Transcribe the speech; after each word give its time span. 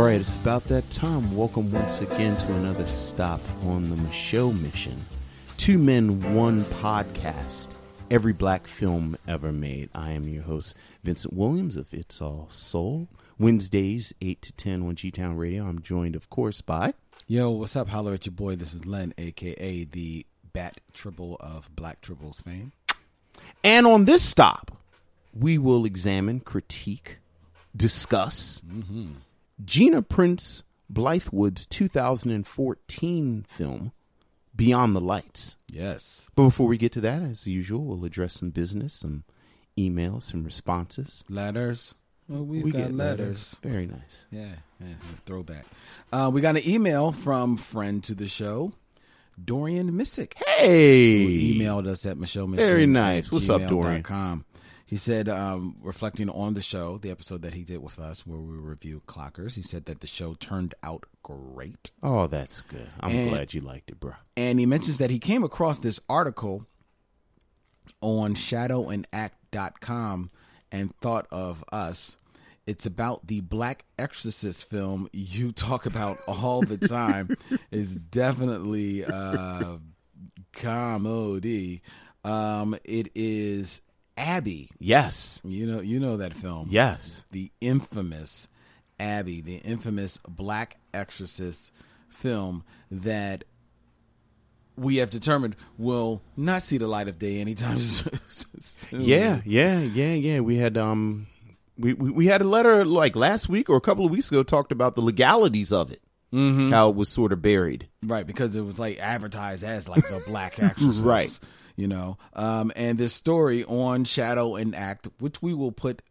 All 0.00 0.06
right, 0.06 0.18
it's 0.18 0.34
about 0.34 0.64
that 0.68 0.88
time. 0.90 1.36
Welcome 1.36 1.70
once 1.70 2.00
again 2.00 2.34
to 2.34 2.54
another 2.54 2.88
stop 2.88 3.38
on 3.66 3.90
the 3.90 3.96
Micheaux 3.96 4.58
Mission. 4.62 4.98
Two 5.58 5.76
Men, 5.76 6.34
One 6.34 6.62
Podcast. 6.62 7.68
Every 8.10 8.32
black 8.32 8.66
film 8.66 9.18
ever 9.28 9.52
made. 9.52 9.90
I 9.94 10.12
am 10.12 10.26
your 10.26 10.44
host, 10.44 10.74
Vincent 11.04 11.34
Williams 11.34 11.76
of 11.76 11.92
It's 11.92 12.22
All 12.22 12.48
Soul. 12.50 13.08
Wednesdays, 13.38 14.14
8 14.22 14.40
to 14.40 14.52
10 14.52 14.82
on 14.84 14.94
G 14.94 15.10
Town 15.10 15.36
Radio. 15.36 15.66
I'm 15.66 15.82
joined, 15.82 16.16
of 16.16 16.30
course, 16.30 16.62
by. 16.62 16.94
Yo, 17.26 17.50
what's 17.50 17.76
up? 17.76 17.88
Holler 17.90 18.14
at 18.14 18.24
your 18.24 18.32
boy. 18.32 18.56
This 18.56 18.72
is 18.72 18.86
Len, 18.86 19.12
aka 19.18 19.84
the 19.84 20.24
Bat 20.54 20.80
Tribble 20.94 21.36
of 21.40 21.76
Black 21.76 22.00
Tribbles 22.00 22.42
fame. 22.42 22.72
And 23.62 23.86
on 23.86 24.06
this 24.06 24.22
stop, 24.22 24.78
we 25.38 25.58
will 25.58 25.84
examine, 25.84 26.40
critique, 26.40 27.18
discuss 27.76 28.62
mm-hmm. 28.66 29.10
Gina 29.64 30.02
Prince 30.02 30.62
Bythewood's 30.92 31.66
2014 31.66 33.46
film, 33.48 33.92
Beyond 34.54 34.96
the 34.96 35.00
Lights. 35.00 35.56
Yes. 35.70 36.28
But 36.34 36.44
before 36.44 36.66
we 36.66 36.78
get 36.78 36.92
to 36.92 37.00
that, 37.02 37.22
as 37.22 37.46
usual, 37.46 37.84
we'll 37.84 38.04
address 38.04 38.34
some 38.34 38.50
business, 38.50 38.94
some 38.94 39.24
emails, 39.78 40.24
some 40.24 40.44
responses. 40.44 41.24
Letters. 41.28 41.94
Well, 42.28 42.44
we've 42.44 42.62
we 42.62 42.70
got 42.70 42.78
get 42.78 42.94
letters. 42.94 43.56
Very 43.62 43.86
nice. 43.86 44.26
Yeah, 44.30 44.54
yeah, 44.80 44.94
throwback. 45.26 45.64
Uh, 46.12 46.30
we 46.32 46.40
got 46.40 46.56
an 46.56 46.68
email 46.68 47.10
from 47.10 47.56
friend 47.56 48.04
to 48.04 48.14
the 48.14 48.28
show, 48.28 48.72
Dorian 49.42 49.90
Missick. 49.92 50.34
Hey! 50.34 51.24
who 51.24 51.54
emailed 51.54 51.88
us 51.88 52.06
at 52.06 52.18
Micheaux 52.18 52.54
Very 52.54 52.86
nice. 52.86 53.32
What's 53.32 53.48
up, 53.48 53.66
Dorian? 53.66 54.04
Com. 54.04 54.44
He 54.90 54.96
said, 54.96 55.28
um, 55.28 55.76
reflecting 55.80 56.28
on 56.28 56.54
the 56.54 56.60
show, 56.60 56.98
the 56.98 57.12
episode 57.12 57.42
that 57.42 57.54
he 57.54 57.62
did 57.62 57.80
with 57.80 58.00
us 58.00 58.26
where 58.26 58.40
we 58.40 58.56
review 58.56 59.02
Clockers, 59.06 59.52
he 59.52 59.62
said 59.62 59.84
that 59.84 60.00
the 60.00 60.08
show 60.08 60.34
turned 60.34 60.74
out 60.82 61.06
great. 61.22 61.92
Oh, 62.02 62.26
that's 62.26 62.62
good. 62.62 62.90
I'm 62.98 63.12
And- 63.14 63.30
glad 63.30 63.54
you 63.54 63.60
liked 63.60 63.90
it, 63.92 64.00
bro. 64.00 64.14
And 64.36 64.58
he 64.58 64.66
mentions 64.66 64.98
that 64.98 65.10
he 65.10 65.20
came 65.20 65.44
across 65.44 65.78
this 65.78 66.00
article 66.08 66.66
on 68.00 68.34
shadowandact.com 68.34 70.30
and 70.72 70.96
thought 70.96 71.26
of 71.30 71.64
us. 71.70 72.16
It's 72.66 72.84
about 72.86 73.26
the 73.28 73.40
Black 73.42 73.84
Exorcist 73.96 74.68
film 74.68 75.08
you 75.12 75.52
talk 75.68 75.86
about 75.86 76.18
all 76.26 76.62
the 76.62 76.78
time. 76.78 77.36
is 77.70 77.94
definitely 77.94 79.04
uh, 79.04 79.76
comedy. 80.52 81.82
Um, 82.24 82.76
it 82.84 83.10
is 83.14 83.80
Abby. 84.20 84.70
Yes. 84.78 85.40
You 85.44 85.66
know, 85.66 85.80
you 85.80 85.98
know 86.00 86.18
that 86.18 86.34
film. 86.34 86.68
Yes. 86.70 87.24
the 87.30 87.50
infamous 87.60 88.48
Abby, 88.98 89.40
the 89.40 89.56
infamous 89.56 90.18
Black 90.28 90.76
Exorcist 90.92 91.72
film 92.08 92.64
that 92.90 93.44
we 94.76 94.96
have 94.96 95.10
determined 95.10 95.56
will 95.78 96.22
not 96.36 96.62
see 96.62 96.78
the 96.78 96.86
light 96.86 97.08
of 97.08 97.18
day 97.18 97.38
anytime 97.38 97.78
soon. 98.28 99.00
Yeah, 99.00 99.40
yeah, 99.44 99.80
yeah, 99.80 100.14
yeah. 100.14 100.40
We 100.40 100.56
had 100.56 100.76
um 100.78 101.26
we, 101.78 101.94
we, 101.94 102.10
we 102.10 102.26
had 102.26 102.40
a 102.42 102.44
letter 102.44 102.84
like 102.84 103.16
last 103.16 103.48
week 103.48 103.68
or 103.70 103.76
a 103.76 103.80
couple 103.80 104.04
of 104.04 104.10
weeks 104.10 104.28
ago 104.30 104.42
talked 104.42 104.70
about 104.72 104.96
the 104.96 105.02
legalities 105.02 105.72
of 105.72 105.90
it. 105.90 106.02
Mm-hmm. 106.32 106.70
How 106.70 106.90
it 106.90 106.94
was 106.94 107.08
sort 107.08 107.32
of 107.32 107.42
buried. 107.42 107.88
right 108.04 108.24
because 108.26 108.54
it 108.54 108.60
was 108.60 108.78
like 108.78 108.98
advertised 109.00 109.64
as 109.64 109.88
like 109.88 110.06
the 110.08 110.22
Black 110.26 110.58
Exorcist, 110.62 111.02
Right. 111.04 111.40
You 111.76 111.88
know, 111.88 112.18
um, 112.34 112.72
and 112.76 112.98
this 112.98 113.14
story 113.14 113.64
on 113.64 114.04
Shadow 114.04 114.56
and 114.56 114.74
Act, 114.74 115.08
which 115.18 115.40
we 115.42 115.54
will 115.54 115.72
put 115.72 116.02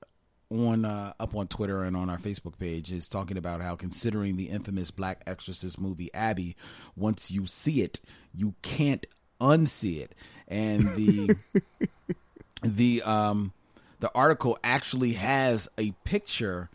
on 0.52 0.84
uh, 0.84 1.14
up 1.20 1.36
on 1.36 1.48
Twitter 1.48 1.84
and 1.84 1.96
on 1.96 2.10
our 2.10 2.18
Facebook 2.18 2.58
page, 2.58 2.92
is 2.92 3.08
talking 3.08 3.38
about 3.38 3.62
how 3.62 3.76
considering 3.76 4.36
the 4.36 4.50
infamous 4.50 4.90
Black 4.90 5.22
Exorcist 5.28 5.80
movie 5.80 6.12
Abby, 6.14 6.56
once 6.96 7.30
you 7.30 7.46
see 7.46 7.82
it, 7.82 8.00
you 8.34 8.56
can't 8.64 9.06
unsee 9.40 10.00
it, 10.02 10.16
and 10.48 10.96
the 10.96 11.36
the 12.64 13.02
um 13.04 13.54
the 14.00 14.12
article 14.16 14.58
actually 14.64 15.14
has 15.14 15.68
a 15.78 15.92
picture 16.04 16.70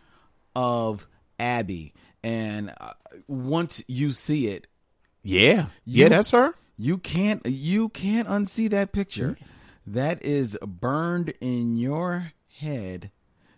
of 0.54 1.06
Abby, 1.40 1.94
and 2.22 2.72
uh, 2.80 2.92
once 3.26 3.82
you 3.88 4.12
see 4.12 4.46
it, 4.48 4.66
Yeah. 5.22 5.66
You- 5.84 6.02
yeah, 6.02 6.08
that's 6.10 6.30
her. 6.32 6.54
You 6.76 6.98
can't 6.98 7.44
you 7.46 7.88
can't 7.88 8.28
unsee 8.28 8.70
that 8.70 8.92
picture. 8.92 9.36
That 9.86 10.24
is 10.24 10.56
burned 10.62 11.34
in 11.40 11.76
your 11.76 12.32
head 12.58 13.10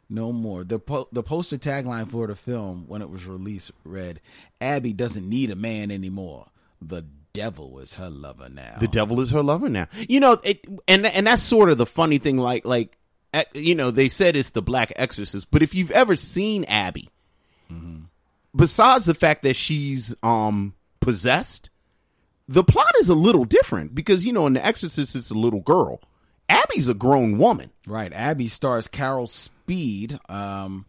no 0.08 0.32
more. 0.32 0.64
The 0.64 0.78
po- 0.78 1.08
the 1.12 1.22
poster 1.22 1.58
tagline 1.58 2.10
for 2.10 2.26
the 2.26 2.34
film 2.34 2.84
when 2.86 3.02
it 3.02 3.10
was 3.10 3.26
released 3.26 3.70
read, 3.84 4.20
"Abby 4.60 4.92
doesn't 4.92 5.28
need 5.28 5.50
a 5.50 5.56
man 5.56 5.90
anymore. 5.90 6.48
The 6.80 7.04
devil 7.32 7.78
is 7.78 7.94
her 7.94 8.10
lover 8.10 8.48
now." 8.48 8.76
The 8.78 8.88
devil 8.88 9.20
is 9.20 9.30
her 9.30 9.42
lover 9.42 9.68
now. 9.68 9.88
You 10.08 10.20
know, 10.20 10.40
it, 10.44 10.64
and 10.86 11.06
and 11.06 11.26
that's 11.26 11.42
sort 11.42 11.70
of 11.70 11.78
the 11.78 11.86
funny 11.86 12.18
thing. 12.18 12.38
Like 12.38 12.64
like, 12.64 12.96
eh, 13.34 13.44
you 13.54 13.74
know, 13.74 13.90
they 13.90 14.08
said 14.08 14.36
it's 14.36 14.50
the 14.50 14.62
Black 14.62 14.92
Exorcist, 14.96 15.50
but 15.50 15.62
if 15.62 15.74
you've 15.74 15.90
ever 15.92 16.16
seen 16.16 16.64
Abby, 16.64 17.08
besides 18.54 19.06
the 19.06 19.14
fact 19.14 19.42
that 19.42 19.56
she's 19.56 20.14
um 20.22 20.74
possessed, 21.00 21.70
the 22.48 22.64
plot 22.64 22.92
is 23.00 23.08
a 23.08 23.14
little 23.14 23.44
different 23.44 23.94
because 23.94 24.24
you 24.24 24.32
know 24.32 24.46
in 24.46 24.52
the 24.54 24.64
Exorcist 24.64 25.14
it's 25.16 25.30
a 25.30 25.34
little 25.34 25.60
girl. 25.60 26.00
Abby's 26.48 26.88
a 26.88 26.94
grown 26.94 27.38
woman. 27.38 27.70
Right. 27.86 28.12
Abby 28.12 28.46
stars 28.48 28.86
Carol 28.86 29.26
Speed 29.26 30.20
um, 30.28 30.86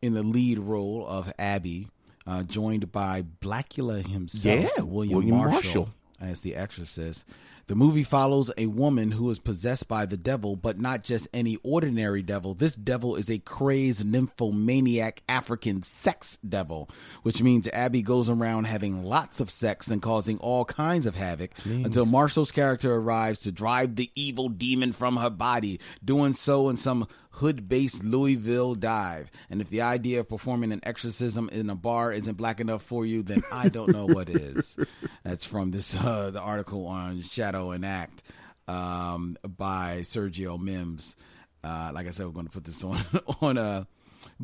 in 0.00 0.14
the 0.14 0.22
lead 0.22 0.58
role 0.60 1.04
of 1.06 1.32
Abby, 1.38 1.88
uh, 2.26 2.44
joined 2.44 2.92
by 2.92 3.24
Blacula 3.40 4.06
himself, 4.06 4.70
Yeah, 4.76 4.82
William, 4.84 5.16
William 5.16 5.36
Marshall, 5.36 5.52
Marshall. 5.52 5.88
as 6.20 6.40
the 6.40 6.54
exorcist. 6.54 7.24
The 7.68 7.74
movie 7.74 8.02
follows 8.02 8.50
a 8.56 8.66
woman 8.66 9.12
who 9.12 9.30
is 9.30 9.38
possessed 9.38 9.88
by 9.88 10.04
the 10.04 10.16
devil, 10.16 10.56
but 10.56 10.80
not 10.80 11.04
just 11.04 11.28
any 11.32 11.58
ordinary 11.62 12.22
devil. 12.22 12.54
This 12.54 12.72
devil 12.74 13.16
is 13.16 13.30
a 13.30 13.38
crazed 13.38 14.04
nymphomaniac 14.04 15.22
African 15.28 15.82
sex 15.82 16.38
devil, 16.46 16.90
which 17.22 17.40
means 17.42 17.68
Abby 17.68 18.02
goes 18.02 18.28
around 18.28 18.64
having 18.64 19.04
lots 19.04 19.40
of 19.40 19.50
sex 19.50 19.88
and 19.88 20.02
causing 20.02 20.38
all 20.38 20.64
kinds 20.64 21.06
of 21.06 21.16
havoc 21.16 21.52
until 21.64 22.04
Marshall's 22.06 22.50
character 22.50 22.94
arrives 22.94 23.40
to 23.40 23.52
drive 23.52 23.94
the 23.96 24.10
evil 24.14 24.48
demon 24.48 24.92
from 24.92 25.16
her 25.16 25.30
body, 25.30 25.80
doing 26.04 26.34
so 26.34 26.68
in 26.68 26.76
some 26.76 27.06
hood 27.36 27.68
based 27.68 28.04
Louisville 28.04 28.74
dive. 28.74 29.30
And 29.50 29.60
if 29.60 29.70
the 29.70 29.80
idea 29.80 30.20
of 30.20 30.28
performing 30.28 30.72
an 30.72 30.80
exorcism 30.82 31.48
in 31.50 31.70
a 31.70 31.74
bar 31.74 32.12
isn't 32.12 32.36
black 32.36 32.60
enough 32.60 32.82
for 32.82 33.06
you, 33.06 33.22
then 33.22 33.42
I 33.50 33.68
don't 33.68 33.90
know 33.90 34.06
what 34.06 34.28
is. 34.28 34.76
That's 35.24 35.44
from 35.44 35.70
this 35.70 35.96
uh, 35.96 36.30
the 36.30 36.40
article 36.40 36.86
on 36.86 37.22
Shadow 37.22 37.51
and 37.54 37.84
Act 37.84 38.22
um, 38.68 39.36
by 39.44 40.00
Sergio 40.02 40.60
Mims. 40.60 41.16
Uh, 41.64 41.92
like 41.94 42.06
I 42.06 42.10
said, 42.10 42.26
we're 42.26 42.32
going 42.32 42.46
to 42.46 42.52
put 42.52 42.64
this 42.64 42.82
on 42.84 43.04
on 43.40 43.58
uh, 43.58 43.84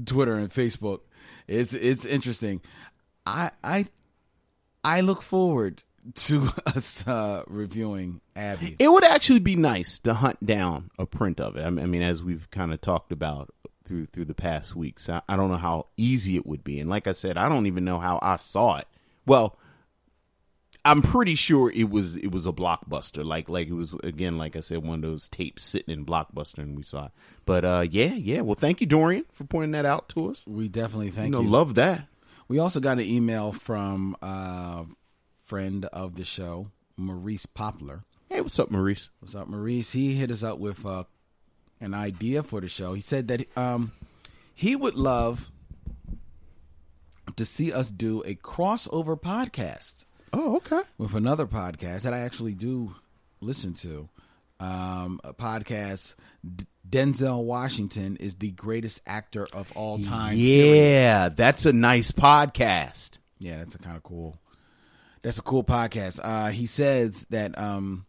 Twitter 0.05 0.37
and 0.37 0.51
Facebook. 0.51 1.01
It's 1.47 1.75
it's 1.75 2.05
interesting. 2.05 2.61
I 3.27 3.51
I 3.63 3.87
I 4.85 5.01
look 5.01 5.23
forward 5.23 5.83
to 6.15 6.51
us 6.67 7.07
uh, 7.07 7.43
reviewing 7.47 8.21
Abby. 8.37 8.77
It 8.79 8.91
would 8.91 9.05
actually 9.05 9.41
be 9.41 9.57
nice 9.57 9.99
to 10.01 10.15
hunt 10.15 10.45
down 10.45 10.91
a 10.99 11.07
print 11.07 11.41
of 11.41 11.57
it. 11.57 11.65
I 11.65 11.71
mean, 11.71 11.85
I 11.85 11.89
mean 11.89 12.03
as 12.03 12.23
we've 12.23 12.51
kind 12.51 12.73
of 12.73 12.81
talked 12.81 13.13
about 13.13 13.51
through 13.85 14.07
through 14.07 14.27
the 14.27 14.35
past 14.35 14.77
weeks, 14.77 15.09
I, 15.09 15.23
I 15.29 15.37
don't 15.37 15.51
know 15.51 15.57
how 15.57 15.87
easy 15.97 16.37
it 16.37 16.47
would 16.47 16.65
be. 16.65 16.81
And 16.81 16.89
like 16.89 17.07
I 17.07 17.13
said, 17.13 17.37
I 17.37 17.49
don't 17.49 17.67
even 17.67 17.85
know 17.85 17.99
how 17.99 18.19
I 18.23 18.37
saw 18.37 18.77
it. 18.77 18.87
Well, 19.27 19.59
I'm 20.89 21.03
pretty 21.03 21.35
sure 21.35 21.71
it 21.71 21.91
was 21.91 22.17
it 22.17 22.33
was 22.33 22.47
a 22.47 22.53
blockbuster. 22.53 23.23
Like 23.23 23.51
like 23.51 23.69
it 23.69 23.75
was 23.75 23.93
again, 24.03 24.39
like 24.39 24.57
I 24.57 24.61
said, 24.61 24.79
one 24.79 24.97
of 24.97 25.03
those 25.03 25.29
tapes 25.29 25.63
sitting 25.63 25.93
in 25.93 26.07
blockbuster, 26.07 26.61
and 26.61 26.75
we 26.75 26.83
saw 26.83 27.07
it. 27.07 27.13
But 27.45 27.65
uh, 27.67 27.87
yeah, 27.91 28.15
yeah. 28.15 28.41
Well, 28.41 28.55
thank 28.55 28.81
you, 28.81 28.87
Dorian, 28.87 29.27
for 29.31 29.45
pointing 29.45 29.73
that 29.73 29.85
out 29.85 30.09
to 30.11 30.31
us. 30.31 30.45
We 30.47 30.67
definitely 30.69 31.11
thank 31.11 31.27
you 31.27 31.33
know, 31.33 31.43
you. 31.43 31.49
love 31.49 31.75
that. 31.75 32.07
We 32.49 32.59
also 32.59 32.81
got 32.81 32.97
an 32.97 33.05
email 33.05 33.53
from 33.53 34.17
a 34.23 34.87
friend 35.45 35.85
of 35.87 36.15
the 36.15 36.25
show, 36.25 36.71
Maurice 36.97 37.45
Poplar. 37.45 38.05
Hey, 38.31 38.41
what's 38.41 38.59
up, 38.59 38.71
Maurice? 38.71 39.11
What's 39.21 39.35
up, 39.35 39.47
Maurice? 39.47 39.93
He 39.93 40.15
hit 40.15 40.31
us 40.31 40.43
up 40.43 40.59
with 40.59 40.87
uh, 40.87 41.05
an 41.83 41.93
idea 41.93 42.43
for 42.43 42.63
the 42.63 42.69
show. 42.69 42.95
He 42.95 43.03
said 43.03 43.29
that 43.29 43.47
um, 43.59 43.93
he 44.55 44.75
would 44.75 44.95
love 44.95 45.51
to 47.37 47.45
see 47.45 47.75
us 47.75 47.91
do 47.91 48.23
a 48.25 48.35
crossover 48.37 49.21
podcast 49.21 50.07
Oh, 50.33 50.57
okay. 50.57 50.83
with 50.99 51.15
another 51.15 51.47
podcast 51.47 52.03
that 52.03 52.13
I 52.13 52.21
actually 52.21 52.55
do 52.55 52.95
listen 53.41 53.75
to. 53.75 54.09
Um, 54.61 55.21
a 55.25 55.33
podcast. 55.33 56.15
D- 56.57 56.67
Denzel 56.89 57.45
Washington 57.45 58.17
is 58.17 58.37
the 58.37 58.51
greatest 58.53 59.01
actor 59.07 59.47
of 59.53 59.71
all 59.77 59.99
time. 59.99 60.35
period. 60.37 60.75
Yeah, 60.77 61.29
that's 61.29 61.67
a 61.67 61.73
nice 61.73 62.11
podcast. 62.13 63.19
Yeah, 63.39 63.59
that's 63.59 63.75
a 63.75 63.79
kind 63.79 63.97
of 63.97 64.03
cool. 64.03 64.39
That's 65.23 65.39
a 65.39 65.43
cool 65.43 65.65
podcast. 65.65 66.19
Uh, 66.23 66.49
he 66.51 66.67
says 66.67 67.27
that 67.31 67.59
um, 67.59 68.07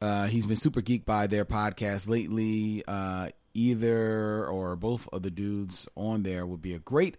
uh, 0.00 0.26
he's 0.26 0.44
been 0.46 0.56
super 0.56 0.82
geeked 0.82 1.04
by 1.04 1.26
their 1.28 1.44
podcast 1.44 2.08
lately. 2.08 2.82
Uh, 2.86 3.28
either 3.54 4.46
or 4.46 4.74
both 4.76 5.08
of 5.12 5.22
the 5.22 5.30
dudes 5.30 5.86
on 5.96 6.22
there 6.22 6.44
would 6.46 6.62
be 6.62 6.74
a 6.74 6.78
great 6.78 7.16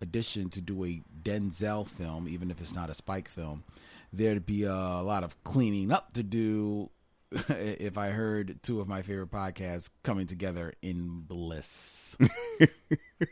addition 0.00 0.48
to 0.50 0.60
do 0.60 0.84
a 0.84 1.02
Denzel 1.22 1.86
film, 1.86 2.28
even 2.28 2.50
if 2.50 2.60
it's 2.60 2.74
not 2.74 2.90
a 2.90 2.94
Spike 2.94 3.28
film, 3.28 3.64
there'd 4.12 4.46
be 4.46 4.64
a 4.64 4.72
lot 4.74 5.22
of 5.24 5.42
cleaning 5.44 5.92
up 5.92 6.12
to 6.14 6.22
do. 6.22 6.90
if 7.48 7.96
I 7.96 8.08
heard 8.08 8.58
two 8.60 8.80
of 8.80 8.88
my 8.88 9.02
favorite 9.02 9.30
podcasts 9.30 9.88
coming 10.02 10.26
together 10.26 10.72
in 10.82 11.20
bliss. 11.26 12.16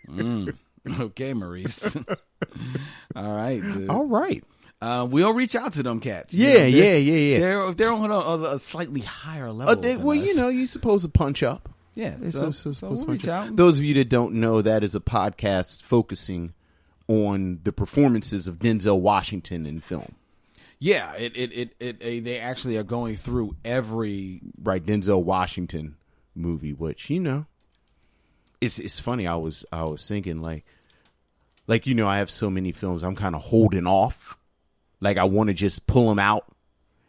Mm. 0.09 0.55
Okay, 1.01 1.35
Maurice. 1.35 1.97
All 3.17 3.33
right. 3.35 3.61
dude. 3.63 3.91
All 3.91 4.05
right. 4.07 4.45
Uh, 4.81 5.07
we'll 5.11 5.35
reach 5.35 5.57
out 5.57 5.73
to 5.73 5.83
them 5.83 5.99
cats. 6.01 6.33
Yeah, 6.35 6.65
yeah, 6.67 6.93
yeah, 6.95 7.15
yeah. 7.15 7.39
They're 7.41 7.73
they're 7.73 7.93
on 7.93 8.11
a, 8.11 8.55
a 8.55 8.59
slightly 8.59 9.01
higher 9.01 9.51
level. 9.51 9.73
Uh, 9.73 9.81
they- 9.81 9.97
well, 9.97 10.15
you 10.17 10.37
know, 10.37 10.49
you're 10.49 10.67
supposed 10.69 11.05
to 11.05 11.09
punch 11.11 11.43
up. 11.43 11.69
yeah. 11.95 12.17
So, 12.19 12.29
so- 12.29 12.51
so- 12.51 12.73
so 12.73 12.89
we'll 12.91 13.07
reach 13.07 13.27
up. 13.27 13.47
out. 13.49 13.57
Those 13.57 13.79
of 13.79 13.85
you 13.85 13.95
that 13.95 14.09
don't 14.09 14.35
know, 14.35 14.63
that 14.63 14.85
is 14.85 14.95
a 14.95 15.01
podcast 15.01 15.83
focusing 15.83 16.53
on 17.09 17.61
the 17.65 17.73
performances 17.73 18.47
of 18.47 18.59
Denzel 18.59 19.01
Washington 19.01 19.67
in 19.67 19.81
film. 19.81 20.15
Yeah, 20.79 21.15
it 21.15 21.37
it, 21.37 21.53
it 21.53 21.75
it 21.81 21.97
it 22.03 22.25
they 22.25 22.39
actually 22.39 22.77
are 22.77 22.85
going 22.85 23.17
through 23.17 23.57
every 23.65 24.41
Right, 24.63 24.85
Denzel 24.85 25.23
Washington 25.25 25.97
movie, 26.37 26.73
which 26.73 27.11
you 27.11 27.19
know, 27.19 27.47
it's 28.61 28.79
it's 28.79 29.01
funny. 29.01 29.27
I 29.27 29.35
was 29.37 29.65
I 29.73 29.85
was 29.85 30.07
thinking 30.07 30.41
like, 30.41 30.65
like 31.67 31.87
you 31.87 31.95
know, 31.95 32.07
I 32.07 32.19
have 32.19 32.31
so 32.31 32.49
many 32.51 32.71
films. 32.73 33.03
I'm 33.03 33.17
kind 33.17 33.35
of 33.35 33.41
holding 33.43 33.87
off. 33.87 34.39
Like 35.01 35.17
I 35.17 35.25
want 35.25 35.49
to 35.49 35.55
just 35.55 35.87
pull 35.87 36.09
them 36.09 36.19
out, 36.19 36.45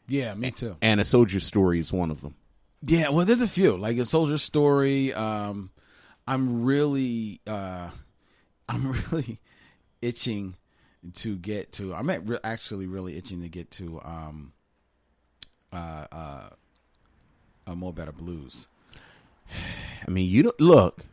Yeah, 0.08 0.34
me 0.36 0.52
too. 0.52 0.76
and 0.82 1.00
a 1.02 1.06
soldier 1.06 1.40
story 1.40 1.80
is 1.80 1.92
one 1.94 2.10
of 2.12 2.22
them. 2.22 2.36
Yeah, 2.82 3.10
well, 3.10 3.26
there's 3.26 3.42
a 3.42 3.48
few 3.48 3.78
like 3.78 3.98
a 3.98 4.06
soldier 4.06 4.38
story. 4.38 5.12
Um, 5.14 5.70
I'm 6.28 6.64
really, 6.64 7.42
uh, 7.46 7.90
I'm 8.70 8.92
really 9.12 9.40
itching 10.02 10.56
to 11.16 11.36
get 11.38 11.72
to. 11.74 11.94
I'm 11.94 12.10
at 12.10 12.28
re- 12.28 12.40
actually 12.44 12.88
really 12.88 13.18
itching 13.18 13.42
to 13.42 13.50
get 13.50 13.72
to. 13.72 14.02
Um, 14.04 14.54
uh, 15.72 16.06
uh, 16.12 16.50
a 17.68 17.76
Mo' 17.76 17.92
Better 17.92 18.12
Blues. 18.12 18.68
I 20.08 20.10
mean, 20.12 20.30
you 20.30 20.44
don't 20.44 20.60
look. 20.60 21.06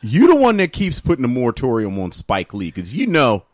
You 0.00 0.26
the 0.28 0.36
one 0.36 0.56
that 0.56 0.72
keeps 0.72 0.98
putting 1.00 1.22
the 1.22 1.28
moratorium 1.28 1.98
on 1.98 2.10
Spike 2.10 2.52
Lee 2.54 2.70
because 2.70 2.94
you 2.94 3.06
know, 3.06 3.44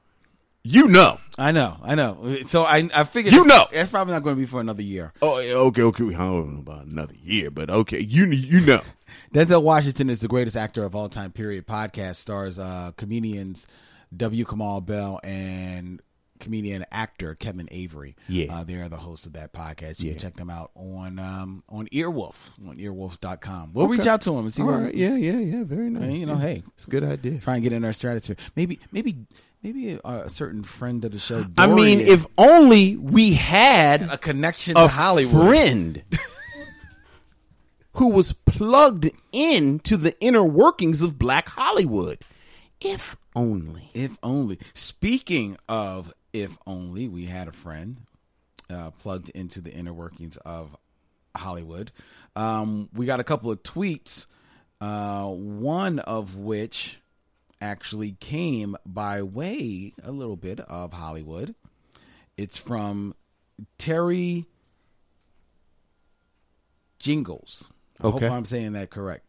you 0.62 0.88
know. 0.88 1.20
I 1.36 1.52
know, 1.52 1.76
I 1.82 1.94
know. 1.94 2.38
So 2.46 2.64
I, 2.64 2.88
I 2.94 3.04
figured 3.04 3.34
You 3.34 3.44
know. 3.44 3.66
it's 3.70 3.90
probably 3.90 4.14
not 4.14 4.22
going 4.22 4.34
to 4.34 4.40
be 4.40 4.46
for 4.46 4.60
another 4.60 4.82
year. 4.82 5.12
Oh, 5.22 5.36
okay, 5.38 5.82
okay. 5.82 6.04
I 6.04 6.10
don't 6.18 6.54
know 6.54 6.58
about 6.60 6.86
another 6.86 7.14
year, 7.22 7.50
but 7.50 7.68
okay, 7.70 8.00
you 8.00 8.26
you 8.26 8.60
know. 8.60 8.80
Denzel 9.32 9.62
Washington 9.62 10.08
is 10.08 10.20
the 10.20 10.28
greatest 10.28 10.56
actor 10.56 10.84
of 10.84 10.94
all 10.94 11.08
time. 11.10 11.32
Period. 11.32 11.66
Podcast 11.66 12.16
stars 12.16 12.58
uh, 12.58 12.92
comedians 12.96 13.66
W. 14.16 14.44
Kamau 14.44 14.84
Bell 14.84 15.20
and 15.22 16.00
comedian 16.40 16.84
actor 16.92 17.34
Kevin 17.34 17.68
Avery. 17.72 18.14
Yeah. 18.28 18.54
uh, 18.60 18.64
they 18.64 18.74
are 18.74 18.88
the 18.88 18.96
hosts 18.96 19.26
of 19.26 19.32
that 19.32 19.52
podcast. 19.52 19.98
You 20.00 20.06
Yeah. 20.06 20.12
can 20.12 20.20
check 20.20 20.36
them 20.36 20.50
out 20.50 20.70
on 20.76 21.18
um, 21.18 21.64
on 21.68 21.88
Earwolf 21.88 22.36
on 22.66 22.76
earwolf.com. 22.78 23.72
We'll 23.74 23.86
Okay. 23.86 23.98
reach 23.98 24.06
out 24.06 24.20
to 24.22 24.30
them 24.30 24.40
and 24.40 24.52
see 24.54 24.62
All 24.62 24.68
right, 24.70 24.94
yeah, 24.94 25.16
yeah, 25.16 25.38
yeah. 25.38 25.64
Very 25.64 25.90
nice. 25.90 26.16
you 26.18 26.26
know, 26.26 26.34
yeah. 26.34 26.40
hey. 26.40 26.62
it's 26.74 26.86
a 26.86 26.90
good 26.90 27.02
idea. 27.04 27.38
try 27.38 27.54
and 27.54 27.62
get 27.64 27.72
in 27.72 27.84
our 27.84 27.92
stratosphere. 27.92 28.36
Maybe 28.54 28.78
maybe 28.92 29.16
maybe 29.64 29.94
a, 29.94 29.98
a 30.08 30.30
certain 30.30 30.62
friend 30.62 31.04
of 31.04 31.10
the 31.10 31.18
show. 31.18 31.44
I 31.58 31.66
mean, 31.66 31.98
if 32.00 32.24
only 32.38 32.96
we 32.96 33.32
had 33.34 34.02
a 34.02 34.16
connection 34.16 34.76
a 34.76 34.82
to 34.82 34.88
Hollywood. 34.88 35.44
friend 35.44 36.02
who 37.94 38.08
was 38.10 38.32
plugged 38.32 39.10
into 39.32 39.96
the 39.96 40.18
inner 40.20 40.44
workings 40.44 41.02
of 41.02 41.18
Black 41.18 41.48
Hollywood. 41.48 42.18
If 42.80 43.16
only. 43.38 43.90
If 43.94 44.18
only. 44.22 44.58
Speaking 44.74 45.56
of 45.68 46.12
if 46.32 46.58
only, 46.66 47.08
we 47.08 47.26
had 47.26 47.48
a 47.48 47.52
friend 47.52 47.98
uh, 48.70 48.90
plugged 48.90 49.28
into 49.30 49.60
the 49.60 49.72
inner 49.72 49.92
workings 49.92 50.36
of 50.38 50.76
Hollywood. 51.36 51.90
Um, 52.36 52.88
we 52.92 53.06
got 53.06 53.20
a 53.20 53.24
couple 53.24 53.50
of 53.50 53.62
tweets, 53.62 54.26
uh, 54.80 55.26
one 55.26 55.98
of 56.00 56.36
which 56.36 56.98
actually 57.60 58.12
came 58.20 58.76
by 58.86 59.22
way 59.22 59.92
a 60.02 60.12
little 60.12 60.36
bit 60.36 60.60
of 60.60 60.92
Hollywood. 60.92 61.54
It's 62.36 62.56
from 62.56 63.14
Terry 63.78 64.46
Jingles. 66.98 67.64
I 68.00 68.08
Okay. 68.08 68.26
hope 68.26 68.36
I'm 68.36 68.44
saying 68.44 68.72
that 68.72 68.90
correct. 68.90 69.24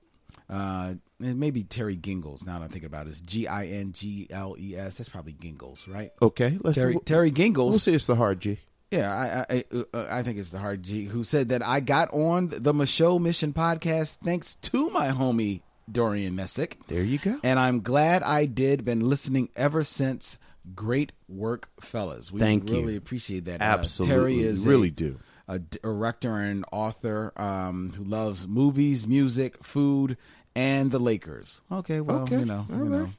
Uh, 0.50 0.96
it 1.20 1.36
may 1.36 1.52
be 1.52 1.64
Terry 1.64 1.96
Gingles. 1.96 2.46
Now 2.46 2.60
that 2.60 2.66
I'm 2.66 2.70
thinking 2.70 2.88
about 2.88 3.08
it, 3.08 3.12
it's 3.12 3.22
G 3.22 3.48
I 3.48 3.66
N 3.68 3.92
G 3.92 4.28
L 4.30 4.56
E 4.58 4.76
S. 4.76 4.96
That's 4.96 5.10
probably 5.10 5.34
Gingles, 5.34 5.88
right? 5.88 6.12
Okay, 6.22 6.58
let's 6.62 6.78
Terry 6.78 6.94
we'll, 6.94 7.02
Terry 7.02 7.32
Gingles. 7.32 7.72
we'll 7.72 7.80
say 7.80 7.94
it's 7.94 8.06
the 8.06 8.16
hard 8.16 8.40
G. 8.40 8.60
Yeah, 8.92 9.14
I 9.14 9.56
I, 9.56 9.64
I, 9.94 9.98
uh, 9.98 10.24
think 10.24 10.40
it's 10.40 10.50
the 10.50 10.60
hard 10.60 10.84
G 10.84 11.06
who 11.06 11.24
said 11.24 11.50
that 11.50 11.66
I 11.66 11.80
got 11.80 12.12
on 12.14 12.50
the 12.50 12.74
Micheaux 12.74 13.22
Mission 13.22 13.54
podcast 13.54 14.18
thanks 14.24 14.56
to 14.56 14.90
my 14.90 15.10
homie 15.10 15.62
Dorian 15.92 16.36
Missick. 16.36 16.74
There 16.88 17.04
you 17.04 17.18
go. 17.18 17.40
And 17.44 17.60
I'm 17.60 17.82
glad 17.82 18.24
I 18.24 18.46
did. 18.46 18.86
Been 18.86 19.02
listening 19.02 19.50
ever 19.56 19.84
since. 19.84 20.38
Great 20.76 21.12
work, 21.28 21.70
fellas. 21.80 22.32
We 22.32 22.40
Thank 22.40 22.70
you. 22.70 22.76
really 22.76 22.96
appreciate 22.96 23.46
that. 23.46 23.62
Uh, 23.62 23.66
Absolutely, 23.66 24.16
Terry 24.16 24.40
is 24.42 24.66
really 24.66 24.90
a, 24.90 24.92
do. 24.92 25.20
a 25.48 25.60
director 25.60 26.36
and 26.36 26.66
author 26.72 27.32
um, 27.38 27.92
who 27.96 28.04
loves 28.04 28.46
movies, 28.46 29.08
music, 29.08 29.64
food, 29.64 30.18
and 30.60 30.92
the 30.92 31.00
Lakers. 31.00 31.62
Okay, 31.72 32.02
well, 32.02 32.24
Okay, 32.24 32.40
you 32.40 32.46
know, 32.46 32.66
all 32.72 32.78
you 32.78 32.86
know, 32.86 33.10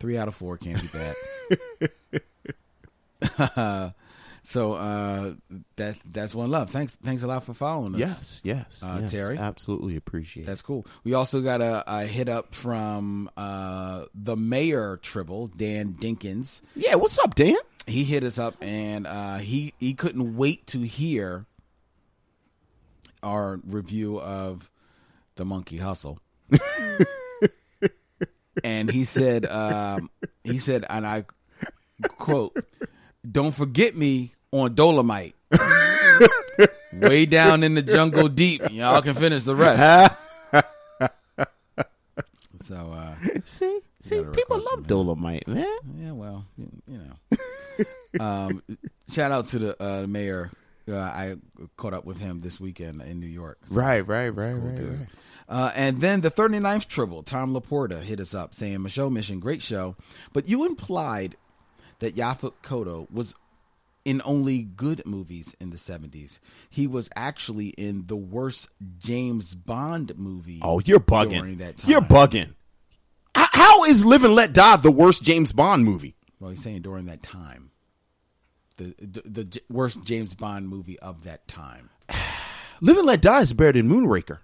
three 0.00 0.16
out 0.16 0.28
of 0.28 0.34
four 0.34 0.56
can't 0.56 0.80
be 0.80 0.88
bad. 0.88 1.14
so 4.42 4.72
uh, 4.74 5.34
that 5.76 5.96
that's 6.10 6.34
one 6.34 6.50
love. 6.50 6.70
Thanks, 6.70 6.96
thanks 7.04 7.22
a 7.22 7.26
lot 7.26 7.44
for 7.44 7.54
following 7.54 7.94
us. 7.94 8.00
Yes, 8.00 8.40
yes, 8.44 8.82
Uh, 8.82 8.98
yes. 9.02 9.10
Terry? 9.10 9.36
Absolutely 9.38 9.96
appreciate 9.96 10.44
it. 10.44 10.46
That's 10.46 10.62
cool. 10.62 10.86
We 11.04 11.14
also 11.14 11.40
got 11.40 11.60
a, 11.60 11.82
a 11.86 12.06
hit 12.06 12.28
up 12.28 12.54
from 12.54 13.30
uh, 13.36 14.04
the 14.14 14.36
mayor 14.36 14.98
Tribble, 15.02 15.48
Dan 15.48 15.96
Dinkins. 16.00 16.60
Yeah, 16.74 16.94
what's 16.96 17.18
up, 17.18 17.34
Dan? 17.34 17.56
He 17.86 18.04
hit 18.04 18.24
us 18.24 18.38
up 18.38 18.56
and 18.60 19.06
uh, 19.06 19.38
he 19.38 19.72
he 19.78 19.94
couldn't 19.94 20.36
wait 20.36 20.66
to 20.68 20.80
hear 20.82 21.46
our 23.22 23.60
review 23.66 24.20
of 24.20 24.70
the 25.36 25.44
Monkey 25.44 25.78
Hustle. 25.78 26.18
And 28.64 28.90
he 28.90 29.04
said, 29.04 29.46
um, 29.46 30.10
he 30.44 30.58
said, 30.58 30.84
and 30.88 31.06
I 31.06 31.24
quote, 32.18 32.56
"Don't 33.30 33.52
forget 33.52 33.96
me 33.96 34.34
on 34.52 34.74
Dolomite." 34.74 35.34
Way 36.92 37.26
down 37.26 37.62
in 37.62 37.74
the 37.74 37.82
jungle 37.82 38.28
deep. 38.28 38.70
Y'all 38.70 39.02
can 39.02 39.14
finish 39.14 39.44
the 39.44 39.54
rest. 39.54 40.16
so 42.62 42.74
uh 42.74 43.14
See, 43.44 43.80
see, 44.00 44.22
people 44.32 44.58
love. 44.58 44.86
Dolomite, 44.86 45.46
man. 45.46 45.66
yeah, 45.98 46.12
well, 46.12 46.46
you, 46.56 46.68
you 46.88 46.98
know. 46.98 48.24
um, 48.24 48.62
shout 49.10 49.30
out 49.30 49.46
to 49.48 49.58
the 49.58 49.82
uh, 49.82 50.06
mayor. 50.06 50.50
Uh, 50.88 50.96
I 50.96 51.36
caught 51.76 51.92
up 51.94 52.04
with 52.04 52.18
him 52.18 52.40
this 52.40 52.58
weekend 52.58 53.02
in 53.02 53.20
New 53.20 53.26
York. 53.26 53.58
So 53.68 53.74
Right, 53.74 54.00
right, 54.06 54.28
right, 54.30 54.52
cool, 54.54 54.60
right, 54.62 54.78
right. 54.80 55.08
Uh, 55.48 55.70
and 55.74 56.00
then 56.00 56.22
the 56.22 56.30
39th 56.30 56.88
Tribble, 56.88 57.22
Tom 57.22 57.54
Laporta, 57.54 58.02
hit 58.02 58.20
us 58.20 58.34
up 58.34 58.54
saying, 58.54 58.78
Micheaux 58.78 59.12
Mission, 59.12 59.38
great 59.38 59.62
show. 59.62 59.96
But 60.32 60.48
you 60.48 60.64
implied 60.66 61.36
that 62.00 62.16
Yaphet 62.16 62.52
Kotto 62.62 63.10
was 63.10 63.34
in 64.04 64.22
only 64.24 64.62
good 64.62 65.02
movies 65.04 65.54
in 65.60 65.70
the 65.70 65.76
70s. 65.76 66.38
He 66.70 66.86
was 66.86 67.08
actually 67.16 67.68
in 67.70 68.06
the 68.06 68.16
worst 68.16 68.68
James 68.98 69.54
Bond 69.54 70.16
movie. 70.16 70.60
Oh, 70.62 70.80
you're 70.80 70.98
during 71.00 71.30
bugging. 71.30 71.58
that 71.58 71.78
time. 71.78 71.90
You're 71.90 72.00
bugging. 72.00 72.54
How 73.34 73.84
is 73.84 74.04
Live 74.04 74.24
and 74.24 74.34
Let 74.34 74.52
Die 74.52 74.76
the 74.76 74.90
worst 74.90 75.22
James 75.22 75.52
Bond 75.52 75.84
movie? 75.84 76.14
Well, 76.38 76.50
he's 76.50 76.62
saying 76.62 76.82
during 76.82 77.06
that 77.06 77.22
time. 77.22 77.70
The, 78.76 78.94
the 78.98 79.22
the 79.44 79.60
worst 79.70 80.04
James 80.04 80.34
Bond 80.34 80.68
movie 80.68 80.98
of 81.00 81.24
that 81.24 81.48
time. 81.48 81.90
Live 82.80 82.98
and 82.98 83.06
Let 83.06 83.22
Die 83.22 83.40
is 83.40 83.54
better 83.54 83.72
than 83.72 83.88
Moonraker. 83.88 84.38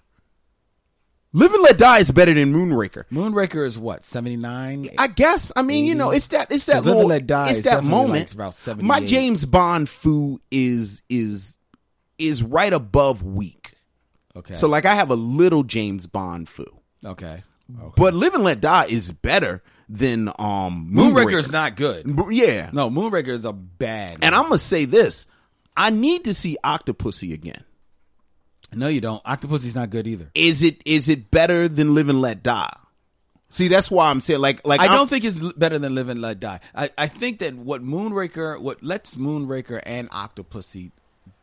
Live 1.34 1.52
and 1.54 1.62
Let 1.62 1.78
Die 1.78 1.98
is 1.98 2.10
better 2.10 2.34
than 2.34 2.52
Moonraker. 2.52 3.04
Moonraker 3.10 3.66
is 3.66 3.78
what 3.78 4.04
seventy 4.04 4.36
nine. 4.36 4.84
I 4.98 5.06
guess. 5.08 5.50
I 5.56 5.62
mean, 5.62 5.84
you 5.86 5.94
know, 5.94 6.10
it's 6.10 6.26
that. 6.28 6.52
It's 6.52 6.66
that 6.66 6.84
Live 6.84 6.96
and. 6.98 7.08
Let 7.08 7.26
Die 7.26 7.48
it's 7.50 7.58
is 7.60 7.64
that 7.64 7.82
moment. 7.84 8.28
like 8.28 8.34
about 8.34 8.54
78. 8.54 8.86
My 8.86 9.00
James 9.06 9.44
Bond 9.46 9.88
foo 9.88 10.40
is 10.50 11.02
is 11.08 11.56
is 12.18 12.42
right 12.42 12.72
above 12.72 13.22
weak. 13.22 13.74
Okay. 14.36 14.54
So 14.54 14.68
like, 14.68 14.84
I 14.84 14.94
have 14.94 15.10
a 15.10 15.14
little 15.14 15.62
James 15.62 16.06
Bond 16.06 16.48
foo, 16.48 16.64
okay. 17.04 17.42
okay. 17.80 17.92
but 17.96 18.14
Live 18.14 18.34
and 18.34 18.44
Let 18.44 18.60
Die 18.60 18.84
is 18.86 19.10
better 19.12 19.62
than 19.88 20.28
um 20.38 20.90
Moonraker 20.92 21.12
Moonraker. 21.26 21.38
is 21.38 21.50
not 21.50 21.76
good. 21.76 22.06
Yeah, 22.30 22.70
No, 22.72 22.90
Moonraker 22.90 23.28
is 23.28 23.44
a 23.44 23.52
bad. 23.52 24.18
and 24.22 24.34
I'm 24.34 24.44
gonna 24.44 24.58
say 24.58 24.84
this: 24.84 25.26
I 25.76 25.88
need 25.90 26.24
to 26.24 26.34
see 26.34 26.56
Octopussy 26.64 27.32
again. 27.32 27.64
No, 28.74 28.88
you 28.88 29.00
don't. 29.00 29.22
Octopussy's 29.24 29.74
not 29.74 29.90
good 29.90 30.06
either. 30.06 30.30
Is 30.34 30.62
it 30.62 30.80
is 30.84 31.08
it 31.08 31.30
better 31.30 31.68
than 31.68 31.94
Live 31.94 32.08
and 32.08 32.20
Let 32.20 32.42
Die? 32.42 32.76
See, 33.50 33.68
that's 33.68 33.90
why 33.90 34.08
I'm 34.10 34.20
saying 34.22 34.40
like 34.40 34.66
like 34.66 34.80
I 34.80 34.84
I'm- 34.86 34.94
don't 34.96 35.08
think 35.10 35.24
it's 35.24 35.38
better 35.54 35.78
than 35.78 35.94
Live 35.94 36.08
and 36.08 36.20
Let 36.22 36.40
Die. 36.40 36.60
I, 36.74 36.90
I 36.96 37.06
think 37.06 37.40
that 37.40 37.54
what 37.54 37.82
Moonraker, 37.82 38.58
what 38.60 38.82
lets 38.82 39.14
Moonraker 39.16 39.80
and 39.84 40.08
Octopussy 40.10 40.90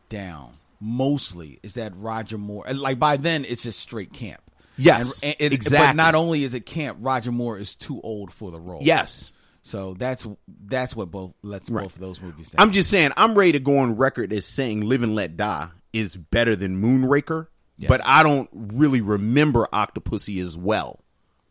down 0.08 0.54
mostly 0.80 1.58
is 1.62 1.74
that 1.74 1.92
Roger 1.96 2.38
Moore. 2.38 2.64
and, 2.66 2.80
Like 2.80 2.98
by 2.98 3.16
then, 3.16 3.44
it's 3.44 3.62
just 3.62 3.78
straight 3.80 4.12
camp. 4.12 4.40
Yes, 4.76 5.20
and, 5.22 5.36
it- 5.38 5.52
exactly. 5.52 5.86
But 5.88 5.96
not 5.96 6.14
only 6.14 6.42
is 6.42 6.54
it 6.54 6.64
camp, 6.66 6.98
Roger 7.00 7.30
Moore 7.30 7.58
is 7.58 7.74
too 7.74 8.00
old 8.00 8.32
for 8.32 8.50
the 8.50 8.58
role. 8.58 8.80
yes. 8.82 9.32
So 9.62 9.94
that's 9.96 10.26
that's 10.66 10.96
what 10.96 11.10
both 11.10 11.32
lets 11.42 11.68
both 11.68 11.94
of 11.94 12.00
those 12.00 12.20
movies 12.22 12.48
down. 12.48 12.60
I'm 12.66 12.72
just 12.72 12.88
saying 12.90 13.12
I'm 13.18 13.34
ready 13.34 13.52
to 13.52 13.60
go 13.60 13.78
on 13.78 13.94
record 13.96 14.32
as 14.32 14.46
saying 14.46 14.80
Live 14.80 15.02
and 15.02 15.14
Let 15.14 15.36
Die 15.36 15.68
is 15.92 16.16
better 16.16 16.54
than 16.56 16.80
Moonraker, 16.80 17.48
but 17.88 18.00
I 18.04 18.22
don't 18.22 18.48
really 18.52 19.00
remember 19.00 19.66
Octopussy 19.72 20.40
as 20.42 20.56
well. 20.56 21.00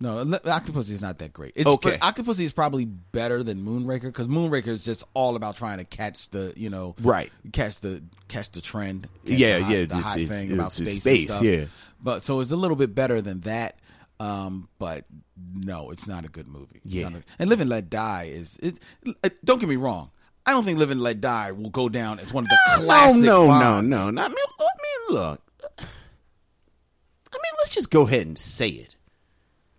No, 0.01 0.23
Octopussy 0.25 0.91
is 0.91 1.01
not 1.01 1.17
that 1.19 1.33
great. 1.33 1.51
It's, 1.57 1.67
Okay. 1.69 1.97
Octopussy 1.97 2.45
is 2.45 2.53
probably 2.53 2.85
better 2.85 3.43
than 3.43 3.65
Moonraker 3.65 4.03
because 4.03 4.27
Moonraker 4.27 4.67
is 4.67 4.85
just 4.85 5.03
all 5.13 5.35
about 5.35 5.57
trying 5.57 5.79
to 5.79 5.83
catch 5.83 6.29
the, 6.29 6.53
you 6.55 6.69
know, 6.69 6.95
Right. 7.01 7.29
catch 7.51 7.81
the 7.81 8.01
catch 8.29 8.49
the 8.51 8.61
trend. 8.61 9.09
catch 9.25 9.37
Yeah, 9.37 9.57
the 9.57 9.63
hot, 9.65 9.73
yeah, 9.73 9.85
the 9.85 9.97
hot 9.97 10.19
it's- 10.19 10.29
thing 10.39 10.51
about 10.53 10.79
it's- 10.79 10.79
it's 10.79 10.91
space, 10.91 11.01
space, 11.01 11.19
and 11.23 11.29
stuff. 11.29 11.43
yeah. 11.43 11.65
But 12.01 12.23
so 12.23 12.39
it's 12.39 12.51
a 12.51 12.55
little 12.55 12.77
bit 12.77 12.95
better 12.95 13.21
than 13.21 13.41
that. 13.41 13.77
Um, 14.21 14.69
but 14.79 15.05
no, 15.53 15.91
it's 15.91 16.07
not 16.07 16.23
a 16.23 16.29
good 16.29 16.47
movie. 16.47 16.79
It's 16.85 16.93
Yeah. 16.93 17.09
a- 17.09 17.23
and 17.37 17.49
Live 17.49 17.59
and 17.59 17.69
Let 17.69 17.89
Die 17.89 18.23
is. 18.33 18.57
It, 18.61 18.79
it- 19.23 19.43
don't 19.45 19.59
get 19.59 19.67
me 19.67 19.75
wrong. 19.75 20.11
I 20.45 20.51
don't 20.51 20.63
think 20.63 20.79
Live 20.79 20.91
and 20.91 21.01
Let 21.01 21.21
Die 21.21 21.51
will 21.51 21.69
go 21.69 21.89
down 21.89 22.19
as 22.19 22.33
one 22.33 22.43
of 22.45 22.49
the 22.49 22.57
classic. 22.83 23.21
no, 23.21 23.45
no, 23.45 23.47
no, 23.47 23.59
Bonds. 23.59 23.89
no, 23.89 24.09
no. 24.09 24.21
I 24.23 24.27
mean, 24.29 24.37
I 24.59 24.63
mean, 24.63 25.15
look. 25.15 25.41
I 25.79 27.35
mean, 27.35 27.51
let's 27.59 27.69
just 27.69 27.89
go 27.91 28.07
ahead 28.07 28.25
and 28.25 28.37
say 28.37 28.69
it. 28.69 28.95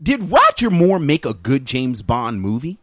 Did 0.03 0.31
Roger 0.31 0.71
Moore 0.71 0.99
make 0.99 1.27
a 1.27 1.35
good 1.35 1.67
James 1.67 2.03
Bond 2.03 2.41
movie? 2.41 2.79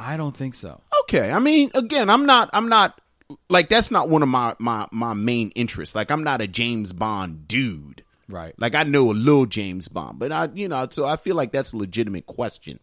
I 0.00 0.16
don't 0.16 0.36
think 0.36 0.54
so. 0.54 0.80
Okay, 1.02 1.30
I 1.32 1.38
mean, 1.38 1.70
again, 1.74 2.08
I'm 2.08 2.24
not, 2.26 2.50
I'm 2.52 2.68
not 2.68 3.00
like 3.50 3.68
that's 3.68 3.90
not 3.90 4.08
one 4.08 4.22
of 4.22 4.28
my 4.28 4.54
my 4.58 4.86
my 4.90 5.12
main 5.12 5.50
interests. 5.50 5.94
Like, 5.94 6.10
I'm 6.10 6.24
not 6.24 6.40
a 6.40 6.46
James 6.46 6.92
Bond 6.92 7.46
dude. 7.48 8.02
Right. 8.28 8.54
Like, 8.58 8.74
I 8.74 8.82
know 8.84 9.10
a 9.10 9.12
little 9.12 9.46
James 9.46 9.88
Bond, 9.88 10.18
but 10.18 10.32
I, 10.32 10.48
you 10.54 10.68
know, 10.68 10.86
so 10.90 11.06
I 11.06 11.16
feel 11.16 11.34
like 11.36 11.50
that's 11.52 11.72
a 11.72 11.76
legitimate 11.76 12.26
question. 12.26 12.78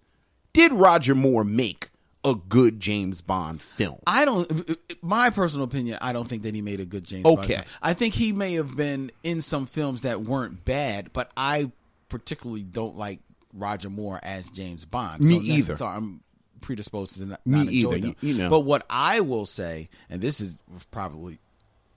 Did 0.53 0.73
Roger 0.73 1.15
Moore 1.15 1.43
make 1.43 1.89
a 2.25 2.35
good 2.35 2.79
James 2.79 3.21
Bond 3.21 3.61
film? 3.61 3.99
I 4.07 4.25
don't. 4.25 4.77
My 5.01 5.29
personal 5.29 5.63
opinion, 5.65 5.97
I 6.01 6.11
don't 6.11 6.27
think 6.27 6.43
that 6.43 6.53
he 6.55 6.61
made 6.61 6.79
a 6.81 6.85
good 6.85 7.03
James. 7.05 7.25
Okay. 7.25 7.55
Bond. 7.55 7.67
I 7.81 7.93
think 7.93 8.13
he 8.15 8.33
may 8.33 8.55
have 8.55 8.75
been 8.75 9.11
in 9.23 9.41
some 9.41 9.65
films 9.67 10.01
that 10.01 10.21
weren't 10.23 10.65
bad, 10.65 11.13
but 11.13 11.31
I 11.37 11.71
particularly 12.09 12.63
don't 12.63 12.97
like 12.97 13.19
Roger 13.53 13.89
Moore 13.89 14.19
as 14.23 14.49
James 14.49 14.83
Bond. 14.85 15.21
Me 15.23 15.33
so 15.35 15.39
that- 15.39 15.45
either. 15.45 15.77
So 15.77 15.85
I'm 15.85 16.21
predisposed 16.61 17.17
to 17.17 17.25
not, 17.25 17.41
not 17.45 17.67
enjoy 17.67 17.91
either. 17.93 17.99
them. 17.99 18.15
You- 18.21 18.29
you 18.33 18.37
know. 18.39 18.49
But 18.49 18.61
what 18.61 18.85
I 18.89 19.21
will 19.21 19.45
say, 19.45 19.89
and 20.09 20.21
this 20.21 20.41
is 20.41 20.57
probably 20.91 21.39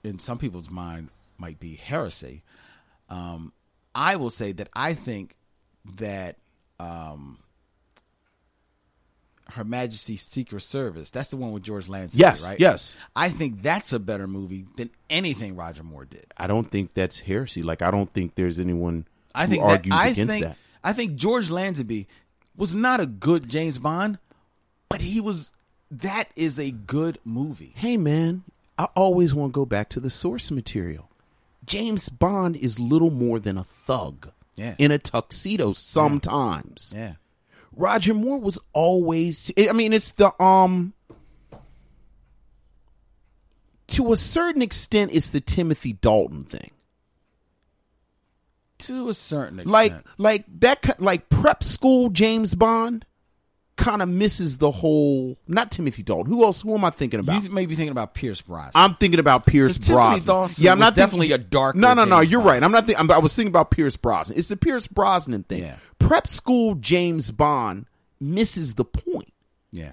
in 0.05 0.19
some 0.19 0.39
people's 0.39 0.71
mind 0.71 1.09
might 1.39 1.59
be 1.59 1.75
heresy. 1.75 2.43
Um, 3.09 3.53
I 3.95 4.17
will 4.17 4.31
say 4.31 4.53
that 4.53 4.69
I 4.75 4.95
think 4.95 5.35
that 5.97 6.37
um, 6.79 7.39
Her 9.53 9.65
Majesty's 9.65 10.23
Secret 10.23 10.61
Service. 10.63 11.11
That's 11.11 11.29
the 11.31 11.37
one 11.37 11.53
with 11.53 11.63
George 11.63 11.87
Lazenby, 11.87 12.11
Yes, 12.15 12.45
right? 12.45 12.61
yes. 12.61 12.95
I 13.17 13.31
think 13.31 13.63
that's 13.63 13.93
a 13.93 13.99
better 13.99 14.27
movie 14.27 14.67
than 14.77 14.91
anything 15.09 15.57
Roger 15.57 15.83
Moore 15.83 16.05
did. 16.05 16.27
I 16.37 16.47
don't 16.47 16.71
think 16.71 16.93
that's 16.95 17.19
heresy. 17.21 17.63
Like, 17.63 17.81
I 17.83 17.91
don't 17.91 18.13
think 18.13 18.35
there's 18.35 18.59
anyone 18.59 19.07
I 19.35 19.47
who 19.47 19.53
think 19.53 19.65
argues 19.65 19.91
that, 19.95 20.01
I 20.01 20.09
against 20.09 20.33
think, 20.33 20.45
that. 20.45 20.57
I 20.85 20.93
think 20.93 21.15
George 21.17 21.49
Lazenby 21.49 22.07
was 22.57 22.75
not 22.75 23.01
a 23.01 23.07
good 23.07 23.49
James 23.49 23.79
Bond, 23.79 24.19
but 24.89 25.01
he 25.01 25.21
was. 25.21 25.53
That 25.91 26.29
is 26.37 26.59
a 26.59 26.71
good 26.71 27.19
movie. 27.25 27.73
hey 27.77 27.97
man, 27.97 28.43
I 28.77 28.89
always 28.95 29.35
want 29.35 29.53
to 29.53 29.55
go 29.55 29.65
back 29.65 29.89
to 29.91 30.01
the 30.01 30.11
source 30.11 30.51
material. 30.51 31.09
James 31.65 32.11
Bond 32.11 32.57
is 32.57 32.79
little 32.79 33.11
more 33.11 33.39
than 33.39 33.57
a 33.57 33.65
thug 33.65 34.31
Yeah. 34.57 34.75
in 34.79 34.91
a 34.91 34.99
tuxedo 34.99 35.73
sometimes. 35.73 36.93
Yeah. 36.95 37.15
Roger 37.79 38.13
Moore 38.13 38.41
was 38.41 38.59
always 38.73 39.53
I 39.57 39.73
mean 39.73 39.93
it's 39.93 40.11
the 40.11 40.41
um 40.43 40.93
to 43.87 44.13
a 44.13 44.17
certain 44.17 44.63
extent 44.63 45.13
it's 45.15 45.29
the 45.29 45.41
Timothy 45.41 45.93
Dalton 45.93 46.45
thing. 46.45 46.73
To 48.79 49.09
a 49.09 49.15
certain 49.15 49.61
extent. 49.61 49.73
Like 49.73 49.95
like 50.19 50.45
that 50.61 51.01
like 51.01 51.29
prep 51.29 51.63
school 51.63 52.11
James 52.11 52.55
Bond 52.55 53.07
kind 53.79 54.03
of 54.03 54.09
misses 54.11 54.59
the 54.59 54.71
whole 54.71 55.39
not 55.47 55.71
Timothy 55.71 56.03
Dalton. 56.03 56.31
Who 56.31 56.45
else 56.45 56.61
who 56.61 56.75
am 56.75 56.85
I 56.85 56.91
thinking 56.91 57.21
about? 57.21 57.43
you 57.43 57.49
may 57.51 57.65
be 57.65 57.75
thinking 57.75 57.93
about 57.93 58.13
Pierce 58.13 58.43
Brosnan. 58.43 58.73
I'm 58.75 58.95
thinking 58.97 59.21
about 59.21 59.47
Pierce 59.47 59.79
Brosnan. 59.79 60.27
Dalton 60.27 60.55
yeah, 60.59 60.73
I'm 60.73 60.79
not 60.79 60.95
thinking- 60.95 61.05
definitely 61.05 61.33
a 61.33 61.39
dark. 61.39 61.77
No, 61.77 61.95
no, 61.95 62.05
no. 62.05 62.21
You're 62.21 62.41
Bond. 62.41 62.49
right. 62.51 62.63
I'm 62.63 62.73
not. 62.73 62.85
Think, 62.87 62.99
I'm, 63.01 63.11
I 63.11 63.19
was 63.19 63.35
thinking 63.35 63.51
about 63.53 63.71
Pierce 63.71 63.97
Brosnan. 63.97 64.39
It's 64.39 64.49
the 64.49 64.57
Pierce 64.57 64.87
Brosnan 64.87 65.45
thing. 65.45 65.63
Yeah. 65.63 65.77
Prep 65.99 66.29
school 66.29 66.75
James 66.75 67.31
Bond 67.31 67.87
misses 68.21 68.75
the 68.75 68.85
point 68.85 69.33
yeah. 69.73 69.93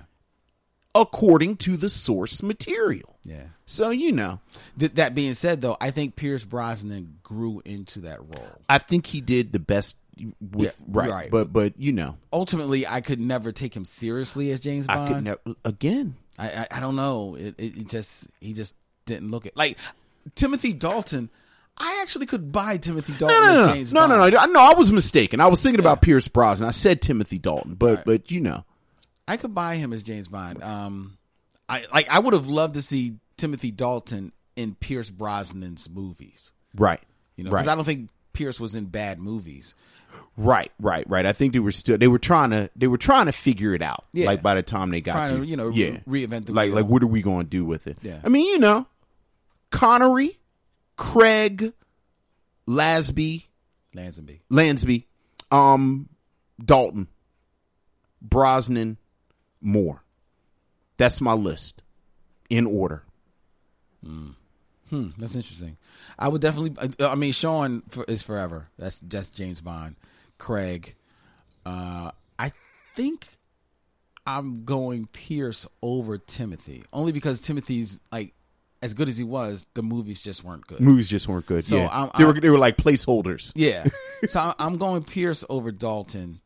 according 0.94 1.58
to 1.58 1.78
the 1.78 1.90
source 1.90 2.42
material. 2.44 3.20
Yeah. 3.24 3.44
So 3.66 3.90
you 3.90 4.12
know, 4.12 4.40
Th- 4.80 4.94
that 4.94 5.16
being 5.16 5.34
said, 5.34 5.62
though, 5.62 5.78
I 5.82 5.92
think 5.92 6.16
Pierce 6.16 6.46
Brosnan 6.46 7.20
grew 7.24 7.62
into 7.66 8.02
that 8.02 8.20
role. 8.20 8.62
I 8.70 8.78
think 8.78 9.08
he 9.08 9.22
did 9.22 9.52
the 9.52 9.60
best 9.60 9.98
with 10.40 10.80
Yeah, 10.80 10.86
right, 10.88 11.10
right. 11.10 11.32
but 11.32 11.52
but 11.54 11.80
you 11.80 11.92
know, 11.92 12.18
Ultimately, 12.32 12.86
I 12.88 13.02
could 13.02 13.20
never 13.20 13.52
take 13.52 13.76
him 13.76 13.86
seriously 13.86 14.52
as 14.52 14.60
James 14.60 14.88
Bond. 14.88 15.00
I 15.00 15.08
could 15.14 15.24
never 15.24 15.40
again. 15.64 16.16
I, 16.38 16.50
I 16.50 16.68
I 16.72 16.80
don't 16.80 16.96
know. 16.96 17.36
It, 17.36 17.56
it 17.58 17.78
it 17.78 17.88
just 17.88 18.28
he 18.42 18.54
just 18.54 18.76
didn't 19.06 19.32
look 19.32 19.46
it 19.46 19.56
like 19.56 19.78
Timothy 20.36 20.74
Dalton. 20.74 21.30
I 21.78 22.00
actually 22.02 22.26
could 22.26 22.52
buy 22.54 22.78
Timothy 22.78 23.14
Dalton 23.18 23.28
no, 23.44 23.62
as 23.62 23.68
no, 23.68 23.74
James 23.74 23.92
no, 23.94 24.08
no, 24.08 24.18
Bond. 24.18 24.34
no, 24.34 24.46
no. 24.46 24.54
No, 24.54 24.60
I 24.62 24.74
was 24.76 24.92
mistaken. 24.94 25.42
I 25.42 25.48
was 25.48 25.62
thinking 25.62 25.82
about 25.82 26.02
Pierce 26.02 26.28
Brosnan. 26.30 26.70
I 26.70 26.72
said 26.72 27.02
Timothy 27.02 27.38
Dalton, 27.38 27.74
but 27.76 27.96
Right. 27.98 28.06
but 28.06 28.32
you 28.32 28.40
know, 28.40 28.64
I 29.28 29.36
could 29.38 29.54
buy 29.54 29.76
him 29.76 29.92
as 29.92 30.02
James 30.04 30.28
Bond. 30.30 30.64
Um, 30.64 31.18
I 31.68 31.86
like. 31.94 32.08
I 32.10 32.20
would 32.20 32.34
have 32.34 32.48
loved 32.48 32.76
to 32.76 32.82
see 32.82 33.16
Timothy 33.38 33.72
Dalton 33.72 34.32
in 34.56 34.76
Pierce 34.76 35.10
Brosnan's 35.12 35.90
movies. 35.90 36.54
right, 36.76 37.02
You 37.36 37.44
know, 37.44 37.52
right. 37.52 37.60
because 37.62 37.68
I 37.72 37.76
don't 37.76 37.84
think 37.84 38.10
Pierce 38.32 38.58
was 38.58 38.74
in 38.76 38.86
bad 38.86 39.20
movies. 39.20 39.76
Right, 40.38 40.72
right, 40.80 41.10
right. 41.10 41.26
I 41.26 41.32
think 41.32 41.54
they 41.54 41.60
were 41.60 41.72
still 41.72 41.98
they 41.98 42.10
were 42.10 42.20
trying 42.20 42.50
to 42.50 42.70
they 42.76 42.88
were 42.88 42.98
trying 42.98 43.28
to 43.28 43.32
figure 43.32 43.74
it 43.74 43.82
out. 43.82 44.06
Yeah. 44.12 44.26
Like 44.26 44.42
by 44.42 44.56
the 44.56 44.64
time 44.64 44.92
they 44.92 45.00
got 45.00 45.14
Trying 45.14 45.30
to, 45.30 45.38
to, 45.38 45.46
you 45.46 45.56
know, 45.56 45.70
yeah, 45.70 46.00
re- 46.06 46.28
reinvent 46.28 46.48
the 46.48 46.54
like 46.54 46.68
wheel. 46.68 46.76
like 46.76 46.86
what 46.88 47.04
are 47.04 47.08
we 47.08 47.22
going 47.22 47.46
to 47.46 47.50
do 47.50 47.64
with 47.64 47.88
it? 47.88 47.98
Yeah. 48.02 48.20
I 48.24 48.28
mean, 48.28 48.46
you 48.48 48.60
know, 48.60 48.86
Connery, 49.72 50.40
Craig, 50.98 51.72
Lasby, 52.68 53.46
Lazenby. 53.96 54.40
Lansby, 54.52 55.06
um, 55.52 56.10
Dalton, 56.64 57.08
Brosnan, 58.22 58.98
Moore. 59.62 60.04
That's 60.98 61.22
my 61.22 61.34
list 61.34 61.82
in 62.50 62.66
order. 62.66 63.04
Hmm, 64.90 65.10
that's 65.18 65.36
interesting. 65.36 65.78
I 66.20 66.28
would 66.28 66.42
definitely. 66.42 66.94
I 67.00 67.16
mean, 67.16 67.32
Sean 67.32 67.84
for, 67.90 68.04
is 68.04 68.22
forever. 68.22 68.68
That's 68.78 69.00
just 69.00 69.34
James 69.34 69.60
Bond. 69.62 69.96
Craig. 70.46 70.94
Uh, 71.66 72.12
I 72.38 72.52
think 72.96 73.28
I'm 74.28 74.64
going 74.64 75.08
Pierce 75.08 75.66
over 75.82 76.20
Timothy, 76.20 76.84
only 76.94 77.12
because 77.12 77.40
Timothy's 77.40 78.00
like 78.12 78.34
as 78.84 78.94
good 78.94 79.10
as 79.10 79.18
he 79.18 79.24
was. 79.24 79.66
The 79.74 79.82
movies 79.82 80.22
just 80.22 80.44
weren't 80.44 80.68
good. 80.68 80.80
Movies 80.82 81.10
just 81.10 81.28
weren't 81.28 81.48
good. 81.48 81.66
So 81.66 81.78
yeah, 81.78 81.88
I'm- 81.88 82.12
they 82.18 82.26
were 82.26 82.34
I'm- 82.34 82.42
they 82.42 82.50
were 82.52 82.60
like 82.60 82.78
placeholders. 82.78 83.54
Yeah. 83.56 83.86
so 84.28 84.40
I- 84.40 84.56
I'm 84.60 84.78
going 84.78 85.04
Pierce 85.04 85.44
over 85.50 85.72
Dalton, 85.72 86.42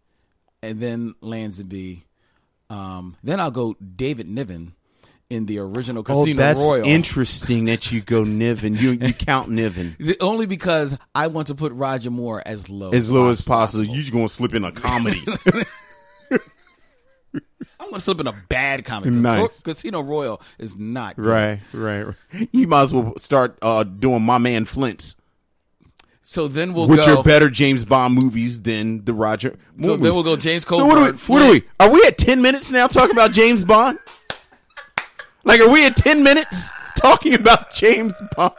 and 0.64 0.80
then 0.80 1.16
Lazenby. 1.22 2.04
Um, 2.70 3.18
then 3.22 3.42
I'll 3.42 3.52
go 3.52 3.74
David 3.74 4.30
Niven 4.30 4.76
in 5.30 5.46
the 5.46 5.60
original 5.60 6.02
Casino 6.04 6.20
Oh, 6.22 6.24
Casino 6.24 6.38
that's 6.38 6.60
Royale. 6.60 6.86
interesting 6.86 7.66
that 7.66 7.92
you 7.92 8.02
go 8.02 8.24
Niven. 8.26 8.76
You 8.76 8.92
you 8.92 9.14
count 9.14 9.50
Niven. 9.50 9.96
Only 10.20 10.46
because 10.48 10.98
I 11.14 11.28
want 11.28 11.48
to 11.48 11.56
put 11.56 11.72
Roger 11.74 12.10
Moore 12.12 12.42
as 12.46 12.68
low 12.70 12.90
as 12.92 13.12
low 13.12 13.30
as 13.30 13.42
possible. 13.42 13.86
You're 13.86 14.12
gonna 14.12 14.28
slip 14.30 14.54
in 14.56 14.64
a 14.64 14.72
comedy. 14.72 15.24
I'm 17.82 17.92
gonna 17.94 18.02
slip 18.02 18.20
in 18.20 18.28
a 18.28 18.34
bad 18.50 18.86
comedy. 18.86 19.16
Nice. 19.16 19.62
Casino 19.62 20.02
Royale 20.04 20.42
is 20.60 20.76
not 20.76 21.16
good. 21.16 21.26
right, 21.26 21.60
right, 21.74 22.04
right. 22.04 22.50
You 22.52 22.68
might 22.68 22.84
as 22.84 22.94
well 22.94 23.18
start 23.18 23.58
uh, 23.62 23.84
doing 23.84 24.22
my 24.22 24.38
man 24.38 24.66
Flint's, 24.66 25.16
So 26.22 26.48
then 26.48 26.74
we'll 26.74 26.88
which 26.88 27.06
go. 27.06 27.18
are 27.20 27.24
better 27.24 27.50
James 27.50 27.86
Bond 27.86 28.14
movies 28.14 28.62
than 28.62 29.06
the 29.06 29.14
Roger. 29.14 29.52
So 29.52 29.58
movies. 29.88 30.04
then 30.04 30.14
we'll 30.14 30.24
go 30.24 30.36
James 30.36 30.68
So 30.68 30.86
what 30.86 30.98
are 31.00 31.12
we? 31.12 31.18
What 31.18 31.42
are 31.42 31.52
we? 31.52 31.64
Are 31.80 31.90
we 31.90 32.04
at 32.06 32.18
ten 32.20 32.42
minutes 32.44 32.72
now 32.72 32.86
talking 32.88 33.12
about 33.16 33.32
James 33.32 33.64
Bond? 33.64 33.98
Like, 35.44 35.62
are 35.62 35.70
we 35.70 35.86
at 35.86 35.96
ten 35.96 36.24
minutes 36.24 36.70
talking 36.96 37.34
about 37.34 37.74
James 37.74 38.14
Bond? 38.36 38.54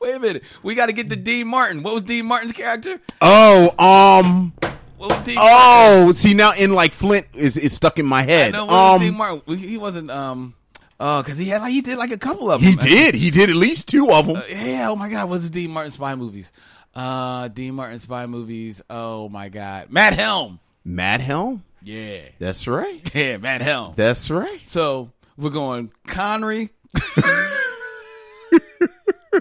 Wait 0.00 0.14
a 0.14 0.20
minute. 0.20 0.42
We 0.62 0.74
got 0.74 0.86
to 0.86 0.92
get 0.92 1.10
to 1.10 1.16
Dean 1.16 1.48
Martin. 1.48 1.82
What 1.82 1.94
was 1.94 2.02
Dean 2.04 2.26
Martin's 2.26 2.52
character? 2.52 3.00
Oh, 3.20 3.74
um, 3.78 4.52
what 4.96 5.10
was 5.10 5.24
Dean 5.24 5.36
Oh, 5.38 6.12
see 6.12 6.34
now 6.34 6.52
in 6.52 6.72
like 6.72 6.92
Flint 6.92 7.26
is 7.34 7.56
is 7.56 7.72
stuck 7.72 7.98
in 7.98 8.06
my 8.06 8.22
head. 8.22 8.54
I 8.54 8.58
know 8.58 8.66
what 8.66 8.72
was 8.72 8.94
Um, 8.94 9.00
Dean 9.06 9.16
Martin. 9.16 9.56
He 9.58 9.76
wasn't. 9.78 10.10
Um. 10.10 10.54
Oh, 11.00 11.22
because 11.22 11.38
he 11.38 11.48
had 11.48 11.62
like 11.62 11.72
he 11.72 11.80
did 11.80 11.96
like 11.98 12.10
a 12.10 12.18
couple 12.18 12.50
of 12.50 12.60
them. 12.60 12.70
he 12.70 12.76
did. 12.76 13.14
He 13.14 13.30
did 13.30 13.50
at 13.50 13.56
least 13.56 13.88
two 13.88 14.10
of 14.10 14.26
them. 14.26 14.36
Uh, 14.36 14.42
yeah. 14.48 14.88
Oh 14.90 14.96
my 14.96 15.08
God. 15.08 15.28
What's 15.28 15.44
the 15.44 15.50
Dean 15.50 15.70
Martin 15.70 15.92
spy 15.92 16.14
movies? 16.16 16.50
Uh, 16.94 17.46
Dean 17.48 17.74
Martin 17.74 17.98
spy 18.00 18.26
movies. 18.26 18.82
Oh 18.90 19.28
my 19.28 19.48
God. 19.48 19.90
Matt 19.90 20.14
Helm. 20.14 20.58
Mad 20.84 21.20
Helm. 21.20 21.62
Yeah. 21.82 22.20
That's 22.40 22.66
right. 22.66 23.08
Yeah. 23.14 23.36
Matt 23.36 23.62
Helm. 23.62 23.92
That's 23.96 24.28
right. 24.30 24.60
So 24.64 25.12
we're 25.38 25.50
going 25.50 25.92
Connery, 26.06 26.70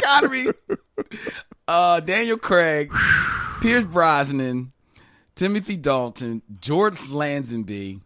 Connery, 0.01 0.47
uh, 1.67 1.99
Daniel 1.99 2.37
Craig, 2.37 2.93
Pierce 3.61 3.85
Brosnan, 3.85 4.71
Timothy 5.35 5.75
Dalton, 5.75 6.43
George 6.61 6.97
Lazenby, 7.09 7.99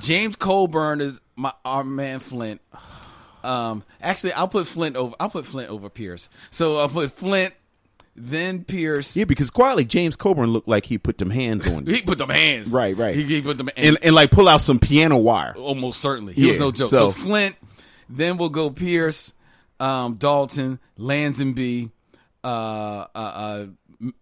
James 0.00 0.36
Coburn 0.36 1.00
is 1.00 1.20
my 1.34 1.52
our 1.64 1.82
man 1.82 2.20
Flint. 2.20 2.60
Um, 3.42 3.84
actually, 4.02 4.34
I'll 4.34 4.48
put 4.48 4.68
Flint 4.68 4.96
over. 4.96 5.14
I'll 5.18 5.30
put 5.30 5.46
Flint 5.46 5.70
over 5.70 5.88
Pierce. 5.88 6.28
So 6.50 6.78
I'll 6.78 6.88
put 6.88 7.10
Flint, 7.12 7.54
then 8.22 8.64
Pierce. 8.64 9.16
Yeah, 9.16 9.24
because 9.24 9.50
quietly 9.50 9.84
James 9.84 10.16
Coburn 10.16 10.50
looked 10.50 10.68
like 10.68 10.86
he 10.86 10.98
put 10.98 11.18
them 11.18 11.30
hands 11.30 11.66
on. 11.66 11.86
He 11.90 12.02
put 12.02 12.18
them 12.18 12.28
hands. 12.30 12.68
Right, 12.68 12.96
right. 12.96 13.14
He, 13.14 13.22
he 13.24 13.40
put 13.40 13.58
them 13.58 13.70
and, 13.76 13.98
and 14.02 14.14
like 14.14 14.30
pull 14.30 14.48
out 14.48 14.60
some 14.60 14.78
piano 14.78 15.16
wire. 15.16 15.54
almost 15.56 16.00
certainly. 16.00 16.34
He 16.34 16.48
was 16.50 16.58
no 16.60 16.70
joke. 16.72 16.90
so- 16.90 17.10
So, 17.10 17.12
Flint, 17.12 17.56
then 18.08 18.36
we'll 18.36 18.48
go 18.50 18.70
Pierce, 18.70 19.32
um, 19.78 20.14
Dalton, 20.16 20.78
Lazenby, 20.98 21.90
uh, 22.44 22.46
uh, 22.46 23.06
uh, 23.14 23.66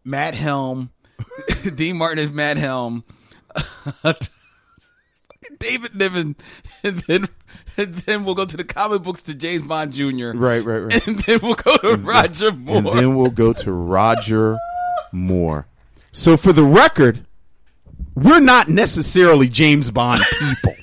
Matt 0.05 0.35
Helm, 0.35 0.91
Dean 1.75 1.97
Martin 1.97 2.19
is 2.19 2.31
Matt 2.31 2.59
Helm, 2.59 3.05
David 5.59 5.95
Niven, 5.95 6.37
and 6.83 7.01
then 7.01 7.29
and 7.77 7.95
then 7.95 8.25
we'll 8.25 8.35
go 8.35 8.45
to 8.45 8.57
the 8.57 8.65
comic 8.65 9.03
books 9.03 9.23
to 9.25 9.35
James 9.35 9.67
Bond 9.67 9.93
Jr. 9.93 10.33
Right, 10.35 10.65
right, 10.65 10.79
right. 10.79 11.07
And 11.07 11.19
then 11.21 11.41
we'll 11.43 11.55
go 11.55 11.77
to 11.77 11.97
Roger 11.97 12.53
Moore. 12.53 12.77
And 12.77 12.87
then 12.87 13.17
we'll 13.17 13.31
go 13.31 13.53
to 13.53 13.73
Roger 13.73 14.59
Moore. 15.13 15.67
So 16.13 16.37
for 16.37 16.53
the 16.53 16.65
record, 16.65 17.25
we're 18.15 18.41
not 18.41 18.69
necessarily 18.69 19.49
James 19.49 19.91
Bond 19.91 20.23
people. 20.39 20.75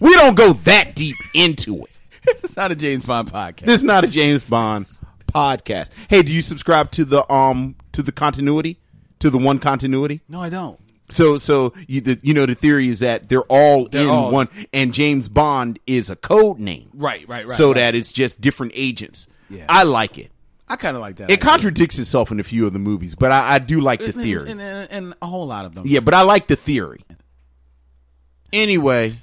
we 0.00 0.12
don't 0.14 0.36
go 0.36 0.54
that 0.54 0.94
deep 0.94 1.16
into 1.34 1.84
it. 1.84 1.90
it's 2.26 2.56
not 2.56 2.72
a 2.72 2.74
James 2.74 3.04
Bond 3.04 3.32
podcast. 3.32 3.66
This 3.66 3.76
is 3.76 3.84
not 3.84 4.04
a 4.04 4.08
James 4.08 4.48
Bond 4.48 4.86
podcast. 5.32 5.90
Hey, 6.08 6.22
do 6.22 6.32
you 6.32 6.42
subscribe 6.42 6.90
to 6.92 7.04
the 7.04 7.30
um 7.32 7.76
to 7.92 8.02
the 8.02 8.12
continuity? 8.12 8.78
To 9.20 9.30
the 9.30 9.38
one 9.38 9.58
continuity? 9.58 10.20
No, 10.28 10.42
I 10.42 10.50
don't. 10.50 10.78
So 11.08 11.38
so 11.38 11.72
you 11.86 12.00
the, 12.00 12.18
you 12.22 12.34
know 12.34 12.46
the 12.46 12.54
theory 12.54 12.88
is 12.88 12.98
that 13.00 13.28
they're 13.28 13.42
all 13.42 13.88
They're 13.88 14.02
in 14.04 14.08
all- 14.10 14.30
one 14.32 14.48
and 14.72 14.92
James 14.92 15.28
Bond 15.28 15.78
is 15.86 16.10
a 16.10 16.16
code 16.16 16.58
name. 16.58 16.90
Right, 16.94 17.26
right, 17.28 17.46
right. 17.46 17.56
so 17.56 17.68
right. 17.68 17.74
that 17.76 17.94
it's 17.94 18.12
just 18.12 18.40
different 18.40 18.72
agents. 18.74 19.28
Yeah. 19.48 19.66
I 19.68 19.84
like 19.84 20.18
it. 20.18 20.30
I 20.68 20.74
kind 20.74 20.96
of 20.96 21.00
like 21.00 21.16
that. 21.16 21.30
It 21.30 21.40
contradicts 21.40 21.96
itself 22.00 22.32
in 22.32 22.40
a 22.40 22.42
few 22.42 22.66
of 22.66 22.72
the 22.72 22.80
movies, 22.80 23.14
but 23.14 23.30
I, 23.30 23.54
I 23.54 23.58
do 23.60 23.80
like 23.80 24.00
the 24.00 24.06
And- 24.06 24.14
theory. 24.14 24.50
and, 24.50 24.60
and, 24.60 24.90
and 24.90 25.14
a 25.22 25.26
whole 25.26 25.46
lot 25.46 25.64
of 25.64 25.74
them. 25.76 25.84
yeah, 25.86 26.00
but 26.00 26.12
I 26.12 26.22
like 26.22 26.48
the 26.48 26.56
theory. 26.56 27.04
Anyway, 28.52 29.18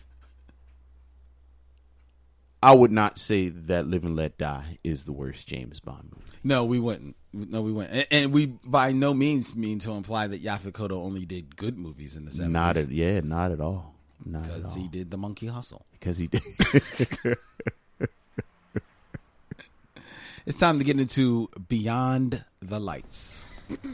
I 2.62 2.74
would 2.74 2.92
not 2.92 3.20
say 3.20 3.50
that 3.50 3.88
Live 3.88 4.06
and 4.06 4.16
Let 4.16 4.38
Die 4.38 4.80
is 4.86 5.04
the 5.04 5.12
worst 5.12 5.46
James 5.48 5.80
Bond 5.82 6.10
movie. 6.16 6.33
No, 6.44 6.66
we 6.66 6.80
wouldn't. 6.80 7.16
No, 7.32 7.62
we 7.62 7.72
wouldn't. 7.72 7.94
And, 7.94 8.08
and 8.12 8.34
we 8.34 8.48
by 8.48 8.92
no 8.92 9.14
means 9.14 9.56
mean 9.56 9.80
to 9.80 9.92
imply 9.92 10.28
that 10.28 10.44
Yaphet 10.44 10.72
Kotto 10.74 10.94
only 11.04 11.26
did 11.26 11.56
good 11.56 11.78
movies 11.78 12.16
in 12.18 12.26
the 12.26 12.32
seventies. 12.32 12.54
Not 12.54 12.78
at 12.78 12.90
yeah, 12.90 13.22
not 13.22 13.52
at 13.52 13.60
all. 13.62 13.96
Not 14.26 14.46
at 14.46 14.56
because 14.58 14.76
all. 14.76 14.82
he 14.82 14.88
did 14.88 15.10
the 15.12 15.18
Monkey 15.18 15.48
Hustle. 15.48 15.86
because 15.92 16.18
he 16.18 16.28
did. 16.28 16.42
It's 20.46 20.58
time 20.60 20.78
to 20.80 20.84
get 20.84 21.00
into 21.00 21.50
Beyond 21.70 22.44
the 22.62 22.78
Lights. 22.78 23.46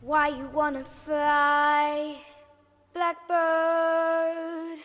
Why 0.00 0.28
you 0.28 0.46
wanna 0.46 0.84
fly, 0.84 2.18
blackbird? 2.94 4.78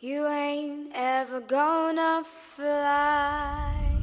You 0.00 0.26
ain't 0.26 0.92
ever 0.94 1.40
gonna 1.40 2.24
fly. 2.56 3.93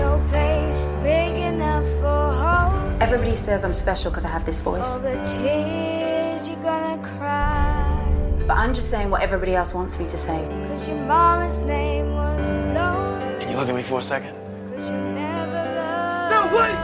No 0.00 0.12
place 0.28 0.92
big 1.02 1.34
enough 1.52 1.84
for 2.00 2.22
hope. 2.42 3.02
Everybody 3.02 3.34
says 3.34 3.64
I'm 3.66 3.72
special 3.74 4.10
because 4.10 4.24
I 4.24 4.30
have 4.30 4.46
this 4.46 4.58
voice. 4.58 4.88
All 4.88 4.98
the 4.98 5.16
tears 5.34 6.48
you're 6.48 6.62
gonna 6.62 6.98
cry. 7.18 8.44
But 8.46 8.56
I'm 8.56 8.72
just 8.72 8.88
saying 8.88 9.10
what 9.10 9.20
everybody 9.20 9.54
else 9.54 9.74
wants 9.74 9.98
me 9.98 10.06
to 10.06 10.16
say. 10.16 10.38
Cause 10.68 10.88
your 10.88 10.96
mama's 10.96 11.62
name 11.64 12.14
was 12.14 12.46
lonely. 12.76 13.40
Can 13.40 13.50
you 13.50 13.56
look 13.58 13.68
at 13.68 13.74
me 13.74 13.82
for 13.82 13.98
a 13.98 14.02
second? 14.02 14.34
Cause 14.72 14.90
you 14.90 14.96
never 14.96 15.62
loved. 15.78 16.32
No, 16.32 16.40
wait! 16.56 16.76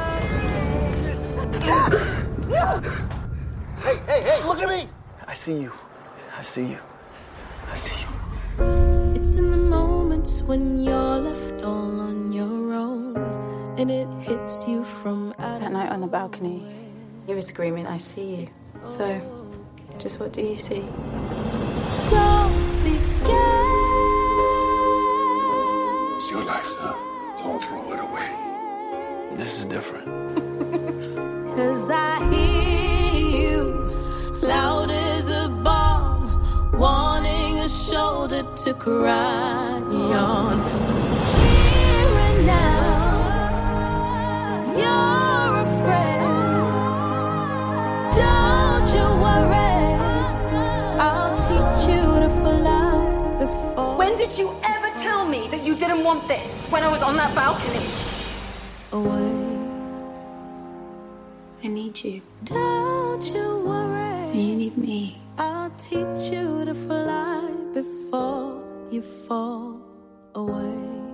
Hey, 3.87 3.97
hey, 4.11 4.21
hey, 4.29 4.39
look 4.47 4.61
at 4.61 4.69
me! 4.69 4.89
I 5.27 5.33
see 5.33 5.59
you. 5.65 5.73
I 6.39 6.43
see 6.43 6.67
you. 6.67 6.79
I 7.73 7.75
see 7.75 7.97
you. 8.03 8.96
It's 9.17 9.37
in 9.37 9.51
the 9.51 9.57
moments 9.57 10.43
when 10.43 10.85
you're 10.85 11.19
left 11.19 11.65
all 11.65 12.01
on 12.01 12.35
your 12.35 12.75
own 12.75 13.17
and 13.79 13.91
it 13.91 14.07
hits 14.21 14.69
you 14.69 14.85
from 14.85 15.35
out 15.39 15.61
That 15.61 15.73
night 15.73 15.91
on 15.91 16.03
the 16.03 16.07
balcony, 16.07 16.63
you 17.27 17.35
were 17.35 17.41
screaming, 17.41 17.87
I 17.87 17.97
see 17.97 18.35
you. 18.35 18.49
So, 18.91 19.07
just 19.97 20.21
what 20.21 20.35
do 20.35 20.43
you 20.43 20.57
see? 20.57 20.85
Don't 22.11 22.85
be 22.85 22.99
scared. 22.99 23.33
It's 26.17 26.31
your 26.31 26.45
life, 26.45 26.67
sir. 26.67 26.95
Don't 27.39 27.65
throw 27.65 27.93
it 27.95 28.01
away. 28.09 28.31
This 29.39 29.61
is 29.61 29.65
different. 29.65 30.09
Cause 31.57 31.89
I 31.89 32.19
hear 32.35 33.41
you 33.41 33.63
loud 34.43 34.91
as 34.91 35.31
a 35.31 35.49
bomb, 35.49 36.79
wanting 36.79 37.06
a 37.67 37.69
shoulder 37.69 38.43
to 38.65 38.73
cry 38.75 39.83
on. 40.29 40.57
Here 41.43 42.15
and 42.29 42.47
now, 42.47 43.57
you're 44.83 45.55
afraid. 45.67 46.35
Don't 48.21 48.89
you 48.97 49.07
worry, 49.27 49.83
I'll 51.07 51.35
teach 51.47 51.83
you 51.91 52.05
to 52.23 52.31
fly 52.41 52.95
before. 53.41 53.97
When 53.99 54.13
did 54.17 54.39
you 54.39 54.49
ever 54.63 54.91
tell 55.03 55.25
me 55.27 55.49
that 55.49 55.65
you 55.65 55.75
didn't 55.75 56.05
want 56.05 56.29
this? 56.29 56.67
When 56.71 56.85
I 56.85 56.89
was 56.89 57.03
on 57.03 57.17
that 57.17 57.35
balcony? 57.35 57.85
away. 58.93 59.33
I 61.65 61.67
need 61.67 62.05
you. 62.05 62.23
Don't 62.45 63.25
you 63.35 63.59
worry. 63.67 64.39
You 64.39 64.55
need 64.55 64.79
me. 64.79 65.26
I'll 65.39 65.71
teach 65.73 66.33
you 66.33 66.65
to 66.65 66.75
fly 66.75 67.51
before 67.75 68.63
you 68.91 69.03
fall 69.03 69.81
away. 70.35 71.05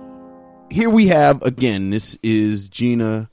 Here 0.69 0.89
we 0.89 1.07
have 1.07 1.41
again. 1.41 1.89
This 1.89 2.17
is 2.23 2.69
Gina 2.69 3.29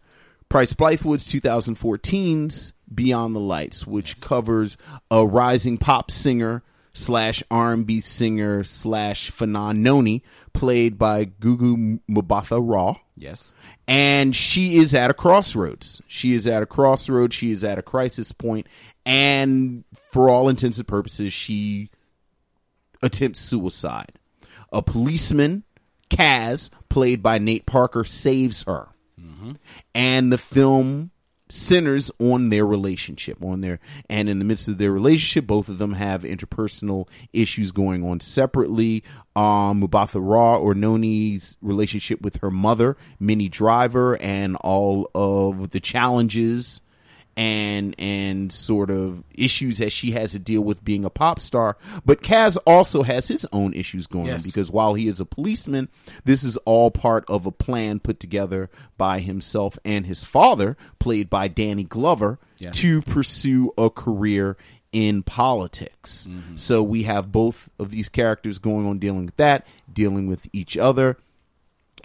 Prince 0.49 0.75
Bythewood's 0.75 1.31
2014's 1.33 2.73
Beyond 2.93 3.37
the 3.37 3.41
Lights, 3.41 3.87
which 3.87 4.21
covers 4.21 4.77
a 5.13 5.25
rising 5.25 5.79
pop 5.79 6.11
singer 6.11 6.65
slash 6.93 7.43
R&B 7.51 8.01
singer 8.01 8.65
slash 8.65 9.31
Fanon 9.31 9.79
Noni, 9.79 10.23
played 10.53 10.99
by 10.99 11.27
Gugu 11.27 12.01
Mbatha 12.11 12.61
Raw. 12.63 12.97
Yes. 13.17 13.53
and 13.87 14.35
she 14.35 14.79
is 14.79 14.95
at 14.95 15.11
a 15.11 15.15
crossroads. 15.15 16.01
She 16.07 16.33
is 16.33 16.47
at 16.47 16.63
a 16.63 16.67
crossroads. 16.67 17.35
She 17.35 17.51
is 17.51 17.63
at 17.63 17.79
a 17.79 17.83
crisis 17.83 18.33
point, 18.33 18.67
and 19.05 19.85
for 20.11 20.31
all 20.31 20.49
intents 20.49 20.79
and 20.79 20.89
purposes, 20.89 21.33
she 21.33 21.91
attempts 23.03 23.41
suicide. 23.41 24.13
A 24.73 24.81
policeman, 24.83 25.65
Kaz, 26.09 26.71
played 26.89 27.23
by 27.23 27.39
Nate 27.39 27.67
Parker, 27.67 28.05
saves 28.05 28.63
her, 28.65 28.89
mm-hmm. 29.21 29.53
and 29.95 30.33
the 30.33 30.39
film 30.39 31.11
centers 31.51 32.11
on 32.19 32.51
their 32.51 32.67
relationship 32.67 33.43
on 33.43 33.61
their 33.61 33.81
and 34.09 34.29
in 34.29 34.39
the 34.39 34.45
midst 34.45 34.69
of 34.69 34.79
their 34.79 34.93
relationship 34.93 35.47
both 35.47 35.69
of 35.69 35.79
them 35.79 35.95
have 35.95 36.23
interpersonal 36.23 37.09
issues 37.33 37.73
going 37.73 38.05
on 38.05 38.21
separately. 38.21 39.03
Um 39.37 39.83
Mbatha 39.83 40.21
Raw 40.23 40.59
or 40.59 40.75
Noni's 40.75 41.57
relationship 41.61 42.21
with 42.23 42.37
her 42.39 42.51
mother 42.51 42.97
Minnie 43.19 43.49
Driver 43.49 44.17
and 44.21 44.57
all 44.57 45.11
of 45.15 45.71
the 45.71 45.81
challenges 45.81 46.81
and 47.41 47.95
and 47.99 48.53
sort 48.53 48.91
of 48.91 49.25
issues 49.35 49.79
that 49.79 49.91
she 49.93 50.11
has 50.11 50.33
to 50.33 50.39
deal 50.39 50.61
with 50.61 50.85
being 50.85 51.07
a 51.07 51.11
pop 51.11 51.41
star. 51.41 51.79
But 52.05 52.21
Kaz 52.21 52.59
also 52.67 53.03
has 53.03 53.29
his 53.29 53.47
own 53.51 53.73
issues 53.73 54.07
going 54.07 54.27
Yes. 54.27 54.43
on 54.43 54.49
because 54.49 54.71
while 54.71 54.93
he 54.93 55.07
is 55.09 55.21
a 55.21 55.25
policeman, 55.25 55.89
this 56.25 56.45
is 56.45 56.59
all 56.59 56.91
part 56.91 57.25
of 57.29 57.47
a 57.47 57.51
plan 57.51 57.99
put 57.99 58.21
together 58.21 58.69
by 58.99 59.21
himself 59.21 59.79
and 59.87 60.05
his 60.05 60.23
father, 60.27 60.77
played 60.99 61.31
by 61.31 61.49
Danny 61.49 61.85
Glover, 61.85 62.39
to 62.73 63.01
pursue 63.03 63.73
a 63.79 63.89
career 63.89 64.59
in 64.93 65.23
politics. 65.23 66.27
Mm-hmm. 66.29 66.57
So 66.57 66.83
we 66.83 67.05
have 67.05 67.33
both 67.33 67.71
of 67.79 67.91
these 67.91 68.11
characters 68.11 68.59
going 68.59 68.87
on 68.87 68.99
dealing 68.99 69.25
with 69.25 69.37
that, 69.37 69.67
dealing 69.91 70.27
with 70.27 70.47
each 70.53 70.77
other, 70.77 71.17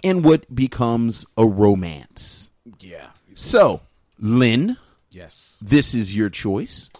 and 0.02 0.24
what 0.24 0.54
becomes 0.54 1.26
a 1.36 1.44
romance. 1.46 2.48
Yeah. 2.80 3.08
So, 3.34 3.82
Lynn, 4.18 4.78
Yes. 5.16 5.56
this 5.62 5.94
is 5.94 6.14
your 6.14 6.28
choice. 6.28 6.90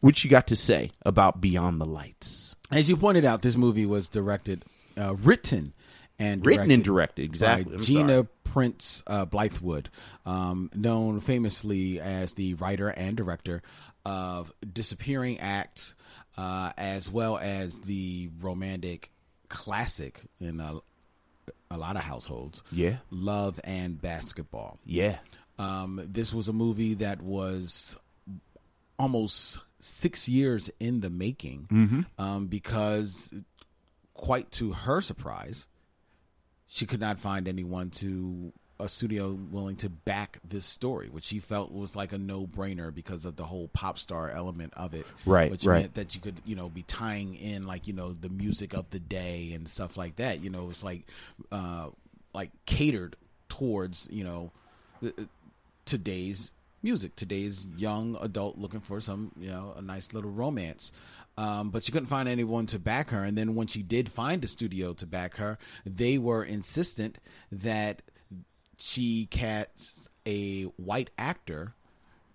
What 0.00 0.22
you 0.22 0.28
got 0.28 0.48
to 0.48 0.56
say 0.56 0.90
about 1.02 1.40
Beyond 1.40 1.80
the 1.80 1.86
Lights? 1.86 2.56
As 2.70 2.90
you 2.90 2.96
pointed 2.96 3.24
out, 3.24 3.40
this 3.40 3.56
movie 3.56 3.86
was 3.86 4.08
directed, 4.08 4.64
uh, 4.98 5.14
written, 5.14 5.72
and 6.18 6.44
Written 6.44 6.70
and 6.70 6.84
directed, 6.84 7.24
exactly. 7.24 7.76
by 7.76 7.82
Gina 7.82 8.08
sorry. 8.08 8.28
Prince 8.44 9.02
uh, 9.06 9.26
Bythewood, 9.26 9.86
um, 10.26 10.70
known 10.74 11.20
famously 11.20 12.00
as 12.00 12.34
the 12.34 12.54
writer 12.54 12.88
and 12.88 13.16
director 13.16 13.62
of 14.04 14.52
Disappearing 14.70 15.40
Act, 15.40 15.94
uh, 16.36 16.72
as 16.76 17.10
well 17.10 17.38
as 17.38 17.80
the 17.80 18.30
romantic 18.40 19.10
classic 19.48 20.20
in 20.38 20.60
a, 20.60 20.78
a 21.70 21.76
lot 21.78 21.96
of 21.96 22.02
households. 22.02 22.62
Yeah. 22.70 22.96
Love 23.10 23.58
and 23.64 24.00
Basketball. 24.00 24.78
Yeah. 24.84 25.16
Um, 25.58 26.00
this 26.04 26.32
was 26.32 26.48
a 26.48 26.52
movie 26.52 26.94
that 26.94 27.22
was 27.22 27.96
almost 28.98 29.58
six 29.78 30.28
years 30.28 30.70
in 30.80 31.00
the 31.00 31.10
making 31.10 31.66
um, 32.18 32.46
because, 32.46 33.32
quite 34.14 34.50
to 34.52 34.72
her 34.72 35.00
surprise, 35.00 35.66
she 36.66 36.86
could 36.86 37.00
not 37.00 37.18
find 37.18 37.46
anyone 37.46 37.90
to 37.90 38.52
a 38.80 38.88
studio 38.88 39.32
willing 39.32 39.76
to 39.76 39.88
back 39.88 40.40
this 40.46 40.64
story, 40.66 41.08
which 41.08 41.24
she 41.24 41.38
felt 41.38 41.70
was 41.70 41.94
like 41.94 42.12
a 42.12 42.18
no 42.18 42.46
brainer 42.46 42.92
because 42.92 43.24
of 43.24 43.36
the 43.36 43.44
whole 43.44 43.68
pop 43.68 43.98
star 43.98 44.30
element 44.30 44.72
of 44.76 44.94
it. 44.94 45.06
Right, 45.24 45.50
which 45.50 45.64
right. 45.64 45.82
meant 45.82 45.94
that 45.94 46.14
you 46.14 46.20
could, 46.20 46.40
you 46.44 46.56
know, 46.56 46.68
be 46.68 46.82
tying 46.82 47.34
in 47.34 47.66
like 47.66 47.86
you 47.86 47.92
know 47.92 48.12
the 48.12 48.28
music 48.28 48.74
of 48.74 48.90
the 48.90 48.98
day 48.98 49.52
and 49.52 49.68
stuff 49.68 49.96
like 49.96 50.16
that. 50.16 50.42
You 50.42 50.50
know, 50.50 50.70
it's 50.70 50.82
like, 50.82 51.06
uh, 51.52 51.90
like 52.32 52.50
catered 52.66 53.16
towards 53.48 54.08
you 54.10 54.24
know 54.24 54.50
th- 55.00 55.14
today's 55.84 56.50
music, 56.82 57.16
today's 57.16 57.66
young 57.76 58.16
adult 58.20 58.58
looking 58.58 58.80
for 58.80 59.00
some, 59.00 59.32
you 59.38 59.50
know, 59.50 59.74
a 59.76 59.82
nice 59.82 60.12
little 60.12 60.30
romance. 60.30 60.92
Um, 61.36 61.70
but 61.70 61.82
she 61.82 61.90
couldn't 61.92 62.08
find 62.08 62.28
anyone 62.28 62.66
to 62.66 62.78
back 62.78 63.10
her. 63.10 63.24
And 63.24 63.36
then 63.36 63.54
when 63.54 63.66
she 63.66 63.82
did 63.82 64.08
find 64.08 64.44
a 64.44 64.46
studio 64.46 64.92
to 64.94 65.06
back 65.06 65.36
her, 65.36 65.58
they 65.86 66.18
were 66.18 66.44
insistent 66.44 67.18
that 67.50 68.02
she 68.78 69.26
cast 69.26 70.08
a 70.26 70.62
white 70.76 71.10
actor 71.18 71.74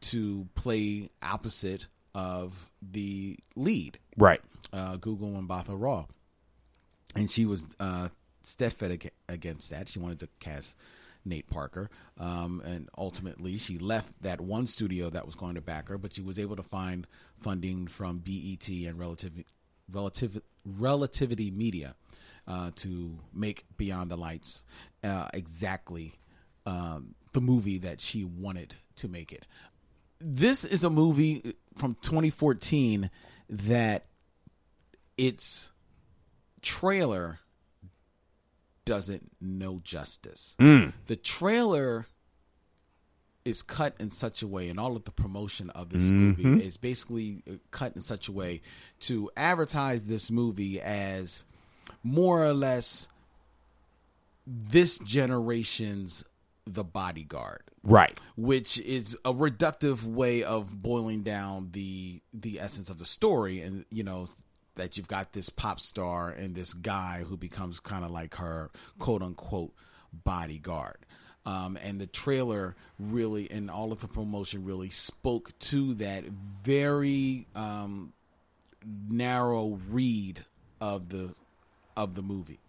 to 0.01 0.47
play 0.55 1.09
opposite 1.21 1.87
of 2.15 2.71
the 2.81 3.37
lead 3.55 3.99
Right. 4.17 4.41
uh, 4.73 4.97
Gugu 4.97 5.45
Mbatha 5.47 5.79
Raw, 5.79 6.05
and 7.15 7.29
she 7.29 7.45
was 7.45 7.65
uh, 7.79 8.09
steadfast 8.41 9.07
against 9.27 9.69
that. 9.69 9.89
She 9.89 9.99
wanted 9.99 10.19
to 10.19 10.29
cast 10.39 10.75
Nate 11.29 11.49
Parker, 11.49 11.89
um, 12.17 12.61
and 12.65 12.89
ultimately 12.97 13.57
she 13.57 13.77
left 13.77 14.11
that 14.21 14.41
one 14.41 14.65
studio 14.65 15.09
that 15.09 15.25
was 15.25 15.35
going 15.35 15.55
to 15.55 15.61
back 15.61 15.87
her, 15.89 15.97
but 15.97 16.13
she 16.13 16.21
was 16.21 16.37
able 16.37 16.55
to 16.55 16.63
find 16.63 17.07
funding 17.39 17.87
from 17.87 18.19
BET 18.19 18.67
and 18.67 18.99
Relative, 18.99 20.41
Relativity 20.65 21.51
Media 21.51 21.95
uh, 22.47 22.71
to 22.75 23.19
make 23.33 23.65
Beyond 23.77 24.11
the 24.11 24.17
Lights 24.17 24.63
uh, 25.03 25.29
exactly 25.33 26.19
um, 26.65 27.15
the 27.33 27.41
movie 27.41 27.77
that 27.79 28.01
she 28.01 28.23
wanted 28.23 28.75
to 28.97 29.07
make 29.07 29.31
it. 29.31 29.45
This 30.19 30.65
is 30.65 30.83
a 30.83 30.89
movie 30.89 31.55
from 31.77 31.95
2014 32.01 33.09
that 33.49 34.05
its 35.17 35.71
trailer 36.61 37.39
doesn't 38.89 39.29
know 39.39 39.79
justice. 39.83 40.55
The 41.05 41.15
trailer 41.15 42.07
is 43.45 43.61
cut 43.61 43.95
in 43.99 44.09
such 44.09 44.41
a 44.41 44.47
way, 44.47 44.67
and 44.69 44.79
all 44.79 44.95
of 44.95 45.03
the 45.05 45.11
promotion 45.11 45.69
of 45.71 45.89
this 45.89 46.03
movie 46.09 46.63
is 46.65 46.75
basically 46.75 47.43
uh, 47.49 47.53
cut 47.71 47.95
in 47.95 48.01
such 48.01 48.27
a 48.27 48.31
way 48.31 48.61
to 49.01 49.29
advertise 49.37 50.03
this 50.03 50.29
movie 50.31 50.81
as 50.81 51.43
more 52.03 52.43
or 52.43 52.53
less 52.53 53.07
this 54.47 54.97
generation's 54.99 56.23
The 56.65 56.83
Bodyguard 56.83 57.61
Right. 57.83 58.19
which 58.35 58.77
is 58.79 59.15
a 59.23 59.33
reductive 59.33 60.03
way 60.03 60.43
of 60.43 60.81
boiling 60.81 61.21
down 61.23 61.69
the 61.71 62.21
the 62.33 62.59
essence 62.59 62.89
of 62.89 62.97
the 62.99 63.05
story 63.05 63.61
and 63.61 63.85
you 63.89 64.03
know 64.03 64.27
that 64.79 64.97
you've 64.97 65.07
got 65.07 65.33
this 65.33 65.49
pop 65.49 65.79
star 65.79 66.29
and 66.29 66.55
this 66.55 66.73
guy 66.73 67.23
who 67.27 67.37
becomes 67.37 67.79
kind 67.79 68.03
of 68.03 68.11
like 68.11 68.35
her 68.35 68.71
quote 68.97 69.21
unquote 69.21 69.73
bodyguard 70.23 71.05
um, 71.45 71.77
and 71.81 72.01
the 72.01 72.07
trailer 72.07 72.75
really 72.99 73.49
and 73.51 73.69
all 73.69 73.91
of 73.91 74.01
the 74.01 74.07
promotion 74.07 74.65
really 74.65 74.89
spoke 74.89 75.57
to 75.59 75.93
that 75.95 76.23
very 76.63 77.47
um, 77.55 78.13
narrow 79.09 79.79
read 79.89 80.43
of 80.81 81.09
the 81.09 81.33
of 81.95 82.15
the 82.15 82.21
movie 82.21 82.59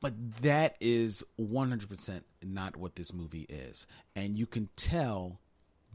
but 0.00 0.42
that 0.42 0.76
is 0.80 1.24
100% 1.40 2.20
not 2.44 2.76
what 2.76 2.94
this 2.94 3.12
movie 3.12 3.46
is. 3.48 3.86
And 4.14 4.38
you 4.38 4.46
can 4.46 4.68
tell 4.76 5.40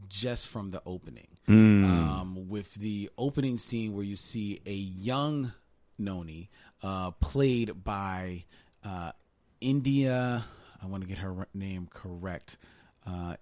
just 0.08 0.48
from 0.48 0.70
the 0.70 0.82
opening. 0.86 1.28
Um, 1.48 2.48
with 2.48 2.74
the 2.74 3.10
opening 3.18 3.58
scene 3.58 3.94
where 3.94 4.04
you 4.04 4.16
see 4.16 4.60
a 4.64 4.72
young 4.72 5.52
Noni 5.98 6.50
uh, 6.82 7.10
played 7.12 7.82
by 7.82 8.44
uh, 8.84 9.12
India, 9.60 10.44
I 10.82 10.86
want 10.86 11.02
to 11.02 11.08
get 11.08 11.18
her 11.18 11.46
name 11.54 11.88
correct, 11.90 12.58
uh, 13.06 13.36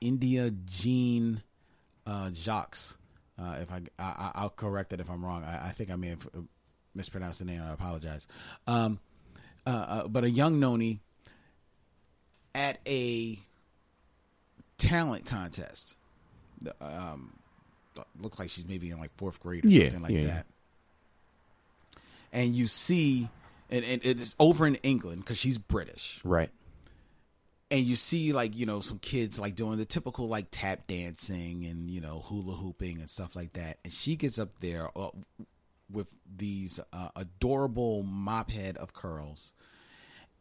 India 0.00 0.50
Jean 0.50 1.42
uh, 2.06 2.30
Jacques. 2.30 2.78
Uh, 3.38 3.56
if 3.60 3.72
I, 3.72 3.80
I, 3.98 4.30
I'll 4.34 4.50
correct 4.50 4.92
it 4.92 5.00
if 5.00 5.10
I'm 5.10 5.24
wrong. 5.24 5.42
I, 5.44 5.68
I 5.68 5.70
think 5.72 5.90
I 5.90 5.96
may 5.96 6.10
have 6.10 6.26
uh, 6.26 6.40
mispronounced 6.94 7.40
the 7.40 7.44
name. 7.46 7.62
I 7.62 7.72
apologize. 7.72 8.26
Um, 8.66 9.00
uh, 9.66 9.70
uh, 9.70 10.08
but 10.08 10.24
a 10.24 10.30
young 10.30 10.60
Noni 10.60 11.00
at 12.54 12.78
a 12.86 13.38
talent 14.78 15.26
contest. 15.26 15.96
Um, 16.80 17.34
looks 18.20 18.38
like 18.38 18.48
she's 18.50 18.66
maybe 18.66 18.90
in 18.90 18.98
like 18.98 19.14
fourth 19.16 19.40
grade 19.40 19.64
or 19.64 19.68
Yeah, 19.68 19.84
something 19.90 20.02
like 20.02 20.12
yeah. 20.12 20.26
that. 20.26 20.46
And 22.32 22.54
you 22.56 22.66
see, 22.66 23.28
and, 23.70 23.84
and 23.84 24.00
it's 24.04 24.34
over 24.40 24.66
in 24.66 24.74
England 24.76 25.20
because 25.22 25.38
she's 25.38 25.58
British 25.58 26.20
Right. 26.24 26.50
and 27.70 27.84
you 27.86 27.96
see 27.96 28.32
like 28.32 28.56
you 28.56 28.66
know 28.66 28.80
some 28.80 28.98
kids 28.98 29.38
like 29.38 29.54
doing 29.54 29.78
the 29.78 29.84
typical 29.84 30.26
like 30.28 30.46
tap 30.50 30.86
dancing 30.86 31.64
and 31.64 31.90
you 31.90 32.00
know 32.00 32.20
hula 32.26 32.54
hooping 32.54 32.98
and 33.00 33.08
stuff 33.08 33.34
like 33.36 33.52
that 33.54 33.78
and 33.84 33.92
she 33.92 34.16
gets 34.16 34.38
up 34.38 34.50
there 34.60 34.90
uh, 34.98 35.08
with 35.90 36.08
these 36.36 36.78
uh, 36.92 37.08
adorable 37.16 38.02
mop 38.02 38.50
head 38.50 38.76
of 38.76 38.92
curls 38.92 39.52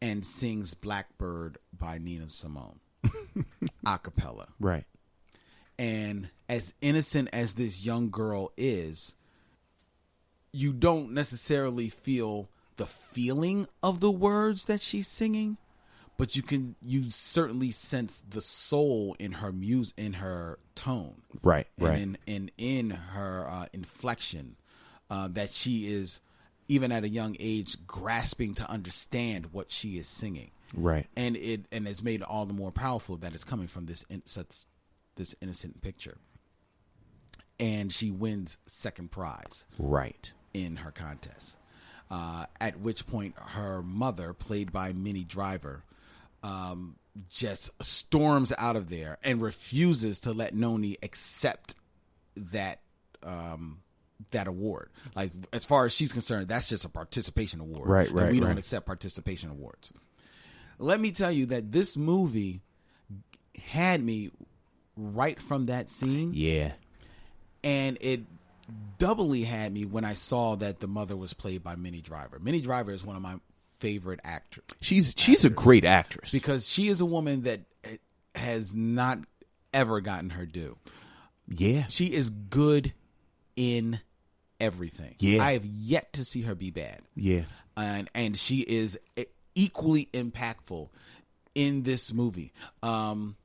and 0.02 0.26
sings 0.26 0.74
blackbird 0.74 1.58
by 1.78 1.98
nina 1.98 2.28
simone 2.30 2.80
a 3.86 3.98
cappella 4.00 4.48
Right. 4.60 4.86
and 5.78 6.30
as 6.50 6.74
innocent 6.82 7.30
as 7.34 7.56
this 7.56 7.86
young 7.86 8.10
girl 8.10 8.52
is, 8.58 9.15
you 10.52 10.72
don't 10.74 11.12
necessarily 11.13 11.89
feel 11.89 12.50
the 12.76 12.86
feeling 12.86 13.65
of 13.82 14.00
the 14.00 14.12
words 14.12 14.65
that 14.65 14.82
she's 14.82 15.08
singing, 15.08 15.58
but 16.17 16.36
you 16.36 16.43
can 16.43 16.76
you 16.82 17.10
certainly 17.10 17.72
sense 17.72 18.22
the 18.30 18.41
soul 18.41 19.15
in 19.19 19.32
her 19.34 19.52
muse 19.52 19.93
in 19.98 20.13
her 20.13 20.60
tone. 20.76 21.22
Right. 21.41 21.67
And 21.78 21.88
Right. 21.88 21.98
in, 22.00 22.17
in 22.28 22.52
in 22.58 22.89
her 22.91 23.48
uh, 23.50 23.65
inflection 23.74 24.56
uh, 25.10 25.28
that 25.30 25.52
she 25.52 25.88
is 25.91 26.19
even 26.67 26.91
at 26.91 27.04
a 27.04 27.10
young 27.10 27.36
age 27.39 27.78
grasping 27.88 28.54
to 28.56 28.69
understand 28.69 29.48
what 29.54 29.69
she 29.72 29.98
is 29.98 30.08
singing 30.08 30.52
Right. 30.76 31.08
and 31.16 31.36
it 31.38 31.66
and 31.72 31.88
it's 31.88 32.02
made 32.02 32.22
all 32.24 32.46
the 32.46 32.54
more 32.54 32.72
powerful 32.72 33.18
that 33.18 33.34
it's 33.34 33.44
coming 33.44 33.68
from 33.68 33.86
this 33.86 34.04
in, 34.10 34.22
such 34.26 34.66
this 35.16 35.36
innocent 35.42 35.82
picture 35.82 36.18
and 37.60 37.94
she 37.94 38.12
wins 38.12 38.58
second 38.68 39.12
prize 39.12 39.66
Right. 39.78 40.34
in 40.54 40.78
her 40.78 40.92
contest 40.92 41.58
uh, 42.12 42.46
at 42.60 42.80
which 42.80 43.08
point 43.08 43.36
her 43.38 43.82
mother 43.82 44.34
played 44.34 44.72
by 44.72 44.94
minnie 44.94 45.24
driver 45.24 45.84
um, 46.44 46.96
just 47.30 47.70
storms 47.82 48.52
out 48.58 48.76
of 48.76 48.90
there 48.90 49.18
and 49.24 49.42
refuses 49.42 50.20
to 50.22 50.34
let 50.34 50.54
Noni 50.54 50.98
accept 51.02 51.76
that 52.36 52.82
um, 53.22 53.80
that 54.32 54.48
award. 54.48 54.90
Like 55.16 55.32
as 55.54 55.64
far 55.64 55.86
as 55.86 55.94
she's 55.94 56.12
concerned, 56.12 56.50
that's 56.50 56.68
just 56.68 56.84
a 56.84 56.90
participation 56.90 57.62
award. 57.62 57.88
Right, 57.88 58.08
And 58.10 58.18
right, 58.18 58.32
we 58.32 58.40
don't 58.42 58.50
right. 58.50 58.58
accept 58.58 58.86
participation 58.86 59.50
awards. 59.52 59.94
Let 60.80 61.00
me 61.00 61.12
tell 61.12 61.32
you 61.32 61.46
that 61.48 61.72
this 61.72 61.96
movie 61.98 62.62
had 63.64 64.04
me 64.04 64.32
right 64.98 65.42
from 65.42 65.66
that 65.66 65.90
scene 65.90 66.32
Yeah. 66.36 66.74
and 67.64 67.98
it 68.02 68.22
doubly 68.98 69.44
had 69.44 69.74
me 69.74 69.86
when 69.86 70.06
I 70.06 70.14
saw 70.14 70.56
that 70.58 70.80
the 70.80 70.88
mother 70.88 71.16
was 71.16 71.34
played 71.34 71.64
by 71.64 71.76
Minnie 71.76 72.02
Driver. 72.02 72.40
Minnie 72.40 72.62
Driver 72.62 72.92
is 72.92 73.04
one 73.06 73.16
of 73.16 73.22
my 73.22 73.36
favorite 73.80 74.20
actors 74.24 74.64
She's 74.80 75.14
she's 75.18 75.44
a 75.46 75.50
great 75.50 75.84
actress. 75.86 76.32
because 76.32 76.70
she 76.70 76.88
is 76.88 77.02
a 77.02 77.06
woman 77.06 77.44
that 77.44 77.62
has 78.36 78.74
not 78.74 79.20
ever 79.74 80.00
gotten 80.02 80.32
her 80.32 80.46
due. 80.46 80.78
yeah. 81.48 81.86
She 81.90 82.08
is 82.08 82.30
good 82.30 82.94
in 83.56 84.00
everything. 84.60 85.16
Yeah. 85.20 85.44
I 85.44 85.54
have 85.54 85.66
yet 85.66 86.14
to 86.14 86.24
see 86.26 86.42
her 86.42 86.56
be 86.56 86.72
bad. 86.72 87.02
Yeah. 87.16 87.44
And 87.76 88.10
and 88.16 88.38
she 88.38 88.60
is 88.62 88.98
equally 89.56 90.10
impactful 90.13 90.89
in 91.56 91.84
this 91.84 92.12
movie. 92.13 92.54
Um 92.82 93.36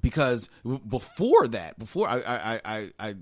because 0.00 0.48
before 0.88 1.48
that, 1.48 1.78
before 1.78 2.08
I 2.08 2.20
I 2.20 2.60
I, 2.64 2.90
I, 2.98 3.14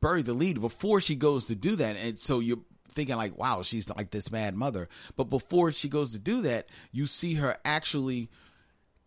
bury 0.00 0.22
the 0.22 0.34
lead, 0.34 0.60
before 0.60 1.00
she 1.00 1.14
goes 1.14 1.46
to 1.46 1.54
do 1.54 1.76
that, 1.76 1.96
and 1.96 2.18
so 2.18 2.40
you're 2.40 2.58
thinking 2.88 3.16
like, 3.16 3.38
wow, 3.38 3.62
she's 3.62 3.88
like 3.88 4.10
this 4.10 4.28
bad 4.28 4.54
mother. 4.54 4.88
But 5.16 5.24
before 5.24 5.70
she 5.70 5.88
goes 5.88 6.12
to 6.12 6.18
do 6.18 6.42
that, 6.42 6.68
you 6.92 7.06
see 7.06 7.34
her 7.34 7.56
actually 7.64 8.28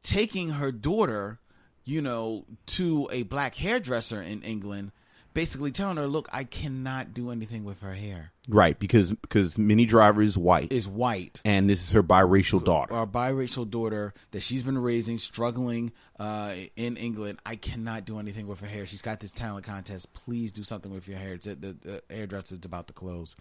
taking 0.02 0.52
her 0.52 0.72
daughter, 0.72 1.40
you 1.84 2.02
know, 2.02 2.46
to 2.68 3.10
a 3.12 3.24
black 3.24 3.56
hairdresser 3.56 4.22
in 4.22 4.42
England, 4.44 4.92
basically 5.34 5.72
telling 5.72 5.98
her, 5.98 6.08
"Look, 6.08 6.30
I 6.32 6.44
cannot 6.44 7.13
do 7.13 7.32
anything 7.32 7.63
with 7.63 7.80
her 7.82 7.94
hair. 7.94 8.32
Right, 8.48 8.78
because 8.78 9.12
because 9.12 9.58
Minnie 9.58 9.86
Driver 9.86 10.22
is 10.22 10.38
white, 10.38 10.72
Is 10.72 10.88
white." 10.88 11.41
and 11.46 11.70
this 11.70 11.82
is 11.82 11.91
her 11.91 12.04
biracial 12.04 12.63
daughter. 12.63 12.94
Our 12.94 13.08
biracial 13.08 13.70
daughter 13.70 14.13
that 14.32 14.41
she's 14.41 14.63
been 14.63 14.78
raising, 14.78 15.20
struggling 15.20 15.91
uh, 16.20 16.56
in 16.76 16.98
England. 16.98 17.39
I 17.46 17.56
cannot 17.56 18.06
do 18.06 18.20
anything 18.20 18.48
with 18.48 18.60
her 18.62 18.67
hair. 18.67 18.86
She's 18.86 19.02
got 19.02 19.20
this 19.20 19.32
talent 19.32 19.65
contest. 19.65 20.13
Please 20.13 20.52
do 20.52 20.63
something 20.63 20.91
with 20.91 21.08
your 21.08 21.17
hair. 21.17 21.34
It's, 21.34 21.46
the, 21.46 21.56
the 21.56 22.04
hairdresser 22.10 22.56
is 22.56 22.65
about 22.65 22.88
to 22.88 22.94
close, 22.94 23.36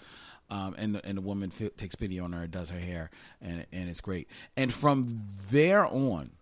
um, 0.50 0.74
and 0.78 0.94
the, 0.94 1.06
and 1.06 1.16
the 1.18 1.22
woman 1.22 1.50
fi- 1.50 1.70
takes 1.76 1.94
pity 1.94 2.20
on 2.20 2.32
her 2.32 2.42
and 2.42 2.50
does 2.50 2.70
her 2.70 2.78
hair, 2.78 3.10
and 3.40 3.66
and 3.72 3.88
it's 3.88 4.00
great. 4.00 4.28
And 4.56 4.72
from 4.72 5.22
there 5.50 5.86
on, 5.86 6.32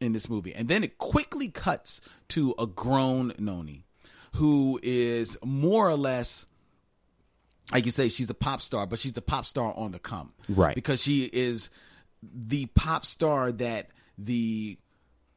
in 0.00 0.12
this 0.12 0.28
movie, 0.28 0.54
and 0.54 0.68
then 0.68 0.84
it 0.84 0.98
quickly 0.98 1.48
cuts 1.48 2.00
to 2.28 2.54
a 2.58 2.66
grown 2.66 3.32
Noni, 3.38 3.83
who 4.34 4.80
is 4.82 5.36
more 5.42 5.88
or 5.88 5.96
less 5.96 6.46
like 7.72 7.86
you 7.86 7.90
say, 7.90 8.08
she's 8.08 8.28
a 8.30 8.34
pop 8.34 8.60
star, 8.60 8.86
but 8.86 8.98
she's 8.98 9.16
a 9.16 9.22
pop 9.22 9.46
star 9.46 9.72
on 9.76 9.92
the 9.92 9.98
come, 9.98 10.32
Right. 10.48 10.74
Because 10.74 11.02
she 11.02 11.24
is 11.24 11.70
the 12.22 12.66
pop 12.66 13.04
star 13.04 13.52
that 13.52 13.88
the 14.18 14.78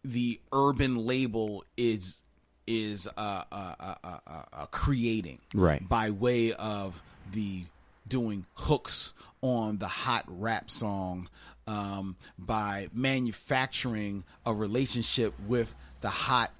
the 0.04 0.40
urban 0.52 0.96
label 0.96 1.64
is 1.76 2.22
is 2.66 3.08
uh, 3.08 3.44
uh, 3.52 3.76
uh, 3.80 3.96
uh, 4.04 4.18
uh, 4.28 4.42
uh, 4.52 4.66
creating, 4.68 5.40
Right. 5.54 5.88
By 5.88 6.12
way 6.12 6.54
of 6.54 7.02
the 7.32 7.64
doing 8.08 8.46
hooks 8.56 9.14
on 9.42 9.78
the 9.78 9.88
hot 9.88 10.26
rap 10.28 10.70
song, 10.70 11.30
um, 11.66 12.18
by 12.38 12.90
manufacturing 12.94 14.26
a 14.46 14.54
relationship 14.54 15.34
with 15.48 15.74
the 16.02 16.10
hot 16.10 16.52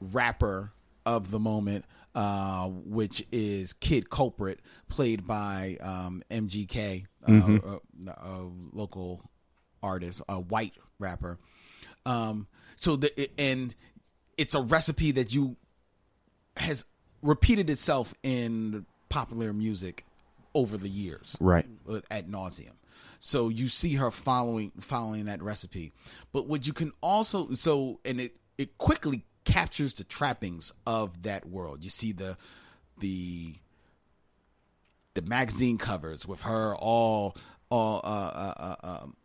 rapper 0.00 0.70
of 1.06 1.30
the 1.30 1.38
moment, 1.38 1.84
uh, 2.14 2.66
which 2.68 3.26
is 3.32 3.72
Kid 3.74 4.10
Culprit, 4.10 4.60
played 4.88 5.26
by 5.26 5.78
um, 5.80 6.22
MGK, 6.30 7.06
uh, 7.28 7.32
a, 7.32 8.10
a 8.10 8.50
local 8.72 9.22
artist, 9.82 10.22
a 10.28 10.38
white 10.40 10.74
rapper. 10.98 11.38
Um, 12.06 12.46
so 12.76 12.96
the 12.96 13.30
and 13.38 13.74
it's 14.36 14.54
a 14.54 14.60
recipe 14.60 15.10
that 15.12 15.32
you 15.34 15.56
has 16.56 16.84
repeated 17.22 17.70
itself 17.70 18.14
in 18.22 18.84
popular 19.08 19.52
music 19.52 20.04
over 20.54 20.76
the 20.76 20.88
years, 20.88 21.36
Right. 21.40 21.66
uh, 21.88 22.00
At 22.10 22.28
nauseum. 22.30 22.72
So 23.20 23.48
you 23.48 23.68
see 23.68 23.94
her 23.94 24.10
following 24.10 24.70
following 24.80 25.24
that 25.24 25.42
recipe, 25.42 25.92
but 26.32 26.46
what 26.46 26.66
you 26.66 26.72
can 26.72 26.92
also 27.00 27.52
so 27.54 28.00
and 28.04 28.20
it 28.20 28.36
it 28.58 28.76
quickly 28.78 29.24
captures 29.44 29.94
the 29.94 30.04
trappings 30.04 30.72
of 30.86 31.22
that 31.22 31.46
world. 31.46 31.82
You 31.84 31.90
see 31.90 32.12
the 32.12 32.36
the 32.98 33.54
the 35.14 35.22
magazine 35.22 35.78
covers 35.78 36.26
with 36.26 36.42
her 36.42 36.74
all 36.76 37.36
all 37.70 38.00
uh, 38.04 38.08
uh, 38.08 38.54
uh, 38.82 38.86
um, 39.02 39.16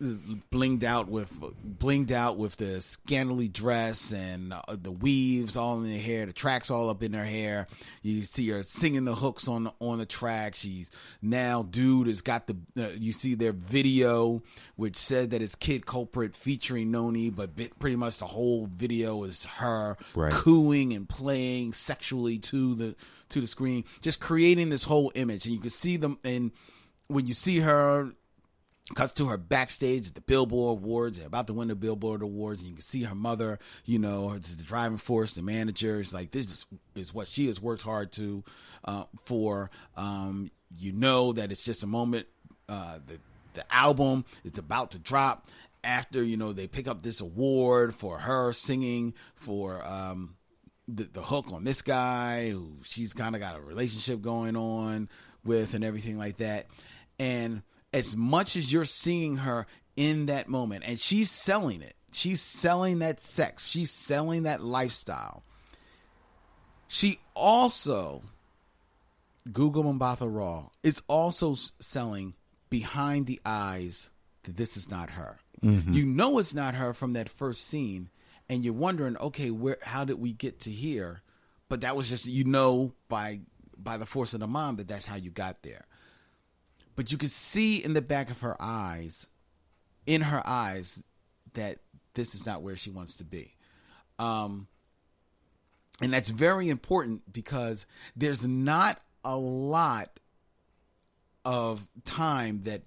blinged 0.00 0.82
out 0.82 1.08
with 1.08 1.30
blinged 1.78 2.10
out 2.10 2.38
with 2.38 2.56
the 2.56 2.80
scantily 2.80 3.48
dress 3.48 4.12
and 4.12 4.52
uh, 4.52 4.62
the 4.70 4.90
weaves 4.90 5.56
all 5.56 5.82
in 5.82 5.92
her 5.92 5.98
hair, 5.98 6.26
the 6.26 6.32
tracks 6.32 6.70
all 6.70 6.88
up 6.88 7.02
in 7.02 7.12
her 7.12 7.24
hair. 7.24 7.66
You 8.02 8.22
see 8.24 8.48
her 8.50 8.62
singing 8.62 9.04
the 9.04 9.14
hooks 9.14 9.46
on 9.48 9.70
on 9.78 9.98
the 9.98 10.06
track. 10.06 10.54
She's 10.54 10.90
now 11.20 11.62
dude 11.62 12.06
has 12.06 12.22
got 12.22 12.46
the. 12.46 12.56
Uh, 12.76 12.88
you 12.98 13.12
see 13.12 13.34
their 13.34 13.52
video, 13.52 14.42
which 14.76 14.96
said 14.96 15.30
that 15.30 15.42
it's 15.42 15.54
Kid 15.54 15.84
Culprit 15.86 16.34
featuring 16.34 16.90
Noni, 16.90 17.30
but 17.30 17.54
bi- 17.54 17.70
pretty 17.78 17.96
much 17.96 18.18
the 18.18 18.26
whole 18.26 18.66
video 18.66 19.24
is 19.24 19.44
her 19.44 19.96
Right. 20.14 20.32
cooing 20.32 20.92
and 20.94 21.08
playing 21.08 21.72
sexually 21.74 22.38
to 22.38 22.74
the 22.74 22.96
to 23.30 23.40
the 23.40 23.46
screen, 23.46 23.84
just 24.00 24.18
creating 24.20 24.70
this 24.70 24.84
whole 24.84 25.12
image, 25.14 25.44
and 25.46 25.54
you 25.54 25.60
can 25.60 25.70
see 25.70 25.96
them 25.96 26.18
and 26.24 26.50
when 27.08 27.26
you 27.26 27.34
see 27.34 27.58
her 27.58 28.12
cuts 28.94 29.12
to 29.14 29.26
her 29.26 29.36
backstage 29.36 30.08
at 30.08 30.14
the 30.14 30.20
Billboard 30.20 30.78
Awards. 30.78 31.18
About 31.18 31.46
to 31.46 31.54
win 31.54 31.68
the 31.68 31.76
Billboard 31.76 32.22
Awards, 32.22 32.60
and 32.60 32.68
you 32.68 32.74
can 32.74 32.82
see 32.82 33.02
her 33.04 33.14
mother, 33.14 33.58
you 33.84 33.98
know, 33.98 34.36
the 34.38 34.62
driving 34.62 34.98
force, 34.98 35.34
the 35.34 35.42
manager. 35.42 36.00
It's 36.00 36.12
like 36.12 36.30
this 36.30 36.46
is, 36.46 36.66
is 36.94 37.14
what 37.14 37.28
she 37.28 37.46
has 37.46 37.60
worked 37.60 37.82
hard 37.82 38.12
to 38.12 38.44
uh, 38.84 39.04
for. 39.24 39.70
Um, 39.96 40.50
you 40.76 40.92
know 40.92 41.32
that 41.32 41.50
it's 41.50 41.64
just 41.64 41.82
a 41.82 41.86
moment. 41.86 42.26
Uh, 42.68 42.98
the 43.06 43.18
the 43.54 43.74
album 43.74 44.24
is 44.44 44.58
about 44.58 44.92
to 44.92 44.98
drop 44.98 45.48
after 45.82 46.22
you 46.22 46.36
know 46.36 46.52
they 46.52 46.66
pick 46.66 46.86
up 46.86 47.02
this 47.02 47.20
award 47.20 47.94
for 47.94 48.18
her 48.18 48.52
singing 48.52 49.14
for. 49.34 49.84
Um, 49.84 50.36
the, 50.92 51.04
the 51.04 51.22
hook 51.22 51.52
on 51.52 51.62
this 51.62 51.82
guy 51.82 52.50
who 52.50 52.78
she's 52.82 53.12
kind 53.12 53.36
of 53.36 53.40
got 53.40 53.56
a 53.56 53.60
relationship 53.60 54.20
going 54.20 54.56
on 54.56 55.08
with 55.44 55.74
and 55.74 55.84
everything 55.84 56.18
like 56.18 56.38
that. 56.38 56.66
And 57.16 57.62
as 57.92 58.16
much 58.16 58.56
as 58.56 58.72
you're 58.72 58.84
seeing 58.84 59.38
her 59.38 59.66
in 59.96 60.26
that 60.26 60.48
moment 60.48 60.84
and 60.86 60.98
she's 60.98 61.30
selling 61.30 61.82
it, 61.82 61.94
she's 62.12 62.40
selling 62.40 63.00
that 63.00 63.20
sex, 63.20 63.66
she's 63.66 63.90
selling 63.90 64.44
that 64.44 64.62
lifestyle. 64.62 65.42
She 66.88 67.18
also, 67.34 68.22
Gugu 69.48 69.84
Mbatha 69.96 70.32
Raw, 70.32 70.70
is 70.82 71.02
also 71.08 71.54
selling 71.78 72.34
behind 72.68 73.26
the 73.26 73.40
eyes 73.44 74.10
that 74.44 74.56
this 74.56 74.76
is 74.76 74.90
not 74.90 75.10
her. 75.10 75.38
Mm-hmm. 75.62 75.92
You 75.92 76.06
know 76.06 76.38
it's 76.38 76.54
not 76.54 76.74
her 76.74 76.92
from 76.92 77.12
that 77.12 77.28
first 77.28 77.66
scene, 77.66 78.08
and 78.48 78.64
you're 78.64 78.74
wondering, 78.74 79.16
okay, 79.18 79.50
where? 79.50 79.78
How 79.82 80.04
did 80.04 80.18
we 80.18 80.32
get 80.32 80.60
to 80.60 80.70
here? 80.70 81.22
But 81.68 81.82
that 81.82 81.94
was 81.94 82.08
just 82.08 82.26
you 82.26 82.44
know 82.44 82.92
by 83.08 83.40
by 83.76 83.96
the 83.96 84.06
force 84.06 84.34
of 84.34 84.40
the 84.40 84.46
mom 84.46 84.76
that 84.76 84.88
that's 84.88 85.06
how 85.06 85.16
you 85.16 85.30
got 85.30 85.62
there. 85.62 85.86
But 87.00 87.10
you 87.10 87.16
could 87.16 87.30
see 87.30 87.82
in 87.82 87.94
the 87.94 88.02
back 88.02 88.30
of 88.30 88.40
her 88.40 88.54
eyes, 88.60 89.26
in 90.04 90.20
her 90.20 90.46
eyes, 90.46 91.02
that 91.54 91.78
this 92.12 92.34
is 92.34 92.44
not 92.44 92.60
where 92.60 92.76
she 92.76 92.90
wants 92.90 93.16
to 93.16 93.24
be. 93.24 93.56
Um, 94.18 94.68
and 96.02 96.12
that's 96.12 96.28
very 96.28 96.68
important 96.68 97.32
because 97.32 97.86
there's 98.16 98.46
not 98.46 99.00
a 99.24 99.34
lot 99.34 100.20
of 101.42 101.88
time 102.04 102.64
that 102.64 102.82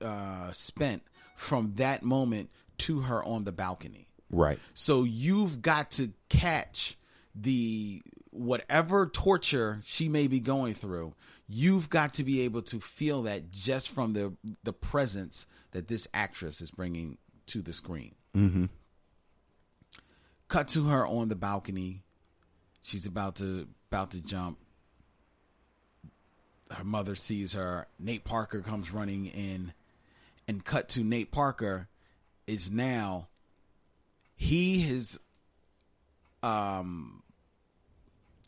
uh, 0.00 0.50
spent 0.52 1.02
from 1.36 1.74
that 1.74 2.02
moment 2.02 2.48
to 2.78 3.00
her 3.00 3.22
on 3.22 3.44
the 3.44 3.52
balcony. 3.52 4.08
Right. 4.30 4.58
So 4.72 5.04
you've 5.04 5.60
got 5.60 5.90
to 5.90 6.12
catch 6.30 6.96
the 7.34 8.00
whatever 8.30 9.08
torture 9.08 9.82
she 9.84 10.08
may 10.08 10.26
be 10.26 10.40
going 10.40 10.72
through. 10.72 11.12
You've 11.54 11.90
got 11.90 12.14
to 12.14 12.24
be 12.24 12.40
able 12.40 12.62
to 12.62 12.80
feel 12.80 13.24
that 13.24 13.50
just 13.50 13.90
from 13.90 14.14
the 14.14 14.32
the 14.64 14.72
presence 14.72 15.46
that 15.72 15.86
this 15.86 16.08
actress 16.14 16.62
is 16.62 16.70
bringing 16.70 17.18
to 17.48 17.60
the 17.60 17.74
screen. 17.74 18.14
Mm-hmm. 18.34 18.64
Cut 20.48 20.68
to 20.68 20.86
her 20.86 21.06
on 21.06 21.28
the 21.28 21.36
balcony. 21.36 22.04
She's 22.80 23.04
about 23.04 23.36
to 23.36 23.68
about 23.90 24.12
to 24.12 24.22
jump. 24.22 24.56
Her 26.70 26.84
mother 26.84 27.14
sees 27.14 27.52
her. 27.52 27.86
Nate 27.98 28.24
Parker 28.24 28.62
comes 28.62 28.90
running 28.90 29.26
in, 29.26 29.74
and 30.48 30.64
cut 30.64 30.88
to 30.90 31.04
Nate 31.04 31.32
Parker 31.32 31.86
is 32.46 32.70
now 32.70 33.28
he 34.36 34.80
has 34.80 35.20
um 36.42 37.22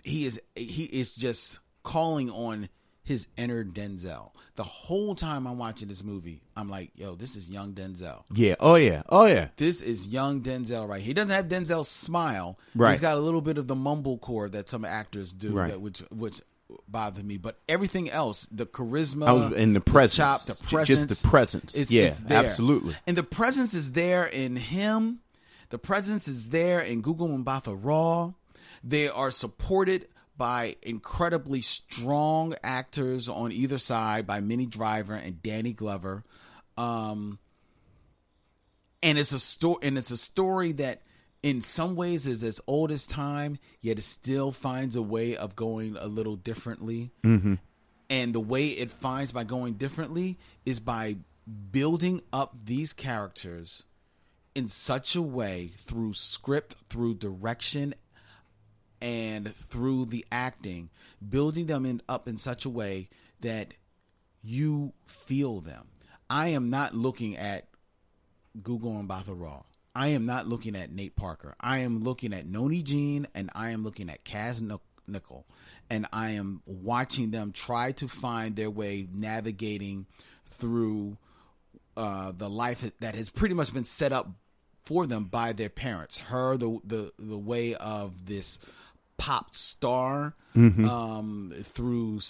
he 0.03 0.25
is 0.25 0.41
he 0.55 0.85
is 0.85 1.13
just 1.13 1.59
calling 1.83 2.31
on 2.31 2.71
his 3.05 3.27
inner 3.37 3.63
Denzel. 3.65 4.31
The 4.57 4.63
whole 4.63 5.15
time 5.15 5.47
I'm 5.47 5.59
watching 5.59 5.89
this 5.89 6.03
movie, 6.03 6.41
I'm 6.57 6.69
like, 6.71 6.91
yo, 6.97 7.15
this 7.15 7.37
is 7.37 7.51
young 7.51 7.73
Denzel. 7.75 8.23
Yeah. 8.33 8.55
Oh 8.61 8.75
yeah. 8.77 9.03
Oh 9.09 9.27
yeah. 9.27 9.49
This 9.57 9.83
is 9.83 10.09
young 10.09 10.41
Denzel 10.41 10.89
right. 10.89 11.03
He 11.03 11.13
doesn't 11.13 11.31
have 11.31 11.47
Denzel's 11.47 11.89
smile. 11.89 12.59
Right. 12.75 12.93
He's 12.93 13.01
got 13.01 13.17
a 13.17 13.21
little 13.21 13.41
bit 13.43 13.59
of 13.59 13.67
the 13.69 13.75
mumblecore 13.77 14.51
that 14.53 14.69
some 14.69 14.85
actors 14.85 15.33
do, 15.33 15.53
Right. 15.53 15.71
that, 15.71 15.81
which 15.81 16.01
which 16.11 16.41
bothered 16.89 17.25
me. 17.25 17.37
But 17.37 17.59
everything 17.69 18.11
else, 18.11 18.49
the 18.51 18.65
charisma 18.67 19.27
I 19.29 19.33
was 19.33 19.53
and 19.53 19.77
the 19.77 19.81
presence, 19.81 20.17
chop, 20.17 20.43
the 20.43 20.55
presence, 20.65 20.89
just 21.11 21.23
the 21.23 21.29
presence. 21.29 21.91
yeah, 21.91 22.15
absolutely. 22.31 22.97
And 23.07 23.17
the 23.17 23.23
presence 23.23 23.75
is 23.75 23.93
there 23.93 24.25
in 24.25 24.57
him. 24.57 25.21
The 25.71 25.79
presence 25.79 26.27
is 26.29 26.51
there 26.51 26.81
in 26.81 27.03
Gugu 27.03 27.43
Mbatha 27.45 27.77
Raw. 27.81 28.33
They 28.83 29.09
are 29.09 29.31
supported 29.31 30.09
by 30.37 30.77
incredibly 30.83 31.61
strong 31.61 32.55
actors 32.63 33.29
on 33.29 33.53
either 33.53 33.79
side 33.79 34.27
by 34.27 34.41
Minnie 34.41 34.67
Driver 34.67 35.15
and 35.15 35.43
Danny 35.43 35.73
Glover. 35.73 36.25
Um, 36.77 37.39
and 39.03 39.19
it's 39.19 39.33
a 39.33 39.39
story 39.39 39.79
and 39.83 39.97
it's 39.99 40.11
a 40.11 40.17
story 40.17 40.73
that 40.73 41.03
in 41.43 41.61
some 41.63 41.95
ways 41.95 42.27
is 42.27 42.43
as 42.43 42.61
old 42.67 42.91
as 42.91 43.07
time 43.07 43.59
yet 43.81 43.99
it 43.99 44.03
still 44.03 44.51
finds 44.51 44.97
a 44.97 45.03
way 45.03 45.37
of 45.37 45.55
going 45.55 45.97
a 45.97 46.07
little 46.07 46.37
differently 46.37 47.13
and 48.09 48.35
the 48.35 48.41
way 48.41 48.69
it 48.69 48.91
finds 48.91 49.31
by 49.31 49.45
going 49.45 49.75
differently 49.75 50.39
is 50.65 50.81
by 50.81 51.17
building 51.71 52.23
up 52.33 52.57
these 52.65 52.93
characters 52.95 53.83
in 54.55 54.69
such 54.69 55.15
a 55.15 55.23
way 55.23 55.71
through 55.77 56.15
script 56.15 56.75
through 56.89 57.15
direction 57.15 57.95
and 59.05 59.55
through 59.55 60.07
the 60.07 60.25
acting 60.33 60.89
building 61.29 61.67
them 61.67 61.87
in, 61.87 62.01
up 62.09 62.27
in 62.27 62.37
such 62.37 62.65
a 62.65 62.71
way 62.71 63.09
that 63.41 63.75
you 64.43 64.93
feel 65.07 65.61
them 65.61 65.87
i 66.29 66.49
am 66.49 66.71
not 66.71 66.95
looking 66.95 67.37
at 67.37 67.69
Gugu 68.61 69.07
Mbatha 69.07 69.39
Raw. 69.39 69.63
I 69.95 70.09
am 70.09 70.27
not 70.27 70.47
looking 70.47 70.77
at 70.77 70.93
Nate 70.93 71.17
Parker. 71.17 71.55
I 71.61 71.79
am 71.79 72.03
looking 72.03 72.33
at 72.33 72.47
Noni 72.47 72.83
Jean 72.83 73.27
and 73.35 73.51
I 73.55 73.71
am 73.71 73.85
looking 73.85 74.11
at 74.11 74.25
Kaz 74.25 74.61
Nic- 74.61 74.81
Nickel. 75.07 75.47
And 75.91 76.07
I 76.13 76.31
am 76.31 76.63
watching 76.67 77.31
them 77.31 77.53
try 77.53 77.93
to 77.93 78.09
find 78.09 78.57
their 78.57 78.71
way 78.71 79.07
navigating 79.13 80.07
through 80.47 81.17
uh, 81.97 82.33
the 82.37 82.51
life 82.51 82.91
that 83.01 83.15
has 83.15 83.31
pretty 83.31 83.55
much 83.55 83.73
been 83.73 83.85
set 83.85 84.13
up 84.13 84.31
for 84.85 85.07
them 85.07 85.25
by 85.25 85.53
their 85.53 85.69
parents. 85.69 86.19
Her, 86.19 86.57
the 86.57 86.79
the, 86.85 87.13
the 87.19 87.39
way 87.39 87.75
of 87.75 88.27
this 88.27 88.59
pop 89.17 89.55
star 89.55 90.35
um, 90.57 91.53
through 91.63 92.21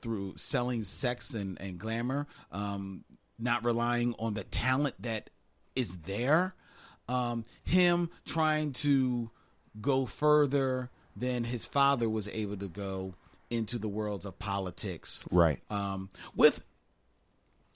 through 0.00 0.34
selling 0.36 0.84
sex 0.84 1.32
and, 1.32 1.58
and 1.60 1.78
glamour, 1.78 2.26
um, 2.52 3.04
not 3.38 3.64
relying 3.64 4.14
on 4.18 4.34
the 4.34 4.44
talent 4.44 4.94
that 5.00 5.30
is 5.74 5.96
there. 5.98 6.54
Um, 7.08 7.44
him 7.64 8.10
trying 8.26 8.72
to 8.74 9.30
go 9.80 10.06
further 10.06 10.90
than 11.16 11.44
his 11.44 11.64
father 11.66 12.08
was 12.08 12.28
able 12.28 12.56
to 12.58 12.68
go 12.68 13.14
into 13.50 13.78
the 13.78 13.88
worlds 13.88 14.24
of 14.26 14.38
politics, 14.38 15.24
Right. 15.30 15.60
um, 15.70 16.10
with 16.34 16.60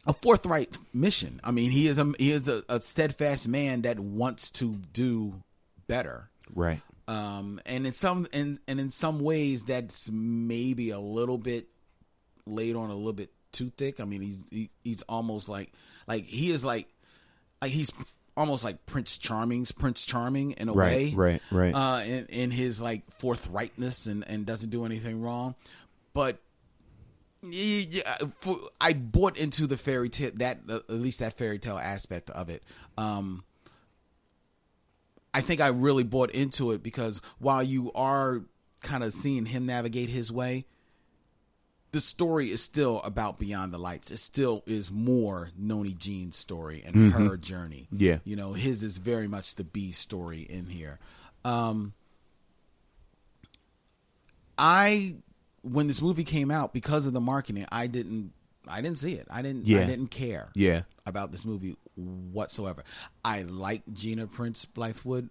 a 0.06 0.12
forthright 0.14 0.78
mission. 0.94 1.40
I 1.44 1.50
mean, 1.50 1.70
he 1.70 1.86
is 1.88 1.98
a 1.98 2.12
he 2.18 2.30
is 2.32 2.48
a, 2.48 2.62
a 2.68 2.80
steadfast 2.80 3.46
man 3.48 3.82
that 3.82 3.98
wants 4.00 4.50
to 4.52 4.76
do 4.92 5.42
better. 5.86 6.30
Right. 6.54 6.80
Um, 7.08 7.58
and 7.64 7.86
in 7.86 7.92
some 7.92 8.26
and, 8.34 8.58
and 8.68 8.78
in 8.78 8.90
some 8.90 9.20
ways 9.20 9.64
that's 9.64 10.10
maybe 10.12 10.90
a 10.90 11.00
little 11.00 11.38
bit 11.38 11.68
laid 12.46 12.76
on 12.76 12.90
a 12.90 12.94
little 12.94 13.14
bit 13.14 13.30
too 13.50 13.70
thick. 13.70 13.98
I 13.98 14.04
mean, 14.04 14.20
he's 14.20 14.44
he, 14.50 14.70
he's 14.84 15.02
almost 15.08 15.48
like 15.48 15.72
like 16.06 16.26
he 16.26 16.50
is 16.50 16.62
like 16.62 16.86
like 17.62 17.70
he's 17.70 17.90
almost 18.36 18.62
like 18.62 18.84
Prince 18.84 19.16
Charming's 19.16 19.72
Prince 19.72 20.04
Charming 20.04 20.52
in 20.52 20.68
a 20.68 20.72
Right, 20.74 21.14
way, 21.16 21.40
right, 21.50 21.72
right. 21.72 21.74
Uh, 21.74 22.04
in, 22.04 22.26
in 22.26 22.50
his 22.50 22.78
like 22.78 23.02
forthrightness 23.18 24.06
and 24.06 24.22
and 24.28 24.44
doesn't 24.44 24.68
do 24.68 24.84
anything 24.84 25.22
wrong, 25.22 25.54
but 26.12 26.38
yeah, 27.42 27.84
yeah, 27.88 28.16
for, 28.40 28.58
I 28.80 28.92
bought 28.92 29.36
into 29.36 29.66
the 29.66 29.76
fairy 29.76 30.08
tale 30.08 30.32
that 30.34 30.58
uh, 30.68 30.76
at 30.76 30.90
least 30.90 31.20
that 31.20 31.38
fairy 31.38 31.58
tale 31.58 31.78
aspect 31.78 32.30
of 32.30 32.50
it. 32.50 32.62
Um, 32.96 33.44
I 35.38 35.40
think 35.40 35.60
I 35.60 35.68
really 35.68 36.02
bought 36.02 36.30
into 36.32 36.72
it 36.72 36.82
because 36.82 37.20
while 37.38 37.62
you 37.62 37.92
are 37.94 38.42
kind 38.82 39.04
of 39.04 39.12
seeing 39.12 39.46
him 39.46 39.66
navigate 39.66 40.08
his 40.10 40.32
way, 40.32 40.66
the 41.92 42.00
story 42.00 42.50
is 42.50 42.60
still 42.60 43.00
about 43.02 43.38
Beyond 43.38 43.72
the 43.72 43.78
Lights. 43.78 44.10
It 44.10 44.16
still 44.16 44.64
is 44.66 44.90
more 44.90 45.50
Noni 45.56 45.92
Jean's 45.94 46.36
story 46.36 46.82
and 46.84 47.12
her 47.12 47.36
journey. 47.36 47.86
Yeah. 47.96 48.18
You 48.24 48.34
know, 48.34 48.52
his 48.52 48.82
is 48.82 48.98
very 48.98 49.28
much 49.28 49.54
the 49.54 49.62
B 49.62 49.92
story 49.92 50.40
in 50.42 50.66
here. 50.66 50.98
Um 51.44 51.92
I 54.58 55.14
when 55.62 55.86
this 55.86 56.02
movie 56.02 56.24
came 56.24 56.50
out 56.50 56.72
because 56.72 57.06
of 57.06 57.12
the 57.12 57.20
marketing, 57.20 57.66
I 57.70 57.86
didn't 57.86 58.32
I 58.66 58.80
didn't 58.80 58.98
see 58.98 59.14
it. 59.14 59.28
I 59.30 59.42
didn't 59.42 59.68
I 59.70 59.86
didn't 59.86 60.08
care 60.08 60.48
Yeah. 60.54 60.82
about 61.06 61.30
this 61.30 61.44
movie 61.44 61.76
whatsoever. 61.98 62.84
I 63.24 63.42
like 63.42 63.82
Gina 63.92 64.26
Prince 64.26 64.66
Bythewood. 64.66 65.28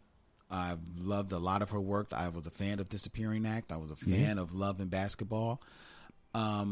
I've 0.50 0.80
loved 1.02 1.34
a 1.34 1.40
lot 1.40 1.62
of 1.62 1.72
her 1.72 1.80
work. 1.80 2.14
I 2.14 2.30
was 2.30 2.48
a 2.48 2.52
fan 2.52 2.80
of 2.80 2.88
Disappearing 2.90 3.46
Act. 3.46 3.72
I 3.72 3.78
was 3.78 3.92
a 3.92 3.96
fan 3.96 4.38
of 4.38 4.54
Love 4.54 4.80
and 4.80 4.90
Basketball. 4.90 5.62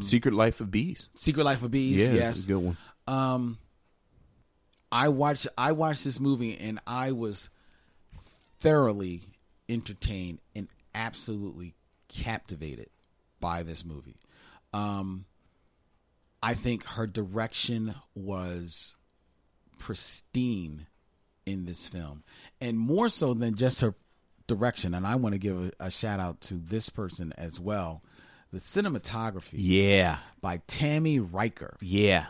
Secret 0.02 0.34
Life 0.34 0.62
of 0.62 0.70
Bees. 0.70 1.10
Secret 1.16 1.44
Life 1.44 1.64
of 1.64 1.72
Bees. 1.72 2.00
Yeah, 2.00 2.14
yes, 2.14 2.46
good 2.46 2.58
one. 2.58 2.78
Um, 3.08 3.58
I 4.92 5.10
watched 5.10 5.48
I 5.58 5.72
watched 5.72 6.04
this 6.04 6.20
movie 6.20 6.58
and 6.58 6.80
I 6.86 7.12
was 7.12 7.50
thoroughly 8.60 9.24
entertained 9.68 10.40
and 10.56 10.68
absolutely 10.94 11.74
captivated 12.08 12.90
by 13.40 13.64
this 13.64 13.84
movie. 13.84 14.18
Um, 14.74 15.26
I 16.42 16.54
think 16.54 16.86
her 16.86 17.08
direction 17.08 17.96
was 18.14 18.96
pristine 19.78 20.88
in 21.46 21.66
this 21.66 21.88
film, 21.88 22.24
and 22.60 22.78
more 22.78 23.10
so 23.10 23.34
than 23.34 23.56
just 23.56 23.82
her 23.82 23.94
direction. 24.48 24.94
And 24.94 25.06
I 25.06 25.16
want 25.16 25.34
to 25.34 25.40
give 25.40 25.60
a, 25.80 25.86
a 25.86 25.92
shout 25.92 26.20
out 26.20 26.42
to 26.42 26.56
this 26.56 26.90
person 26.90 27.34
as 27.38 27.60
well. 27.60 28.02
The 28.52 28.60
cinematography 28.60 29.50
Yeah. 29.54 30.18
by 30.42 30.60
Tami 30.60 31.20
Reiker. 31.20 31.76
Yeah. 31.82 32.28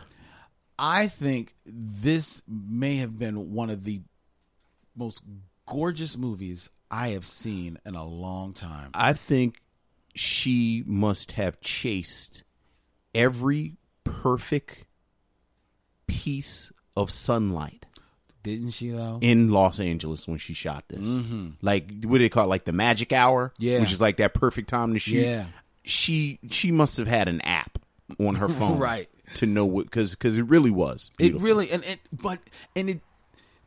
I 0.78 1.08
think 1.08 1.54
this 1.64 2.42
may 2.46 2.96
have 2.96 3.18
been 3.18 3.52
one 3.54 3.70
of 3.70 3.84
the 3.84 4.02
most 4.94 5.22
gorgeous 5.66 6.16
movies 6.16 6.68
I 6.90 7.08
have 7.10 7.24
seen 7.26 7.78
in 7.86 7.94
a 7.94 8.04
long 8.04 8.52
time. 8.52 8.90
I 8.94 9.12
think 9.14 9.62
she 10.14 10.82
must 10.86 11.32
have 11.32 11.60
chased 11.60 12.42
every 13.14 13.76
perfect 14.04 14.84
piece 16.06 16.72
of 16.96 17.10
sunlight 17.10 17.84
Didn't 18.42 18.70
she 18.70 18.90
though? 18.90 19.18
in 19.20 19.50
Los 19.50 19.80
Angeles 19.80 20.26
when 20.26 20.38
she 20.38 20.54
shot 20.54 20.84
this. 20.88 21.00
Like 21.62 21.84
what 22.04 22.18
do 22.18 22.18
they 22.18 22.28
call 22.28 22.44
it? 22.44 22.48
Like 22.48 22.64
the 22.64 22.72
magic 22.72 23.12
hour, 23.12 23.50
Mm-hmm. 23.54 23.62
Yeah. 23.64 23.80
which 23.80 23.92
is 23.92 24.00
like 24.00 24.16
that 24.18 24.34
perfect 24.34 24.68
time 24.68 24.92
to 24.94 24.98
shoot. 24.98 25.24
Yeah. 25.24 25.44
she 25.84 26.38
she 26.50 26.72
must 26.72 26.96
have 26.96 27.06
had 27.06 27.28
an 27.28 27.40
app 27.42 27.78
on 28.18 28.36
her 28.36 28.48
phone, 28.58 28.78
Right. 28.78 29.08
to 29.34 29.46
know 29.46 29.64
what 29.66 29.84
because 29.86 30.12
because 30.12 30.38
it 30.38 30.44
really 30.44 30.70
was. 30.70 31.10
It 31.18 31.34
really 31.40 31.70
and 31.70 31.84
it 31.84 31.98
but 32.12 32.38
and 32.74 32.88
it 32.90 33.00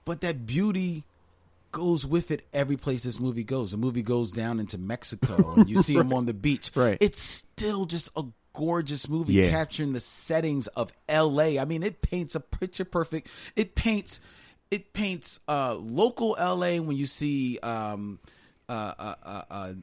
but 0.06 0.22
that 0.22 0.46
beauty 0.48 1.04
goes 1.72 2.04
with 2.04 2.32
it 2.32 2.42
every 2.52 2.78
place 2.78 3.04
this 3.04 3.20
movie 3.20 3.44
goes. 3.44 3.72
The 3.72 3.78
movie 3.78 4.02
goes 4.02 4.32
down 4.32 4.60
into 4.60 4.78
Mexico 4.80 5.54
and 5.56 5.70
you 5.70 5.78
see 5.78 5.94
him 5.98 6.12
on 6.14 6.26
the 6.26 6.34
beach. 6.34 6.72
Right. 6.74 6.98
It's 7.00 7.22
still 7.22 7.86
just 7.86 8.10
a 8.16 8.24
gorgeous 8.60 9.08
movie 9.08 9.34
Yeah. 9.34 9.50
capturing 9.50 9.94
the 9.94 10.00
settings 10.02 10.68
of 10.68 10.92
LA. 11.10 11.58
I 11.60 11.66
mean, 11.66 11.82
it 11.84 12.02
paints 12.02 12.36
a 12.36 12.40
picture 12.42 12.86
perfect. 12.86 13.28
It 13.56 13.74
paints 13.76 14.20
it 14.70 14.94
paints 14.94 15.40
uh 15.48 15.76
local 15.76 16.36
LA 16.40 16.78
when 16.82 16.98
you 16.98 17.06
see 17.06 17.58
um 17.60 18.20
uh 18.68 18.94
uh 19.00 19.16
uh, 19.24 19.44
uh 19.50 19.74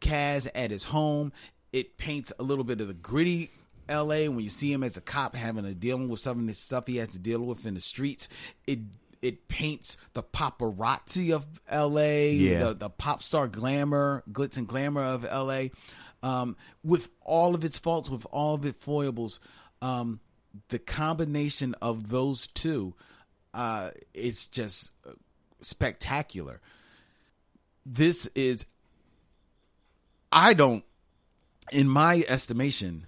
Kaz 0.00 0.48
at 0.54 0.70
his 0.70 0.84
home. 0.84 1.32
It 1.72 1.96
paints 1.98 2.32
a 2.38 2.42
little 2.42 2.64
bit 2.64 2.80
of 2.80 2.88
the 2.88 2.94
gritty 2.94 3.50
LA 3.88 4.26
when 4.30 4.40
you 4.40 4.48
see 4.50 4.72
him 4.72 4.82
as 4.82 4.96
a 4.96 5.00
cop 5.00 5.36
having 5.36 5.64
to 5.64 5.74
dealing 5.74 6.08
with 6.08 6.20
some 6.20 6.40
of 6.40 6.46
the 6.46 6.54
stuff 6.54 6.86
he 6.86 6.96
has 6.96 7.08
to 7.10 7.18
deal 7.18 7.40
with 7.40 7.66
in 7.66 7.74
the 7.74 7.80
streets. 7.80 8.28
It 8.66 8.80
it 9.20 9.46
paints 9.46 9.96
the 10.14 10.22
paparazzi 10.22 11.32
of 11.32 11.46
LA, 11.70 12.32
Yeah. 12.32 12.58
the, 12.64 12.74
the 12.74 12.90
pop 12.90 13.22
star 13.22 13.46
glamour, 13.46 14.24
glitz 14.32 14.56
and 14.56 14.66
glamour 14.66 15.02
of 15.04 15.22
LA, 15.22 15.66
um, 16.22 16.56
with 16.82 17.08
all 17.22 17.54
of 17.54 17.64
its 17.64 17.78
faults, 17.78 18.10
with 18.10 18.26
all 18.30 18.54
of 18.54 18.64
its 18.64 18.82
foibles. 18.82 19.40
Um, 19.80 20.20
the 20.68 20.78
combination 20.78 21.74
of 21.80 22.10
those 22.10 22.46
two 22.48 22.94
uh, 23.54 23.90
it's 24.14 24.46
just 24.46 24.90
spectacular. 25.60 26.60
This 27.84 28.28
is, 28.34 28.64
I 30.30 30.54
don't, 30.54 30.84
in 31.70 31.88
my 31.88 32.24
estimation, 32.28 33.06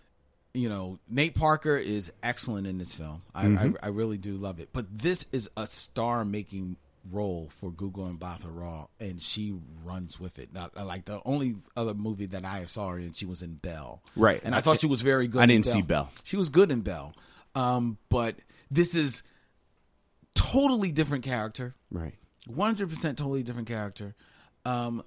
you 0.53 0.69
know, 0.69 0.99
Nate 1.09 1.35
Parker 1.35 1.77
is 1.77 2.13
excellent 2.23 2.67
in 2.67 2.79
this 2.79 2.95
film. 2.95 3.23
I, 3.35 3.47
I, 3.47 3.73
I 3.85 3.89
really 3.89 4.19
do 4.19 4.37
love 4.37 4.61
it. 4.61 4.71
But 4.73 4.99
this 4.99 5.27
is 5.33 5.49
a 5.57 5.67
star 5.67 6.25
making 6.25 6.77
role 7.11 7.51
for 7.59 7.71
Gugu 7.71 8.19
Mbatha 8.19 8.47
Raw, 8.47 8.87
and 8.99 9.21
she 9.21 9.55
runs 9.85 10.19
with 10.19 10.39
it. 10.39 10.53
Now, 10.53 10.71
like 10.75 11.05
the 11.05 11.21
only 11.25 11.57
other 11.77 11.95
movie 11.95 12.27
that 12.27 12.45
I 12.45 12.65
saw 12.67 12.91
her 12.91 12.99
in, 12.99 13.13
she 13.13 13.27
was 13.27 13.43
in 13.43 13.55
Bell. 13.55 14.03
Right. 14.17 14.41
And 14.43 14.55
I 14.55 14.61
thought 14.61 14.81
she 14.81 14.87
was 14.87 15.03
very 15.03 15.29
good. 15.29 15.43
I 15.43 15.47
didn't 15.47 15.67
see 15.67 15.83
Bell. 15.83 16.11
She 16.23 16.37
was 16.37 16.49
good 16.49 16.71
in 16.71 16.81
Bell. 16.81 17.15
Um, 17.55 17.99
but 18.09 18.37
this 18.71 18.95
is 18.95 19.23
totally 20.35 20.93
different 20.93 21.25
character. 21.25 21.75
Right. 21.91 22.15
One 22.47 22.69
hundred 22.69 22.91
percent, 22.91 23.19
totally 23.19 23.43
different 23.43 23.69
character. 23.69 24.15
Um, 24.65 25.05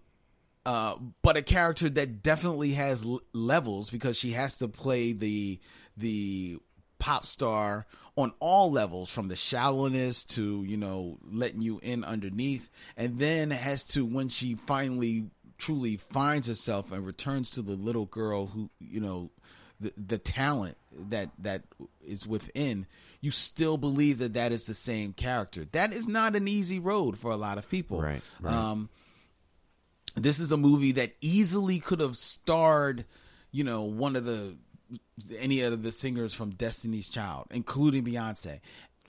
uh, 0.65 0.95
but 1.21 1.37
a 1.37 1.41
character 1.41 1.89
that 1.89 2.21
definitely 2.21 2.73
has 2.73 3.03
l- 3.03 3.21
levels 3.33 3.89
because 3.89 4.17
she 4.17 4.31
has 4.31 4.57
to 4.59 4.67
play 4.67 5.13
the 5.13 5.59
the 5.95 6.57
pop 6.99 7.25
star 7.25 7.85
on 8.15 8.33
all 8.39 8.71
levels, 8.71 9.09
from 9.09 9.27
the 9.27 9.35
shallowness 9.35 10.23
to 10.23 10.63
you 10.63 10.77
know 10.77 11.17
letting 11.31 11.61
you 11.61 11.79
in 11.83 12.03
underneath, 12.03 12.69
and 12.95 13.19
then 13.19 13.51
has 13.51 13.83
to 13.83 14.05
when 14.05 14.29
she 14.29 14.55
finally 14.65 15.29
truly 15.57 15.97
finds 15.97 16.47
herself 16.47 16.91
and 16.91 17.05
returns 17.05 17.51
to 17.51 17.61
the 17.61 17.75
little 17.75 18.05
girl 18.05 18.47
who 18.47 18.69
you 18.79 18.99
know 18.99 19.29
the 19.79 19.93
the 19.97 20.17
talent 20.17 20.77
that 21.09 21.29
that 21.39 21.63
is 22.01 22.25
within 22.25 22.87
you 23.21 23.31
still 23.31 23.77
believe 23.77 24.19
that 24.19 24.33
that 24.33 24.51
is 24.51 24.65
the 24.65 24.73
same 24.73 25.13
character. 25.13 25.65
That 25.71 25.91
is 25.91 26.07
not 26.07 26.35
an 26.35 26.47
easy 26.47 26.79
road 26.79 27.17
for 27.17 27.31
a 27.31 27.37
lot 27.37 27.57
of 27.57 27.69
people. 27.69 28.01
Right, 28.01 28.21
right. 28.39 28.53
um 28.53 28.89
this 30.15 30.39
is 30.39 30.51
a 30.51 30.57
movie 30.57 30.93
that 30.93 31.13
easily 31.21 31.79
could 31.79 31.99
have 31.99 32.17
starred 32.17 33.05
you 33.51 33.63
know 33.63 33.83
one 33.83 34.15
of 34.15 34.25
the 34.25 34.55
any 35.37 35.61
of 35.61 35.81
the 35.83 35.91
singers 35.91 36.33
from 36.33 36.51
destiny's 36.51 37.09
child 37.09 37.47
including 37.51 38.03
beyonce 38.03 38.59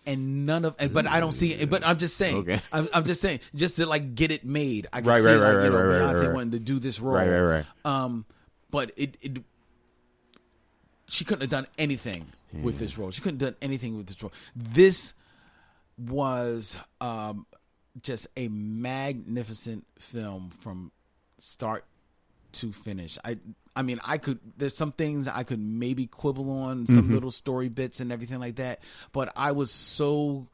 and 0.06 0.46
none 0.46 0.64
of 0.64 0.74
and, 0.78 0.92
but 0.94 1.06
i 1.06 1.20
don't 1.20 1.32
see 1.32 1.52
it 1.52 1.68
but 1.70 1.86
i'm 1.86 1.98
just 1.98 2.16
saying 2.16 2.36
Okay. 2.36 2.60
I'm, 2.72 2.88
I'm 2.94 3.04
just 3.04 3.20
saying 3.20 3.40
just 3.54 3.76
to 3.76 3.86
like 3.86 4.14
get 4.14 4.30
it 4.30 4.44
made 4.44 4.86
i 4.92 5.00
can 5.00 5.08
Right, 5.08 5.20
see 5.22 5.26
right, 5.28 5.36
like, 5.36 5.56
right, 5.56 5.64
you 5.64 5.70
know, 5.70 5.76
right, 5.82 6.00
beyonce 6.02 6.14
right, 6.14 6.26
right. 6.26 6.34
wanting 6.34 6.50
to 6.52 6.58
do 6.58 6.78
this 6.78 6.98
role 7.00 7.14
Right, 7.16 7.28
right, 7.28 7.40
right. 7.40 7.66
um 7.84 8.24
but 8.70 8.92
it, 8.96 9.16
it 9.20 9.42
she 11.08 11.24
couldn't 11.24 11.40
have 11.42 11.50
done 11.50 11.66
anything 11.78 12.26
with 12.52 12.78
this 12.78 12.98
role. 12.98 13.10
She 13.10 13.22
couldn't 13.22 13.40
have 13.40 13.54
done 13.54 13.58
anything 13.62 13.96
with 13.96 14.06
this 14.08 14.22
role. 14.22 14.32
This 14.54 15.14
was 15.96 16.76
um, 17.00 17.46
just 18.02 18.26
a 18.36 18.48
magnificent 18.48 19.86
film 19.98 20.50
from 20.60 20.92
start 21.38 21.84
to 22.52 22.72
finish. 22.72 23.18
I 23.24 23.38
I 23.78 23.82
mean, 23.82 24.00
I 24.04 24.18
could 24.18 24.38
there's 24.56 24.76
some 24.76 24.92
things 24.92 25.28
I 25.28 25.44
could 25.44 25.60
maybe 25.60 26.06
quibble 26.06 26.50
on, 26.50 26.86
some 26.86 27.12
little 27.12 27.30
story 27.30 27.68
bits 27.68 28.00
and 28.00 28.10
everything 28.10 28.40
like 28.40 28.56
that, 28.56 28.80
but 29.12 29.32
I 29.36 29.52
was 29.52 29.70
so 29.70 30.48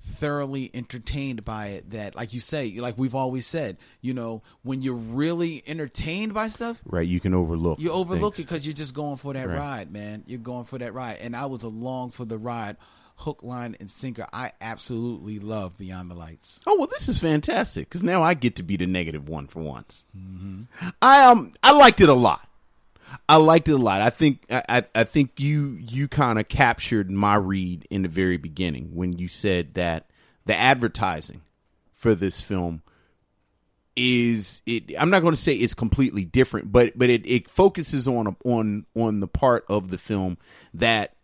thoroughly 0.00 0.70
entertained 0.72 1.44
by 1.44 1.66
it 1.68 1.90
that 1.90 2.14
like 2.14 2.32
you 2.32 2.40
say 2.40 2.70
like 2.78 2.96
we've 2.96 3.14
always 3.14 3.46
said 3.46 3.76
you 4.00 4.14
know 4.14 4.42
when 4.62 4.80
you're 4.80 4.94
really 4.94 5.62
entertained 5.66 6.32
by 6.32 6.48
stuff 6.48 6.80
Right. 6.86 7.06
You 7.06 7.20
can 7.20 7.34
overlook. 7.34 7.78
you 7.78 7.90
overlook 7.92 8.36
things. 8.36 8.46
it 8.46 8.48
because 8.50 8.66
you're 8.66 8.72
just 8.74 8.94
going 8.94 9.18
for 9.18 9.34
that 9.34 9.46
Right. 9.48 9.58
ride, 9.58 9.92
man. 9.92 10.24
You're 10.26 10.38
going 10.40 10.64
for 10.64 10.78
that 10.78 10.94
ride, 10.94 11.18
and 11.20 11.36
I 11.36 11.46
was 11.46 11.62
along 11.62 12.12
for 12.12 12.24
the 12.24 12.38
ride, 12.38 12.76
hook, 13.16 13.42
line, 13.42 13.76
and 13.80 13.90
sinker. 13.90 14.26
I 14.32 14.52
absolutely 14.62 15.38
love 15.40 15.76
Beyond 15.76 16.10
the 16.10 16.14
Lights. 16.14 16.58
Oh 16.66 16.76
well, 16.78 16.88
this 16.88 17.08
is 17.08 17.18
fantastic 17.18 17.88
because 17.88 18.02
now 18.02 18.22
I 18.22 18.32
get 18.34 18.56
to 18.56 18.62
be 18.62 18.76
the 18.78 18.86
negative 18.86 19.28
one 19.28 19.46
for 19.46 19.60
once. 19.60 20.06
I 21.02 21.24
um 21.24 21.52
I 21.62 21.72
liked 21.72 22.00
it 22.00 22.08
a 22.08 22.14
lot. 22.14 22.47
I 23.28 23.36
liked 23.36 23.68
it 23.68 23.72
a 23.72 23.78
lot. 23.78 24.00
I 24.00 24.10
think 24.10 24.44
I 24.50 24.84
I, 24.94 25.04
think 25.04 25.40
you 25.40 25.78
you 25.80 26.08
kind 26.08 26.38
of 26.38 26.48
captured 26.48 27.10
my 27.10 27.34
read 27.34 27.86
in 27.90 28.02
the 28.02 28.08
very 28.08 28.36
beginning 28.36 28.94
when 28.94 29.18
you 29.18 29.28
said 29.28 29.74
that 29.74 30.10
the 30.46 30.54
advertising 30.54 31.42
for 31.94 32.14
this 32.14 32.40
film 32.40 32.82
is 33.96 34.62
it 34.66 34.92
I'm 34.98 35.10
not 35.10 35.22
going 35.22 35.34
to 35.34 35.40
say 35.40 35.54
it's 35.54 35.74
completely 35.74 36.24
different, 36.24 36.72
but 36.72 36.96
but 36.96 37.10
it, 37.10 37.26
it 37.26 37.50
focuses 37.50 38.08
on 38.08 38.36
on 38.44 38.86
on 38.94 39.20
the 39.20 39.28
part 39.28 39.64
of 39.68 39.90
the 39.90 39.98
film 39.98 40.38
that 40.74 41.14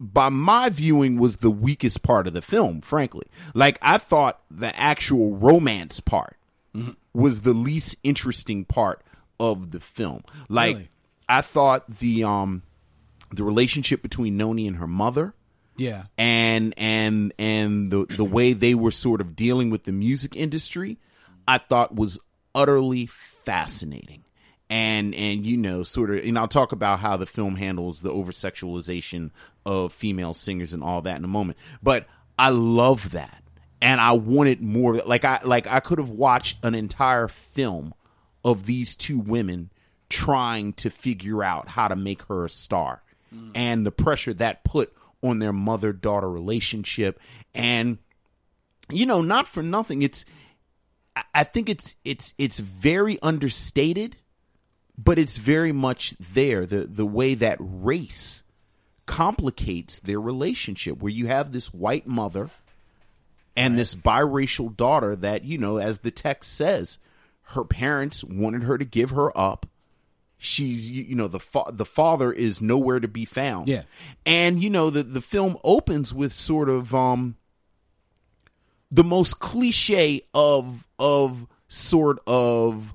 by 0.00 0.28
my 0.28 0.68
viewing 0.68 1.18
was 1.18 1.36
the 1.36 1.50
weakest 1.50 2.02
part 2.02 2.26
of 2.26 2.32
the 2.32 2.42
film 2.42 2.80
frankly 2.80 3.26
like 3.54 3.78
i 3.82 3.98
thought 3.98 4.40
the 4.50 4.76
actual 4.78 5.34
romance 5.34 6.00
part 6.00 6.36
mm-hmm. 6.74 6.92
was 7.12 7.42
the 7.42 7.52
least 7.52 7.96
interesting 8.04 8.64
part 8.64 9.02
of 9.40 9.70
the 9.70 9.80
film 9.80 10.22
like 10.48 10.76
Really? 10.76 10.88
i 11.28 11.40
thought 11.40 11.88
the 11.88 12.24
um 12.24 12.62
the 13.32 13.44
relationship 13.44 14.02
between 14.02 14.36
noni 14.36 14.66
and 14.66 14.76
her 14.76 14.86
mother 14.88 15.34
Yeah, 15.76 16.04
and 16.16 16.74
and 16.76 17.32
and 17.38 17.90
the 17.90 18.06
the 18.08 18.24
way 18.24 18.52
they 18.52 18.74
were 18.74 18.90
sort 18.90 19.20
of 19.20 19.36
dealing 19.36 19.70
with 19.70 19.84
the 19.84 19.92
music 19.92 20.34
industry 20.36 20.98
i 21.46 21.58
thought 21.58 21.94
was 21.94 22.18
utterly 22.54 23.06
fascinating 23.06 24.24
and 24.70 25.14
and 25.14 25.46
you 25.46 25.56
know 25.56 25.82
sort 25.82 26.10
of 26.10 26.16
and 26.24 26.38
i'll 26.38 26.48
talk 26.48 26.72
about 26.72 26.98
how 26.98 27.16
the 27.16 27.26
film 27.26 27.56
handles 27.56 28.00
the 28.00 28.10
over 28.10 28.32
sexualization 28.32 29.30
of 29.64 29.92
female 29.92 30.34
singers 30.34 30.74
and 30.74 30.82
all 30.82 31.00
that 31.02 31.16
in 31.16 31.24
a 31.24 31.28
moment 31.28 31.58
but 31.82 32.06
i 32.38 32.48
love 32.50 33.12
that 33.12 33.42
and 33.80 34.00
i 34.00 34.12
wanted 34.12 34.60
more 34.60 34.90
of 34.90 34.96
that. 34.96 35.08
like 35.08 35.24
i 35.24 35.38
like 35.44 35.66
i 35.66 35.80
could 35.80 35.98
have 35.98 36.10
watched 36.10 36.62
an 36.64 36.74
entire 36.74 37.28
film 37.28 37.94
of 38.44 38.66
these 38.66 38.94
two 38.94 39.18
women 39.18 39.70
trying 40.08 40.72
to 40.74 40.90
figure 40.90 41.42
out 41.42 41.68
how 41.68 41.88
to 41.88 41.96
make 41.96 42.22
her 42.24 42.44
a 42.44 42.50
star. 42.50 43.02
Mm. 43.34 43.50
And 43.54 43.86
the 43.86 43.92
pressure 43.92 44.32
that 44.34 44.64
put 44.64 44.92
on 45.22 45.38
their 45.38 45.52
mother 45.52 45.92
daughter 45.92 46.30
relationship. 46.30 47.20
And 47.54 47.98
you 48.90 49.04
know 49.04 49.20
not 49.20 49.46
for 49.46 49.62
nothing 49.62 50.00
it's 50.00 50.24
I- 51.34 51.44
think 51.44 51.68
it's 51.68 51.94
it's 52.04 52.32
it's 52.38 52.58
very 52.58 53.20
understated 53.20 54.16
but 54.98 55.18
it's 55.18 55.36
very 55.36 55.70
much 55.70 56.14
there. 56.18 56.66
The 56.66 56.80
the 56.80 57.06
way 57.06 57.34
that 57.34 57.58
race 57.60 58.42
complicates 59.06 60.00
their 60.00 60.20
relationship 60.20 60.98
where 60.98 61.12
you 61.12 61.28
have 61.28 61.52
this 61.52 61.72
white 61.72 62.06
mother 62.06 62.50
and 63.56 63.78
this 63.78 63.94
biracial 63.94 64.76
daughter 64.76 65.16
that 65.16 65.44
you 65.44 65.56
know 65.56 65.78
as 65.78 66.00
the 66.00 66.10
text 66.10 66.52
says 66.52 66.98
her 67.48 67.64
parents 67.64 68.22
wanted 68.24 68.62
her 68.64 68.76
to 68.78 68.84
give 68.84 69.10
her 69.10 69.36
up 69.38 69.66
she's 70.40 70.88
you, 70.90 71.14
know 71.16 71.26
the 71.28 71.40
fa- 71.40 71.64
the 71.72 71.84
father 71.84 72.32
is 72.32 72.60
nowhere 72.62 73.00
to 73.00 73.08
be 73.08 73.24
found 73.24 73.66
Yeah. 73.68 73.82
and 74.24 74.62
you 74.62 74.70
know 74.70 74.88
the 74.90 75.02
the 75.02 75.20
film 75.20 75.56
opens 75.64 76.14
with 76.14 76.32
sort 76.32 76.68
of 76.68 76.94
um 76.94 77.36
the 78.90 79.02
most 79.04 79.40
cliche 79.40 80.22
of 80.32 80.86
of 80.98 81.46
sort 81.68 82.20
of 82.26 82.94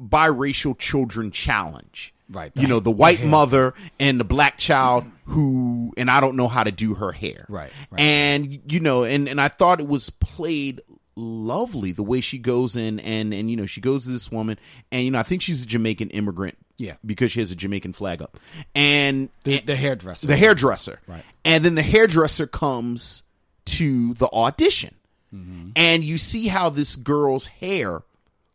biracial 0.00 0.78
children 0.78 1.30
challenge 1.30 2.14
Right. 2.30 2.52
you 2.54 2.66
know 2.68 2.78
the 2.78 2.90
white 2.90 3.24
mother 3.24 3.72
and 3.98 4.20
the 4.20 4.24
black 4.24 4.58
child 4.58 5.06
who 5.24 5.94
and 5.96 6.10
i 6.10 6.20
don't 6.20 6.36
know 6.36 6.46
how 6.46 6.62
to 6.62 6.70
do 6.70 6.94
her 6.94 7.10
hair 7.10 7.46
Right, 7.48 7.72
right. 7.90 8.00
and 8.00 8.60
you 8.70 8.80
know 8.80 9.02
and 9.04 9.26
and 9.28 9.40
i 9.40 9.48
thought 9.48 9.80
it 9.80 9.88
was 9.88 10.10
played 10.10 10.82
lovely 11.18 11.92
the 11.92 12.02
way 12.02 12.20
she 12.20 12.38
goes 12.38 12.76
in 12.76 13.00
and 13.00 13.34
and 13.34 13.50
you 13.50 13.56
know 13.56 13.66
she 13.66 13.80
goes 13.80 14.04
to 14.04 14.10
this 14.10 14.30
woman 14.30 14.56
and 14.92 15.04
you 15.04 15.10
know 15.10 15.18
i 15.18 15.22
think 15.24 15.42
she's 15.42 15.64
a 15.64 15.66
jamaican 15.66 16.08
immigrant 16.10 16.56
Yeah. 16.76 16.94
because 17.04 17.32
she 17.32 17.40
has 17.40 17.50
a 17.50 17.56
jamaican 17.56 17.92
flag 17.92 18.22
up 18.22 18.38
and 18.74 19.28
the, 19.44 19.58
the 19.60 19.74
hairdresser. 19.76 20.26
the 20.28 20.36
hairdresser. 20.36 21.00
Right. 21.08 21.24
And 21.44 21.64
then 21.64 21.74
the 21.74 21.82
hairdresser 21.82 22.46
comes 22.46 23.24
to 23.66 24.14
the 24.14 24.28
audition. 24.32 24.94
Mm-hmm. 25.34 25.70
And 25.76 26.04
you 26.04 26.16
see 26.18 26.46
how 26.48 26.70
this 26.70 26.94
girl's 26.96 27.46
hair 27.46 28.02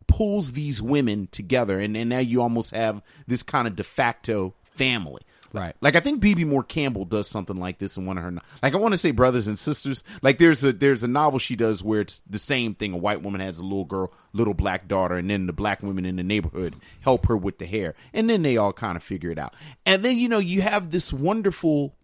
pulls 0.06 0.52
these 0.52 0.80
women 0.82 1.28
together. 1.30 1.78
And, 1.78 1.96
and 1.96 2.08
now 2.08 2.18
you 2.18 2.40
almost 2.42 2.74
have 2.74 3.02
this 3.26 3.42
kind 3.42 3.66
of 3.68 3.76
de 3.76 3.84
facto 3.84 4.54
family. 4.76 5.22
Right. 5.54 5.76
Like 5.80 5.94
I 5.94 6.00
think 6.00 6.20
Bebe 6.20 6.42
Moore 6.42 6.64
Campbell 6.64 7.04
does 7.04 7.28
something 7.28 7.56
like 7.56 7.78
this 7.78 7.96
in 7.96 8.06
one 8.06 8.18
of 8.18 8.24
her. 8.24 8.32
Like 8.60 8.74
I 8.74 8.76
want 8.76 8.92
to 8.92 8.98
say 8.98 9.12
brothers 9.12 9.46
and 9.46 9.56
sisters. 9.56 10.02
Like 10.20 10.38
there's 10.38 10.64
a 10.64 10.72
there's 10.72 11.04
a 11.04 11.08
novel 11.08 11.38
she 11.38 11.54
does 11.54 11.80
where 11.80 12.00
it's 12.00 12.20
the 12.28 12.40
same 12.40 12.74
thing. 12.74 12.92
A 12.92 12.96
white 12.96 13.22
woman 13.22 13.40
has 13.40 13.60
a 13.60 13.62
little 13.62 13.84
girl, 13.84 14.12
little 14.32 14.52
black 14.52 14.88
daughter, 14.88 15.14
and 15.14 15.30
then 15.30 15.46
the 15.46 15.52
black 15.52 15.80
women 15.80 16.06
in 16.06 16.16
the 16.16 16.24
neighborhood 16.24 16.74
help 17.02 17.26
her 17.26 17.36
with 17.36 17.58
the 17.58 17.66
hair, 17.66 17.94
and 18.12 18.28
then 18.28 18.42
they 18.42 18.56
all 18.56 18.72
kind 18.72 18.96
of 18.96 19.04
figure 19.04 19.30
it 19.30 19.38
out. 19.38 19.54
And 19.86 20.02
then 20.02 20.18
you 20.18 20.28
know 20.28 20.40
you 20.40 20.60
have 20.60 20.90
this 20.90 21.12
wonderful 21.12 21.94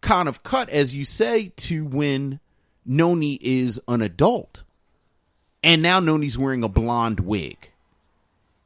kind 0.00 0.28
of 0.28 0.44
cut, 0.44 0.70
as 0.70 0.94
you 0.94 1.04
say, 1.04 1.48
to 1.56 1.84
when 1.84 2.38
Noni 2.86 3.40
is 3.42 3.82
an 3.88 4.02
adult, 4.02 4.62
and 5.64 5.82
now 5.82 5.98
Noni's 5.98 6.38
wearing 6.38 6.62
a 6.62 6.68
blonde 6.68 7.18
wig. 7.18 7.70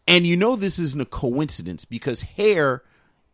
And 0.06 0.26
you 0.26 0.36
know 0.36 0.54
this 0.54 0.78
isn't 0.78 1.00
a 1.00 1.06
coincidence 1.06 1.86
because 1.86 2.22
hair 2.22 2.82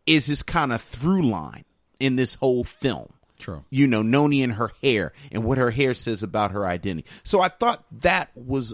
is 0.05 0.27
this 0.27 0.43
kind 0.43 0.71
of 0.71 0.81
through 0.81 1.23
line 1.23 1.65
in 1.99 2.15
this 2.15 2.35
whole 2.35 2.63
film. 2.63 3.11
True. 3.39 3.63
You 3.69 3.87
know, 3.87 4.01
Noni 4.01 4.43
and 4.43 4.53
her 4.53 4.71
hair 4.81 5.13
and 5.31 5.43
what 5.43 5.57
her 5.57 5.71
hair 5.71 5.93
says 5.93 6.23
about 6.23 6.51
her 6.51 6.65
identity. 6.65 7.07
So 7.23 7.41
I 7.41 7.49
thought 7.49 7.83
that 8.01 8.29
was 8.35 8.73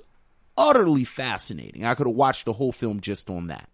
utterly 0.57 1.03
fascinating. 1.03 1.85
I 1.85 1.95
could 1.95 2.07
have 2.07 2.15
watched 2.15 2.45
the 2.45 2.53
whole 2.53 2.71
film 2.71 3.01
just 3.01 3.29
on 3.29 3.47
that. 3.47 3.67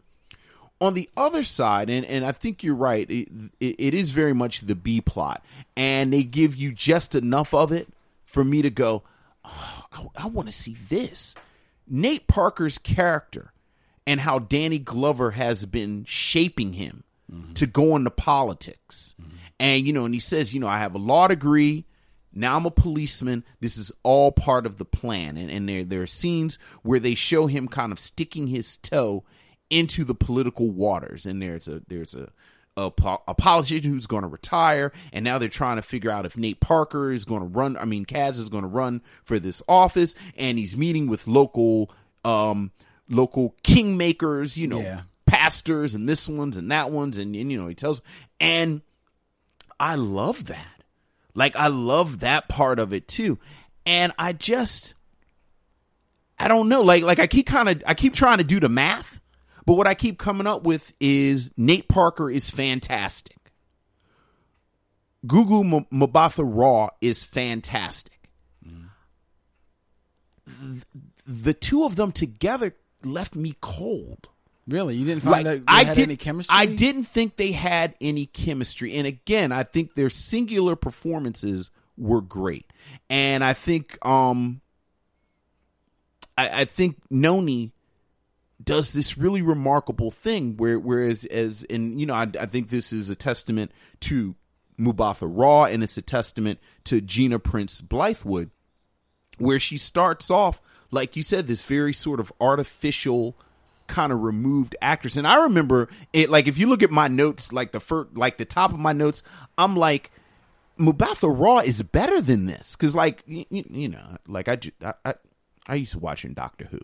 On 0.80 0.94
the 0.94 1.10
other 1.18 1.44
side, 1.44 1.90
and, 1.90 2.06
and 2.06 2.24
I 2.24 2.32
think 2.32 2.64
you're 2.64 2.76
right, 2.76 3.10
it, 3.10 3.28
it, 3.60 3.76
it 3.80 3.94
is 3.94 4.12
very 4.12 4.34
much 4.34 4.62
the 4.62 4.76
B 4.76 5.02
plot, 5.02 5.44
and 5.76 6.14
they 6.14 6.24
give 6.24 6.56
you 6.56 6.72
just 6.72 7.16
enough 7.16 7.54
of 7.54 7.72
it 7.72 7.90
for 8.26 8.44
me 8.44 8.62
to 8.62 8.70
go, 8.70 9.02
oh, 9.44 9.86
I, 9.92 10.24
I 10.24 10.28
want 10.28 10.48
to 10.48 10.54
see 10.54 10.78
this. 10.88 11.34
Nate 11.88 12.28
Parker's 12.28 12.78
character 12.78 13.52
and 14.06 14.20
how 14.20 14.38
Danny 14.40 14.78
Glover 14.78 15.32
has 15.32 15.66
been 15.66 16.06
shaping 16.06 16.74
him 16.74 17.04
to 17.56 17.66
go 17.68 17.96
into 17.96 18.10
politics. 18.12 19.16
And, 19.60 19.86
you 19.86 19.94
know, 19.94 20.06
and 20.06 20.14
he 20.14 20.20
says, 20.20 20.54
you 20.54 20.60
know, 20.60 20.68
I 20.68 20.78
have 20.78 20.96
a 20.96 21.00
law 21.00 21.28
degree. 21.28 21.86
Now 22.34 22.56
I'm 22.56 22.66
a 22.66 22.72
policeman. 22.72 23.44
This 23.60 23.78
is 23.78 23.92
all 24.04 24.32
part 24.32 24.66
of 24.66 24.78
the 24.78 24.86
plan. 24.86 25.38
And, 25.38 25.50
and 25.50 25.68
there, 25.68 25.84
there 25.84 26.02
are 26.04 26.08
scenes 26.08 26.60
where 26.84 27.00
they 27.00 27.16
show 27.16 27.48
him 27.48 27.68
kind 27.68 27.92
of 27.92 28.00
sticking 28.00 28.48
his 28.48 28.78
toe 28.78 29.24
into 29.70 30.04
the 30.04 30.16
political 30.16 30.70
waters. 30.70 31.26
And 31.26 31.42
there's 31.42 31.68
a, 31.68 31.82
there's 31.88 32.14
a, 32.16 32.30
a, 32.78 32.92
a 33.28 33.34
politician 33.34 33.92
who's 33.92 34.06
going 34.06 34.22
to 34.22 34.28
retire, 34.28 34.94
and 35.12 35.26
now 35.26 35.40
they're 35.40 35.50
trying 35.50 35.78
to 35.78 35.82
figure 35.82 36.12
out 36.12 36.28
if 36.28 36.38
Nate 36.38 36.60
Parker 36.60 37.12
is 37.12 37.26
going 37.26 37.42
to 37.42 37.48
run. 37.48 37.76
I 37.76 37.86
mean, 37.86 38.06
Kaz 38.06 38.38
is 38.40 38.50
going 38.50 38.62
to 38.62 38.70
run 38.70 39.02
for 39.24 39.40
this 39.40 39.64
office, 39.68 40.14
and 40.38 40.60
he's 40.60 40.78
meeting 40.78 41.08
with 41.08 41.28
local, 41.28 41.90
um, 42.24 42.72
local 43.10 43.56
kingmakers. 43.64 44.58
You 44.58 44.68
know, 44.68 44.80
Yeah. 44.80 45.02
Pastors 45.28 45.94
and 45.94 46.10
this 46.10 46.28
ones 46.28 46.58
and 46.58 46.72
that 46.72 46.90
ones, 46.90 47.18
and, 47.20 47.36
and 47.36 47.52
you 47.52 47.62
know 47.62 47.68
he 47.68 47.76
tells, 47.76 48.02
and 48.40 48.82
I 49.80 49.96
love 49.96 50.46
that. 50.46 50.84
Like 51.36 51.56
I 51.56 51.68
love 51.68 52.22
that 52.22 52.48
part 52.50 52.80
of 52.80 52.94
it 52.94 53.08
too, 53.08 53.38
and 53.86 54.12
I 54.18 54.34
just, 54.34 54.96
I 56.40 56.48
don't 56.48 56.68
know. 56.70 56.82
Like 56.82 57.04
like 57.04 57.20
I 57.20 57.28
keep 57.28 57.46
kind 57.46 57.70
of 57.70 57.84
I 57.86 57.94
keep 57.94 58.16
trying 58.16 58.40
to 58.40 58.44
do 58.44 58.60
the 58.60 58.70
math, 58.70 59.22
but 59.66 59.74
what 59.74 59.86
I 59.86 59.94
keep 59.94 60.18
coming 60.18 60.48
up 60.48 60.64
with 60.64 60.94
is 61.00 61.52
Nate 61.58 61.88
Parker 61.88 62.32
is 62.32 62.50
fantastic. 62.50 63.36
Gugu 65.26 65.64
M- 65.92 66.08
Mbatha 66.08 66.44
Raw 66.48 66.90
is 67.02 67.24
fantastic. 67.24 68.30
Th- 70.48 70.84
The 71.26 71.54
two 71.54 71.84
of 71.84 71.96
them 71.98 72.12
together 72.12 72.76
left 73.04 73.36
me 73.36 73.56
cold. 73.62 74.30
Really, 74.68 74.96
you 74.96 75.06
didn't 75.06 75.24
Like 75.24 75.46
find 75.46 75.48
that 75.48 75.66
they 75.66 75.74
I 75.74 75.84
had 75.86 75.96
did, 75.96 76.04
any 76.04 76.18
chemistry? 76.18 76.54
I 76.54 76.66
didn't 76.66 77.06
think 77.06 77.38
they 77.38 77.54
had 77.54 77.96
any 78.02 78.26
chemistry, 78.26 78.96
and 78.96 79.08
again, 79.08 79.52
I 79.52 79.64
think 79.64 79.96
their 79.96 80.10
singular 80.10 80.76
performances 80.76 81.72
were 81.98 82.22
great, 82.22 82.66
and 83.10 83.44
I 83.44 83.54
think, 83.54 83.98
um, 84.06 84.62
I, 86.38 86.62
I 86.62 86.66
think 86.66 86.98
Noni 87.10 87.72
does 88.62 88.92
this 88.92 89.18
really 89.18 89.42
remarkable 89.42 90.12
thing 90.12 90.58
where, 90.58 90.78
whereas, 90.78 91.24
as 91.26 91.66
and 91.70 92.00
you 92.00 92.06
know, 92.06 92.16
I, 92.16 92.28
I 92.40 92.46
think 92.46 92.68
this 92.68 92.92
is 92.92 93.10
a 93.10 93.16
testament 93.16 93.72
to 94.02 94.36
Mbatha 94.78 95.32
Raw, 95.32 95.64
and 95.64 95.82
it's 95.82 95.98
a 95.98 96.02
testament 96.02 96.60
to 96.86 97.00
Gina 97.00 97.40
Prince 97.40 97.82
Bythewood, 97.82 98.50
where 99.38 99.62
she 99.62 99.78
starts 99.78 100.30
off 100.30 100.62
like 100.92 101.16
you 101.16 101.24
said 101.24 101.48
this 101.48 101.64
very 101.64 101.94
sort 101.94 102.20
of 102.20 102.32
artificial 102.40 103.38
kind 103.88 104.12
of 104.12 104.22
removed 104.22 104.76
actress 104.82 105.16
and 105.18 105.28
i 105.28 105.44
remember 105.44 105.88
it 106.14 106.30
like 106.30 106.48
if 106.48 106.58
you 106.58 106.68
look 106.68 106.84
at 106.84 106.92
my 106.92 107.08
notes 107.08 107.52
like 107.52 107.72
the 107.72 107.80
first 107.80 108.16
like 108.16 108.38
the 108.38 108.46
top 108.46 108.72
of 108.74 108.80
my 108.80 108.94
notes 108.94 109.24
i'm 109.58 109.76
like 109.76 110.12
Mbatha 110.80 111.34
Raw 111.36 111.58
is 111.60 111.82
better 111.82 112.22
than 112.22 112.46
this 112.46 112.76
because 112.76 112.94
like 112.94 113.24
you, 113.26 113.46
you 113.50 113.90
know 113.90 114.18
like 114.28 114.48
I, 114.48 114.60
I 114.84 114.94
i 115.06 115.14
i 115.68 115.76
used 115.76 115.94
to 115.94 116.00
watch 116.00 116.24
in 116.26 116.34
doctor 116.34 116.66
who 116.70 116.80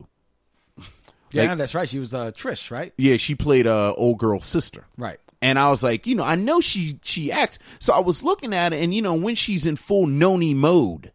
Yeah, 1.32 1.50
like- 1.50 1.58
that's 1.58 1.74
right. 1.76 1.90
She 1.90 2.00
was 2.00 2.14
uh, 2.14 2.32
Trish, 2.32 2.70
right? 2.72 2.94
yeah 2.98 3.18
she 3.18 3.36
played 3.36 3.68
uh 3.68 3.94
old 3.96 4.18
girl's 4.20 4.46
sister 4.46 4.86
Right. 4.98 5.20
and 5.42 5.58
I 5.60 5.70
was 5.70 5.84
like, 5.84 6.08
you 6.08 6.16
know, 6.16 6.24
I 6.24 6.36
know 6.36 6.62
she 6.62 7.00
she 7.04 7.32
acts. 7.32 7.60
So 7.80 7.94
I 7.94 8.00
was 8.00 8.24
looking 8.24 8.54
at 8.54 8.72
it, 8.74 8.82
and 8.84 8.94
you 8.94 9.02
know, 9.02 9.16
when 9.16 9.36
she's 9.36 9.66
in 9.66 9.76
full 9.76 10.08
noni 10.08 10.54
mode, 10.54 11.12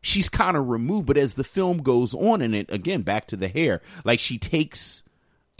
she's 0.00 0.28
kind 0.28 0.56
of 0.56 0.68
removed. 0.68 1.06
But 1.06 1.16
as 1.16 1.34
the 1.34 1.44
film 1.44 1.78
goes 1.78 2.14
on, 2.14 2.42
and 2.42 2.54
it 2.54 2.72
again 2.72 3.02
back 3.02 3.28
to 3.28 3.36
the 3.36 3.46
hair, 3.48 3.80
like 4.04 4.18
she 4.20 4.36
takes 4.38 5.04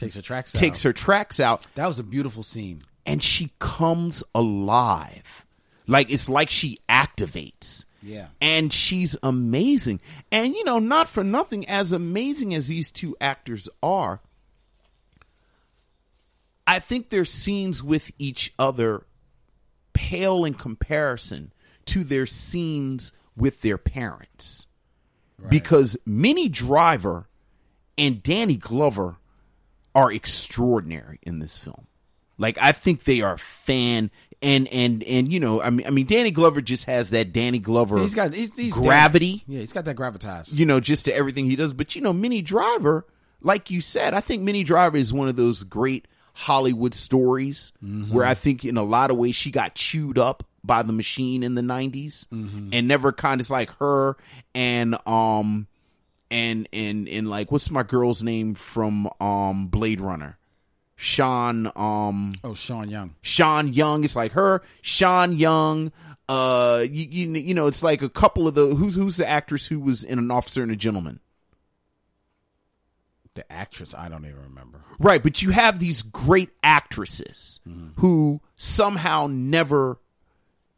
Takes 0.02 0.16
her 0.16 0.22
tracks. 0.22 0.52
takes 0.52 0.80
out. 0.80 0.84
her 0.84 0.92
tracks 0.92 1.40
out, 1.40 1.66
That 1.74 1.86
was 1.86 1.98
a 1.98 2.02
beautiful 2.04 2.42
scene. 2.42 2.80
and 3.06 3.22
she 3.22 3.50
comes 3.58 4.22
alive. 4.34 5.44
Like 5.86 6.10
it's 6.10 6.28
like 6.28 6.50
she 6.50 6.78
activates. 6.88 7.84
Yeah. 8.02 8.26
And 8.40 8.72
she's 8.72 9.16
amazing. 9.22 10.00
And 10.32 10.54
you 10.54 10.64
know, 10.64 10.78
not 10.78 11.08
for 11.08 11.22
nothing, 11.24 11.68
as 11.68 11.92
amazing 11.92 12.52
as 12.54 12.68
these 12.68 12.90
two 12.90 13.16
actors 13.20 13.68
are, 13.82 14.20
I 16.66 16.78
think 16.78 17.10
their 17.10 17.24
scenes 17.24 17.82
with 17.82 18.10
each 18.18 18.52
other 18.58 19.04
pale 19.92 20.44
in 20.44 20.54
comparison 20.54 21.52
to 21.86 22.04
their 22.04 22.26
scenes 22.26 23.12
with 23.36 23.60
their 23.62 23.78
parents. 23.78 24.66
Because 25.48 25.96
Minnie 26.06 26.48
Driver 26.48 27.26
and 27.98 28.22
Danny 28.22 28.56
Glover 28.56 29.16
are 29.94 30.10
extraordinary 30.12 31.18
in 31.22 31.38
this 31.38 31.58
film. 31.58 31.86
Like 32.38 32.58
I 32.60 32.72
think 32.72 33.04
they 33.04 33.20
are 33.20 33.36
fan 33.38 34.10
and 34.40 34.66
and 34.68 35.02
and 35.04 35.32
you 35.32 35.38
know 35.38 35.62
I 35.62 35.70
mean 35.70 35.86
I 35.86 35.90
mean 35.90 36.06
Danny 36.06 36.30
Glover 36.30 36.60
just 36.60 36.86
has 36.86 37.10
that 37.10 37.32
Danny 37.32 37.58
Glover 37.60 37.98
He's 38.00 38.14
got 38.14 38.32
he's, 38.34 38.56
he's 38.56 38.72
gravity 38.72 39.44
Yeah, 39.46 39.60
he's 39.60 39.72
got 39.72 39.84
that 39.84 39.96
gravitas. 39.96 40.52
you 40.52 40.66
know, 40.66 40.80
just 40.80 41.04
to 41.04 41.14
everything 41.14 41.46
he 41.48 41.56
does. 41.56 41.72
But 41.72 41.94
you 41.94 42.00
know, 42.02 42.12
Minnie 42.12 42.42
Driver, 42.42 43.06
like 43.40 43.70
you 43.70 43.80
said, 43.80 44.14
I 44.14 44.20
think 44.20 44.42
Minnie 44.42 44.64
Driver 44.64 44.96
is 44.96 45.12
one 45.12 45.28
of 45.28 45.36
those 45.36 45.62
great 45.62 46.08
Hollywood 46.34 46.94
stories 46.94 47.72
where 48.10 48.24
I 48.26 48.34
think 48.34 48.64
in 48.64 48.76
a 48.78 48.82
lot 48.82 49.10
of 49.10 49.16
ways 49.18 49.36
she 49.36 49.50
got 49.50 49.74
chewed 49.74 50.18
up 50.18 50.42
by 50.64 50.82
the 50.82 50.92
machine 50.92 51.42
in 51.42 51.54
the 51.54 51.62
90s 51.62 52.26
and 52.30 52.88
never 52.88 53.12
kind 53.12 53.40
of 53.40 53.50
like 53.50 53.70
her 53.78 54.16
and 54.54 54.96
um 55.06 55.66
and 56.32 56.68
and 56.72 57.08
and 57.08 57.28
like 57.28 57.52
what's 57.52 57.70
my 57.70 57.82
girl's 57.84 58.22
name 58.22 58.54
from 58.54 59.08
um 59.20 59.68
Blade 59.68 60.00
Runner? 60.00 60.38
Sean 60.96 61.70
um 61.76 62.34
Oh, 62.42 62.54
Sean 62.54 62.88
Young. 62.88 63.14
Sean 63.22 63.68
Young. 63.72 64.02
It's 64.04 64.16
like 64.16 64.32
her, 64.32 64.62
Sean 64.80 65.36
Young. 65.36 65.92
Uh, 66.28 66.86
you, 66.88 67.06
you 67.10 67.28
you 67.40 67.54
know, 67.54 67.66
it's 67.66 67.82
like 67.82 68.00
a 68.00 68.08
couple 68.08 68.48
of 68.48 68.54
the 68.54 68.74
who's 68.74 68.94
who's 68.94 69.16
the 69.18 69.28
actress 69.28 69.66
who 69.66 69.78
was 69.78 70.02
in 70.02 70.18
an 70.18 70.30
officer 70.30 70.62
and 70.62 70.72
a 70.72 70.76
gentleman. 70.76 71.20
The 73.34 73.50
actress, 73.50 73.94
I 73.94 74.08
don't 74.08 74.24
even 74.26 74.42
remember. 74.42 74.82
Right, 74.98 75.22
but 75.22 75.40
you 75.42 75.50
have 75.50 75.78
these 75.78 76.02
great 76.02 76.50
actresses 76.62 77.60
who 77.96 78.40
somehow 78.56 79.26
never 79.26 79.98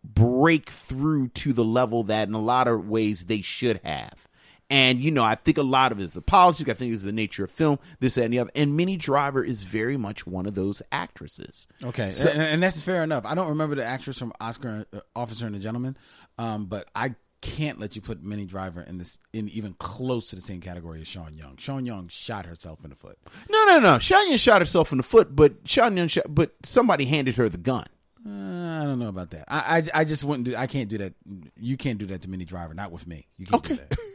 break 0.05 0.71
through 0.71 1.29
to 1.29 1.53
the 1.53 1.65
level 1.65 2.05
that 2.05 2.29
in 2.29 2.35
a 2.35 2.41
lot 2.41 2.69
of 2.69 2.89
ways 2.89 3.25
they 3.25 3.41
should 3.41 3.81
have. 3.85 4.27
And 4.75 5.01
you 5.01 5.12
know, 5.12 5.22
I 5.22 5.37
think 5.37 5.57
a 5.57 5.62
lot 5.62 5.93
of 5.93 6.01
it 6.01 6.03
is 6.03 6.14
the 6.14 6.20
politics. 6.22 6.68
I 6.68 6.75
think 6.75 6.93
it's 6.93 7.05
the 7.05 7.12
nature 7.12 7.45
of 7.45 7.51
film, 7.53 7.79
this, 8.01 8.16
that, 8.16 8.25
and 8.25 8.33
the 8.33 8.41
other. 8.41 8.51
And 8.57 8.77
Minnie 8.77 8.97
Driver 8.97 9.45
is 9.45 9.62
very 9.62 9.97
much 9.97 10.27
one 10.27 10.47
of 10.47 10.55
those 10.57 10.83
actresses. 10.91 11.68
Okay, 11.83 12.11
So- 12.11 12.29
and, 12.31 12.43
and 12.43 12.62
that's 12.62 12.81
fair 12.81 13.05
enough. 13.05 13.25
I 13.25 13.35
don't 13.37 13.51
remember 13.51 13.77
the 13.77 13.85
actress 13.85 14.18
from 14.18 14.33
Oscar 14.41 14.87
uh, 14.93 15.01
Officer 15.14 15.47
and 15.47 15.55
the 15.55 15.61
Gentleman, 15.61 15.97
um, 16.39 16.66
but 16.66 16.89
I 16.95 17.14
can't 17.41 17.79
let 17.79 17.95
you 17.95 18.01
put 18.03 18.22
Minnie 18.22 18.47
Driver 18.47 18.81
in 18.81 18.97
this 18.99 19.18
in 19.33 19.49
even 19.51 19.75
close 19.75 20.31
to 20.31 20.37
the 20.37 20.43
same 20.43 20.61
category 20.61 21.01
as 21.03 21.07
Sean 21.07 21.35
Young. 21.35 21.57
Sean 21.59 21.85
Young 21.87 22.09
shot 22.09 22.47
herself 22.47 22.81
in 22.83 22.91
the 22.91 22.97
foot. 22.97 23.18
No, 23.51 23.64
no, 23.66 23.79
no. 23.81 23.99
Sean 24.01 24.27
Young 24.29 24.39
shot 24.39 24.61
herself 24.62 24.91
in 24.93 24.97
the 24.97 25.05
foot, 25.05 25.37
but 25.37 25.53
Sean 25.66 25.97
Young 25.97 26.09
shot, 26.09 26.25
but 26.29 26.53
somebody 26.64 27.05
handed 27.05 27.37
her 27.37 27.49
the 27.49 27.59
gun. 27.59 27.87
Uh, 28.27 28.31
I 28.31 28.85
don't 28.85 28.99
know 28.99 29.09
about 29.09 29.31
that. 29.33 29.45
I, 29.47 29.79
I 29.95 30.01
I 30.01 30.05
just 30.05 30.25
wouldn't 30.25 30.47
do. 30.47 30.57
I 30.57 30.66
can't 30.66 30.89
do 30.89 30.97
that. 30.99 31.12
You 31.61 31.77
can't 31.77 31.99
do 31.99 32.07
that 32.07 32.22
to 32.22 32.31
Minnie 32.31 32.47
Driver. 32.47 32.72
Not 32.75 32.91
with 32.91 33.07
me. 33.07 33.29
You 33.37 33.45
can't 33.47 33.62
do 33.62 33.75
Okay. 33.75 33.83
that. 33.91 33.99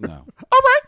No. 0.00 0.12
All 0.52 0.60
right. 0.60 0.80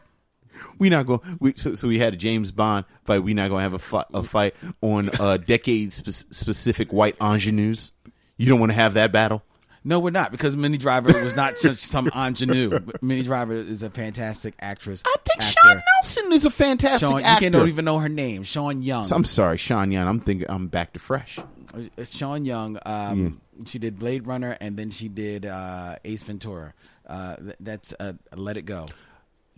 We 0.78 0.88
not 0.90 1.06
going. 1.06 1.20
We 1.40 1.54
so, 1.56 1.74
so 1.74 1.88
we 1.88 1.98
had 1.98 2.14
a 2.14 2.16
James 2.16 2.50
Bond 2.52 2.84
fight. 3.04 3.20
We 3.22 3.34
not 3.34 3.48
going 3.48 3.58
to 3.60 3.62
have 3.62 3.72
a 3.74 3.78
fight, 3.78 4.06
a 4.14 4.22
fight 4.22 4.54
on 4.80 5.10
uh, 5.20 5.36
decade 5.36 5.92
spe- 5.92 6.32
specific 6.32 6.92
white 6.92 7.16
ingenues. 7.20 7.92
You 8.36 8.46
don't 8.48 8.58
want 8.60 8.70
to 8.70 8.76
have 8.76 8.94
that 8.94 9.12
battle. 9.12 9.42
No, 9.84 9.98
we're 9.98 10.10
not 10.10 10.30
because 10.30 10.56
Minnie 10.56 10.78
Driver 10.78 11.12
was 11.22 11.34
not 11.34 11.58
such 11.58 11.78
some 11.78 12.08
ingenue. 12.14 12.78
Minnie 13.00 13.22
Driver 13.24 13.52
is 13.52 13.82
a 13.82 13.90
fantastic 13.90 14.54
actress. 14.60 15.02
I 15.04 15.16
think 15.24 15.42
actor. 15.42 15.58
Sean 15.62 15.82
Nelson 16.02 16.32
is 16.32 16.44
a 16.44 16.50
fantastic 16.50 17.08
Sean, 17.08 17.20
actor. 17.22 17.40
can't 17.40 17.52
don't 17.52 17.68
even 17.68 17.84
know 17.84 17.98
her 17.98 18.08
name. 18.08 18.42
Sean 18.44 18.82
Young. 18.82 19.10
I'm 19.12 19.24
sorry, 19.24 19.56
Sean 19.56 19.90
Young. 19.90 20.06
I'm 20.06 20.20
thinking 20.20 20.46
I'm 20.48 20.68
back 20.68 20.92
to 20.92 21.00
fresh. 21.00 21.38
Uh, 21.38 22.04
Sean 22.04 22.44
Young. 22.44 22.78
Um, 22.86 23.40
She 23.66 23.78
did 23.78 23.98
Blade 23.98 24.26
Runner, 24.26 24.56
and 24.60 24.76
then 24.76 24.90
she 24.90 25.08
did 25.08 25.46
uh, 25.46 25.96
Ace 26.04 26.22
Ventura. 26.22 26.74
Uh, 27.06 27.36
that's 27.60 27.92
uh, 27.98 28.12
Let 28.34 28.56
It 28.56 28.62
Go. 28.62 28.86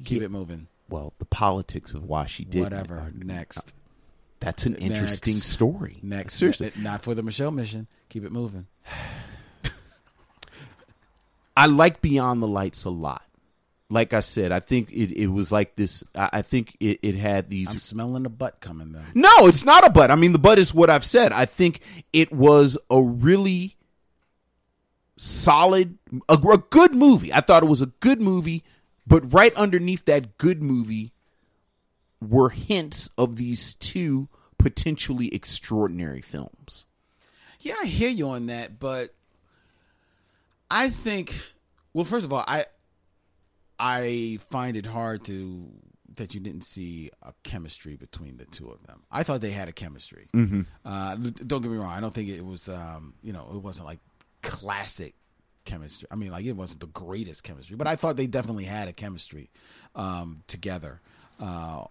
Keep 0.04 0.22
it 0.22 0.30
moving. 0.30 0.66
Well, 0.88 1.12
the 1.18 1.24
politics 1.24 1.94
of 1.94 2.04
why 2.04 2.26
she 2.26 2.44
did 2.44 2.62
Whatever. 2.64 2.96
are- 2.96 3.12
Next. 3.14 3.74
That's 4.40 4.66
an 4.66 4.74
interesting 4.76 5.34
Next. 5.34 5.46
story. 5.46 5.98
Next. 6.02 6.34
seriously. 6.34 6.72
Not 6.76 7.02
for 7.02 7.14
the 7.14 7.22
Micheaux 7.22 7.54
Mission. 7.54 7.86
Keep 8.10 8.24
it 8.24 8.32
moving. 8.32 8.66
I 11.56 11.66
like 11.66 12.00
Beyond 12.00 12.42
the 12.42 12.48
Lights 12.48 12.84
a 12.84 12.90
lot. 12.90 13.22
Like 13.90 14.12
I 14.12 14.20
said, 14.20 14.50
I 14.50 14.60
think 14.60 14.90
it, 14.90 15.12
it 15.16 15.28
was 15.28 15.52
like 15.52 15.76
this. 15.76 16.02
I 16.14 16.42
think 16.42 16.76
it, 16.80 16.98
it 17.02 17.14
had 17.14 17.48
these. 17.48 17.70
I'm 17.70 17.78
smelling 17.78 18.24
the 18.24 18.28
butt 18.30 18.60
coming 18.60 18.92
though. 18.92 19.02
No, 19.14 19.46
it's 19.46 19.64
not 19.64 19.86
a 19.86 19.90
butt. 19.90 20.10
I 20.10 20.16
mean, 20.16 20.32
the 20.32 20.38
butt 20.38 20.58
is 20.58 20.74
what 20.74 20.90
I've 20.90 21.04
said. 21.04 21.32
I 21.32 21.44
think 21.44 21.80
it 22.12 22.32
was 22.32 22.76
a 22.90 23.00
really 23.00 23.76
solid, 25.16 25.98
a, 26.28 26.34
a 26.34 26.58
good 26.58 26.94
movie. 26.94 27.32
I 27.32 27.40
thought 27.40 27.62
it 27.62 27.68
was 27.68 27.82
a 27.82 27.86
good 27.86 28.20
movie, 28.20 28.64
but 29.06 29.32
right 29.32 29.54
underneath 29.54 30.04
that 30.06 30.38
good 30.38 30.62
movie 30.62 31.12
were 32.20 32.50
hints 32.50 33.10
of 33.18 33.36
these 33.36 33.74
two 33.74 34.28
potentially 34.58 35.28
extraordinary 35.34 36.20
films. 36.20 36.86
Yeah, 37.60 37.76
I 37.80 37.86
hear 37.86 38.10
you 38.10 38.28
on 38.28 38.46
that, 38.46 38.78
but 38.78 39.14
I 40.70 40.90
think 40.90 41.34
well, 41.94 42.04
first 42.04 42.24
of 42.24 42.32
all, 42.32 42.44
I 42.46 42.66
I 43.78 44.38
find 44.50 44.76
it 44.76 44.86
hard 44.86 45.24
to 45.24 45.70
that 46.16 46.34
you 46.34 46.40
didn't 46.40 46.62
see 46.62 47.10
a 47.22 47.32
chemistry 47.42 47.96
between 47.96 48.36
the 48.36 48.44
two 48.44 48.68
of 48.70 48.86
them. 48.86 49.02
I 49.10 49.22
thought 49.22 49.40
they 49.40 49.50
had 49.50 49.68
a 49.68 49.72
chemistry. 49.72 50.28
Mm-hmm. 50.32 50.62
Uh, 50.84 51.16
don't 51.46 51.62
get 51.62 51.70
me 51.70 51.78
wrong; 51.78 51.92
I 51.92 52.00
don't 52.00 52.14
think 52.14 52.28
it 52.28 52.44
was 52.44 52.68
um, 52.68 53.14
you 53.22 53.32
know 53.32 53.48
it 53.54 53.58
wasn't 53.58 53.86
like 53.86 54.00
classic 54.44 55.14
chemistry. 55.64 56.06
I 56.10 56.16
mean, 56.16 56.30
like 56.30 56.44
it 56.44 56.52
wasn't 56.52 56.80
the 56.80 56.86
greatest 56.86 57.42
chemistry, 57.42 57.76
but 57.76 57.86
I 57.86 57.96
thought 57.96 58.16
they 58.16 58.26
definitely 58.26 58.64
had 58.64 58.88
a 58.88 58.92
chemistry 58.92 59.50
um, 59.94 60.42
together 60.46 61.00
uh, 61.40 61.84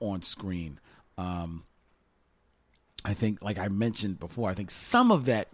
on 0.00 0.22
screen. 0.22 0.78
Um, 1.16 1.64
I 3.04 3.14
think, 3.14 3.42
like 3.42 3.58
I 3.58 3.68
mentioned 3.68 4.20
before, 4.20 4.50
I 4.50 4.54
think 4.54 4.70
some 4.70 5.10
of 5.10 5.24
that 5.26 5.48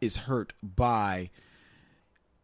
is 0.00 0.16
hurt 0.16 0.52
by 0.62 1.30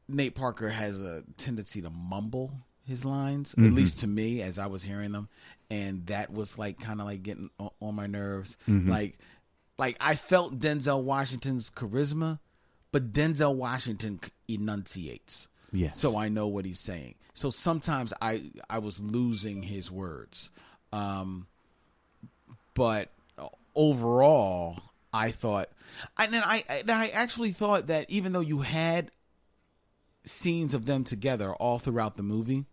Nate 0.09 0.35
Parker 0.35 0.71
has 0.71 0.99
a 1.01 1.23
tendency 1.37 1.83
to 1.83 1.91
mumble 1.91 2.53
his 2.85 3.05
lines, 3.05 3.55
at 3.57 3.73
least 3.73 4.01
to 4.01 4.09
me 4.09 4.43
as 4.43 4.59
I 4.59 4.67
was 4.67 4.83
hearing 4.83 5.13
them, 5.13 5.29
and 5.69 6.07
that 6.07 6.33
was 6.33 6.59
like 6.59 6.81
kind 6.81 7.01
of 7.01 7.07
like 7.07 7.23
getting 7.23 7.51
on, 7.61 7.71
on 7.81 7.95
my 7.95 8.09
nerves. 8.09 8.57
Like, 8.91 9.19
like 9.79 9.97
I 10.01 10.17
felt 10.17 10.59
Denzel 10.59 11.03
Washington's 11.03 11.71
charisma, 11.71 12.41
but 12.93 13.13
Denzel 13.13 13.55
Washington 13.55 14.21
enunciates. 14.49 15.49
Yes. 15.73 16.01
So 16.01 16.17
I 16.19 16.29
know 16.29 16.49
what 16.49 16.65
he's 16.65 16.81
saying. 16.81 17.15
So 17.35 17.51
sometimes 17.51 18.13
I 18.21 18.51
I 18.69 18.79
was 18.79 19.01
losing 19.01 19.63
his 19.63 19.91
words. 19.91 20.51
Um 20.93 21.47
but 22.75 23.11
overall 23.75 24.79
I 25.13 25.31
thought 25.31 25.69
and 26.19 26.33
then 26.33 26.43
I 26.45 26.65
and 26.69 26.91
I 26.91 27.09
actually 27.09 27.53
thought 27.53 27.87
that 27.89 28.11
even 28.11 28.33
though 28.33 28.41
you 28.41 28.61
had 28.61 29.11
scenes 30.25 30.75
of 30.75 30.87
them 30.87 31.05
together 31.05 31.53
all 31.55 31.79
throughout 31.79 32.17
the 32.17 32.23
movie, 32.23 32.65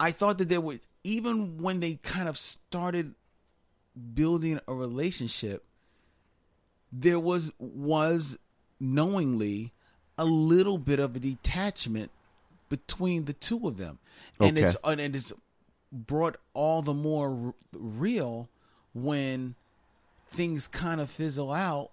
I 0.00 0.12
thought 0.12 0.38
that 0.38 0.48
there 0.48 0.60
was 0.60 0.80
even 1.04 1.58
when 1.58 1.80
they 1.80 1.94
kind 1.94 2.28
of 2.28 2.36
started 2.36 3.14
building 4.14 4.60
a 4.66 4.74
relationship, 4.74 5.64
there 6.92 7.20
was 7.20 7.52
was 7.58 8.38
knowingly 8.80 9.72
a 10.18 10.24
little 10.24 10.78
bit 10.78 10.98
of 10.98 11.14
a 11.16 11.18
detachment 11.18 12.10
between 12.68 13.26
the 13.26 13.32
two 13.32 13.66
of 13.68 13.76
them, 13.76 13.98
and 14.40 14.56
Okay. 14.58 14.66
it's 14.66 14.76
and 14.84 15.00
it's 15.00 15.32
brought 15.92 16.36
all 16.54 16.82
the 16.82 16.94
more 16.94 17.30
r- 17.30 17.54
real 17.72 18.48
when 18.94 19.54
things 20.32 20.66
kind 20.68 21.00
of 21.00 21.08
fizzle 21.10 21.52
out, 21.52 21.90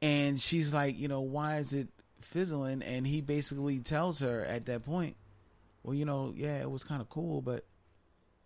and 0.00 0.40
she's 0.40 0.72
like, 0.72 0.98
you 0.98 1.08
know, 1.08 1.20
why 1.20 1.58
is 1.58 1.72
it 1.72 1.88
fizzling? 2.20 2.82
And 2.82 3.06
he 3.06 3.20
basically 3.20 3.78
tells 3.80 4.20
her 4.20 4.44
at 4.44 4.66
that 4.66 4.84
point, 4.84 5.16
well, 5.82 5.94
you 5.94 6.04
know, 6.04 6.32
yeah, 6.36 6.56
it 6.60 6.70
was 6.70 6.84
kind 6.84 7.00
of 7.00 7.10
cool, 7.10 7.42
but 7.42 7.64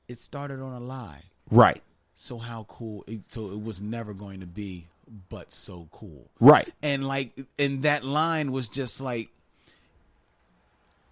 it 0.09 0.21
started 0.21 0.61
on 0.61 0.73
a 0.73 0.81
lie. 0.85 1.23
Right. 1.51 1.83
So 2.15 2.39
how 2.39 2.65
cool? 2.69 3.05
It, 3.07 3.31
so 3.31 3.51
it 3.53 3.63
was 3.63 3.81
never 3.81 4.13
going 4.15 4.41
to 4.41 4.47
be, 4.47 4.87
but 5.29 5.53
so 5.53 5.89
cool. 5.91 6.31
Right. 6.41 6.73
And 6.83 7.07
like, 7.07 7.39
and 7.59 7.83
that 7.83 8.05
line 8.05 8.53
was 8.53 8.69
just 8.69 9.01
like, 9.01 9.29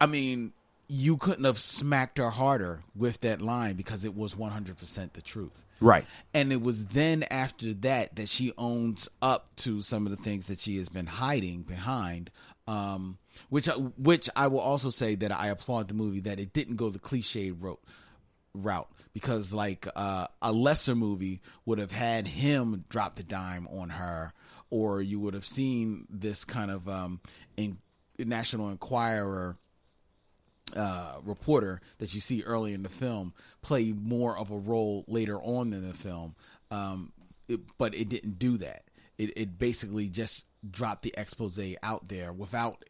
I 0.01 0.07
mean, 0.07 0.53
you 0.89 1.17
couldn't 1.17 1.45
have 1.45 1.61
smacked 1.61 2.19
her 2.19 2.31
harder 2.31 2.83
with 2.97 3.21
that 3.21 3.41
line 3.41 3.77
because 3.77 4.05
it 4.05 4.17
was 4.17 4.35
100% 4.35 5.13
the 5.13 5.23
truth. 5.23 5.65
Right. 5.81 6.05
And 6.35 6.53
it 6.53 6.61
was 6.61 6.87
then 6.87 7.25
after 7.31 7.73
that 7.75 8.17
that 8.17 8.29
she 8.29 8.53
owns 8.59 9.09
up 9.23 9.55
to 9.57 9.83
some 9.83 10.07
of 10.07 10.17
the 10.17 10.23
things 10.23 10.47
that 10.47 10.61
she 10.61 10.77
has 10.79 10.89
been 10.89 11.07
hiding 11.07 11.63
behind. 11.63 12.31
Um, 12.67 13.19
which 13.49 13.67
which 13.97 14.29
I 14.37 14.49
will 14.49 14.61
also 14.61 14.91
say 14.91 15.15
that 15.17 15.33
I 15.33 15.49
applaud 15.49 15.89
the 15.89 15.95
movie 15.95 16.21
that 16.21 16.39
it 16.39 16.53
didn't 16.53 16.77
go 16.77 16.91
the 16.91 16.99
cliche 16.99 17.51
route 17.51 17.81
route 18.55 18.91
because 19.13 19.53
like 19.53 19.87
uh, 19.97 20.27
a 20.41 20.53
lesser 20.53 20.95
movie 20.95 21.41
would 21.65 21.79
have 21.79 21.93
had 21.93 22.27
him 22.29 22.85
drop 22.89 23.17
the 23.17 23.23
dime 23.23 23.67
on 23.69 23.91
her 23.91 24.33
or 24.71 25.03
you 25.03 25.19
would 25.19 25.35
have 25.35 25.45
seen 25.45 26.07
this 26.09 26.45
kind 26.45 26.71
of 26.71 26.89
um, 26.89 27.21
in, 27.57 27.79
National 28.19 28.69
Enquirer 28.69 29.57
uh, 30.77 31.15
reporter 31.25 31.81
that 31.99 32.15
you 32.15 32.21
see 32.21 32.43
early 32.43 32.73
in 32.73 32.83
the 32.83 32.89
film 32.89 33.33
play 33.63 33.93
more 33.93 34.37
of 34.37 34.51
a 34.51 34.57
role 34.57 35.05
later 35.09 35.39
on 35.39 35.73
in 35.73 35.87
the 35.87 35.95
film. 35.95 36.35
Um, 36.71 37.13
it, 37.49 37.61
but 37.79 37.95
it 37.95 38.09
didn't 38.09 38.39
do 38.39 38.59
that. 38.59 38.85
It, 39.19 39.33
it 39.37 39.59
basically 39.59 40.09
just 40.09 40.45
dropped 40.71 41.03
the 41.03 41.15
expose 41.17 41.59
out 41.83 42.09
there 42.09 42.33
without 42.33 42.85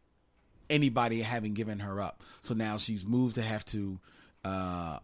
anybody 0.68 1.22
having 1.22 1.54
given 1.54 1.80
her 1.80 2.00
up. 2.00 2.22
So 2.42 2.54
now 2.54 2.76
she's 2.76 3.04
moved 3.04 3.36
to 3.36 3.42
have 3.42 3.64
to 3.66 3.98
uh, 4.44 4.98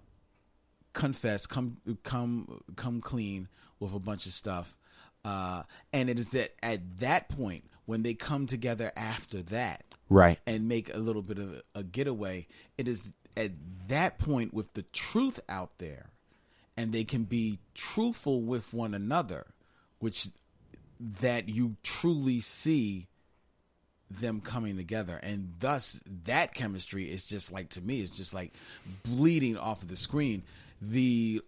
confess, 0.97 1.47
come 1.47 1.77
come 2.03 2.61
come 2.75 3.01
clean 3.01 3.47
with 3.79 3.93
a 3.95 3.99
bunch 4.01 4.27
of 4.27 4.33
stuff. 4.33 4.77
Uh, 5.25 5.63
and 5.93 6.09
it 6.11 6.19
is 6.19 6.31
that 6.31 6.55
at 6.63 6.99
that 7.01 7.29
point 7.29 7.65
when 7.85 8.03
they 8.03 8.15
come 8.15 8.47
together 8.47 8.91
after 8.97 9.43
that, 9.43 9.85
Right. 10.09 10.39
and 10.47 10.69
make 10.69 10.93
a 10.95 10.99
little 10.99 11.23
bit 11.23 11.39
of 11.39 11.63
a 11.75 11.83
getaway. 11.85 12.47
It 12.79 12.89
is 12.89 13.03
at 13.37 13.53
that 13.89 14.19
point 14.19 14.55
with 14.55 14.73
the 14.75 14.83
truth 14.83 15.39
out 15.49 15.79
there, 15.79 16.07
and 16.77 16.93
they 16.93 17.05
can 17.05 17.25
be 17.25 17.59
truthful 17.75 18.41
with 18.41 18.73
one 18.73 18.95
another, 18.95 19.47
which 19.99 20.29
that 21.21 21.49
you 21.49 21.77
truly 21.83 22.41
see 22.41 23.07
them 24.09 24.41
coming 24.41 24.77
together 24.77 25.19
and 25.23 25.53
thus 25.59 26.01
that 26.25 26.55
chemistry 26.55 27.11
is 27.11 27.25
just 27.25 27.51
like 27.51 27.69
to 27.71 27.81
me 27.83 28.01
it's 28.01 28.17
just 28.17 28.33
like 28.33 28.53
bleeding 29.03 29.57
off 29.57 29.83
of 29.83 29.89
the 29.89 29.97
screen 29.97 30.45
the 30.81 31.41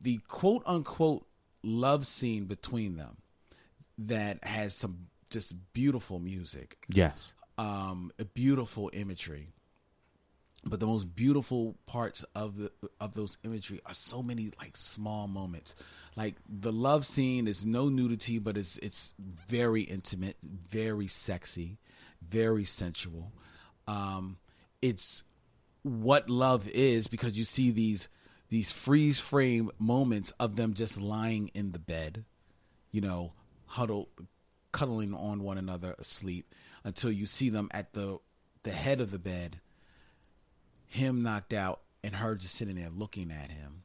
the 0.00 0.18
quote 0.28 0.62
unquote 0.66 1.26
love 1.62 2.06
scene 2.06 2.44
between 2.44 2.96
them 2.96 3.16
that 3.98 4.42
has 4.44 4.74
some 4.74 5.06
just 5.30 5.54
beautiful 5.72 6.18
music 6.18 6.84
Yes. 6.88 7.32
um, 7.58 8.12
a 8.18 8.24
beautiful 8.24 8.90
imagery. 8.92 9.48
But 10.66 10.80
the 10.80 10.86
most 10.86 11.14
beautiful 11.14 11.76
parts 11.84 12.24
of 12.34 12.56
the 12.56 12.72
of 12.98 13.14
those 13.14 13.36
imagery 13.44 13.80
are 13.84 13.92
so 13.92 14.22
many 14.22 14.50
like 14.58 14.78
small 14.78 15.28
moments. 15.28 15.74
Like 16.16 16.36
the 16.48 16.72
love 16.72 17.04
scene 17.04 17.46
is 17.46 17.66
no 17.66 17.90
nudity, 17.90 18.38
but 18.38 18.56
it's 18.56 18.78
it's 18.78 19.12
very 19.18 19.82
intimate, 19.82 20.38
very 20.42 21.06
sexy, 21.06 21.76
very 22.26 22.64
sensual. 22.64 23.30
Um, 23.86 24.38
it's 24.80 25.22
what 25.82 26.30
love 26.30 26.66
is 26.70 27.08
because 27.08 27.36
you 27.36 27.44
see 27.44 27.70
these 27.70 28.08
these 28.54 28.70
freeze 28.70 29.18
frame 29.18 29.68
moments 29.80 30.30
of 30.38 30.54
them 30.54 30.74
just 30.74 31.00
lying 31.00 31.50
in 31.54 31.72
the 31.72 31.78
bed, 31.80 32.24
you 32.92 33.00
know, 33.00 33.32
huddled, 33.66 34.06
cuddling 34.70 35.12
on 35.12 35.42
one 35.42 35.58
another 35.58 35.96
asleep 35.98 36.54
until 36.84 37.10
you 37.10 37.26
see 37.26 37.48
them 37.50 37.68
at 37.72 37.92
the 37.94 38.16
the 38.62 38.70
head 38.70 39.00
of 39.00 39.10
the 39.10 39.18
bed, 39.18 39.58
him 40.86 41.24
knocked 41.24 41.52
out 41.52 41.80
and 42.04 42.14
her 42.14 42.36
just 42.36 42.54
sitting 42.54 42.76
there 42.76 42.90
looking 42.96 43.32
at 43.32 43.50
him. 43.50 43.82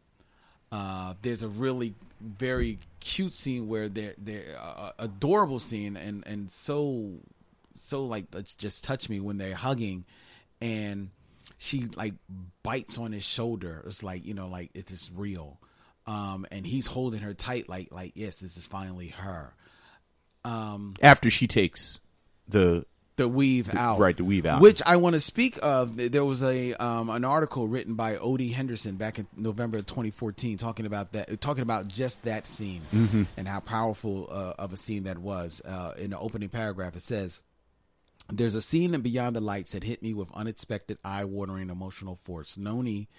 Uh, 0.72 1.15
there's 1.24 1.41
a 1.41 1.47
really 1.47 1.95
very 2.22 2.78
cute 2.99 3.34
scene 3.34 3.67
where 3.67 3.89
they're 3.89 4.13
they're 4.20 4.55
uh, 4.61 4.91
adorable 4.99 5.57
scene 5.57 5.97
and 5.97 6.24
and 6.28 6.51
so 6.51 7.13
so 7.74 8.05
like 8.05 8.28
let's 8.36 8.53
just 8.53 8.84
touch 8.84 9.09
me 9.09 9.20
when 9.20 9.39
they're 9.39 9.55
hugging 9.55 10.05
and 10.61 11.09
she 11.60 11.86
like 11.95 12.16
bites 12.64 12.97
on 12.97 13.12
his 13.12 13.24
shoulder. 13.24 13.84
It's 13.86 14.01
like 14.01 14.26
you 14.26 14.34
know 14.34 14.47
like 14.47 14.72
it 14.74 14.89
is 14.89 15.12
real. 15.14 15.60
Um 16.07 16.47
and 16.49 16.66
he's 16.66 16.88
holding 16.88 17.22
her 17.22 17.36
tight 17.36 17.70
like 17.70 17.89
like 17.91 18.14
yes 18.16 18.39
this 18.39 18.57
is 18.57 18.66
finally 18.66 19.10
her. 19.10 19.53
After 21.01 21.30
she 21.30 21.45
takes 21.47 21.99
the 22.47 22.86
the 23.18 23.28
weave 23.28 23.76
out. 23.76 23.99
right, 23.99 24.16
the 24.16 24.24
weave 24.24 24.45
out. 24.45 24.62
which 24.62 24.82
i 24.86 24.95
want 24.95 25.14
to 25.14 25.20
speak 25.20 25.60
of 25.62 25.97
there 25.97 26.24
was 26.24 26.41
a 26.41 26.74
um 26.76 27.10
an 27.10 27.26
article 27.26 27.68
written 27.68 27.95
by 27.95 28.16
odie 28.16 28.53
henderson 28.53 28.95
back 28.95 29.20
in 29.20 29.28
november 29.36 29.78
of 29.78 29.86
2014 29.86 30.57
talking 30.57 30.86
about 30.86 31.12
that 31.12 31.41
talking 31.41 31.62
about 31.62 31.89
just 31.89 32.24
that 32.24 32.47
scene 32.47 32.82
and 33.36 33.45
how 33.45 33.60
powerful 33.60 34.30
uh, 34.32 34.53
of 34.57 34.72
a 34.72 34.78
scene 34.78 35.03
that 35.03 35.18
was. 35.18 35.62
Uh 35.66 35.91
in 35.97 36.12
the 36.12 36.18
opening 36.18 36.47
paragraph 36.47 36.95
it 36.95 37.01
says 37.01 37.41
There's 38.32 38.55
a 38.55 38.61
scene 38.61 38.93
in 38.93 39.01
Beyond 39.01 39.36
the 39.36 39.41
Lights 39.41 39.71
that 39.71 39.84
hit 39.84 40.01
me 40.03 40.13
with 40.13 40.30
unexpected, 40.34 40.97
eye-watering 41.03 41.69
emotional 41.69 42.15
force. 42.15 42.57
Noni 42.57 43.09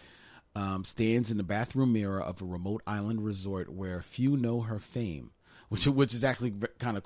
um, 0.55 0.85
stands 0.85 1.31
in 1.31 1.37
the 1.37 1.43
bathroom 1.43 1.93
mirror 1.93 2.21
of 2.23 2.41
a 2.41 2.45
remote 2.45 2.83
island 2.87 3.25
resort 3.25 3.69
where 3.69 4.03
few 4.03 4.37
know 4.37 4.61
her 4.63 4.79
fame, 4.79 5.31
which 5.69 5.87
which 5.87 6.15
is 6.15 6.25
actually 6.25 6.53
kind 6.79 6.97
of 6.97 7.05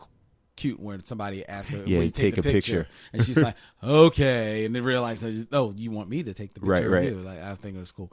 cute 0.56 0.78
when 0.80 1.02
somebody 1.04 1.46
asks 1.48 1.70
her, 1.70 1.82
Yeah, 1.86 2.00
you 2.00 2.10
take 2.10 2.34
the 2.36 2.40
a 2.40 2.44
picture." 2.44 2.86
and 3.12 3.24
she's 3.24 3.38
like, 3.38 3.56
"Okay," 3.82 4.64
and 4.64 4.74
they 4.74 4.80
realize, 4.80 5.24
"Oh, 5.52 5.72
you 5.76 5.90
want 5.90 6.08
me 6.08 6.22
to 6.22 6.34
take 6.34 6.54
the 6.54 6.60
picture 6.60 6.70
Right, 6.70 6.84
of 6.84 6.92
right. 6.92 7.04
you?" 7.08 7.16
Like 7.20 7.40
I 7.40 7.54
think 7.56 7.76
it 7.76 7.80
was 7.80 7.92
cool. 7.92 8.12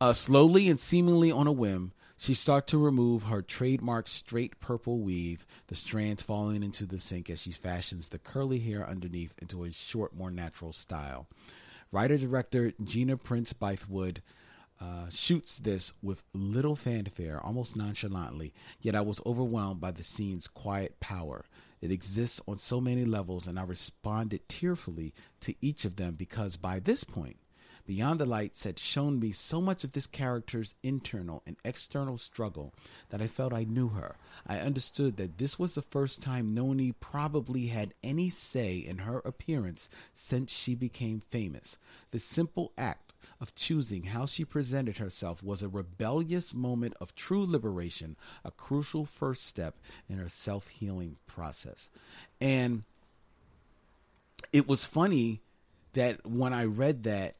Uh, 0.00 0.12
slowly 0.12 0.68
and 0.68 0.80
seemingly 0.80 1.30
on 1.30 1.46
a 1.46 1.52
whim, 1.52 1.92
she 2.22 2.34
starts 2.34 2.70
to 2.70 2.78
remove 2.78 3.24
her 3.24 3.42
trademark 3.42 4.06
straight 4.06 4.60
purple 4.60 5.00
weave, 5.00 5.44
the 5.66 5.74
strands 5.74 6.22
falling 6.22 6.62
into 6.62 6.86
the 6.86 7.00
sink 7.00 7.28
as 7.28 7.42
she 7.42 7.50
fashions 7.50 8.10
the 8.10 8.18
curly 8.18 8.60
hair 8.60 8.88
underneath 8.88 9.34
into 9.40 9.64
a 9.64 9.72
short, 9.72 10.14
more 10.14 10.30
natural 10.30 10.72
style. 10.72 11.26
Writer 11.90 12.16
director 12.16 12.74
Gina 12.84 13.16
Prince 13.16 13.52
Bythewood 13.52 14.18
uh, 14.80 15.08
shoots 15.10 15.58
this 15.58 15.94
with 16.00 16.22
little 16.32 16.76
fanfare, 16.76 17.40
almost 17.40 17.74
nonchalantly, 17.74 18.54
yet 18.80 18.94
I 18.94 19.00
was 19.00 19.20
overwhelmed 19.26 19.80
by 19.80 19.90
the 19.90 20.04
scene's 20.04 20.46
quiet 20.46 21.00
power. 21.00 21.46
It 21.80 21.90
exists 21.90 22.40
on 22.46 22.58
so 22.58 22.80
many 22.80 23.04
levels, 23.04 23.48
and 23.48 23.58
I 23.58 23.64
responded 23.64 24.48
tearfully 24.48 25.12
to 25.40 25.56
each 25.60 25.84
of 25.84 25.96
them 25.96 26.14
because 26.14 26.56
by 26.56 26.78
this 26.78 27.02
point, 27.02 27.38
Beyond 27.86 28.20
the 28.20 28.26
Lights 28.26 28.64
had 28.64 28.78
shown 28.78 29.18
me 29.18 29.32
so 29.32 29.60
much 29.60 29.82
of 29.82 29.92
this 29.92 30.06
character's 30.06 30.74
internal 30.82 31.42
and 31.46 31.56
external 31.64 32.16
struggle 32.16 32.72
that 33.10 33.20
I 33.20 33.26
felt 33.26 33.52
I 33.52 33.64
knew 33.64 33.88
her. 33.88 34.16
I 34.46 34.58
understood 34.60 35.16
that 35.16 35.38
this 35.38 35.58
was 35.58 35.74
the 35.74 35.82
first 35.82 36.22
time 36.22 36.54
Noni 36.54 36.92
probably 36.92 37.66
had 37.66 37.94
any 38.02 38.30
say 38.30 38.76
in 38.76 38.98
her 38.98 39.18
appearance 39.24 39.88
since 40.14 40.52
she 40.52 40.74
became 40.74 41.22
famous. 41.30 41.76
The 42.12 42.18
simple 42.18 42.72
act 42.78 43.12
of 43.40 43.54
choosing 43.56 44.04
how 44.04 44.26
she 44.26 44.44
presented 44.44 44.98
herself 44.98 45.42
was 45.42 45.62
a 45.62 45.68
rebellious 45.68 46.54
moment 46.54 46.94
of 47.00 47.14
true 47.16 47.44
liberation, 47.44 48.16
a 48.44 48.52
crucial 48.52 49.04
first 49.04 49.46
step 49.46 49.76
in 50.08 50.18
her 50.18 50.28
self 50.28 50.68
healing 50.68 51.16
process. 51.26 51.88
And 52.40 52.84
it 54.52 54.68
was 54.68 54.84
funny 54.84 55.40
that 55.94 56.24
when 56.26 56.52
I 56.52 56.64
read 56.64 57.02
that, 57.04 57.34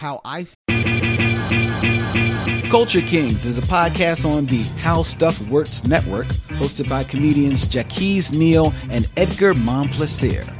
how 0.00 0.18
I 0.24 0.46
Culture 2.70 3.02
Kings 3.02 3.44
is 3.44 3.58
a 3.58 3.62
podcast 3.62 4.24
on 4.24 4.46
the 4.46 4.62
How 4.78 5.02
Stuff 5.02 5.38
Works 5.48 5.84
network, 5.84 6.26
hosted 6.56 6.88
by 6.88 7.04
comedians 7.04 7.66
Jacques 7.66 8.32
Neal 8.32 8.72
and 8.90 9.10
Edgar 9.18 9.52
Momplaisir. 9.52 10.59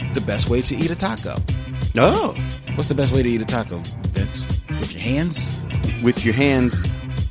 the 0.13 0.21
best 0.21 0.49
way 0.49 0.61
to 0.61 0.75
eat 0.75 0.91
a 0.91 0.95
taco. 0.95 1.35
Oh, 1.97 2.35
What's 2.75 2.87
the 2.89 2.95
best 2.95 3.13
way 3.13 3.21
to 3.21 3.29
eat 3.29 3.41
a 3.41 3.45
taco, 3.45 3.77
Vince? 4.09 4.41
With 4.69 4.93
your 4.93 5.01
hands? 5.01 5.59
with 6.03 6.25
your 6.25 6.33
hands, 6.33 6.81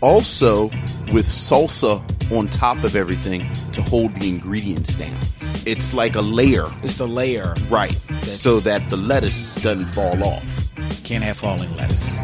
also 0.01 0.67
with 1.13 1.27
salsa 1.27 2.01
on 2.37 2.47
top 2.47 2.85
of 2.85 2.95
everything 2.95 3.41
to 3.73 3.83
hold 3.83 4.15
the 4.17 4.29
ingredients 4.29 4.95
down. 4.95 5.17
It's 5.67 5.93
like 5.93 6.15
a 6.15 6.21
layer, 6.21 6.67
It's 6.85 6.97
the 6.97 7.09
layer. 7.09 7.55
right? 7.69 7.93
So 8.23 8.61
that 8.61 8.89
the 8.91 8.97
lettuce 8.97 9.57
doesn't 9.57 9.87
fall 9.87 10.23
off. 10.23 10.71
Can't 11.03 11.25
have 11.25 11.37
falling 11.37 11.75
lettuce. 11.77 12.17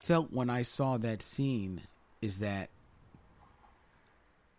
Felt 0.00 0.32
when 0.32 0.50
I 0.50 0.62
saw 0.62 0.96
that 0.98 1.22
scene 1.22 1.82
is 2.20 2.40
that 2.40 2.70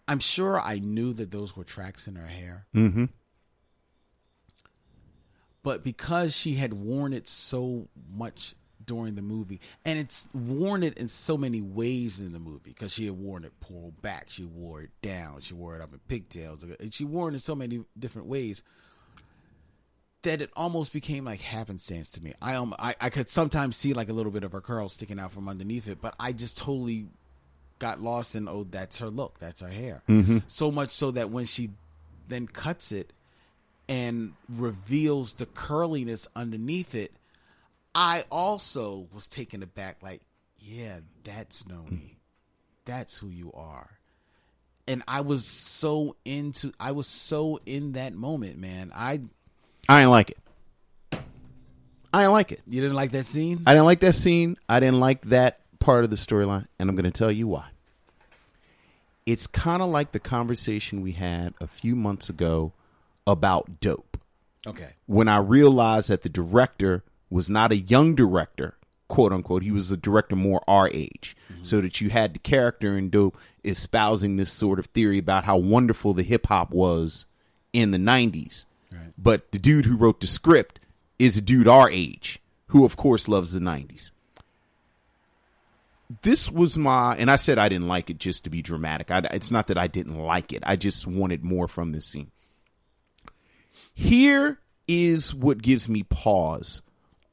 I'm 0.07 0.19
sure 0.19 0.59
I 0.59 0.79
knew 0.79 1.11
that 1.13 1.29
those 1.31 1.57
were 1.57 1.63
tracks 1.65 2.07
in 2.07 2.15
her 2.15 2.25
hair. 2.27 2.65
Mm-hmm. 2.75 3.05
But 5.63 5.83
because 5.83 6.35
she 6.35 6.55
had 6.55 6.73
worn 6.73 7.13
it 7.13 7.27
so 7.27 7.87
much 8.15 8.55
during 8.85 9.15
the 9.15 9.21
movie, 9.21 9.59
and 9.85 9.99
it's 9.99 10.27
worn 10.33 10.83
it 10.83 10.97
in 10.97 11.09
so 11.09 11.37
many 11.37 11.61
ways 11.61 12.19
in 12.19 12.31
the 12.31 12.39
movie, 12.39 12.71
because 12.71 12.93
she 12.93 13.05
had 13.05 13.17
worn 13.17 13.43
it 13.43 13.59
pulled 13.59 14.01
back, 14.01 14.25
she 14.29 14.45
wore 14.45 14.81
it 14.81 14.89
down, 15.01 15.41
she 15.41 15.53
wore 15.53 15.75
it 15.75 15.81
up 15.81 15.93
in 15.93 15.99
pigtails, 16.07 16.63
and 16.63 16.93
she 16.93 17.03
wore 17.03 17.29
it 17.29 17.33
in 17.33 17.39
so 17.39 17.55
many 17.55 17.83
different 17.97 18.27
ways 18.27 18.63
that 20.23 20.41
it 20.41 20.49
almost 20.55 20.91
became 20.91 21.25
like 21.25 21.39
happenstance 21.39 22.09
to 22.11 22.23
me. 22.23 22.33
I 22.41 22.55
um 22.55 22.75
I, 22.77 22.95
I 22.99 23.09
could 23.09 23.29
sometimes 23.29 23.77
see 23.77 23.93
like 23.93 24.09
a 24.09 24.13
little 24.13 24.31
bit 24.31 24.43
of 24.43 24.51
her 24.51 24.61
curls 24.61 24.93
sticking 24.93 25.19
out 25.19 25.31
from 25.31 25.47
underneath 25.47 25.87
it, 25.87 26.01
but 26.01 26.15
I 26.19 26.33
just 26.33 26.57
totally 26.57 27.07
got 27.79 28.01
lost 28.01 28.35
in 28.35 28.47
oh 28.47 28.65
that's 28.69 28.97
her 28.97 29.09
look, 29.09 29.39
that's 29.39 29.61
her 29.61 29.69
hair. 29.69 30.03
Mm-hmm. 30.09 30.39
So 30.47 30.71
much 30.71 30.91
so 30.91 31.11
that 31.11 31.29
when 31.29 31.45
she 31.45 31.69
then 32.27 32.47
cuts 32.47 32.91
it 32.91 33.13
and 33.89 34.33
reveals 34.47 35.33
the 35.33 35.47
curliness 35.47 36.27
underneath 36.35 36.93
it, 36.93 37.11
I 37.95 38.23
also 38.31 39.07
was 39.11 39.27
taken 39.27 39.63
aback 39.63 39.97
like, 40.03 40.21
yeah, 40.59 40.99
that's 41.23 41.67
Noni. 41.67 42.19
That's 42.85 43.17
who 43.17 43.27
you 43.27 43.51
are. 43.53 43.89
And 44.87 45.03
I 45.07 45.21
was 45.21 45.45
so 45.45 46.15
into 46.23 46.71
I 46.79 46.91
was 46.91 47.07
so 47.07 47.59
in 47.65 47.93
that 47.93 48.13
moment, 48.13 48.57
man. 48.57 48.91
I 48.95 49.21
I 49.87 49.99
didn't 49.99 50.11
like 50.11 50.31
it. 50.31 50.37
I 52.13 52.21
didn't 52.21 52.33
like 52.33 52.51
it. 52.51 52.61
you 52.67 52.81
didn't 52.81 52.95
like 52.95 53.11
that 53.11 53.25
scene? 53.25 53.61
I 53.67 53.73
didn't 53.73 53.85
like 53.85 53.99
that 53.99 54.15
scene. 54.15 54.57
I 54.67 54.79
didn't 54.79 54.99
like 54.99 55.21
that 55.25 55.59
part 55.79 56.03
of 56.03 56.09
the 56.09 56.15
storyline, 56.15 56.67
and 56.79 56.89
I'm 56.89 56.95
going 56.95 57.11
to 57.11 57.17
tell 57.17 57.31
you 57.31 57.47
why. 57.47 57.67
It's 59.27 59.45
kind 59.45 59.83
of 59.83 59.89
like 59.89 60.11
the 60.11 60.19
conversation 60.19 61.01
we 61.01 61.11
had 61.11 61.53
a 61.61 61.67
few 61.67 61.95
months 61.95 62.29
ago 62.29 62.73
about 63.31 63.79
dope. 63.79 64.17
okay. 64.65 64.89
When 65.05 65.27
I 65.27 65.37
realized 65.37 66.09
that 66.09 66.23
the 66.23 66.29
director 66.29 67.03
was 67.29 67.49
not 67.49 67.71
a 67.71 67.77
young 67.77 68.15
director, 68.15 68.75
quote 69.07 69.33
unquote, 69.33 69.63
he 69.63 69.71
was 69.71 69.91
a 69.91 69.97
director 69.97 70.35
more 70.35 70.63
our 70.67 70.89
age. 70.89 71.35
Mm-hmm. 71.51 71.63
So 71.63 71.81
that 71.81 71.99
you 72.01 72.09
had 72.09 72.33
the 72.33 72.39
character 72.39 72.97
in 72.97 73.09
dope 73.09 73.37
espousing 73.63 74.37
this 74.37 74.51
sort 74.51 74.79
of 74.79 74.85
theory 74.87 75.17
about 75.17 75.43
how 75.43 75.57
wonderful 75.57 76.13
the 76.13 76.23
hip 76.23 76.47
hop 76.47 76.71
was 76.71 77.25
in 77.73 77.91
the 77.91 77.97
90s. 77.97 78.65
Right. 78.91 79.13
But 79.17 79.51
the 79.51 79.59
dude 79.59 79.85
who 79.85 79.97
wrote 79.97 80.21
the 80.21 80.27
script 80.27 80.79
is 81.17 81.37
a 81.37 81.41
dude 81.41 81.67
our 81.67 81.89
age, 81.89 82.39
who 82.67 82.85
of 82.85 82.95
course 82.95 83.27
loves 83.27 83.53
the 83.53 83.59
90s. 83.59 84.11
This 86.23 86.49
was 86.49 86.77
my, 86.77 87.15
and 87.15 87.29
I 87.29 87.35
said 87.35 87.59
I 87.59 87.69
didn't 87.69 87.87
like 87.87 88.09
it 88.09 88.17
just 88.17 88.43
to 88.45 88.49
be 88.49 88.63
dramatic. 88.63 89.11
I, 89.11 89.19
it's 89.31 89.51
not 89.51 89.67
that 89.67 89.77
I 89.77 89.87
didn't 89.87 90.17
like 90.17 90.53
it, 90.53 90.63
I 90.65 90.75
just 90.75 91.05
wanted 91.05 91.43
more 91.43 91.67
from 91.67 91.91
this 91.91 92.07
scene. 92.07 92.31
Here 93.99 94.57
is 94.87 95.35
what 95.35 95.61
gives 95.61 95.89
me 95.89 96.03
pause 96.03 96.81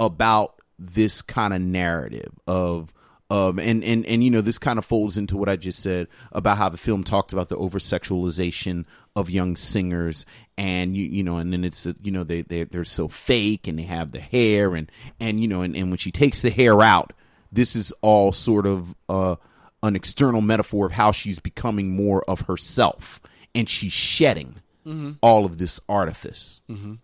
about 0.01 0.61
this 0.81 1.23
kind 1.23 1.55
of 1.55 1.61
narrative 1.63 2.33
of 2.49 2.93
um 3.31 3.61
and 3.61 3.85
and 3.85 4.05
and 4.05 4.25
you 4.25 4.31
know 4.31 4.41
this 4.41 4.59
kind 4.59 4.77
of 4.77 4.85
folds 4.85 5.17
into 5.17 5.37
what 5.37 5.49
I 5.49 5.55
just 5.55 5.81
said 5.81 6.09
about 6.33 6.59
how 6.59 6.69
the 6.69 6.77
film 6.77 7.05
talks 7.05 7.33
about 7.33 7.51
the 7.51 7.57
over 7.57 7.79
sexualization 7.79 8.85
of 9.15 9.31
young 9.31 9.55
singers 9.55 10.27
and 10.59 10.97
you 10.97 11.05
you 11.05 11.23
know 11.23 11.37
and 11.37 11.53
then 11.53 11.63
it's 11.63 11.87
you 12.03 12.11
know 12.11 12.25
they 12.25 12.43
they 12.43 12.65
they're 12.65 12.85
so 12.85 13.07
fake 13.07 13.69
and 13.69 13.79
they 13.79 13.85
have 13.85 14.11
the 14.11 14.19
hair 14.21 14.75
and 14.75 14.91
and 15.21 15.39
you 15.39 15.47
know 15.47 15.63
and, 15.63 15.77
and 15.77 15.91
when 15.91 15.99
she 15.99 16.11
takes 16.11 16.43
the 16.43 16.51
hair 16.51 16.83
out 16.83 17.13
this 17.53 17.77
is 17.77 17.93
all 18.03 18.33
sort 18.33 18.67
of 18.67 18.93
uh 19.09 19.37
an 19.85 19.95
external 19.95 20.41
metaphor 20.41 20.87
of 20.87 20.93
how 20.93 21.13
she's 21.13 21.39
becoming 21.39 21.95
more 21.95 22.29
of 22.29 22.41
herself 22.43 23.21
and 23.55 23.69
she's 23.69 23.93
shedding 23.93 24.57
Mm-hmm. 24.87 25.13
all 25.21 25.45
of 25.45 25.59
this 25.59 25.81
artifice. 25.89 26.61
Mm-hmm. 26.71 26.95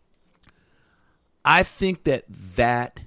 I 1.44 1.64
think 1.64 2.04
that 2.04 2.24
that 2.54 3.00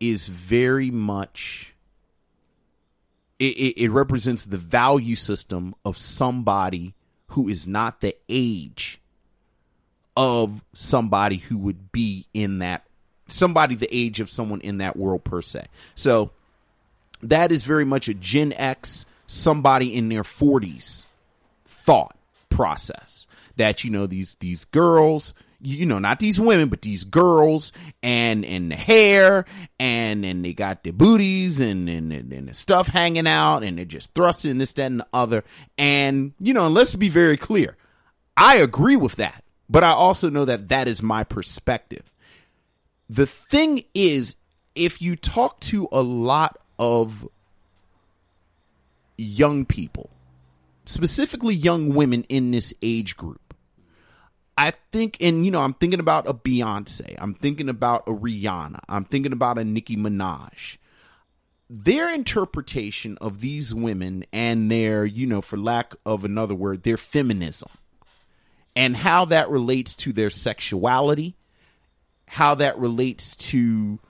is 0.00 0.28
very 0.28 0.90
much 0.90 1.74
it, 3.38 3.56
it, 3.56 3.82
it 3.82 3.90
represents 3.90 4.44
the 4.44 4.56
value 4.56 5.16
system 5.16 5.74
of 5.84 5.98
somebody 5.98 6.94
who 7.28 7.48
is 7.48 7.66
not 7.66 8.00
the 8.00 8.16
age 8.28 9.00
of 10.16 10.62
somebody 10.72 11.36
who 11.36 11.58
would 11.58 11.92
be 11.92 12.26
in 12.32 12.60
that 12.60 12.86
somebody 13.28 13.74
the 13.74 13.88
age 13.94 14.20
of 14.20 14.30
someone 14.30 14.60
in 14.60 14.78
that 14.78 14.96
world 14.96 15.24
per 15.24 15.42
se. 15.42 15.66
So 15.94 16.30
that 17.20 17.50
is 17.50 17.64
very 17.64 17.84
much 17.84 18.08
a 18.08 18.14
Gen 18.14 18.52
X, 18.54 19.06
somebody 19.26 19.94
in 19.94 20.08
their 20.08 20.22
40s 20.22 21.06
thought 21.66 22.16
process 22.48 23.21
that 23.62 23.84
you 23.84 23.90
know 23.90 24.06
these 24.06 24.36
these 24.40 24.64
girls 24.66 25.32
you 25.64 25.86
know, 25.86 26.00
not 26.00 26.18
these 26.18 26.40
women, 26.40 26.68
but 26.68 26.82
these 26.82 27.04
girls 27.04 27.72
and 28.02 28.44
and 28.44 28.72
the 28.72 28.76
hair 28.76 29.44
and 29.78 30.24
and 30.24 30.44
they 30.44 30.52
got 30.52 30.82
their 30.82 30.92
booties 30.92 31.60
and 31.60 31.88
and, 31.88 32.12
and, 32.12 32.48
the 32.48 32.54
stuff 32.54 32.88
hanging 32.88 33.28
out 33.28 33.62
and 33.62 33.78
they're 33.78 33.84
just 33.84 34.12
thrusting 34.12 34.58
this, 34.58 34.72
that, 34.72 34.86
and 34.86 35.00
the 35.00 35.06
other. 35.12 35.44
And 35.78 36.32
you 36.40 36.52
know, 36.52 36.66
and 36.66 36.74
let's 36.74 36.96
be 36.96 37.08
very 37.08 37.36
clear. 37.36 37.76
I 38.36 38.56
agree 38.56 38.96
with 38.96 39.16
that, 39.16 39.44
but 39.70 39.84
I 39.84 39.90
also 39.90 40.28
know 40.28 40.44
that 40.44 40.68
that 40.70 40.88
is 40.88 41.00
my 41.00 41.22
perspective. 41.22 42.10
The 43.08 43.26
thing 43.26 43.84
is, 43.94 44.34
if 44.74 45.00
you 45.00 45.14
talk 45.14 45.60
to 45.60 45.88
a 45.92 46.02
lot 46.02 46.58
of 46.78 47.28
young 49.16 49.64
people, 49.64 50.10
specifically 50.86 51.54
young 51.54 51.94
women 51.94 52.24
in 52.24 52.50
this 52.50 52.74
age 52.82 53.16
group, 53.16 53.41
I 54.56 54.72
think, 54.92 55.16
and 55.20 55.44
you 55.44 55.50
know, 55.50 55.60
I'm 55.60 55.74
thinking 55.74 56.00
about 56.00 56.28
a 56.28 56.34
Beyonce, 56.34 57.16
I'm 57.18 57.34
thinking 57.34 57.68
about 57.68 58.04
a 58.06 58.12
Rihanna, 58.12 58.80
I'm 58.88 59.04
thinking 59.04 59.32
about 59.32 59.58
a 59.58 59.64
Nicki 59.64 59.96
Minaj. 59.96 60.78
Their 61.70 62.14
interpretation 62.14 63.16
of 63.22 63.40
these 63.40 63.74
women 63.74 64.26
and 64.30 64.70
their, 64.70 65.06
you 65.06 65.26
know, 65.26 65.40
for 65.40 65.56
lack 65.56 65.94
of 66.04 66.22
another 66.24 66.54
word, 66.54 66.82
their 66.82 66.98
feminism 66.98 67.70
and 68.74 68.96
how 68.96 69.24
that 69.26 69.50
relates 69.50 69.94
to 69.96 70.12
their 70.12 70.30
sexuality, 70.30 71.36
how 72.28 72.54
that 72.54 72.78
relates 72.78 73.36
to 73.36 74.00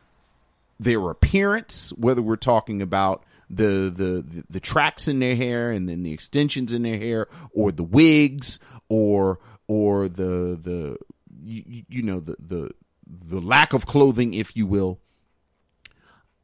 their 0.79 1.11
appearance, 1.11 1.93
whether 1.97 2.23
we're 2.23 2.37
talking 2.37 2.83
about 2.83 3.25
the 3.51 3.93
the 3.95 4.45
the 4.49 4.61
tracks 4.61 5.09
in 5.09 5.19
their 5.19 5.37
hair 5.37 5.71
and 5.71 5.89
then 5.89 6.03
the 6.03 6.13
extensions 6.13 6.73
in 6.73 6.83
their 6.83 6.99
hair, 6.99 7.29
or 7.53 7.71
the 7.71 7.83
wigs, 7.83 8.59
or 8.89 9.39
or 9.69 10.09
the 10.09 10.59
the 10.61 10.99
you, 11.45 11.85
you 11.89 12.03
know 12.03 12.21
the 12.21 12.37
the 12.39 12.71
the 13.07 13.41
lack 13.41 13.73
of 13.73 13.87
clothing, 13.87 14.35
if 14.35 14.57
you 14.57 14.67
will. 14.67 15.01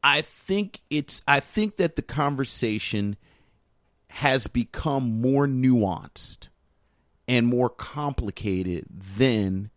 I 0.03 0.21
think 0.21 0.81
it's 0.89 1.21
I 1.27 1.39
think 1.39 1.77
that 1.77 1.95
the 1.95 2.01
conversation 2.01 3.17
has 4.07 4.47
become 4.47 5.21
more 5.21 5.45
nuanced 5.45 6.49
and 7.27 7.45
more 7.45 7.69
complicated 7.69 8.85
than 8.89 9.69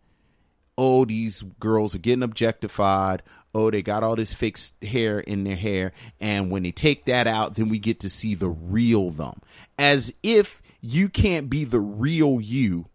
oh 0.77 1.05
these 1.05 1.43
girls 1.59 1.93
are 1.93 1.99
getting 1.99 2.23
objectified 2.23 3.21
oh 3.53 3.69
they 3.69 3.83
got 3.83 4.01
all 4.01 4.15
this 4.15 4.33
fake 4.33 4.57
hair 4.81 5.19
in 5.19 5.43
their 5.43 5.55
hair 5.55 5.91
and 6.19 6.49
when 6.49 6.63
they 6.63 6.71
take 6.71 7.05
that 7.05 7.27
out 7.27 7.53
then 7.53 7.69
we 7.69 7.77
get 7.77 7.99
to 7.99 8.09
see 8.09 8.33
the 8.33 8.49
real 8.49 9.11
them 9.11 9.39
as 9.77 10.11
if 10.23 10.63
you 10.81 11.07
can't 11.07 11.47
be 11.47 11.63
the 11.63 11.79
real 11.79 12.41
you 12.41 12.87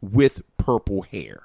with 0.00 0.42
purple 0.56 1.02
hair 1.02 1.42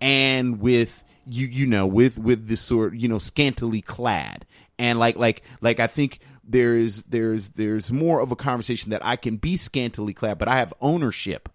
and 0.00 0.60
with 0.60 1.04
you 1.28 1.46
you 1.46 1.66
know 1.66 1.86
with 1.86 2.18
with 2.18 2.48
this 2.48 2.60
sort 2.60 2.94
you 2.94 3.08
know 3.08 3.18
scantily 3.18 3.80
clad. 3.80 4.46
And 4.78 4.98
like 4.98 5.16
like 5.16 5.42
like 5.60 5.80
i 5.80 5.86
think 5.86 6.20
there's 6.44 7.02
there's 7.04 7.50
there's 7.50 7.90
more 7.90 8.20
of 8.20 8.30
a 8.30 8.36
conversation 8.36 8.90
that 8.90 9.04
i 9.04 9.16
can 9.16 9.36
be 9.36 9.56
scantily 9.56 10.12
clad 10.12 10.38
but 10.38 10.48
i 10.48 10.58
have 10.58 10.72
ownership 10.80 11.48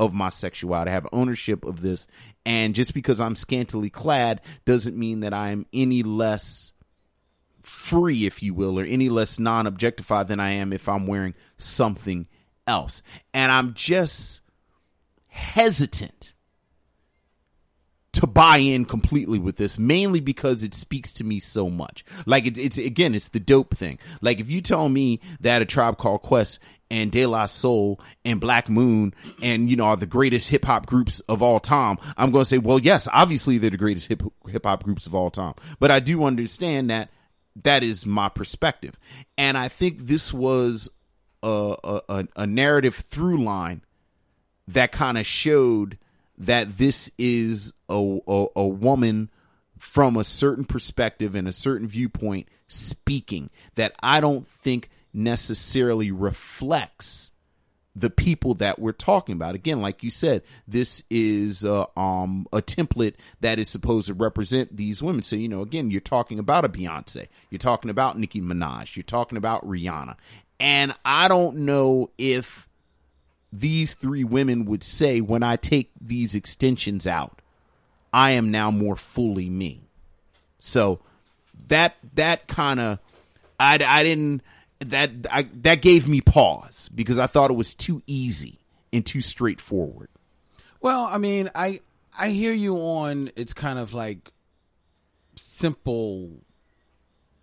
of 0.00 0.12
my 0.12 0.30
sexuality. 0.30 0.90
I 0.90 0.94
have 0.94 1.06
ownership 1.12 1.64
of 1.64 1.80
this. 1.80 2.08
And 2.44 2.74
just 2.74 2.92
because 2.92 3.20
i'm 3.20 3.36
scantily 3.36 3.90
clad 3.90 4.40
doesn't 4.64 4.96
mean 4.96 5.20
that 5.20 5.32
i'm 5.32 5.66
any 5.72 6.02
less 6.02 6.72
free 7.62 8.26
if 8.26 8.42
you 8.42 8.54
will 8.54 8.80
or 8.80 8.84
any 8.84 9.08
less 9.08 9.38
non-objectified 9.38 10.26
than 10.26 10.40
i 10.40 10.50
am 10.50 10.72
if 10.72 10.88
i'm 10.88 11.06
wearing 11.06 11.34
something 11.58 12.26
else. 12.66 13.02
And 13.32 13.52
i'm 13.52 13.74
just 13.74 14.41
hesitant 15.32 16.34
to 18.12 18.26
buy 18.26 18.58
in 18.58 18.84
completely 18.84 19.38
with 19.38 19.56
this 19.56 19.78
mainly 19.78 20.20
because 20.20 20.62
it 20.62 20.74
speaks 20.74 21.14
to 21.14 21.24
me 21.24 21.40
so 21.40 21.70
much. 21.70 22.04
Like 22.26 22.46
it's, 22.46 22.58
it's 22.58 22.76
again 22.76 23.14
it's 23.14 23.28
the 23.28 23.40
dope 23.40 23.74
thing. 23.74 23.98
Like 24.20 24.38
if 24.38 24.50
you 24.50 24.60
tell 24.60 24.88
me 24.90 25.20
that 25.40 25.62
a 25.62 25.64
tribe 25.64 25.96
called 25.96 26.20
quest 26.20 26.58
and 26.90 27.10
de 27.10 27.24
la 27.24 27.46
soul 27.46 27.98
and 28.26 28.38
black 28.38 28.68
moon 28.68 29.14
and 29.40 29.70
you 29.70 29.76
know 29.76 29.84
are 29.84 29.96
the 29.96 30.04
greatest 30.04 30.50
hip-hop 30.50 30.84
groups 30.84 31.20
of 31.20 31.40
all 31.40 31.58
time 31.58 31.96
i'm 32.18 32.30
going 32.30 32.42
to 32.42 32.48
say 32.48 32.58
well 32.58 32.78
yes 32.78 33.08
obviously 33.14 33.56
they're 33.56 33.70
the 33.70 33.78
greatest 33.78 34.08
hip 34.08 34.22
hip-hop 34.46 34.82
groups 34.82 35.06
of 35.06 35.14
all 35.14 35.30
time. 35.30 35.54
But 35.80 35.90
i 35.90 36.00
do 36.00 36.22
understand 36.24 36.90
that 36.90 37.08
that 37.62 37.82
is 37.82 38.04
my 38.04 38.28
perspective. 38.28 38.98
And 39.38 39.56
i 39.56 39.68
think 39.68 40.00
this 40.00 40.34
was 40.34 40.90
a, 41.42 42.02
a, 42.08 42.28
a 42.36 42.46
narrative 42.46 42.94
through 42.94 43.42
line 43.42 43.82
that 44.68 44.92
kind 44.92 45.18
of 45.18 45.26
showed 45.26 45.98
that 46.38 46.78
this 46.78 47.10
is 47.18 47.72
a, 47.88 48.18
a, 48.26 48.46
a 48.56 48.66
woman 48.66 49.30
from 49.78 50.16
a 50.16 50.24
certain 50.24 50.64
perspective 50.64 51.34
and 51.34 51.48
a 51.48 51.52
certain 51.52 51.88
viewpoint 51.88 52.48
speaking 52.68 53.50
that 53.74 53.94
I 54.02 54.20
don't 54.20 54.46
think 54.46 54.88
necessarily 55.12 56.10
reflects 56.10 57.32
the 57.94 58.08
people 58.10 58.54
that 58.54 58.78
we're 58.78 58.92
talking 58.92 59.34
about. 59.34 59.54
Again, 59.54 59.82
like 59.82 60.02
you 60.02 60.10
said, 60.10 60.42
this 60.66 61.02
is 61.10 61.64
um, 61.64 62.46
a 62.52 62.62
template 62.62 63.14
that 63.40 63.58
is 63.58 63.68
supposed 63.68 64.06
to 64.06 64.14
represent 64.14 64.76
these 64.76 65.02
women. 65.02 65.22
So, 65.22 65.36
you 65.36 65.48
know, 65.48 65.60
again, 65.60 65.90
you're 65.90 66.00
talking 66.00 66.38
about 66.38 66.64
a 66.64 66.68
Beyonce, 66.68 67.28
you're 67.50 67.58
talking 67.58 67.90
about 67.90 68.18
Nicki 68.18 68.40
Minaj, 68.40 68.96
you're 68.96 69.02
talking 69.02 69.36
about 69.36 69.66
Rihanna. 69.66 70.16
And 70.58 70.94
I 71.04 71.28
don't 71.28 71.58
know 71.58 72.10
if 72.16 72.68
these 73.52 73.94
three 73.94 74.24
women 74.24 74.64
would 74.64 74.82
say 74.82 75.20
when 75.20 75.42
I 75.42 75.56
take 75.56 75.90
these 76.00 76.34
extensions 76.34 77.06
out, 77.06 77.40
I 78.12 78.30
am 78.30 78.50
now 78.50 78.70
more 78.70 78.96
fully 78.96 79.50
me. 79.50 79.82
So 80.58 81.00
that 81.68 81.96
that 82.14 82.46
kind 82.48 82.80
of 82.80 82.98
I, 83.60 83.78
I 83.84 84.02
didn't 84.02 84.42
that 84.80 85.10
I, 85.30 85.48
that 85.62 85.82
gave 85.82 86.08
me 86.08 86.20
pause 86.20 86.88
because 86.94 87.18
I 87.18 87.26
thought 87.26 87.50
it 87.50 87.56
was 87.56 87.74
too 87.74 88.02
easy 88.06 88.58
and 88.92 89.04
too 89.04 89.20
straightforward. 89.20 90.08
Well, 90.80 91.04
I 91.04 91.18
mean, 91.18 91.50
I 91.54 91.80
I 92.18 92.30
hear 92.30 92.52
you 92.52 92.76
on 92.76 93.30
it's 93.36 93.52
kind 93.52 93.78
of 93.78 93.94
like 93.94 94.30
simple 95.36 96.30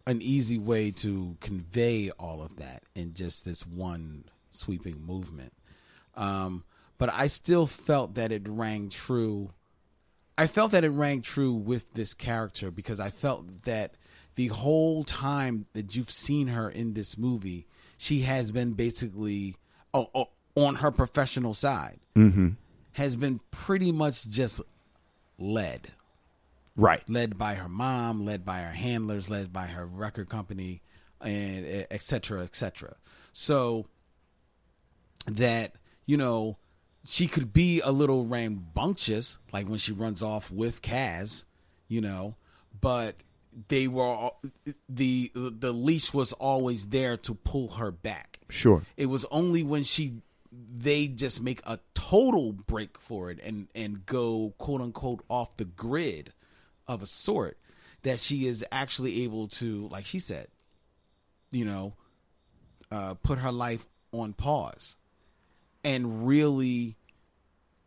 an 0.05 0.21
easy 0.21 0.57
way 0.57 0.89
to 0.89 1.37
convey 1.39 2.09
all 2.11 2.41
of 2.41 2.55
that 2.57 2.83
in 2.95 3.13
just 3.13 3.45
this 3.45 3.65
one 3.65 4.25
sweeping 4.49 5.05
movement. 5.05 5.53
Um, 6.19 6.65
but 6.99 7.09
I 7.11 7.27
still 7.27 7.65
felt 7.65 8.15
that 8.15 8.31
it 8.31 8.47
rang 8.47 8.89
true. 8.89 9.51
I 10.37 10.47
felt 10.47 10.73
that 10.73 10.83
it 10.83 10.89
rang 10.89 11.21
true 11.21 11.53
with 11.53 11.93
this 11.93 12.13
character 12.13 12.69
because 12.69 12.99
I 12.99 13.09
felt 13.09 13.63
that 13.63 13.95
the 14.35 14.47
whole 14.47 15.03
time 15.05 15.65
that 15.73 15.95
you've 15.95 16.11
seen 16.11 16.47
her 16.47 16.69
in 16.69 16.93
this 16.93 17.17
movie, 17.17 17.65
she 17.97 18.19
has 18.21 18.51
been 18.51 18.73
basically 18.73 19.55
oh, 19.93 20.09
oh, 20.13 20.29
on 20.55 20.75
her 20.75 20.91
professional 20.91 21.53
side, 21.53 21.99
mm-hmm. 22.15 22.49
has 22.91 23.15
been 23.15 23.39
pretty 23.51 23.91
much 23.91 24.27
just 24.27 24.61
led. 25.37 25.87
Right. 26.75 27.01
Led 27.09 27.37
by 27.37 27.55
her 27.55 27.69
mom, 27.69 28.25
led 28.25 28.45
by 28.45 28.59
her 28.59 28.71
handlers, 28.71 29.29
led 29.29 29.51
by 29.51 29.67
her 29.67 29.85
record 29.85 30.29
company, 30.29 30.81
and 31.21 31.65
et 31.89 32.01
cetera, 32.01 32.43
et 32.43 32.55
cetera. 32.55 32.95
So 33.33 33.87
that 35.27 35.73
you 36.09 36.17
know, 36.17 36.57
she 37.05 37.27
could 37.27 37.53
be 37.53 37.81
a 37.81 37.91
little 37.91 38.25
rambunctious, 38.25 39.37
like 39.53 39.69
when 39.69 39.77
she 39.77 39.91
runs 39.91 40.23
off 40.23 40.49
with 40.49 40.81
Kaz, 40.81 41.43
you 41.87 42.01
know, 42.01 42.33
but 42.81 43.13
they 43.67 43.87
were 43.87 44.31
the 44.89 45.31
the 45.35 45.71
leash 45.71 46.11
was 46.11 46.33
always 46.33 46.87
there 46.87 47.15
to 47.17 47.35
pull 47.35 47.67
her 47.73 47.91
back. 47.91 48.39
Sure. 48.49 48.81
It 48.97 49.05
was 49.05 49.23
only 49.29 49.61
when 49.61 49.83
she 49.83 50.23
they 50.51 51.07
just 51.07 51.43
make 51.43 51.61
a 51.67 51.79
total 51.93 52.53
break 52.53 52.97
for 52.97 53.29
it 53.29 53.39
and 53.43 53.67
and 53.75 54.03
go 54.07 54.55
quote 54.57 54.81
unquote 54.81 55.23
off 55.29 55.57
the 55.57 55.65
grid 55.65 56.33
of 56.87 57.03
a 57.03 57.05
sort 57.05 57.55
that 58.01 58.17
she 58.17 58.47
is 58.47 58.65
actually 58.71 59.25
able 59.25 59.47
to 59.47 59.87
like 59.89 60.07
she 60.07 60.17
said 60.17 60.47
you 61.51 61.65
know 61.65 61.93
uh, 62.89 63.13
put 63.13 63.37
her 63.37 63.51
life 63.51 63.85
on 64.11 64.33
pause 64.33 64.95
and 65.83 66.27
really 66.27 66.95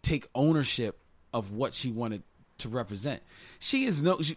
take 0.02 0.28
ownership 0.34 0.98
of 1.32 1.52
what 1.52 1.74
she 1.74 1.90
wanted 1.90 2.22
to 2.58 2.68
represent. 2.68 3.22
She 3.58 3.84
is 3.84 4.02
no 4.02 4.20
she, 4.20 4.36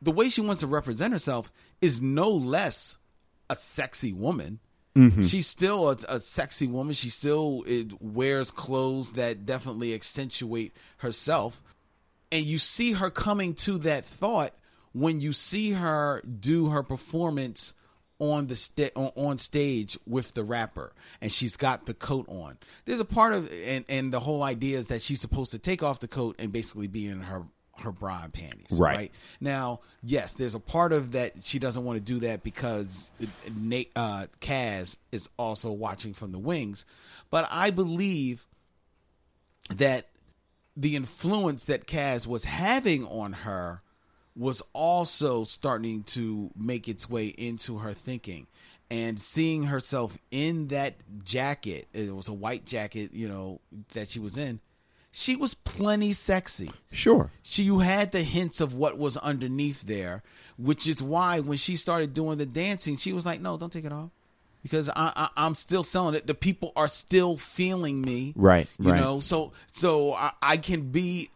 the 0.00 0.12
way 0.12 0.28
she 0.28 0.40
wants 0.40 0.60
to 0.60 0.66
represent 0.66 1.12
herself 1.12 1.52
is 1.80 2.00
no 2.00 2.30
less 2.30 2.96
a 3.48 3.56
sexy 3.56 4.12
woman. 4.12 4.60
Mm-hmm. 4.96 5.24
She's 5.24 5.46
still 5.46 5.90
a, 5.90 5.96
a, 6.08 6.20
sexy 6.20 6.68
woman. 6.68 6.94
She 6.94 7.10
still 7.10 7.64
it, 7.66 8.00
wears 8.00 8.52
clothes 8.52 9.12
that 9.12 9.44
definitely 9.44 9.92
accentuate 9.92 10.72
herself. 10.98 11.60
And 12.30 12.44
you 12.44 12.58
see 12.58 12.92
her 12.92 13.10
coming 13.10 13.54
to 13.54 13.78
that 13.78 14.04
thought 14.04 14.54
when 14.92 15.20
you 15.20 15.32
see 15.32 15.72
her 15.72 16.22
do 16.22 16.68
her 16.68 16.84
performance 16.84 17.74
on 18.32 18.46
the 18.46 18.56
sta- 18.56 18.90
on, 18.96 19.12
on 19.16 19.38
stage 19.38 19.98
with 20.06 20.34
the 20.34 20.44
rapper 20.44 20.92
and 21.20 21.32
she's 21.32 21.56
got 21.56 21.86
the 21.86 21.94
coat 21.94 22.26
on. 22.28 22.58
There's 22.84 23.00
a 23.00 23.04
part 23.04 23.32
of 23.32 23.50
and 23.64 23.84
and 23.88 24.12
the 24.12 24.20
whole 24.20 24.42
idea 24.42 24.78
is 24.78 24.86
that 24.88 25.02
she's 25.02 25.20
supposed 25.20 25.50
to 25.52 25.58
take 25.58 25.82
off 25.82 26.00
the 26.00 26.08
coat 26.08 26.36
and 26.38 26.52
basically 26.52 26.86
be 26.86 27.06
in 27.06 27.20
her 27.22 27.42
her 27.78 27.90
bra 27.90 28.22
and 28.24 28.32
panties. 28.32 28.78
Right. 28.78 29.10
Now, 29.40 29.80
yes, 30.02 30.34
there's 30.34 30.54
a 30.54 30.60
part 30.60 30.92
of 30.92 31.12
that 31.12 31.32
she 31.42 31.58
doesn't 31.58 31.84
want 31.84 31.98
to 31.98 32.04
do 32.04 32.20
that 32.20 32.42
because 32.42 33.10
Nate 33.54 33.90
uh 33.96 34.26
Kaz 34.40 34.96
is 35.12 35.28
also 35.38 35.72
watching 35.72 36.14
from 36.14 36.32
the 36.32 36.38
wings, 36.38 36.86
but 37.30 37.48
I 37.50 37.70
believe 37.70 38.46
that 39.70 40.08
the 40.76 40.96
influence 40.96 41.64
that 41.64 41.86
Kaz 41.86 42.26
was 42.26 42.44
having 42.44 43.06
on 43.06 43.32
her 43.32 43.80
was 44.36 44.62
also 44.72 45.44
starting 45.44 46.02
to 46.02 46.50
make 46.56 46.88
its 46.88 47.08
way 47.08 47.26
into 47.26 47.78
her 47.78 47.92
thinking. 47.92 48.46
And 48.90 49.18
seeing 49.18 49.64
herself 49.64 50.16
in 50.30 50.68
that 50.68 50.94
jacket 51.24 51.88
it 51.92 52.14
was 52.14 52.28
a 52.28 52.32
white 52.32 52.64
jacket 52.64 53.12
you 53.12 53.26
know 53.26 53.60
that 53.94 54.10
she 54.10 54.20
was 54.20 54.36
in 54.36 54.60
she 55.10 55.36
was 55.36 55.54
plenty 55.54 56.12
sexy. 56.12 56.70
Sure. 56.92 57.30
she 57.42 57.62
you 57.62 57.78
had 57.78 58.12
the 58.12 58.22
hints 58.22 58.60
of 58.60 58.74
what 58.74 58.98
was 58.98 59.16
underneath 59.16 59.82
there 59.82 60.22
which 60.58 60.86
is 60.86 61.02
why 61.02 61.40
when 61.40 61.56
she 61.56 61.76
started 61.76 62.14
doing 62.14 62.36
the 62.36 62.46
dancing 62.46 62.96
she 62.96 63.12
was 63.12 63.24
like 63.24 63.40
no 63.40 63.56
don't 63.56 63.72
take 63.72 63.86
it 63.86 63.92
off. 63.92 64.10
Because 64.62 64.88
I, 64.90 65.12
I 65.16 65.28
i'm 65.36 65.54
still 65.54 65.82
selling 65.82 66.14
it. 66.14 66.26
The 66.26 66.34
people 66.34 66.72
are 66.76 66.88
still 66.88 67.36
feeling 67.36 68.00
me. 68.02 68.34
Right, 68.36 68.68
you 68.78 68.90
right. 68.90 69.00
know 69.00 69.20
so 69.20 69.52
so 69.72 70.12
I, 70.12 70.32
I 70.42 70.56
can 70.58 70.90
be 70.90 71.30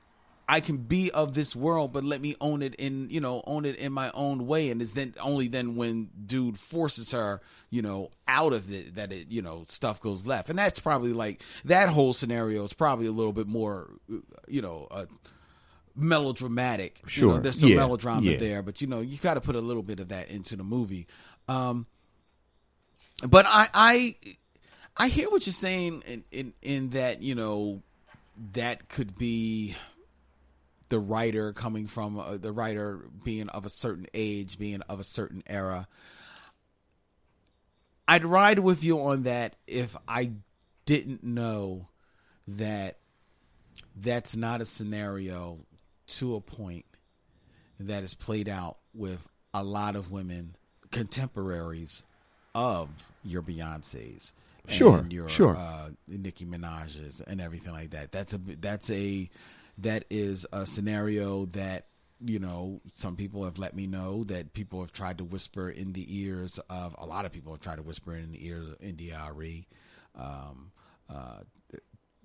I 0.50 0.60
can 0.60 0.78
be 0.78 1.10
of 1.10 1.34
this 1.34 1.54
world, 1.54 1.92
but 1.92 2.04
let 2.04 2.22
me 2.22 2.34
own 2.40 2.62
it 2.62 2.74
in 2.76 3.10
you 3.10 3.20
know 3.20 3.42
own 3.46 3.64
it 3.66 3.76
in 3.76 3.92
my 3.92 4.10
own 4.14 4.46
way. 4.46 4.70
And 4.70 4.80
it's 4.80 4.92
then 4.92 5.14
only 5.20 5.46
then 5.48 5.76
when 5.76 6.08
dude 6.26 6.58
forces 6.58 7.12
her 7.12 7.40
you 7.70 7.82
know 7.82 8.10
out 8.26 8.52
of 8.54 8.72
it 8.72 8.94
that 8.94 9.12
it 9.12 9.30
you 9.30 9.42
know 9.42 9.64
stuff 9.68 10.00
goes 10.00 10.24
left. 10.26 10.48
And 10.48 10.58
that's 10.58 10.78
probably 10.80 11.12
like 11.12 11.42
that 11.66 11.90
whole 11.90 12.14
scenario 12.14 12.64
is 12.64 12.72
probably 12.72 13.06
a 13.06 13.12
little 13.12 13.34
bit 13.34 13.46
more 13.46 13.90
you 14.46 14.62
know 14.62 14.88
uh, 14.90 15.04
melodramatic. 15.94 17.00
You 17.14 17.22
know, 17.22 17.32
Sure. 17.32 17.40
there's 17.40 17.58
some 17.60 17.68
Yeah, 17.70 17.76
melodrama 17.76 18.30
yeah. 18.30 18.38
there, 18.38 18.62
but 18.62 18.80
you 18.80 18.86
know 18.86 19.00
you 19.00 19.18
got 19.18 19.34
to 19.34 19.40
put 19.40 19.56
a 19.56 19.60
little 19.60 19.82
bit 19.82 20.00
of 20.00 20.08
that 20.08 20.30
into 20.30 20.56
the 20.56 20.64
movie. 20.64 21.06
Um, 21.48 21.86
but 23.26 23.46
I 23.46 23.68
I 23.74 24.16
I 24.96 25.08
hear 25.08 25.28
what 25.30 25.46
you're 25.46 25.52
saying 25.52 26.02
in 26.06 26.24
in, 26.30 26.52
in 26.62 26.90
that 26.90 27.22
you 27.22 27.34
know 27.34 27.82
that 28.52 28.88
could 28.88 29.18
be 29.18 29.74
the 30.88 30.98
writer 30.98 31.52
coming 31.52 31.86
from 31.86 32.18
uh, 32.18 32.36
the 32.36 32.52
writer 32.52 33.08
being 33.24 33.48
of 33.50 33.66
a 33.66 33.70
certain 33.70 34.06
age, 34.14 34.58
being 34.58 34.80
of 34.82 35.00
a 35.00 35.04
certain 35.04 35.42
era. 35.46 35.86
I'd 38.06 38.24
ride 38.24 38.60
with 38.60 38.82
you 38.82 39.00
on 39.00 39.24
that 39.24 39.56
if 39.66 39.94
I 40.06 40.32
didn't 40.86 41.22
know 41.22 41.88
that 42.46 42.96
that's 43.94 44.34
not 44.34 44.62
a 44.62 44.64
scenario 44.64 45.58
to 46.06 46.34
a 46.34 46.40
point 46.40 46.86
that 47.78 48.02
is 48.02 48.14
played 48.14 48.48
out 48.48 48.78
with 48.94 49.28
a 49.52 49.62
lot 49.62 49.94
of 49.94 50.10
women 50.10 50.56
contemporaries 50.90 52.02
of 52.54 52.88
your 53.22 53.42
Beyonces, 53.42 54.32
Sure, 54.66 55.04
your 55.08 55.28
sure. 55.28 55.56
uh, 55.56 55.90
Nicki 56.06 56.44
Minaj's 56.44 57.20
and 57.26 57.40
everything 57.40 57.72
like 57.72 57.90
that. 57.90 58.12
That's 58.12 58.34
a 58.34 58.38
that's 58.38 58.90
a 58.90 59.30
that 59.78 60.04
is 60.10 60.46
a 60.52 60.66
scenario 60.66 61.46
that 61.46 61.86
you 62.24 62.38
know 62.38 62.80
some 62.94 63.14
people 63.16 63.44
have 63.44 63.58
let 63.58 63.74
me 63.76 63.86
know 63.86 64.24
that 64.24 64.52
people 64.52 64.80
have 64.80 64.92
tried 64.92 65.18
to 65.18 65.24
whisper 65.24 65.70
in 65.70 65.92
the 65.92 66.06
ears 66.20 66.58
of 66.68 66.94
a 66.98 67.06
lot 67.06 67.24
of 67.24 67.32
people 67.32 67.52
have 67.52 67.60
tried 67.60 67.76
to 67.76 67.82
whisper 67.82 68.14
in 68.16 68.32
the 68.32 68.46
ears 68.46 68.66
of 68.68 68.78
NDRE. 68.80 69.64
Um, 70.16 70.72
uh, 71.08 71.40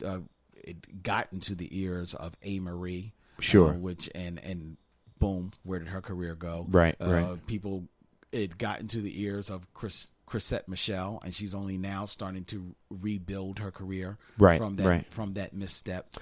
uh, 0.04 0.20
it 0.56 1.04
got 1.04 1.28
into 1.32 1.56
the 1.56 1.80
ears 1.80 2.14
of 2.14 2.40
Amerie, 2.42 3.12
Sure. 3.40 3.72
uh, 3.72 3.78
which 3.78 4.10
and 4.16 4.40
and 4.40 4.78
boom, 5.20 5.52
where 5.64 5.80
did 5.80 5.90
her 5.90 6.02
career 6.02 6.36
go? 6.36 6.66
Right, 6.70 6.96
uh, 7.00 7.12
right. 7.12 7.48
People, 7.48 7.88
it 8.32 8.58
got 8.58 8.80
into 8.80 9.02
the 9.02 9.22
ears 9.22 9.50
of 9.50 9.72
Chris. 9.74 10.08
Chrisette 10.26 10.70
Michele, 10.70 11.20
and 11.24 11.34
she's 11.34 11.54
only 11.54 11.78
now 11.78 12.06
starting 12.06 12.46
to 12.46 12.74
rebuild 12.90 13.60
her 13.60 13.72
career 13.72 14.18
Right, 14.38 14.58
from 14.58 14.78
that 14.78 14.88
right. 14.88 15.14
from 15.14 15.34
that 15.34 15.54
misstep. 15.54 16.16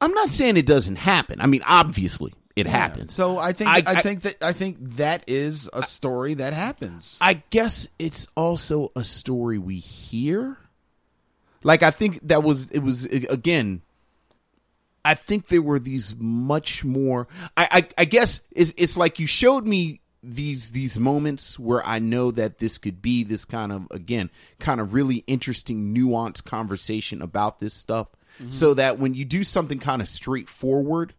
I'm 0.00 0.12
not 0.12 0.30
saying 0.30 0.56
it 0.56 0.66
doesn't 0.66 0.96
happen. 0.96 1.40
I 1.40 1.46
mean, 1.46 1.62
obviously 1.66 2.34
it 2.54 2.66
happens. 2.66 3.14
So 3.14 3.38
I 3.38 3.52
think 3.52 3.70
I- 3.70 3.78
I, 3.78 3.82
I- 3.98 4.02
think 4.02 4.22
that 4.22 4.36
I 4.42 4.52
think 4.52 4.76
that 4.96 5.24
is 5.26 5.68
a 5.72 5.82
story 5.82 6.34
that 6.34 6.52
happens. 6.52 7.18
I 7.20 7.42
guess 7.50 7.88
it's 7.98 8.28
also 8.36 8.92
a 8.96 9.04
story 9.04 9.58
we 9.58 9.76
hear. 9.76 10.56
Like 11.62 11.82
I 11.82 11.90
think 11.90 12.20
that 12.28 12.42
was 12.42 12.70
it 12.70 12.80
was 12.80 13.04
again. 13.06 13.82
I 15.04 15.14
think 15.14 15.46
there 15.48 15.62
were 15.62 15.78
these 15.78 16.14
much 16.18 16.84
more. 16.84 17.28
I 17.56 17.68
I, 17.70 17.88
I 17.98 18.04
guess 18.04 18.40
it's 18.50 18.72
it's 18.76 18.96
like 18.96 19.18
you 19.18 19.26
showed 19.26 19.66
me 19.66 20.00
these 20.22 20.70
these 20.70 20.98
moments 20.98 21.58
where 21.58 21.84
I 21.86 22.00
know 22.00 22.30
that 22.32 22.58
this 22.58 22.78
could 22.78 23.00
be 23.00 23.22
this 23.24 23.44
kind 23.44 23.70
of 23.72 23.86
again 23.90 24.30
kind 24.58 24.80
of 24.80 24.92
really 24.94 25.22
interesting 25.28 25.94
nuanced 25.94 26.44
conversation 26.44 27.22
about 27.22 27.60
this 27.60 27.74
stuff. 27.74 28.08
Mm-hmm. 28.40 28.50
So 28.50 28.74
that 28.74 28.98
when 28.98 29.14
you 29.14 29.24
do 29.24 29.44
something 29.44 29.78
kind 29.78 30.02
of 30.02 30.08
straightforward, 30.08 31.14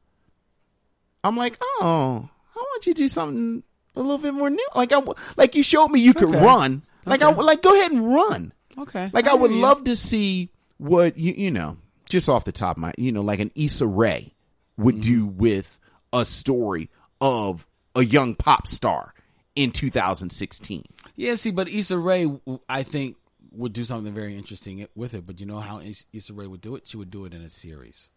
I'm 1.23 1.35
like, 1.35 1.57
oh, 1.61 2.29
I 2.55 2.59
want 2.59 2.85
you 2.85 2.93
to 2.93 2.97
do 2.97 3.07
something 3.07 3.63
a 3.95 4.01
little 4.01 4.17
bit 4.17 4.33
more 4.33 4.49
new. 4.49 4.67
Like 4.75 4.93
I, 4.93 5.01
like 5.35 5.55
you 5.55 5.63
showed 5.63 5.89
me 5.89 5.99
you 5.99 6.13
could 6.13 6.29
Okay. 6.29 6.43
run. 6.43 6.83
Like 7.05 7.21
I, 7.21 7.31
like 7.31 7.61
go 7.61 7.75
ahead 7.75 7.91
and 7.91 8.13
run. 8.13 8.53
Okay. 8.77 9.09
Like 9.13 9.27
I, 9.27 9.31
I 9.31 9.35
would 9.35 9.51
you. 9.51 9.57
love 9.57 9.85
to 9.85 9.95
see 9.95 10.51
what 10.77 11.17
you 11.17 11.33
you 11.33 11.49
know 11.49 11.77
just 12.07 12.29
off 12.29 12.45
the 12.45 12.51
top 12.51 12.77
of 12.77 12.81
my 12.81 12.93
you 12.97 13.11
know 13.11 13.21
like 13.21 13.39
an 13.39 13.51
Issa 13.55 13.87
Rae 13.87 14.33
would 14.77 15.01
do 15.01 15.25
mm-hmm. 15.25 15.37
with 15.37 15.79
a 16.13 16.25
story 16.25 16.89
of 17.19 17.65
a 17.95 18.05
young 18.05 18.35
pop 18.35 18.67
star 18.67 19.13
in 19.55 19.71
2016. 19.71 20.85
Yeah, 21.15 21.35
see, 21.35 21.49
but 21.51 21.67
Issa 21.67 21.97
Rae, 21.97 22.29
I 22.69 22.83
think, 22.83 23.17
would 23.57 23.73
do 23.73 23.83
something 23.83 24.13
very 24.13 24.37
interesting 24.37 24.87
with 24.95 25.13
it. 25.13 25.25
But 25.25 25.39
you 25.39 25.45
know 25.45 25.59
how 25.59 25.81
Issa 26.13 26.33
Rae 26.33 26.47
would 26.47 26.61
do 26.61 26.75
it? 26.75 26.87
She 26.87 26.97
would 26.97 27.11
do 27.11 27.25
it 27.25 27.33
in 27.33 27.41
a 27.41 27.49
series. 27.49 28.09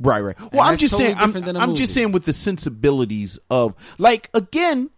Right, 0.00 0.20
right. 0.20 0.36
Well, 0.52 0.62
I'm 0.62 0.76
just 0.76 0.92
totally 0.92 1.10
saying. 1.10 1.20
I'm, 1.20 1.28
different 1.28 1.46
than 1.46 1.56
a 1.56 1.60
I'm 1.60 1.74
just 1.74 1.94
saying 1.94 2.12
with 2.12 2.24
the 2.24 2.32
sensibilities 2.32 3.38
of 3.50 3.74
like 3.98 4.30
again. 4.34 4.90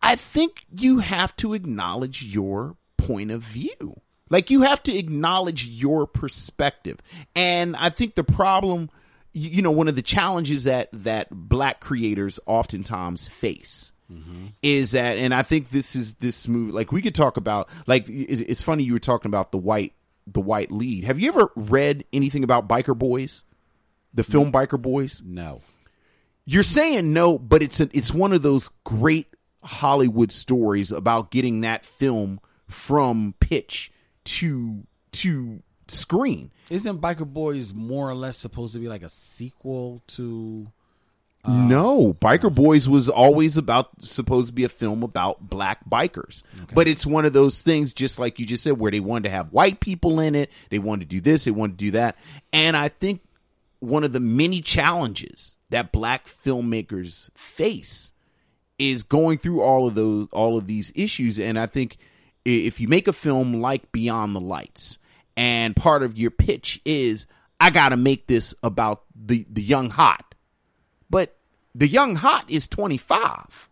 I 0.00 0.14
think 0.14 0.64
you 0.76 1.00
have 1.00 1.34
to 1.36 1.54
acknowledge 1.54 2.22
your 2.22 2.76
point 2.96 3.32
of 3.32 3.42
view. 3.42 4.00
Like 4.30 4.48
you 4.48 4.62
have 4.62 4.82
to 4.84 4.96
acknowledge 4.96 5.66
your 5.66 6.06
perspective. 6.06 7.00
And 7.34 7.74
I 7.74 7.90
think 7.90 8.14
the 8.14 8.22
problem, 8.22 8.90
you 9.32 9.60
know, 9.60 9.72
one 9.72 9.88
of 9.88 9.96
the 9.96 10.02
challenges 10.02 10.64
that 10.64 10.88
that 10.92 11.28
black 11.30 11.80
creators 11.80 12.38
oftentimes 12.46 13.26
face 13.26 13.92
is 14.62 14.92
that, 14.92 15.18
and 15.18 15.34
I 15.34 15.42
think 15.42 15.70
this 15.70 15.94
is 15.94 16.14
this 16.14 16.48
movie. 16.48 16.72
Like 16.72 16.92
we 16.92 17.02
could 17.02 17.14
talk 17.14 17.36
about, 17.36 17.68
like 17.86 18.06
it's 18.08 18.62
funny 18.62 18.84
you 18.84 18.94
were 18.94 18.98
talking 18.98 19.28
about 19.28 19.52
the 19.52 19.58
white 19.58 19.92
the 20.26 20.40
white 20.40 20.70
lead. 20.70 21.04
Have 21.04 21.18
you 21.18 21.28
ever 21.28 21.50
read 21.56 22.04
anything 22.12 22.44
about 22.44 22.68
Biker 22.68 22.96
Boys? 22.96 23.44
The 24.14 24.24
film 24.24 24.52
Biker 24.52 24.80
Boys? 24.80 25.22
No. 25.24 25.62
You're 26.44 26.62
saying 26.62 27.12
no, 27.12 27.38
but 27.38 27.62
it's 27.62 27.80
a, 27.80 27.90
it's 27.92 28.12
one 28.12 28.32
of 28.32 28.42
those 28.42 28.70
great 28.84 29.26
Hollywood 29.62 30.32
stories 30.32 30.92
about 30.92 31.30
getting 31.30 31.60
that 31.60 31.84
film 31.84 32.40
from 32.68 33.34
pitch 33.40 33.92
to 34.24 34.86
to 35.12 35.62
screen. 35.88 36.50
Isn't 36.70 37.00
Biker 37.00 37.26
Boys 37.26 37.72
more 37.72 38.08
or 38.08 38.14
less 38.14 38.36
supposed 38.36 38.74
to 38.74 38.78
be 38.78 38.88
like 38.88 39.02
a 39.02 39.08
sequel 39.08 40.02
to? 40.08 40.70
No, 41.46 42.08
um, 42.08 42.14
Biker 42.14 42.54
Boys 42.54 42.88
was 42.88 43.08
always 43.08 43.56
about 43.56 43.90
supposed 44.02 44.48
to 44.48 44.52
be 44.52 44.64
a 44.64 44.68
film 44.68 45.02
about 45.02 45.48
black 45.48 45.88
bikers. 45.88 46.42
But 46.74 46.88
it's 46.88 47.06
one 47.06 47.24
of 47.24 47.32
those 47.32 47.62
things 47.62 47.94
just 47.94 48.18
like 48.18 48.38
you 48.38 48.46
just 48.46 48.64
said 48.64 48.78
where 48.78 48.90
they 48.90 49.00
wanted 49.00 49.24
to 49.24 49.30
have 49.30 49.52
white 49.52 49.80
people 49.80 50.20
in 50.20 50.34
it, 50.34 50.50
they 50.70 50.78
wanted 50.78 51.08
to 51.08 51.16
do 51.16 51.20
this, 51.20 51.44
they 51.44 51.50
wanted 51.50 51.78
to 51.78 51.84
do 51.84 51.90
that. 51.92 52.16
And 52.52 52.76
I 52.76 52.88
think 52.88 53.22
one 53.80 54.04
of 54.04 54.12
the 54.12 54.20
many 54.20 54.60
challenges 54.60 55.56
that 55.70 55.92
black 55.92 56.26
filmmakers 56.26 57.30
face 57.36 58.12
is 58.78 59.02
going 59.02 59.38
through 59.38 59.60
all 59.60 59.86
of 59.86 59.94
those 59.94 60.28
all 60.32 60.56
of 60.56 60.66
these 60.66 60.92
issues 60.94 61.38
and 61.38 61.58
i 61.58 61.66
think 61.66 61.96
if 62.44 62.80
you 62.80 62.88
make 62.88 63.08
a 63.08 63.12
film 63.12 63.60
like 63.60 63.90
beyond 63.92 64.34
the 64.34 64.40
lights 64.40 64.98
and 65.36 65.74
part 65.76 66.02
of 66.02 66.16
your 66.16 66.30
pitch 66.30 66.80
is 66.84 67.26
i 67.60 67.70
got 67.70 67.90
to 67.90 67.96
make 67.96 68.26
this 68.26 68.54
about 68.62 69.02
the 69.14 69.44
the 69.50 69.62
young 69.62 69.90
hot 69.90 70.27
but 71.10 71.36
the 71.74 71.88
young 71.88 72.16
hot 72.16 72.44
is 72.48 72.68
25 72.68 73.68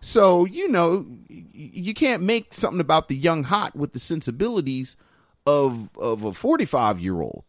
so 0.00 0.44
you 0.44 0.68
know 0.68 1.06
you 1.28 1.94
can't 1.94 2.22
make 2.22 2.52
something 2.52 2.80
about 2.80 3.08
the 3.08 3.16
young 3.16 3.42
hot 3.42 3.74
with 3.74 3.92
the 3.92 4.00
sensibilities 4.00 4.96
of 5.46 5.88
of 5.96 6.24
a 6.24 6.32
45 6.32 7.00
year 7.00 7.20
old 7.20 7.44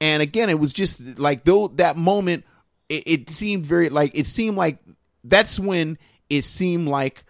and 0.00 0.22
again 0.22 0.48
it 0.48 0.58
was 0.58 0.72
just 0.72 1.00
like 1.18 1.44
though 1.44 1.68
that 1.68 1.96
moment 1.96 2.44
it, 2.88 3.02
it 3.06 3.30
seemed 3.30 3.66
very 3.66 3.90
like 3.90 4.12
it 4.14 4.26
seemed 4.26 4.56
like 4.56 4.78
that's 5.24 5.58
when 5.58 5.98
it 6.30 6.42
seemed 6.42 6.88
like 6.88 7.24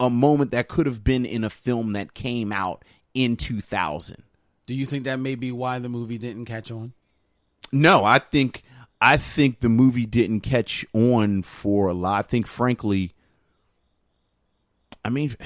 a 0.00 0.10
moment 0.10 0.50
that 0.52 0.68
could 0.68 0.86
have 0.86 1.02
been 1.02 1.24
in 1.24 1.44
a 1.44 1.50
film 1.50 1.92
that 1.94 2.14
came 2.14 2.52
out 2.52 2.84
in 3.14 3.36
2000. 3.36 4.22
Do 4.66 4.74
you 4.74 4.86
think 4.86 5.04
that 5.04 5.20
may 5.20 5.34
be 5.34 5.52
why 5.52 5.78
the 5.78 5.88
movie 5.88 6.18
didn't 6.18 6.46
catch 6.46 6.70
on? 6.70 6.92
No, 7.72 8.04
I 8.04 8.18
think 8.18 8.62
I 9.06 9.18
think 9.18 9.60
the 9.60 9.68
movie 9.68 10.06
didn't 10.06 10.40
catch 10.40 10.86
on 10.94 11.42
for 11.42 11.88
a 11.88 11.92
lot. 11.92 12.18
I 12.18 12.22
think 12.22 12.46
frankly 12.46 13.12
I 15.04 15.10
mean 15.10 15.36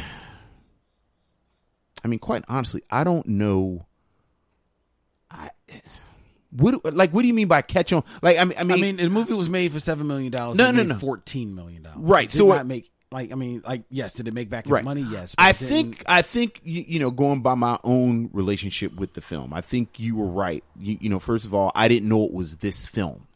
I 2.04 2.08
mean 2.08 2.20
quite 2.20 2.44
honestly, 2.48 2.82
I 2.90 3.02
don't 3.04 3.26
know 3.26 3.86
I 5.30 5.50
what 6.50 6.94
like 6.94 7.10
what 7.12 7.22
do 7.22 7.28
you 7.28 7.34
mean 7.34 7.48
by 7.48 7.62
catch 7.62 7.92
on? 7.92 8.04
Like 8.22 8.38
I 8.38 8.44
mean 8.44 8.56
I 8.56 8.60
I 8.60 8.64
mean, 8.64 8.80
mean, 8.80 8.96
the 8.96 9.10
movie 9.10 9.34
was 9.34 9.48
made 9.50 9.72
for 9.72 9.80
seven 9.80 10.06
million 10.06 10.30
dollars. 10.32 10.56
No, 10.56 10.68
It 10.68 10.74
no, 10.74 10.82
no. 10.84 10.94
fourteen 10.94 11.54
million 11.54 11.82
dollars. 11.82 11.98
Right, 11.98 12.30
so 12.30 12.46
not 12.46 12.58
what- 12.58 12.66
make 12.66 12.90
like 13.10 13.32
I 13.32 13.36
mean, 13.36 13.62
like 13.66 13.84
yes, 13.90 14.12
did 14.12 14.28
it 14.28 14.34
make 14.34 14.50
back 14.50 14.64
its 14.66 14.70
right. 14.70 14.84
money? 14.84 15.00
Yes, 15.00 15.34
I 15.38 15.52
think 15.52 16.02
I 16.06 16.20
think 16.22 16.60
you, 16.62 16.84
you 16.86 16.98
know 17.00 17.10
going 17.10 17.40
by 17.40 17.54
my 17.54 17.78
own 17.82 18.28
relationship 18.32 18.94
with 18.94 19.14
the 19.14 19.20
film, 19.22 19.52
I 19.54 19.62
think 19.62 19.98
you 19.98 20.14
were 20.16 20.26
right. 20.26 20.62
You, 20.78 20.98
you 21.00 21.08
know, 21.08 21.18
first 21.18 21.46
of 21.46 21.54
all, 21.54 21.72
I 21.74 21.88
didn't 21.88 22.08
know 22.08 22.24
it 22.24 22.32
was 22.32 22.56
this 22.58 22.84
film. 22.86 23.26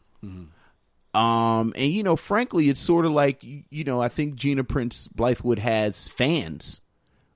Um, 1.13 1.73
and 1.75 1.91
you 1.91 2.01
know, 2.03 2.15
frankly, 2.15 2.69
it's 2.69 2.79
sort 2.79 3.05
of 3.05 3.11
like 3.11 3.43
you, 3.43 3.63
you 3.69 3.83
know, 3.83 4.01
I 4.01 4.07
think 4.07 4.35
Gina 4.35 4.63
Prince 4.63 5.07
Blythewood 5.09 5.59
has 5.59 6.07
fans, 6.07 6.81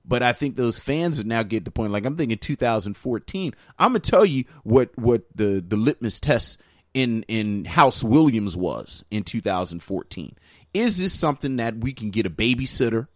but 0.04 0.22
I 0.22 0.32
think 0.32 0.56
those 0.56 0.80
fans 0.80 1.20
are 1.20 1.24
now 1.24 1.44
get 1.44 1.64
the 1.64 1.70
point. 1.70 1.92
Like 1.92 2.04
I'm 2.04 2.16
thinking 2.16 2.38
2014. 2.38 3.54
I'm 3.78 3.90
gonna 3.90 4.00
tell 4.00 4.26
you 4.26 4.44
what 4.64 4.90
what 4.96 5.22
the 5.34 5.64
the 5.66 5.76
litmus 5.76 6.18
test 6.18 6.58
in 6.92 7.22
in 7.28 7.66
House 7.66 8.02
Williams 8.02 8.56
was 8.56 9.04
in 9.10 9.22
2014. 9.22 10.36
Is 10.74 10.98
this 10.98 11.12
something 11.12 11.56
that 11.56 11.76
we 11.76 11.92
can 11.92 12.10
get 12.10 12.26
a 12.26 12.30
babysitter? 12.30 13.06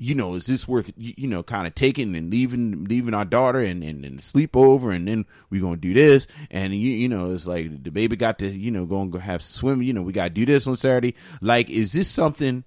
You 0.00 0.14
know, 0.14 0.32
is 0.32 0.46
this 0.46 0.66
worth 0.66 0.90
you, 0.96 1.28
know 1.28 1.42
kind 1.42 1.66
of 1.66 1.74
taking 1.74 2.16
and 2.16 2.30
leaving 2.30 2.84
leaving 2.84 3.12
our 3.12 3.26
daughter 3.26 3.60
and 3.60 3.84
and, 3.84 4.02
and 4.02 4.22
sleep 4.22 4.56
over 4.56 4.92
and 4.92 5.06
then 5.06 5.26
we're 5.50 5.60
gonna 5.60 5.76
do 5.76 5.92
this? 5.92 6.26
And 6.50 6.74
you 6.74 6.90
you 6.90 7.08
know 7.08 7.30
it's 7.32 7.46
like 7.46 7.82
the 7.82 7.90
baby 7.90 8.16
got 8.16 8.38
to 8.38 8.48
you 8.48 8.70
know 8.70 8.86
go 8.86 9.02
and 9.02 9.12
go 9.12 9.18
have 9.18 9.42
swim 9.42 9.82
you 9.82 9.92
know 9.92 10.00
we 10.00 10.14
gotta 10.14 10.30
do 10.30 10.46
this 10.46 10.66
on 10.66 10.78
Saturday. 10.78 11.14
Like 11.42 11.68
is 11.68 11.92
this 11.92 12.08
something 12.08 12.64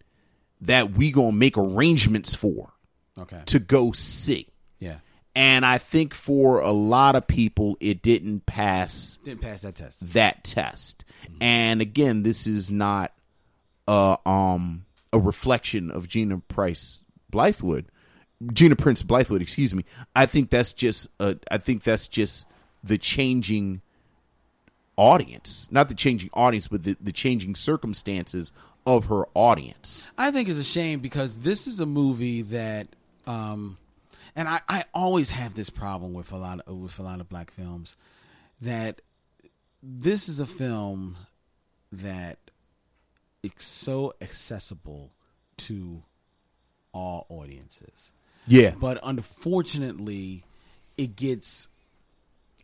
that 0.62 0.92
we 0.92 1.12
gonna 1.12 1.32
make 1.32 1.58
arrangements 1.58 2.36
for 2.36 2.72
okay, 3.18 3.42
to 3.48 3.58
go 3.58 3.92
see 3.94 4.48
yeah, 4.78 4.98
and 5.36 5.66
I 5.66 5.80
think 5.80 6.14
for 6.14 6.60
a 6.60 6.72
lot 6.72 7.16
of 7.16 7.26
people 7.26 7.78
it 7.80 8.04
didn't 8.04 8.46
pass 8.46 9.18
didn't 9.24 9.42
pass 9.42 9.64
that 9.64 9.76
test. 9.76 10.14
that 10.14 10.44
test. 10.44 11.04
And 11.40 11.82
again, 11.82 12.22
this 12.22 12.48
is 12.48 12.70
not 12.70 13.14
uh, 13.88 14.18
um, 14.26 14.86
a 15.14 15.20
reflection 15.20 15.90
of 15.90 16.08
Gina 16.10 16.40
Price 16.40 17.03
Blythewood, 17.34 17.86
Gina 18.54 18.76
Prince 18.76 19.04
Blythewood, 19.04 19.42
excuse 19.42 19.74
me. 19.74 19.84
I 20.16 20.26
think 20.28 20.50
that's 20.50 20.74
just 20.74 21.10
uh, 21.20 21.36
I 21.50 21.58
think 21.58 21.84
that's 21.84 22.08
just 22.08 22.46
the 22.84 22.98
changing 22.98 23.82
audience, 24.96 25.68
not 25.72 25.90
the 25.90 25.96
changing 25.96 26.30
audience, 26.34 26.68
but 26.68 26.84
the, 26.84 26.96
the 27.02 27.12
changing 27.12 27.56
circumstances 27.56 28.52
of 28.86 29.06
her 29.06 29.26
audience. 29.34 30.06
I 30.18 30.32
think 30.32 30.50
it's 30.50 30.60
a 30.60 30.64
shame 30.64 31.00
because 31.00 31.40
this 31.40 31.68
is 31.68 31.80
a 31.80 31.86
movie 31.86 32.42
that, 32.44 32.88
um, 33.26 33.78
and 34.36 34.48
I, 34.48 34.62
I 34.68 34.86
always 34.94 35.32
have 35.32 35.56
this 35.56 35.70
problem 35.70 36.14
with 36.14 36.32
a 36.32 36.38
lot 36.38 36.60
of 36.68 36.78
with 36.78 37.00
a 37.00 37.04
lot 37.04 37.22
of 37.22 37.30
black 37.30 37.52
films 37.52 37.96
that 38.62 39.02
this 39.82 40.30
is 40.30 40.40
a 40.40 40.46
film 40.46 41.18
that 41.92 42.38
it's 43.42 43.66
so 43.66 44.14
accessible 44.22 45.12
to 45.58 46.04
all 46.94 47.26
audiences. 47.30 48.12
Yeah, 48.46 48.72
But 48.80 49.00
unfortunately, 49.04 50.44
it 50.98 51.16
gets 51.16 51.68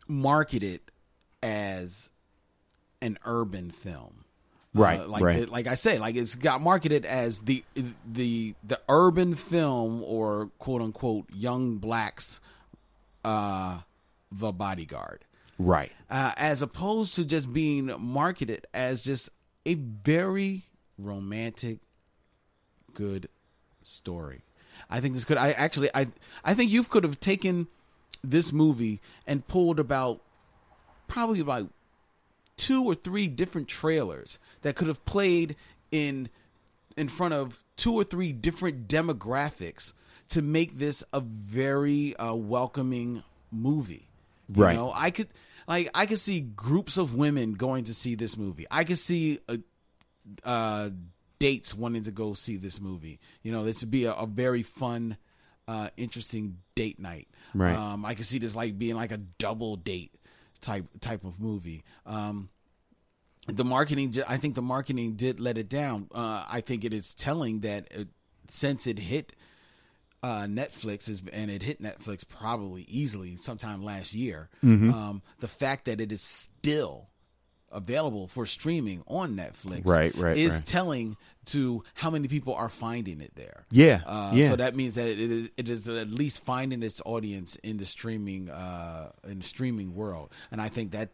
marketed 0.08 0.82
as 1.42 2.10
an 3.02 3.18
urban 3.26 3.72
film. 3.72 4.26
Right, 4.74 5.00
Uh, 5.00 5.08
like 5.08 5.24
right. 5.24 5.40
it- 5.40 5.50
like 5.50 5.66
I 5.68 5.74
say, 5.76 5.98
like 5.98 6.16
it's 6.16 6.36
got 6.36 6.62
marketed 6.62 7.06
as 7.06 7.40
the 7.40 7.64
the 8.06 8.54
the 8.64 8.80
urban 8.88 9.34
film 9.36 10.04
or 10.04 10.52
quote 10.60 10.82
unquote 10.82 11.26
young 11.34 11.78
blacks 11.78 12.40
uh 13.26 13.80
the 14.32 14.52
bodyguard. 14.52 15.26
right. 15.58 15.92
Uh, 16.10 16.34
as 16.38 16.62
opposed 16.62 17.16
to 17.16 17.26
just 17.26 17.52
being 17.52 17.92
marketed 18.00 18.66
as 18.74 19.04
just 19.04 19.30
a 19.66 19.74
very 19.74 20.66
romantic 21.00 21.80
good 22.94 23.28
story. 23.90 24.42
I 24.90 25.02
think 25.02 25.14
this 25.14 25.26
could 25.26 25.38
I 25.38 25.52
actually 25.52 25.90
I 25.94 26.08
I 26.44 26.54
think 26.54 26.72
you 26.72 26.84
could 26.84 27.04
have 27.04 27.20
taken 27.20 27.68
this 28.24 28.52
movie 28.52 29.00
and 29.28 29.48
pulled 29.48 29.80
about 29.80 30.22
probably 31.08 31.40
about 31.40 31.70
two 32.58 32.84
or 32.84 32.96
three 32.96 33.28
different 33.28 33.68
trailers 33.68 34.40
that 34.62 34.76
could 34.76 34.88
have 34.88 35.04
played 35.06 35.56
in 35.92 36.30
in 36.98 37.08
front 37.08 37.34
of 37.34 37.64
two 37.78 37.94
or 37.94 38.04
three 38.04 38.32
different 38.34 38.88
demographics 38.88 39.94
to 40.30 40.42
make 40.42 40.78
this 40.78 41.04
a 41.14 41.22
very 41.22 42.16
uh, 42.18 42.34
welcoming 42.34 43.24
movie. 43.52 44.08
You 44.54 44.64
Right. 44.64 44.76
know, 44.76 44.92
I 44.94 45.12
could 45.12 45.28
like 45.68 45.90
I 45.94 46.06
could 46.06 46.20
see 46.20 46.42
groups 46.42 46.98
of 46.98 47.14
women 47.14 47.54
going 47.54 47.86
to 47.86 47.94
see 47.94 48.16
this 48.16 48.36
movie. 48.38 48.66
I 48.72 48.84
could 48.84 48.98
see 48.98 49.40
a 49.48 49.60
uh, 50.44 50.90
dates 51.40 51.74
wanting 51.74 52.04
to 52.04 52.12
go 52.12 52.34
see 52.34 52.58
this 52.58 52.80
movie. 52.80 53.20
You 53.42 53.52
know, 53.52 53.64
this 53.64 53.82
would 53.82 53.92
be 53.92 54.06
a, 54.06 54.14
a 54.14 54.26
very 54.26 54.64
fun, 54.64 55.18
uh, 55.68 55.90
interesting 55.98 56.58
date 56.76 57.00
night. 57.00 57.28
Right. 57.54 57.76
Um, 57.76 58.06
I 58.06 58.14
can 58.14 58.24
see 58.24 58.40
this 58.40 58.56
like 58.56 58.78
being 58.78 58.96
like 58.96 59.12
a 59.12 59.18
double 59.18 59.76
date 59.76 60.14
type 60.62 60.86
type 61.02 61.24
of 61.24 61.40
movie. 61.40 61.84
Um, 62.06 62.50
the 63.48 63.66
marketing, 63.66 64.16
I 64.28 64.38
think 64.38 64.56
the 64.56 64.62
marketing 64.62 65.16
did 65.16 65.40
let 65.40 65.58
it 65.58 65.70
down. 65.70 66.08
Uh, 66.14 66.46
I 66.48 66.62
think 66.62 66.84
it 66.84 66.94
is 66.94 67.16
telling 67.16 67.62
that 67.62 67.88
it, 67.92 68.10
since 68.48 68.86
it 68.86 69.00
hit 69.00 69.34
uh, 70.22 70.44
Netflix 70.44 71.08
is, 71.10 71.22
and 71.32 71.50
it 71.50 71.64
hit 71.64 71.82
Netflix 71.82 72.28
probably 72.28 72.84
easily 72.84 73.38
sometime 73.38 73.84
last 73.84 74.14
year. 74.14 74.50
Mm-hmm. 74.64 74.94
Um, 74.94 75.22
the 75.40 75.48
fact 75.48 75.86
that 75.86 76.02
it 76.02 76.12
is 76.12 76.22
still 76.22 77.09
available 77.72 78.28
for 78.28 78.46
streaming 78.46 79.04
on 79.08 79.36
Netflix, 79.36 79.86
Right, 79.86 80.16
right, 80.16 80.38
is 80.38 80.56
right. 80.56 80.66
telling 80.66 81.18
to 81.46 81.84
how 81.94 82.10
many 82.10 82.28
people 82.28 82.54
are 82.54 82.70
finding 82.70 83.22
it 83.22 83.32
there. 83.36 83.66
Yeah, 83.72 84.02
uh, 84.06 84.32
yeah. 84.34 84.50
So 84.50 84.56
that 84.58 84.76
means 84.76 84.96
that 84.96 85.08
it 85.08 85.20
is 85.20 85.50
it 85.58 85.70
is 85.70 85.88
at 85.90 86.10
least 86.10 86.44
finding 86.44 86.84
its 86.84 87.02
audience 87.06 87.56
in 87.58 87.78
the 87.78 87.86
streaming 87.86 88.50
uh, 88.50 89.12
in 89.28 89.40
the 89.40 89.46
streaming 89.46 89.96
world, 89.96 90.32
and 90.52 90.62
I 90.62 90.70
think 90.70 90.92
that 90.92 91.10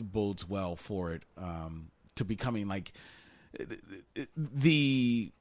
bodes 0.00 0.48
well 0.48 0.76
for 0.76 1.12
it 1.12 1.22
um, 1.38 1.88
to 2.16 2.24
becoming 2.24 2.68
like 2.68 2.92
the 4.36 5.32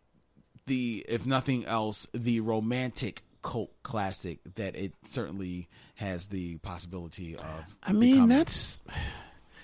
the 0.65 1.05
if 1.07 1.25
nothing 1.25 1.65
else 1.65 2.07
the 2.13 2.39
romantic 2.39 3.23
cult 3.41 3.71
classic 3.83 4.39
that 4.55 4.75
it 4.75 4.93
certainly 5.05 5.67
has 5.95 6.27
the 6.27 6.57
possibility 6.57 7.35
of 7.35 7.75
I 7.83 7.93
mean, 7.93 8.13
becoming. 8.13 8.29
that's 8.37 8.81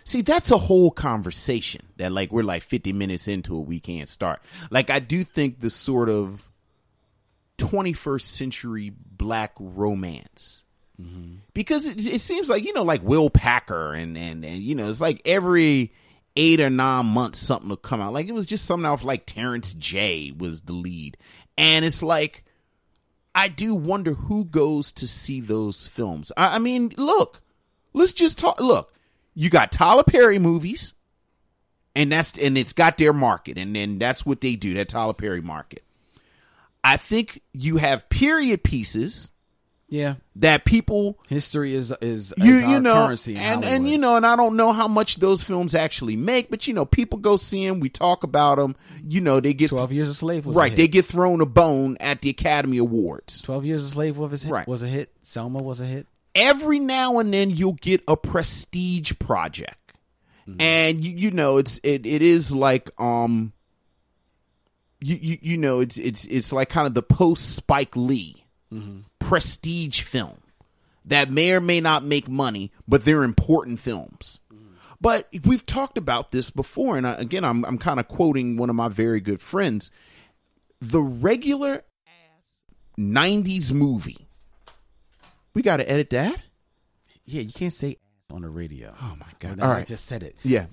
see, 0.03 0.21
that's 0.21 0.51
a 0.51 0.57
whole 0.57 0.91
conversation 0.91 1.87
that 1.97 2.11
like 2.11 2.31
we're 2.31 2.43
like 2.43 2.63
fifty 2.63 2.93
minutes 2.93 3.27
into 3.27 3.57
it, 3.57 3.67
we 3.67 3.79
can't 3.79 4.09
start. 4.09 4.41
Like 4.69 4.89
I 4.89 4.99
do 4.99 5.23
think 5.23 5.59
the 5.59 5.69
sort 5.69 6.09
of 6.09 6.49
twenty 7.57 7.93
first 7.93 8.31
century 8.31 8.91
black 8.95 9.53
romance. 9.59 10.63
Mm-hmm. 11.01 11.35
Because 11.53 11.87
it, 11.87 12.05
it 12.05 12.21
seems 12.21 12.49
like 12.49 12.63
you 12.63 12.73
know, 12.73 12.83
like 12.83 13.03
Will 13.03 13.29
Packer, 13.29 13.93
and 13.93 14.17
and 14.17 14.45
and 14.45 14.61
you 14.61 14.75
know, 14.75 14.89
it's 14.89 15.01
like 15.01 15.21
every 15.25 15.93
eight 16.35 16.61
or 16.61 16.69
nine 16.69 17.05
months 17.07 17.39
something 17.39 17.69
will 17.69 17.77
come 17.77 18.01
out. 18.01 18.13
Like 18.13 18.27
it 18.27 18.33
was 18.33 18.45
just 18.45 18.65
something 18.65 18.85
off 18.85 19.03
like 19.03 19.25
Terrence 19.25 19.73
J 19.73 20.31
was 20.37 20.61
the 20.61 20.73
lead, 20.73 21.17
and 21.57 21.85
it's 21.85 22.03
like 22.03 22.43
I 23.33 23.47
do 23.47 23.73
wonder 23.75 24.13
who 24.13 24.45
goes 24.45 24.91
to 24.93 25.07
see 25.07 25.39
those 25.39 25.87
films. 25.87 26.31
I, 26.35 26.55
I 26.55 26.59
mean, 26.59 26.93
look, 26.97 27.41
let's 27.93 28.13
just 28.13 28.37
talk. 28.37 28.59
Look, 28.59 28.93
you 29.33 29.49
got 29.49 29.71
Tyler 29.71 30.03
Perry 30.03 30.39
movies, 30.39 30.93
and 31.95 32.11
that's 32.11 32.37
and 32.37 32.57
it's 32.57 32.73
got 32.73 32.97
their 32.97 33.13
market, 33.13 33.57
and 33.57 33.75
then 33.75 33.99
that's 33.99 34.25
what 34.25 34.41
they 34.41 34.55
do. 34.55 34.73
That 34.73 34.89
Tyler 34.89 35.13
Perry 35.13 35.41
market. 35.41 35.83
I 36.83 36.97
think 36.97 37.41
you 37.53 37.77
have 37.77 38.09
period 38.09 38.63
pieces 38.63 39.29
yeah 39.87 40.15
that 40.37 40.63
people 40.63 41.19
history 41.27 41.75
is 41.75 41.91
is, 42.01 42.33
you 42.37 42.55
is 42.55 42.63
our 42.63 42.69
you 42.71 42.79
know 42.79 43.15
and 43.35 43.65
and 43.65 43.89
you 43.89 43.97
know 43.97 44.15
and 44.15 44.25
I 44.25 44.37
don't 44.37 44.55
know 44.55 44.71
how 44.71 44.87
much 44.87 45.17
those 45.17 45.43
films 45.43 45.75
actually 45.75 46.15
make, 46.15 46.49
but 46.49 46.65
you 46.65 46.73
know 46.73 46.85
people 46.85 47.19
go 47.19 47.37
see 47.37 47.67
them. 47.67 47.79
We 47.81 47.89
talk 47.89 48.23
about 48.23 48.55
them. 48.55 48.75
You 49.05 49.21
know 49.21 49.39
they 49.39 49.53
get 49.53 49.69
12 49.69 49.91
Years 49.91 50.07
a 50.07 50.13
Slave 50.13 50.45
was 50.45 50.55
a 50.55 50.59
right. 50.59 50.71
hit. 50.71 50.77
They 50.77 50.87
get 50.87 51.05
thrown 51.05 51.41
a 51.41 51.45
bone 51.45 51.97
at 51.99 52.21
the 52.21 52.29
Academy 52.29 52.77
Awards. 52.77 53.41
12 53.43 53.65
Years 53.65 53.83
a 53.83 53.89
Slave 53.89 54.17
was 54.17 54.43
a 54.43 54.45
hit, 54.45 54.51
Right. 54.51 54.67
was 54.67 54.81
a 54.81 54.87
hit 54.87 55.11
Selma 55.21 55.61
was 55.61 55.81
a 55.81 55.85
hit 55.85 56.07
every 56.35 56.79
now 56.79 57.19
and 57.19 57.33
then 57.33 57.49
you'll 57.49 57.73
get 57.73 58.01
a 58.07 58.15
prestige 58.15 59.13
project 59.19 59.93
mm-hmm. 60.47 60.59
and 60.59 61.03
you, 61.03 61.11
you 61.11 61.31
know 61.31 61.57
it's 61.57 61.79
it, 61.83 62.05
it 62.05 62.21
is 62.21 62.51
like 62.51 62.89
um 62.99 63.53
you, 64.99 65.17
you 65.19 65.37
you 65.41 65.57
know 65.57 65.79
it's 65.79 65.97
it's 65.97 66.25
it's 66.25 66.51
like 66.51 66.69
kind 66.69 66.87
of 66.87 66.93
the 66.93 67.03
post 67.03 67.55
Spike 67.55 67.95
Lee 67.95 68.45
mm-hmm. 68.71 68.99
prestige 69.19 70.01
film 70.01 70.37
that 71.05 71.31
may 71.31 71.51
or 71.51 71.61
may 71.61 71.81
not 71.81 72.03
make 72.03 72.27
money, 72.27 72.71
but 72.87 73.03
they're 73.05 73.23
important 73.23 73.79
films. 73.79 74.39
Mm-hmm. 74.53 74.73
But 74.99 75.27
we've 75.45 75.65
talked 75.65 75.97
about 75.97 76.31
this 76.31 76.49
before, 76.49 76.97
and 76.97 77.07
I, 77.07 77.13
again, 77.13 77.43
I'm 77.43 77.65
I'm 77.65 77.77
kind 77.77 77.99
of 77.99 78.07
quoting 78.07 78.57
one 78.57 78.69
of 78.69 78.75
my 78.75 78.87
very 78.87 79.19
good 79.19 79.41
friends. 79.41 79.91
The 80.79 81.01
regular 81.01 81.83
ass 82.07 82.99
'90s 82.99 83.71
movie. 83.71 84.27
We 85.53 85.61
got 85.61 85.77
to 85.77 85.89
edit 85.89 86.09
that. 86.11 86.39
Yeah, 87.25 87.41
you 87.41 87.51
can't 87.53 87.73
say 87.73 87.91
ass 87.91 88.35
on 88.35 88.41
the 88.41 88.49
radio. 88.49 88.93
Oh 89.01 89.15
my 89.19 89.27
god! 89.39 89.57
Well, 89.59 89.67
All 89.71 89.75
I 89.75 89.83
just 89.83 90.05
said 90.05 90.23
it. 90.23 90.35
Yeah. 90.43 90.67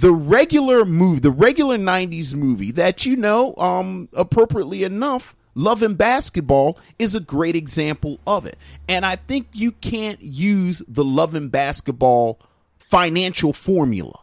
the 0.00 0.12
regular 0.12 0.84
movie, 0.84 1.20
the 1.20 1.30
regular 1.30 1.76
90s 1.76 2.34
movie 2.34 2.72
that 2.72 3.04
you 3.06 3.16
know, 3.16 3.54
um 3.56 4.08
appropriately 4.14 4.84
enough, 4.84 5.36
Love 5.54 5.82
and 5.82 5.96
Basketball 5.96 6.78
is 6.98 7.14
a 7.14 7.20
great 7.20 7.54
example 7.56 8.18
of 8.26 8.46
it. 8.46 8.56
And 8.88 9.04
I 9.06 9.16
think 9.16 9.48
you 9.52 9.72
can't 9.72 10.20
use 10.22 10.82
the 10.88 11.04
Love 11.04 11.34
and 11.34 11.50
Basketball 11.50 12.38
financial 12.78 13.52
formula 13.52 14.20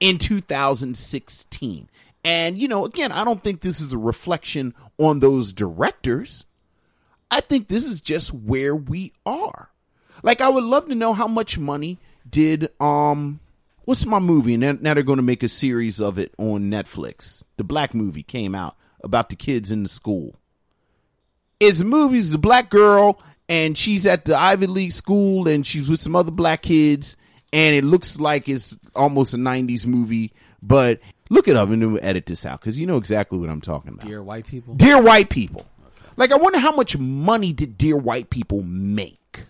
in 0.00 0.18
2016. 0.18 1.88
And 2.24 2.58
you 2.58 2.68
know, 2.68 2.84
again, 2.84 3.12
I 3.12 3.24
don't 3.24 3.42
think 3.42 3.60
this 3.60 3.80
is 3.80 3.92
a 3.92 3.98
reflection 3.98 4.74
on 4.98 5.20
those 5.20 5.52
directors. 5.52 6.44
I 7.30 7.40
think 7.40 7.68
this 7.68 7.84
is 7.86 8.00
just 8.00 8.32
where 8.32 8.74
we 8.74 9.12
are. 9.26 9.70
Like 10.22 10.40
I 10.40 10.48
would 10.48 10.64
love 10.64 10.86
to 10.88 10.94
know 10.94 11.12
how 11.12 11.28
much 11.28 11.58
money 11.58 11.98
did 12.28 12.68
um 12.80 13.40
what's 13.84 14.04
my 14.04 14.18
movie 14.18 14.54
and 14.54 14.82
now- 14.82 14.94
they're 14.94 15.02
going 15.02 15.16
to 15.16 15.22
make 15.22 15.42
a 15.42 15.48
series 15.48 16.00
of 16.00 16.18
it 16.18 16.34
on 16.38 16.70
Netflix. 16.70 17.42
The 17.56 17.64
black 17.64 17.94
movie 17.94 18.22
came 18.22 18.54
out 18.54 18.76
about 19.02 19.28
the 19.30 19.36
kids 19.36 19.70
in 19.72 19.82
the 19.82 19.88
school. 19.88 20.36
It's 21.60 21.80
a 21.80 21.84
movie, 21.84 22.18
it's 22.18 22.32
a 22.32 22.38
black 22.38 22.70
girl 22.70 23.20
and 23.48 23.76
she's 23.78 24.04
at 24.06 24.24
the 24.24 24.38
Ivy 24.38 24.66
League 24.66 24.92
school 24.92 25.48
and 25.48 25.66
she's 25.66 25.88
with 25.88 26.00
some 26.00 26.14
other 26.14 26.30
black 26.30 26.62
kids 26.62 27.16
and 27.52 27.74
it 27.74 27.84
looks 27.84 28.20
like 28.20 28.48
it's 28.48 28.76
almost 28.94 29.32
a 29.32 29.38
90s 29.38 29.86
movie, 29.86 30.32
but 30.62 31.00
look 31.30 31.48
it 31.48 31.56
up 31.56 31.70
and 31.70 31.80
then 31.80 31.92
we'll 31.92 32.04
edit 32.04 32.26
this 32.26 32.44
out 32.44 32.60
cuz 32.60 32.78
you 32.78 32.86
know 32.86 32.96
exactly 32.96 33.38
what 33.38 33.48
I'm 33.48 33.60
talking 33.60 33.92
about. 33.94 34.06
Dear 34.06 34.22
white 34.22 34.46
people. 34.46 34.74
Dear 34.74 35.00
White 35.02 35.30
People. 35.30 35.66
Like 36.18 36.32
I 36.32 36.36
wonder 36.36 36.58
how 36.58 36.72
much 36.72 36.98
money 36.98 37.52
did 37.52 37.78
Dear 37.78 37.96
White 37.96 38.28
People 38.28 38.62
make? 38.62 39.44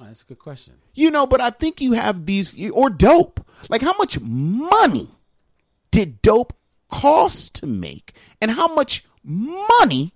Oh, 0.00 0.04
that's 0.04 0.22
a 0.22 0.26
good 0.26 0.40
question. 0.40 0.74
You 0.92 1.12
know, 1.12 1.28
but 1.28 1.40
I 1.40 1.50
think 1.50 1.80
you 1.80 1.92
have 1.92 2.26
these 2.26 2.56
or 2.70 2.90
dope. 2.90 3.46
Like 3.68 3.82
how 3.82 3.94
much 3.96 4.18
money 4.20 5.08
did 5.92 6.20
dope 6.20 6.54
cost 6.90 7.54
to 7.54 7.66
make? 7.66 8.14
And 8.42 8.50
how 8.50 8.74
much 8.74 9.04
money 9.22 10.12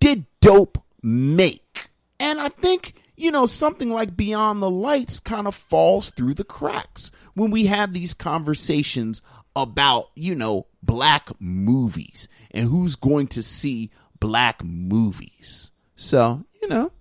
did 0.00 0.26
dope 0.40 0.82
make? 1.00 1.90
And 2.18 2.40
I 2.40 2.48
think, 2.48 2.94
you 3.16 3.30
know, 3.30 3.46
something 3.46 3.92
like 3.92 4.16
Beyond 4.16 4.60
the 4.60 4.70
Lights 4.70 5.20
kind 5.20 5.46
of 5.46 5.54
falls 5.54 6.10
through 6.10 6.34
the 6.34 6.44
cracks 6.44 7.12
when 7.34 7.52
we 7.52 7.66
have 7.66 7.92
these 7.92 8.14
conversations 8.14 9.22
about, 9.54 10.10
you 10.16 10.34
know, 10.34 10.66
black 10.82 11.30
movies 11.40 12.26
and 12.50 12.68
who's 12.68 12.96
going 12.96 13.28
to 13.28 13.44
see 13.44 13.90
black 14.20 14.62
movies. 14.62 15.70
So, 15.96 16.44
you 16.62 16.68
know, 16.68 16.92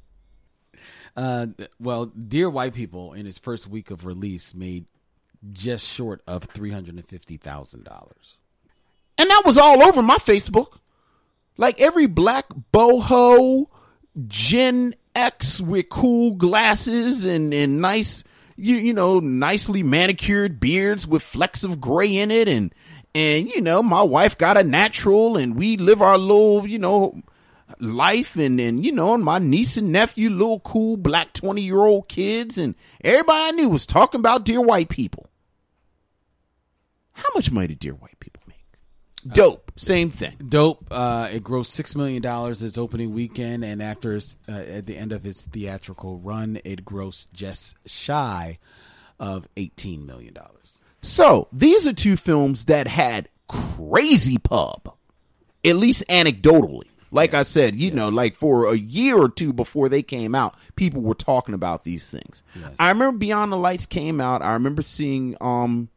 Uh, 1.15 1.47
well, 1.79 2.05
Dear 2.05 2.49
White 2.49 2.73
People 2.73 3.13
in 3.13 3.27
its 3.27 3.37
first 3.37 3.67
week 3.67 3.91
of 3.91 4.05
release 4.05 4.55
made 4.55 4.85
just 5.51 5.85
short 5.85 6.21
of 6.27 6.43
three 6.43 6.71
hundred 6.71 6.95
and 6.95 7.05
fifty 7.07 7.37
thousand 7.37 7.83
dollars. 7.83 8.37
And 9.17 9.29
that 9.29 9.43
was 9.45 9.57
all 9.57 9.83
over 9.83 10.01
my 10.01 10.17
Facebook. 10.17 10.79
Like 11.57 11.81
every 11.81 12.05
black 12.05 12.45
boho, 12.73 13.67
Gen 14.27 14.95
X 15.13 15.59
with 15.59 15.89
cool 15.89 16.31
glasses 16.35 17.25
and, 17.25 17.53
and 17.53 17.81
nice, 17.81 18.23
you, 18.55 18.77
you 18.77 18.93
know, 18.93 19.19
nicely 19.19 19.83
manicured 19.83 20.61
beards 20.61 21.05
with 21.05 21.21
flecks 21.21 21.65
of 21.65 21.81
gray 21.81 22.15
in 22.15 22.31
it. 22.31 22.47
And, 22.47 22.73
and, 23.15 23.49
you 23.49 23.61
know, 23.61 23.81
my 23.81 24.03
wife 24.03 24.37
got 24.37 24.57
a 24.57 24.63
natural 24.63 25.37
and 25.37 25.55
we 25.55 25.77
live 25.77 26.01
our 26.01 26.17
little, 26.17 26.67
you 26.67 26.79
know, 26.79 27.21
life 27.79 28.35
and, 28.35 28.59
and, 28.59 28.85
you 28.85 28.91
know, 28.91 29.13
and 29.13 29.23
my 29.23 29.39
niece 29.39 29.77
and 29.77 29.91
nephew, 29.91 30.29
little 30.29 30.59
cool 30.59 30.97
black 30.97 31.33
20 31.33 31.61
year 31.61 31.79
old 31.79 32.07
kids. 32.07 32.57
And 32.57 32.75
everybody 33.01 33.49
I 33.49 33.51
knew 33.51 33.69
was 33.69 33.85
talking 33.85 34.19
about 34.19 34.45
dear 34.45 34.61
white 34.61 34.89
people. 34.89 35.29
How 37.13 37.29
much 37.35 37.51
money 37.51 37.67
did 37.67 37.79
dear 37.79 37.93
white 37.93 38.19
people 38.19 38.43
make? 38.47 39.33
Dope. 39.33 39.71
Same 39.75 40.09
thing. 40.09 40.35
Dope. 40.47 40.87
Uh, 40.89 41.29
it 41.31 41.43
grossed 41.43 41.67
six 41.67 41.95
million 41.95 42.21
dollars 42.21 42.63
its 42.63 42.77
opening 42.77 43.13
weekend, 43.13 43.65
and 43.65 43.83
after 43.83 44.15
its, 44.15 44.37
uh, 44.47 44.53
at 44.53 44.85
the 44.85 44.95
end 44.95 45.11
of 45.11 45.25
its 45.25 45.45
theatrical 45.45 46.17
run, 46.19 46.59
it 46.63 46.85
grossed 46.85 47.27
just 47.33 47.75
shy 47.85 48.57
of 49.19 49.47
eighteen 49.57 50.05
million 50.05 50.33
dollars. 50.33 50.58
So 51.01 51.47
these 51.51 51.87
are 51.87 51.93
two 51.93 52.17
films 52.17 52.65
that 52.65 52.87
had 52.87 53.29
crazy 53.47 54.37
pub, 54.37 54.93
at 55.63 55.75
least 55.75 56.03
anecdotally. 56.09 56.87
Like 57.11 57.33
I 57.33 57.43
said, 57.43 57.75
you 57.75 57.89
know, 57.91 58.09
like 58.09 58.35
for 58.35 58.71
a 58.71 58.75
year 58.75 59.17
or 59.17 59.29
two 59.29 59.51
before 59.51 59.89
they 59.89 60.03
came 60.03 60.35
out, 60.35 60.55
people 60.75 61.01
were 61.01 61.15
talking 61.15 61.55
about 61.55 61.83
these 61.83 62.07
things. 62.07 62.43
I 62.77 62.89
remember 62.89 63.17
Beyond 63.17 63.51
the 63.51 63.57
Lights 63.57 63.87
came 63.87 64.21
out. 64.21 64.43
I 64.43 64.53
remember 64.53 64.83
seeing 64.83 65.35
um 65.41 65.89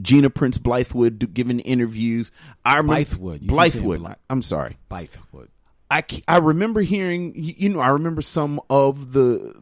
Gina 0.00 0.30
Prince 0.30 0.58
Blythewood 0.58 1.32
giving 1.34 1.58
interviews. 1.60 2.30
I 2.64 2.76
remember 2.76 3.02
Blythewood. 3.02 3.42
You 3.42 3.48
Blythewood. 3.48 3.98
Bly- 3.98 4.16
I'm 4.30 4.42
sorry. 4.42 4.78
Bythewood. 4.90 5.48
I 5.90 6.38
remember 6.38 6.82
hearing 6.82 7.32
you 7.34 7.68
know 7.68 7.80
I 7.80 7.88
remember 7.88 8.22
some 8.22 8.60
of 8.70 9.12
the 9.12 9.60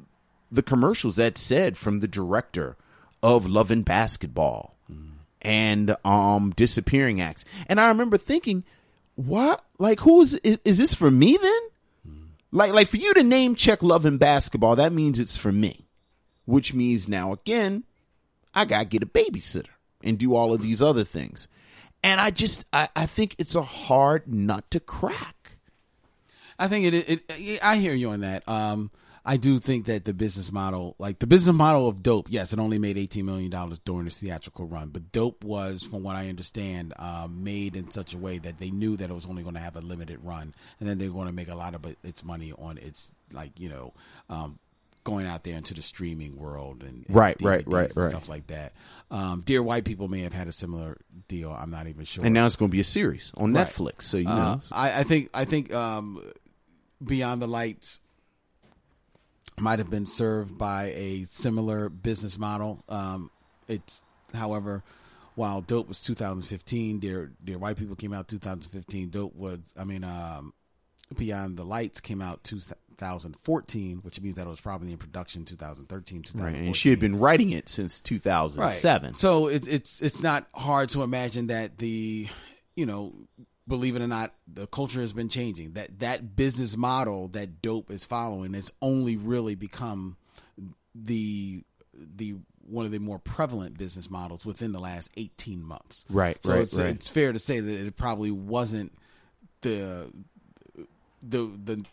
the 0.51 0.62
commercials 0.62 1.16
that 1.16 1.39
said 1.39 1.77
from 1.77 2.01
the 2.01 2.09
director 2.09 2.77
of 3.24 3.46
Love 3.46 3.70
and 3.70 3.84
Basketball 3.84 4.76
and 5.40 5.96
um 6.05 6.52
Disappearing 6.55 7.20
Acts 7.20 7.44
and 7.66 7.80
I 7.80 7.88
remember 7.88 8.18
thinking 8.18 8.64
what 9.16 9.64
like 9.78 10.01
who 10.01 10.20
is 10.22 10.34
is, 10.44 10.59
is 10.64 10.78
this 10.78 10.94
for 10.94 11.10
me 11.10 11.38
then 11.40 11.60
like 12.52 12.72
like 12.72 12.86
for 12.86 12.98
you 12.98 13.14
to 13.14 13.22
name 13.22 13.55
check 13.55 13.82
Love 13.82 14.05
and 14.05 14.20
Basketball 14.20 14.76
that 14.76 14.92
means 14.92 15.18
it's 15.18 15.36
for 15.36 15.51
me 15.51 15.86
which 16.44 16.74
means 16.74 17.09
now 17.09 17.32
again 17.32 17.84
I 18.55 18.66
gotta 18.66 18.84
get 18.84 19.02
a 19.02 19.06
babysitter 19.06 19.68
and 20.02 20.18
do 20.18 20.34
all 20.34 20.52
of 20.52 20.62
these 20.62 20.82
other 20.82 21.05
things 21.05 21.48
and 22.02 22.20
I 22.20 22.30
just 22.30 22.66
I, 22.72 22.90
I 22.94 23.06
think 23.06 23.36
it's 23.38 23.55
a 23.55 23.62
hard 23.62 24.28
nut 24.28 24.70
to 24.70 24.80
crack 24.80 25.34
I 26.59 26.68
think 26.68 26.86
it, 26.86 26.94
it, 26.94 27.24
it. 27.28 27.64
I 27.64 27.78
hear 27.78 27.94
you 27.94 28.10
on 28.10 28.20
that. 28.20 28.48
Um, 28.48 28.90
I 29.26 29.38
do 29.38 29.59
think 29.59 29.86
that 29.86 30.05
the 30.05 30.12
business 30.12 30.52
model, 30.52 30.96
like 30.98 31.18
the 31.18 31.26
business 31.26 31.56
model 31.56 31.88
of 31.88 32.02
Dope, 32.02 32.26
yes, 32.30 32.52
it 32.52 32.59
only 32.59 32.78
made 32.78 32.98
eighteen 32.98 33.24
million 33.24 33.51
dollars 33.51 33.78
during 33.78 34.06
its 34.06 34.18
theatrical 34.20 34.66
run, 34.66 34.90
but 34.90 35.12
Dope 35.12 35.42
was, 35.44 35.82
from 35.82 36.02
what 36.02 36.14
I 36.14 36.28
understand, 36.28 36.92
um, 36.98 37.42
made 37.42 37.74
in 37.74 37.90
such 37.90 38.12
a 38.12 38.18
way 38.18 38.38
that 38.38 38.59
they 38.59 38.70
knew 38.70 38.96
that 38.98 39.09
it 39.09 39.14
was 39.14 39.24
only 39.26 39.42
going 39.42 39.55
to 39.55 39.60
have 39.60 39.76
a 39.76 39.80
limited 39.80 40.18
run, 40.22 40.55
and 40.78 40.88
then 40.88 40.98
they're 40.98 41.09
going 41.09 41.26
to 41.28 41.32
make 41.32 41.48
a 41.48 41.55
lot 41.55 41.74
of 41.74 41.86
its 42.02 42.22
money 42.22 42.52
on 42.59 42.76
its, 42.78 43.12
like 43.32 43.59
you 43.59 43.70
know, 43.70 43.94
um, 44.28 44.59
going 45.05 45.26
out 45.26 45.44
there 45.44 45.56
into 45.56 45.72
the 45.74 45.82
streaming 45.82 46.36
world 46.36 46.82
and, 46.82 47.05
and 47.06 47.16
Right, 47.16 47.36
right, 47.42 47.64
DVDs 47.64 47.72
right, 47.72 47.88
and 47.88 47.96
right. 48.05 48.10
stuff 48.10 48.28
like 48.28 48.46
that. 48.48 48.72
Um, 49.10 49.40
Dear 49.44 49.62
White 49.62 49.84
People 49.84 50.09
may 50.09 50.20
have 50.20 50.32
had 50.34 50.48
a 50.48 50.52
similar 50.52 50.98
deal. 51.28 51.51
I'm 51.51 51.70
not 51.70 51.86
even 51.86 52.05
sure. 52.05 52.24
and 52.24 52.34
now 52.34 52.44
it's 52.46 52.56
going 52.56 52.70
to 52.70 52.74
be 52.74 52.80
a 52.80 52.84
series 52.84 53.32
on 53.38 53.52
Right. 53.55 53.66
Netflix. 53.66 54.02
So 54.02 54.18
you 54.18 54.28
Uh, 54.28 54.34
know, 54.36 54.60
I, 54.72 55.01
I 55.01 55.02
think 55.05 55.30
I 55.32 55.44
think 55.46 55.72
um, 55.74 56.22
Beyond 57.02 57.40
the 57.42 57.46
Lights 57.48 58.01
might 59.59 59.78
have 59.78 59.90
been 59.90 60.06
served 60.06 60.59
by 60.59 60.93
a 60.94 61.24
similar 61.28 61.89
business 61.89 62.39
model. 62.39 62.82
Um, 62.89 63.31
it's, 63.68 64.02
however, 64.35 64.82
while 65.35 65.60
Dope 65.60 65.89
was 65.89 66.01
2015, 66.01 67.01
Dear 67.01 67.32
Dear 67.43 67.59
White 67.59 67.76
People 67.76 67.97
came 67.97 68.12
out 68.12 68.28
2015. 68.28 69.10
Dope 69.10 69.35
was, 69.35 69.59
I 69.76 69.85
mean, 69.85 70.05
um, 70.05 70.52
Beyond 71.16 71.56
the 71.56 71.64
Lights 71.64 72.01
came 72.01 72.20
out 72.22 72.43
2014, 72.44 73.98
which 73.98 74.20
means 74.20 74.36
that 74.36 74.47
it 74.47 74.51
was 74.51 74.60
probably 74.60 74.90
in 74.93 74.98
production 74.98 75.44
2013, 75.44 76.22
2014. 76.22 76.60
right? 76.60 76.66
And 76.66 76.76
she 76.76 76.90
had 76.90 76.98
been 76.98 77.18
writing 77.18 77.51
it 77.51 77.68
since 77.68 78.01
2007. 78.01 79.14
So 79.14 79.48
it's 79.48 79.68
it's 79.68 80.01
it's 80.01 80.22
not 80.22 80.47
hard 80.55 80.89
to 80.90 81.02
imagine 81.02 81.48
that 81.48 81.78
the 81.78 82.28
you 82.74 82.86
know 82.86 83.14
believe 83.66 83.97
it 83.97 84.03
or 84.03 84.07
not 84.07 84.35
the 84.53 84.66
culture 84.66 85.01
has 85.01 85.12
been 85.12 85.28
changing 85.28 85.73
that 85.73 85.99
that 86.01 86.36
business 86.36 86.77
model 86.77 87.28
that 87.28 87.62
dope 87.62 87.91
is 87.91 88.05
following 88.05 88.53
has 88.55 88.70
only 88.82 89.16
really 89.16 89.55
become 89.55 90.16
the 90.95 91.62
the 91.95 92.35
one 92.66 92.85
of 92.86 92.93
the 92.93 92.99
more 92.99 93.19
prevalent 93.19 93.77
business 93.78 94.11
models 94.11 94.45
within 94.45 94.73
the 94.73 94.81
last 94.81 95.11
18 95.16 95.62
months 95.62 96.05
Right, 96.11 96.39
so 96.45 96.51
right, 96.53 96.61
it's, 96.61 96.74
right. 96.74 96.86
it's 96.89 97.09
fair 97.09 97.32
to 97.32 97.39
say 97.39 97.61
that 97.61 97.86
it 97.86 97.97
probably 97.97 98.31
wasn't 98.31 98.93
the 99.62 100.11
the 101.23 101.51
the 101.65 101.85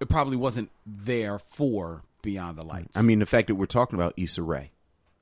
it 0.00 0.08
probably 0.08 0.36
wasn't 0.36 0.70
there 0.84 1.38
for 1.38 2.02
beyond 2.22 2.58
the 2.58 2.64
lights 2.64 2.96
I 2.96 3.02
mean, 3.02 3.20
the 3.20 3.26
fact 3.26 3.48
that 3.48 3.54
we're 3.54 3.66
talking 3.66 3.96
about 3.98 4.14
Issa 4.16 4.42
Rae, 4.42 4.70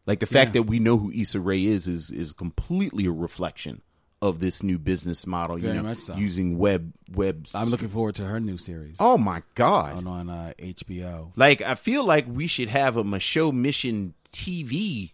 like 0.06 0.20
the 0.20 0.26
fact 0.26 0.48
Yeah. 0.54 0.62
that 0.62 0.62
we 0.64 0.78
know 0.78 0.96
who 0.96 1.10
Issa 1.12 1.40
Rae 1.40 1.62
is, 1.64 1.86
is 1.86 2.10
is 2.10 2.32
completely 2.32 3.04
a 3.06 3.12
reflection 3.12 3.82
of 4.24 4.40
this 4.40 4.62
new 4.62 4.78
business 4.78 5.26
model. 5.26 5.58
Very 5.58 5.76
you 5.76 5.82
know, 5.82 5.88
much 5.88 5.98
so. 5.98 6.16
using 6.16 6.58
web 6.58 6.92
web. 7.12 7.46
I'm 7.54 7.68
looking 7.68 7.90
forward 7.90 8.14
to 8.16 8.24
her 8.24 8.40
new 8.40 8.56
series 8.56 8.96
Oh 8.98 9.18
my 9.18 9.42
god! 9.54 9.96
on 9.96 10.06
on 10.06 10.30
uh, 10.30 10.54
HBO. 10.58 11.32
Like 11.36 11.60
I 11.60 11.74
feel 11.74 12.04
like 12.04 12.26
we 12.26 12.46
should 12.46 12.70
have 12.70 12.96
a 12.96 13.20
show 13.20 13.52
mission 13.52 14.14
TV. 14.32 15.12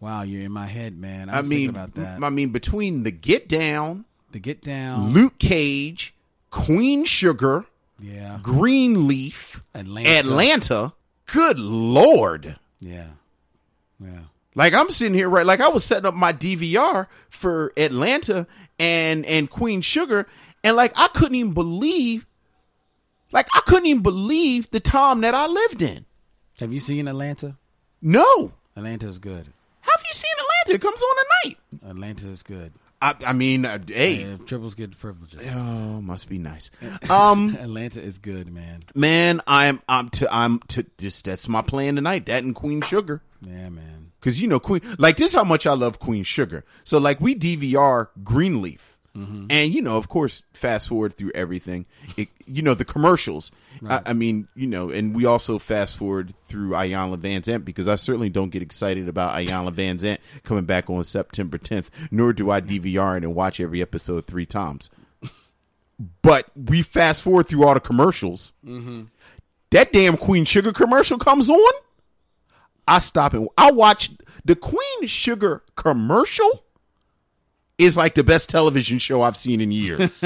Wow, 0.00 0.22
you're 0.22 0.42
in 0.42 0.52
my 0.52 0.66
head, 0.66 0.96
man. 0.96 1.28
I, 1.28 1.38
I 1.38 1.42
mean, 1.42 1.70
about 1.70 1.94
that. 1.94 2.22
I 2.22 2.30
mean, 2.30 2.50
between 2.50 3.02
the 3.02 3.10
Get 3.10 3.48
Down, 3.48 4.04
the 4.30 4.38
Get 4.38 4.62
Down, 4.62 5.12
Luke 5.12 5.38
Cage, 5.38 6.14
Queen 6.50 7.04
Sugar, 7.04 7.66
yeah, 8.00 8.38
Greenleaf, 8.42 9.62
Atlanta. 9.74 10.18
Atlanta. 10.18 10.92
Good 11.26 11.58
lord! 11.58 12.56
yeah, 12.80 13.08
yeah. 14.00 14.20
Like 14.54 14.74
I'm 14.74 14.90
sitting 14.90 15.14
here, 15.14 15.28
right? 15.28 15.46
Like 15.46 15.60
I 15.60 15.68
was 15.68 15.84
setting 15.84 16.06
up 16.06 16.14
my 16.14 16.32
DVR 16.32 17.06
for 17.30 17.72
Atlanta 17.76 18.46
and 18.78 19.24
and 19.26 19.48
Queen 19.48 19.80
Sugar, 19.80 20.26
and 20.64 20.76
like 20.76 20.92
I 20.96 21.08
couldn't 21.08 21.36
even 21.36 21.52
believe, 21.54 22.26
like 23.32 23.46
I 23.54 23.60
couldn't 23.66 23.86
even 23.86 24.02
believe 24.02 24.70
the 24.70 24.80
time 24.80 25.20
that 25.20 25.34
I 25.34 25.46
lived 25.46 25.82
in. 25.82 26.06
Have 26.60 26.72
you 26.72 26.80
seen 26.80 27.06
Atlanta? 27.08 27.56
No, 28.02 28.52
Atlanta 28.76 29.08
is 29.08 29.18
good. 29.18 29.52
have 29.80 30.02
you 30.06 30.12
seen 30.12 30.30
Atlanta? 30.38 30.76
It 30.76 30.80
comes 30.82 31.02
on 31.02 31.16
tonight. 31.44 31.90
Atlanta 31.90 32.28
is 32.30 32.42
good. 32.42 32.72
I, 33.00 33.14
I 33.26 33.32
mean, 33.32 33.64
uh, 33.64 33.78
hey, 33.86 34.24
Yeah, 34.24 34.36
triples 34.44 34.74
get 34.74 34.98
privileges. 34.98 35.40
oh, 35.54 36.00
must 36.00 36.28
be 36.28 36.38
nice. 36.38 36.70
Um, 37.10 37.56
Atlanta 37.60 38.02
is 38.02 38.18
good, 38.18 38.52
man. 38.52 38.80
man, 38.94 39.40
I'm 39.46 39.80
I'm 39.88 40.08
to 40.10 40.32
I'm 40.34 40.58
to 40.68 40.84
just 40.98 41.24
that's 41.26 41.46
my 41.46 41.62
plan 41.62 41.94
tonight. 41.94 42.26
That 42.26 42.42
and 42.42 42.54
Queen 42.56 42.80
Sugar. 42.82 43.22
Yeah, 43.40 43.68
man. 43.68 43.97
Cause 44.20 44.40
you 44.40 44.48
know 44.48 44.58
Queen, 44.58 44.80
like 44.98 45.16
this, 45.16 45.28
is 45.28 45.34
how 45.34 45.44
much 45.44 45.66
I 45.66 45.74
love 45.74 45.98
Queen 45.98 46.24
Sugar. 46.24 46.64
So 46.84 46.98
like 46.98 47.20
we 47.20 47.34
DVR 47.34 48.08
Greenleaf, 48.24 48.98
mm-hmm. 49.16 49.46
and 49.48 49.72
you 49.72 49.80
know, 49.80 49.96
of 49.96 50.08
course, 50.08 50.42
fast 50.52 50.88
forward 50.88 51.14
through 51.14 51.30
everything. 51.34 51.86
It, 52.16 52.28
you 52.46 52.62
know, 52.62 52.74
the 52.74 52.84
commercials. 52.84 53.50
I, 53.86 54.02
I 54.06 54.12
mean, 54.12 54.48
you 54.54 54.66
know, 54.66 54.90
and 54.90 55.14
we 55.14 55.24
also 55.24 55.58
fast 55.58 55.96
forward 55.96 56.34
through 56.46 56.70
Iyanla 56.70 57.18
Vanzant 57.18 57.64
because 57.64 57.88
I 57.88 57.96
certainly 57.96 58.28
don't 58.28 58.50
get 58.50 58.62
excited 58.62 59.08
about 59.08 59.36
Iyanla 59.36 59.72
Vanzant 59.72 60.18
coming 60.42 60.64
back 60.64 60.90
on 60.90 61.04
September 61.04 61.58
10th. 61.58 61.86
Nor 62.10 62.32
do 62.32 62.50
I 62.50 62.60
DVR 62.60 63.16
it 63.16 63.24
and 63.24 63.34
watch 63.34 63.60
every 63.60 63.82
episode 63.82 64.26
three 64.26 64.46
times. 64.46 64.90
But 66.22 66.46
we 66.56 66.82
fast 66.82 67.22
forward 67.22 67.48
through 67.48 67.64
all 67.64 67.74
the 67.74 67.80
commercials. 67.80 68.52
Mm-hmm. 68.64 69.04
That 69.70 69.92
damn 69.92 70.16
Queen 70.16 70.44
Sugar 70.44 70.72
commercial 70.72 71.18
comes 71.18 71.50
on. 71.50 71.72
I 72.88 72.98
stop 73.00 73.34
and 73.34 73.48
I 73.56 73.70
watch 73.70 74.10
the 74.44 74.56
Queen 74.56 75.06
Sugar 75.06 75.62
commercial 75.76 76.64
is 77.76 77.96
like 77.96 78.14
the 78.14 78.24
best 78.24 78.50
television 78.50 78.98
show 78.98 79.22
I've 79.22 79.36
seen 79.36 79.60
in 79.60 79.70
years. 79.70 80.24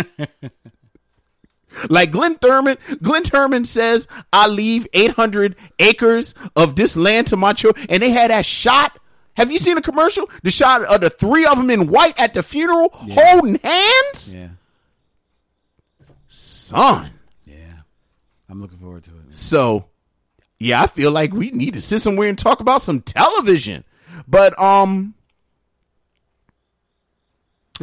like 1.89 2.13
Glynn 2.13 2.37
Turman, 2.37 2.79
Glynn 3.03 3.25
Turman 3.25 3.67
says, 3.67 4.09
I 4.33 4.47
leave 4.47 4.87
800 4.93 5.57
acres 5.79 6.35
of 6.57 6.77
this 6.77 6.97
land 6.97 7.27
to 7.29 7.37
my 7.37 7.53
children. 7.53 7.87
And 7.91 8.03
they 8.03 8.11
had 8.11 8.31
that 8.31 8.47
shot. 8.47 8.99
Have 9.37 9.51
you 9.51 9.59
seen 9.59 9.77
a 9.77 9.83
commercial? 9.83 10.31
The 10.43 10.51
shot 10.51 10.83
of 10.85 11.01
the 11.01 11.11
three 11.11 11.45
of 11.45 11.57
them 11.57 11.69
in 11.71 11.89
white 11.89 12.19
at 12.19 12.33
the 12.35 12.43
funeral 12.43 12.91
holding 12.93 13.57
hands? 13.57 14.35
Yeah, 14.35 14.49
Son. 16.29 17.11
yeah. 17.45 17.57
I'm 18.49 18.61
looking 18.61 18.79
forward 18.79 19.05
to 19.05 19.11
it. 19.11 19.15
Man. 19.17 19.33
So, 19.33 19.87
yeah, 20.63 20.83
I 20.83 20.87
feel 20.87 21.11
like 21.11 21.33
we 21.33 21.51
need 21.51 21.75
to 21.75 21.81
sit 21.81 22.01
somewhere 22.01 22.29
and 22.29 22.39
talk 22.39 22.61
about 22.61 22.83
some 22.83 23.01
television. 23.01 23.85
But 24.29 24.59
um 24.61 25.15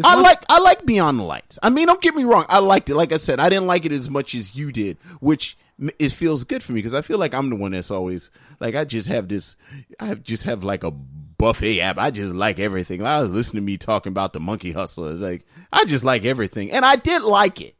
I 0.03 0.15
like 0.21 0.43
I 0.49 0.59
like 0.59 0.85
Beyond 0.85 1.19
the 1.19 1.23
Lights. 1.23 1.59
I 1.61 1.69
mean, 1.69 1.87
don't 1.87 2.01
get 2.01 2.15
me 2.15 2.23
wrong. 2.23 2.45
I 2.47 2.59
liked 2.59 2.89
it. 2.89 2.95
Like 2.95 3.11
I 3.11 3.17
said, 3.17 3.39
I 3.39 3.49
didn't 3.49 3.67
like 3.67 3.85
it 3.85 3.91
as 3.91 4.09
much 4.09 4.33
as 4.33 4.55
you 4.55 4.71
did, 4.71 4.97
which 5.19 5.57
it 5.97 6.09
feels 6.11 6.43
good 6.43 6.63
for 6.63 6.71
me 6.71 6.79
because 6.79 6.93
I 6.93 7.01
feel 7.01 7.17
like 7.17 7.33
I'm 7.33 7.49
the 7.49 7.55
one 7.55 7.71
that's 7.71 7.91
always 7.91 8.31
like 8.59 8.75
I 8.75 8.85
just 8.85 9.07
have 9.09 9.27
this. 9.27 9.55
I 9.99 10.15
just 10.15 10.43
have 10.45 10.63
like 10.63 10.83
a 10.83 10.91
buffet 10.91 11.81
app. 11.81 11.97
I 11.97 12.11
just 12.11 12.33
like 12.33 12.59
everything. 12.59 13.01
I 13.01 13.19
was 13.19 13.29
listening 13.29 13.63
to 13.63 13.65
me 13.65 13.77
talking 13.77 14.11
about 14.11 14.33
the 14.33 14.39
Monkey 14.39 14.71
Hustler. 14.71 15.13
Like 15.13 15.45
I 15.73 15.83
just 15.85 16.05
like 16.05 16.23
everything, 16.23 16.71
and 16.71 16.85
I 16.85 16.95
did 16.95 17.23
like 17.23 17.59
it. 17.61 17.75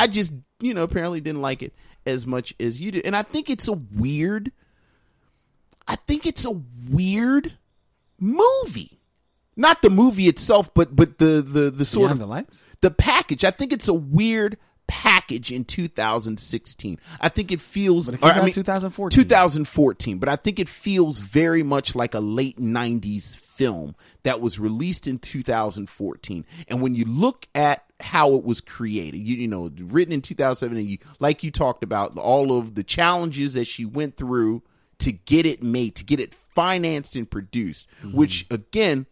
I 0.00 0.08
just 0.08 0.32
you 0.58 0.74
know 0.74 0.82
apparently 0.82 1.20
didn't 1.20 1.42
like 1.42 1.62
it 1.62 1.72
as 2.06 2.26
much 2.26 2.54
as 2.60 2.80
you 2.80 2.92
do. 2.92 3.02
and 3.04 3.16
I 3.16 3.22
think 3.22 3.50
it's 3.50 3.68
a 3.68 3.72
weird. 3.72 4.52
I 5.88 5.96
think 5.96 6.26
it's 6.26 6.44
a 6.44 6.60
weird 6.90 7.52
movie. 8.18 9.00
Not 9.56 9.82
the 9.82 9.90
movie 9.90 10.28
itself, 10.28 10.72
but 10.74 10.94
but 10.94 11.18
the 11.18 11.42
the 11.42 11.70
the 11.70 11.84
sort 11.84 12.10
of 12.10 12.18
the 12.18 12.26
lights. 12.26 12.62
the 12.80 12.90
package. 12.90 13.44
I 13.44 13.50
think 13.50 13.72
it's 13.72 13.88
a 13.88 13.94
weird 13.94 14.58
package 14.86 15.52
in 15.52 15.64
2016. 15.64 16.98
I 17.20 17.28
think 17.28 17.52
it 17.52 17.60
feels. 17.60 18.06
But 18.06 18.14
it 18.14 18.20
came 18.20 18.30
or, 18.30 18.34
I 18.34 18.44
mean, 18.44 18.54
2014. 18.54 19.22
2014, 19.22 20.18
but 20.18 20.28
I 20.28 20.36
think 20.36 20.58
it 20.58 20.68
feels 20.68 21.18
very 21.18 21.62
much 21.62 21.94
like 21.94 22.14
a 22.14 22.20
late 22.20 22.58
90s 22.58 23.36
film 23.36 23.94
that 24.22 24.40
was 24.40 24.58
released 24.58 25.06
in 25.06 25.18
2014. 25.18 26.44
And 26.68 26.82
when 26.82 26.94
you 26.94 27.04
look 27.04 27.46
at 27.54 27.84
how 28.00 28.34
it 28.34 28.44
was 28.44 28.60
created, 28.60 29.18
you, 29.18 29.36
you 29.36 29.48
know, 29.48 29.70
written 29.78 30.12
in 30.12 30.22
2007, 30.22 30.76
and 30.76 30.88
you, 30.88 30.98
like 31.18 31.42
you 31.42 31.50
talked 31.50 31.82
about, 31.82 32.16
all 32.18 32.58
of 32.58 32.74
the 32.74 32.84
challenges 32.84 33.54
that 33.54 33.66
she 33.66 33.84
went 33.84 34.16
through 34.16 34.62
to 34.98 35.12
get 35.12 35.46
it 35.46 35.62
made, 35.62 35.94
to 35.96 36.04
get 36.04 36.20
it 36.20 36.34
financed 36.34 37.16
and 37.16 37.30
produced, 37.30 37.86
mm-hmm. 38.02 38.16
which 38.16 38.46
again, 38.50 39.06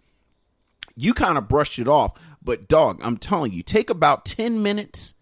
you 0.96 1.14
kind 1.14 1.38
of 1.38 1.48
brushed 1.48 1.78
it 1.78 1.88
off. 1.88 2.12
But 2.42 2.68
dog, 2.68 3.00
I'm 3.02 3.16
telling 3.16 3.52
you, 3.52 3.62
take 3.62 3.88
about 3.88 4.24
10 4.24 4.62
minutes 4.62 5.14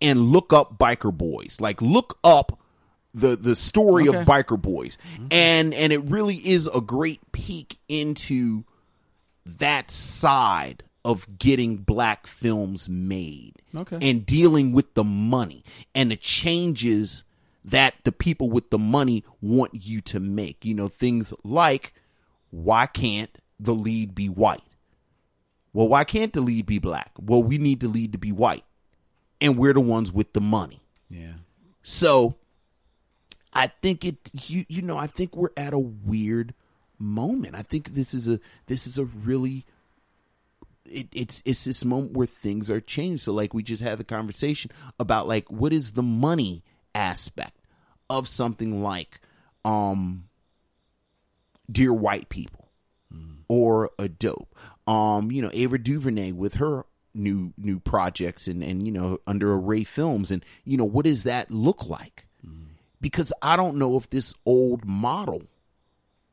and 0.00 0.20
look 0.20 0.52
up 0.52 0.78
biker 0.78 1.16
boys. 1.16 1.60
Like 1.60 1.80
look 1.82 2.18
up 2.24 2.58
the 3.14 3.36
the 3.36 3.54
story 3.54 4.08
Okay. 4.08 4.18
of 4.20 4.26
biker 4.26 4.60
boys. 4.60 4.98
Mm-hmm. 5.14 5.26
And 5.30 5.74
and 5.74 5.92
it 5.92 6.02
really 6.04 6.36
is 6.36 6.68
a 6.72 6.80
great 6.80 7.20
peek 7.32 7.78
into 7.88 8.64
that 9.46 9.90
side 9.90 10.84
of 11.04 11.38
getting 11.38 11.76
black 11.78 12.26
films 12.26 12.88
made. 12.88 13.54
Okay. 13.74 13.98
And 14.02 14.26
dealing 14.26 14.72
with 14.72 14.94
the 14.94 15.04
money 15.04 15.64
and 15.94 16.10
the 16.10 16.16
changes 16.16 17.24
that 17.64 17.94
the 18.04 18.12
people 18.12 18.50
with 18.50 18.70
the 18.70 18.78
money 18.78 19.24
want 19.40 19.72
you 19.74 20.00
to 20.02 20.20
make. 20.20 20.64
You 20.64 20.74
know, 20.74 20.88
things 20.88 21.32
like 21.44 21.94
why 22.50 22.86
can't 22.86 23.30
the 23.60 23.74
lead 23.74 24.14
be 24.14 24.28
white? 24.28 24.62
Well, 25.72 25.88
why 25.88 26.04
can't 26.04 26.32
the 26.32 26.40
lead 26.40 26.66
be 26.66 26.78
black? 26.78 27.12
Well, 27.20 27.42
we 27.42 27.58
need 27.58 27.80
the 27.80 27.88
lead 27.88 28.12
to 28.12 28.18
be 28.18 28.32
white. 28.32 28.64
And 29.40 29.56
we're 29.56 29.72
the 29.72 29.80
ones 29.80 30.12
with 30.12 30.32
the 30.32 30.40
money. 30.40 30.80
Yeah. 31.08 31.34
So 31.82 32.34
I 33.52 33.68
think 33.68 34.04
it 34.04 34.30
you 34.48 34.66
you 34.68 34.82
know, 34.82 34.98
I 34.98 35.06
think 35.06 35.36
we're 35.36 35.50
at 35.56 35.72
a 35.72 35.78
weird 35.78 36.54
moment. 36.98 37.54
I 37.54 37.62
think 37.62 37.94
this 37.94 38.14
is 38.14 38.28
a 38.28 38.40
this 38.66 38.86
is 38.86 38.98
a 38.98 39.04
really 39.04 39.64
it, 40.84 41.08
it's 41.12 41.42
it's 41.44 41.64
this 41.64 41.84
moment 41.84 42.12
where 42.12 42.26
things 42.26 42.70
are 42.70 42.80
changed. 42.80 43.22
So 43.22 43.32
like 43.32 43.54
we 43.54 43.62
just 43.62 43.82
had 43.82 43.98
the 43.98 44.04
conversation 44.04 44.70
about 44.98 45.28
like 45.28 45.50
what 45.50 45.72
is 45.72 45.92
the 45.92 46.02
money 46.02 46.64
aspect 46.94 47.56
of 48.10 48.26
something 48.26 48.82
like 48.82 49.20
um 49.64 50.24
Dear 51.70 51.92
White 51.92 52.28
People 52.28 52.68
or 53.48 53.90
a 53.98 54.08
dope. 54.08 54.54
Um, 54.86 55.30
you 55.32 55.42
know, 55.42 55.50
Ava 55.52 55.78
DuVernay 55.78 56.32
with 56.32 56.54
her 56.54 56.84
new 57.18 57.52
new 57.58 57.78
projects 57.80 58.46
and 58.46 58.62
and 58.62 58.86
you 58.86 58.92
know 58.92 59.18
under 59.26 59.52
Array 59.52 59.84
Films 59.84 60.30
and 60.30 60.44
you 60.64 60.76
know 60.76 60.84
what 60.84 61.04
does 61.04 61.24
that 61.24 61.50
look 61.50 61.86
like? 61.86 62.24
Because 63.00 63.32
I 63.42 63.54
don't 63.56 63.76
know 63.76 63.96
if 63.96 64.10
this 64.10 64.34
old 64.44 64.84
model 64.84 65.42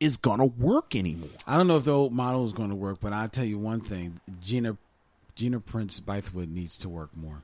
is 0.00 0.16
gonna 0.16 0.46
work 0.46 0.96
anymore. 0.96 1.30
I 1.46 1.56
don't 1.56 1.66
know 1.68 1.76
if 1.76 1.84
the 1.84 1.92
old 1.94 2.12
model 2.12 2.44
is 2.44 2.52
going 2.52 2.70
to 2.70 2.74
work, 2.74 2.98
but 3.00 3.12
I'll 3.12 3.28
tell 3.28 3.44
you 3.44 3.56
one 3.58 3.80
thing: 3.80 4.20
Gina, 4.42 4.76
Gina 5.36 5.60
Prince 5.60 6.00
Bythewood 6.00 6.48
needs 6.50 6.76
to 6.78 6.88
work 6.88 7.16
more. 7.16 7.42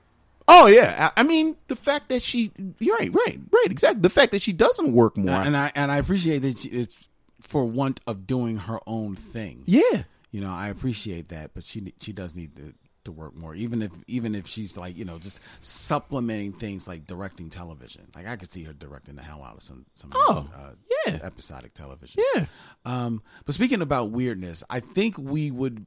Oh 0.48 0.66
yeah, 0.66 1.10
I, 1.16 1.20
I 1.20 1.22
mean 1.22 1.54
the 1.68 1.76
fact 1.76 2.08
that 2.08 2.20
she 2.20 2.50
you're 2.80 2.96
right, 2.98 3.14
right, 3.14 3.38
right, 3.52 3.66
exactly. 3.70 4.00
The 4.02 4.10
fact 4.10 4.32
that 4.32 4.42
she 4.42 4.52
doesn't 4.52 4.92
work 4.92 5.16
more. 5.16 5.40
and 5.40 5.56
I 5.56 5.70
and 5.76 5.92
I 5.92 5.98
appreciate 5.98 6.40
that 6.40 6.58
she, 6.58 6.68
it's 6.70 6.94
for 7.40 7.64
want 7.64 8.00
of 8.08 8.26
doing 8.26 8.56
her 8.56 8.80
own 8.88 9.14
thing. 9.14 9.62
yeah, 9.66 10.02
You 10.32 10.40
know, 10.40 10.52
I 10.52 10.68
appreciate 10.68 11.28
that, 11.28 11.52
but 11.54 11.62
she 11.64 11.92
she 12.00 12.12
does 12.12 12.34
need 12.34 12.56
to 12.56 12.74
to 13.04 13.12
work 13.12 13.34
more. 13.34 13.54
Even 13.54 13.82
if 13.82 13.90
even 14.06 14.34
if 14.34 14.46
she's 14.46 14.76
like 14.76 14.96
you 14.96 15.04
know 15.04 15.18
just 15.18 15.40
supplementing 15.60 16.52
things 16.52 16.86
like 16.88 17.06
directing 17.06 17.50
television. 17.50 18.08
Like 18.14 18.26
I 18.26 18.36
could 18.36 18.50
see 18.52 18.62
her 18.64 18.72
directing 18.72 19.16
the 19.16 19.22
hell 19.22 19.42
out 19.42 19.56
of 19.56 19.62
some 19.62 19.86
some 19.94 20.10
Oh, 20.14 20.40
these, 20.42 20.50
uh, 20.54 20.72
yeah. 21.06 21.26
episodic 21.26 21.74
television. 21.74 22.22
yeah. 22.34 22.46
Um, 22.84 23.22
but 23.44 23.54
speaking 23.54 23.82
about 23.82 24.10
weirdness, 24.10 24.62
I 24.70 24.80
think 24.80 25.16
we 25.18 25.50
would 25.50 25.86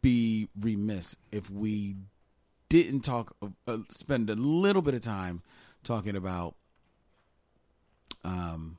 be 0.00 0.48
remiss 0.58 1.16
if 1.32 1.50
we 1.50 1.96
didn't 2.68 3.00
talk, 3.00 3.34
uh, 3.66 3.78
spend 3.90 4.30
a 4.30 4.34
little 4.36 4.82
bit 4.82 4.94
of 4.94 5.00
time 5.00 5.42
talking 5.82 6.14
about 6.14 6.54
um, 8.24 8.76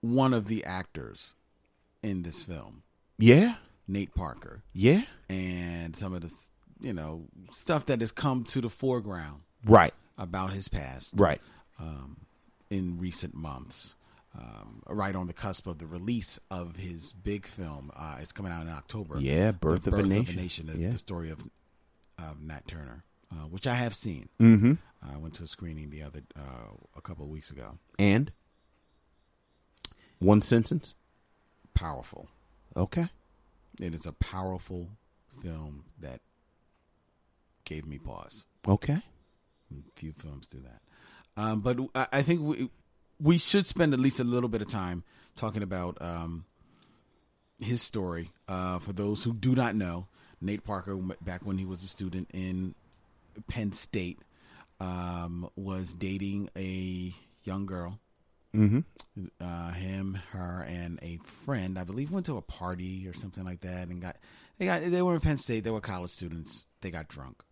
one 0.00 0.32
of 0.34 0.46
the 0.48 0.64
actors 0.64 1.34
in 2.02 2.22
this 2.22 2.42
film. 2.42 2.82
Yeah. 3.18 3.56
Nate 3.88 4.14
Parker 4.14 4.62
Yeah. 4.72 5.04
and 5.28 5.94
some 5.96 6.12
of 6.12 6.22
the 6.22 6.32
you 6.80 6.92
know 6.92 7.26
stuff 7.52 7.86
that 7.86 8.00
has 8.00 8.12
come 8.12 8.44
to 8.44 8.60
the 8.60 8.68
foreground 8.70 9.42
Right. 9.64 9.94
about 10.18 10.52
his 10.52 10.68
past 10.68 11.12
Right. 11.14 11.40
in 12.70 12.98
recent 12.98 13.34
months. 13.34 13.94
Um, 14.38 14.82
right 14.86 15.16
on 15.16 15.28
the 15.28 15.32
cusp 15.32 15.66
of 15.66 15.78
the 15.78 15.86
release 15.86 16.38
of 16.50 16.76
his 16.76 17.10
big 17.12 17.46
film, 17.46 17.90
uh, 17.96 18.18
it's 18.20 18.32
coming 18.32 18.52
out 18.52 18.60
in 18.66 18.68
October. 18.68 19.18
Yeah, 19.18 19.52
The 19.52 19.56
Birth 19.56 19.86
of 19.86 19.94
a 19.94 20.02
Nation. 20.02 20.66
the, 20.66 20.76
Yeah. 20.76 20.90
the 20.90 20.98
story 20.98 21.30
of 21.30 21.48
of 22.18 22.40
Nat 22.42 22.66
Turner, 22.66 23.04
uh, 23.30 23.46
which 23.48 23.66
I 23.66 23.74
have 23.74 23.94
seen. 23.94 24.28
Mm-hmm. 24.40 24.72
I 25.02 25.16
went 25.18 25.34
to 25.34 25.44
a 25.44 25.46
screening 25.46 25.88
the 25.90 26.02
other 26.02 26.22
uh, 26.34 26.72
a 26.94 27.00
couple 27.00 27.24
of 27.24 27.30
weeks 27.30 27.50
ago. 27.50 27.78
And 27.98 28.30
one 30.18 30.42
sentence. 30.42 30.94
Powerful. 31.74 32.28
Okay. 32.76 33.08
It 33.80 33.94
is 33.94 34.06
a 34.06 34.12
powerful 34.12 34.88
film 35.42 35.84
that 36.00 36.20
gave 37.64 37.86
me 37.86 37.98
pause. 37.98 38.46
Okay. 38.66 38.98
Few 39.96 40.12
films 40.12 40.46
do 40.46 40.58
that. 40.60 40.80
Um, 41.36 41.60
but 41.60 41.78
I, 41.94 42.06
I 42.12 42.22
think 42.22 42.40
we 42.40 42.70
we 43.20 43.38
should 43.38 43.66
spend 43.66 43.92
at 43.92 44.00
least 44.00 44.20
a 44.20 44.24
little 44.24 44.48
bit 44.48 44.62
of 44.62 44.68
time 44.68 45.02
talking 45.36 45.62
about 45.62 46.00
um, 46.00 46.44
his 47.58 47.82
story. 47.82 48.30
Uh, 48.48 48.78
for 48.78 48.92
those 48.92 49.24
who 49.24 49.34
do 49.34 49.54
not 49.54 49.74
know, 49.74 50.06
Nate 50.40 50.64
Parker, 50.64 50.96
back 51.20 51.44
when 51.44 51.58
he 51.58 51.64
was 51.64 51.82
a 51.82 51.88
student 51.88 52.30
in 52.32 52.74
Penn 53.48 53.72
State, 53.72 54.18
um, 54.80 55.48
was 55.56 55.92
dating 55.92 56.50
a 56.56 57.14
young 57.44 57.66
girl. 57.66 57.98
Mm-hmm. 58.56 59.26
Uh, 59.40 59.72
him, 59.72 60.18
her, 60.32 60.66
and 60.68 60.98
a 61.02 61.18
friend, 61.44 61.78
I 61.78 61.84
believe, 61.84 62.10
went 62.10 62.26
to 62.26 62.36
a 62.36 62.42
party 62.42 63.06
or 63.08 63.14
something 63.14 63.44
like 63.44 63.60
that, 63.60 63.88
and 63.88 64.00
got 64.02 64.16
they 64.58 64.66
got 64.66 64.82
they 64.82 65.02
were 65.02 65.14
in 65.14 65.20
Penn 65.20 65.38
State. 65.38 65.64
They 65.64 65.70
were 65.70 65.80
college 65.80 66.10
students. 66.10 66.64
They 66.80 66.90
got 66.90 67.08
drunk. 67.08 67.42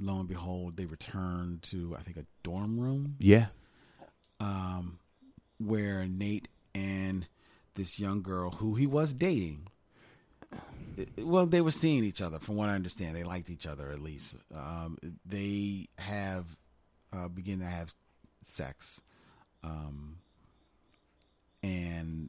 Lo 0.00 0.18
and 0.18 0.28
behold, 0.28 0.76
they 0.76 0.86
returned 0.86 1.62
to 1.64 1.94
I 1.98 2.02
think 2.02 2.16
a 2.16 2.24
dorm 2.42 2.78
room 2.80 3.16
Yeah. 3.18 3.46
um, 4.40 4.98
where 5.58 6.06
Nate 6.06 6.48
and 6.74 7.26
this 7.74 7.98
young 8.00 8.22
girl 8.22 8.50
who 8.52 8.74
he 8.74 8.86
was 8.86 9.14
dating. 9.14 9.68
Well, 11.18 11.46
they 11.46 11.60
were 11.62 11.70
seeing 11.70 12.04
each 12.04 12.20
other, 12.20 12.38
from 12.38 12.56
what 12.56 12.68
I 12.68 12.74
understand. 12.74 13.16
They 13.16 13.22
liked 13.24 13.48
each 13.48 13.66
other 13.66 13.90
at 13.90 14.00
least. 14.00 14.36
Um, 14.54 14.98
they 15.24 15.88
have 15.98 16.44
uh, 17.12 17.28
begin 17.28 17.60
to 17.60 17.64
have 17.66 17.94
sex, 18.46 19.00
um, 19.62 20.18
and 21.62 22.28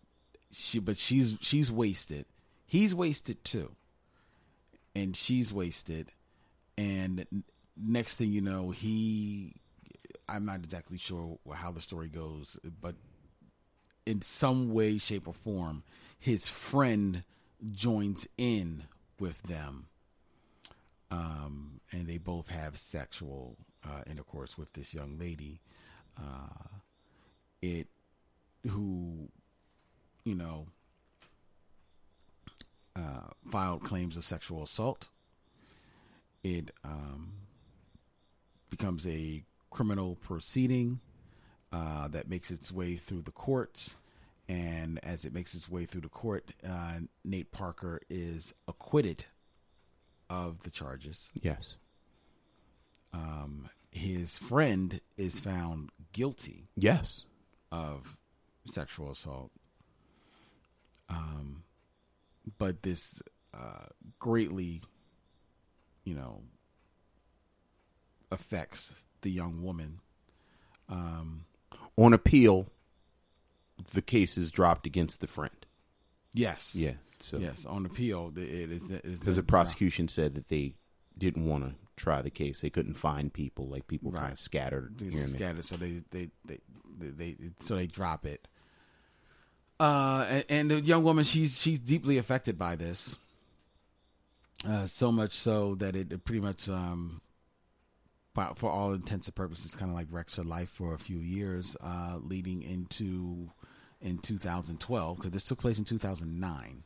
she, 0.52 0.80
but 0.80 0.98
she's 0.98 1.38
she's 1.42 1.72
wasted. 1.72 2.26
He's 2.66 2.94
wasted 2.96 3.44
too, 3.44 3.72
and 4.96 5.16
she's 5.16 5.54
wasted. 5.54 6.12
And 6.78 7.44
next 7.78 8.16
thing 8.16 8.32
you 8.32 8.42
know, 8.42 8.72
he 8.72 9.56
I'm 10.28 10.46
not 10.46 10.58
exactly 10.64 10.98
sure 10.98 11.38
how 11.54 11.72
the 11.72 11.82
story 11.82 12.08
goes, 12.08 12.58
but 12.82 12.96
in 14.06 14.22
some 14.22 14.74
way, 14.74 14.98
shape, 14.98 15.28
or 15.28 15.34
form, 15.34 15.84
his 16.20 16.48
friend 16.48 17.24
joins 17.72 18.28
in 18.38 18.84
with 19.20 19.42
them. 19.44 19.88
Um, 21.12 21.82
and 21.92 22.08
they 22.08 22.18
both 22.18 22.48
have 22.50 22.78
sexual 22.78 23.58
uh, 23.86 24.02
intercourse 24.10 24.58
with 24.58 24.74
this 24.74 24.94
young 24.94 25.18
lady. 25.20 25.62
Uh, 26.18 26.80
it, 27.62 27.88
who, 28.70 29.30
you 30.24 30.36
know, 30.36 30.68
uh, 32.96 33.32
filed 33.52 33.84
claims 33.84 34.18
of 34.18 34.24
sexual 34.24 34.64
assault. 34.64 35.08
It 36.44 36.72
um, 36.84 37.34
becomes 38.70 39.08
a 39.08 39.44
criminal 39.70 40.16
proceeding 40.16 41.00
uh, 41.72 42.08
that 42.10 42.30
makes 42.30 42.52
its 42.52 42.72
way 42.72 42.98
through 42.98 43.22
the 43.22 43.32
courts. 43.32 43.96
And 44.48 45.00
as 45.04 45.26
it 45.26 45.34
makes 45.34 45.56
its 45.56 45.70
way 45.70 45.86
through 45.86 46.02
the 46.02 46.10
court, 46.10 46.52
uh, 46.68 47.00
Nate 47.24 47.52
Parker 47.52 48.02
is 48.10 48.54
acquitted 48.68 49.26
of 50.30 50.64
the 50.64 50.70
charges. 50.70 51.30
Yes. 51.42 51.78
Um, 53.14 53.70
his 53.90 54.38
friend 54.38 55.00
is 55.18 55.40
found 55.40 55.92
guilty 56.14 56.70
Yes. 56.78 57.26
of 57.72 58.16
sexual 58.66 59.12
assault. 59.12 59.52
Um, 61.10 61.64
but 62.58 62.84
this 62.84 63.22
uh, 63.54 63.88
greatly, 64.20 64.82
you 66.06 66.16
know, 66.16 66.42
affects 68.32 68.94
the 69.22 69.30
young 69.32 69.62
woman. 69.64 70.00
Um, 70.90 71.46
On 71.98 72.14
appeal, 72.14 72.68
the 73.94 74.02
case 74.02 74.38
is 74.38 74.50
dropped 74.52 74.88
against 74.88 75.20
the 75.20 75.28
friend. 75.28 75.66
yes, 76.34 76.74
Yeah. 76.76 76.94
So 77.20 77.38
yes. 77.38 77.66
On 77.66 77.86
appeal, 77.86 78.32
the- 78.32 78.42
it 78.64 78.72
is 78.72 79.20
because 79.20 79.36
the 79.38 79.44
prosecution 79.44 80.08
said 80.10 80.36
that 80.36 80.48
they 80.50 80.74
didn't 81.18 81.46
want 81.46 81.64
to 81.64 81.83
try 81.96 82.22
the 82.22 82.30
case, 82.30 82.62
they 82.62 82.70
couldn't 82.70 82.96
find 82.96 83.32
people. 83.32 83.68
Like 83.68 83.88
people 83.88 84.12
kind 84.12 84.32
of 84.32 84.40
scattered 84.40 85.02
scattered, 85.30 85.66
so 85.66 85.78
they 85.78 86.02
they, 86.12 86.30
they 86.46 86.60
they 87.00 87.10
they 87.10 87.36
so 87.60 87.76
they 87.76 87.88
drop 87.88 88.26
it. 88.26 88.48
Uh, 89.80 90.26
and, 90.30 90.46
and 90.50 90.72
the 90.72 90.82
young 90.82 91.04
woman, 91.04 91.24
she's 91.24 91.60
she's 91.60 91.80
deeply 91.80 92.18
affected 92.18 92.58
by 92.58 92.76
this. 92.76 93.16
Uh, 94.68 94.88
so 94.88 95.12
much 95.12 95.38
so 95.38 95.76
that 95.76 95.96
it, 95.96 96.14
it 96.14 96.24
pretty 96.24 96.40
much, 96.40 96.70
um, 96.70 97.22
for 98.34 98.54
for 98.56 98.72
all 98.72 98.94
intents 98.94 99.28
and 99.28 99.36
purposes, 99.36 99.76
kind 99.76 99.92
of 99.92 99.96
like 99.96 100.08
wrecks 100.10 100.36
her 100.36 100.44
life 100.44 100.70
for 100.70 100.94
a 100.94 101.00
few 101.00 101.18
years, 101.18 101.76
uh, 101.82 102.18
leading 102.22 102.62
into 102.62 103.50
in 104.02 104.18
2012 104.20 105.18
because 105.18 105.32
this 105.32 105.44
took 105.44 105.60
place 105.60 105.80
in 105.80 105.86
2009. 105.86 106.84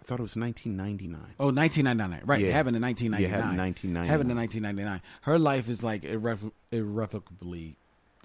I 0.00 0.04
thought 0.04 0.18
it 0.18 0.22
was 0.22 0.36
1999. 0.36 1.34
Oh, 1.38 1.46
1999. 1.52 2.22
Right. 2.26 2.40
Yeah. 2.40 2.52
Happened 2.52 2.76
in 2.76 2.82
1999. 2.82 3.20
Yeah, 3.20 3.28
happened 3.28 3.58
in 3.60 3.66
1999. 3.66 4.08
Happened 4.08 4.30
in 4.30 4.36
1999. 4.36 5.02
Her 5.22 5.38
life 5.38 5.68
is 5.68 5.82
like 5.82 6.04
irrevo- 6.04 6.52
irrevocably 6.72 7.76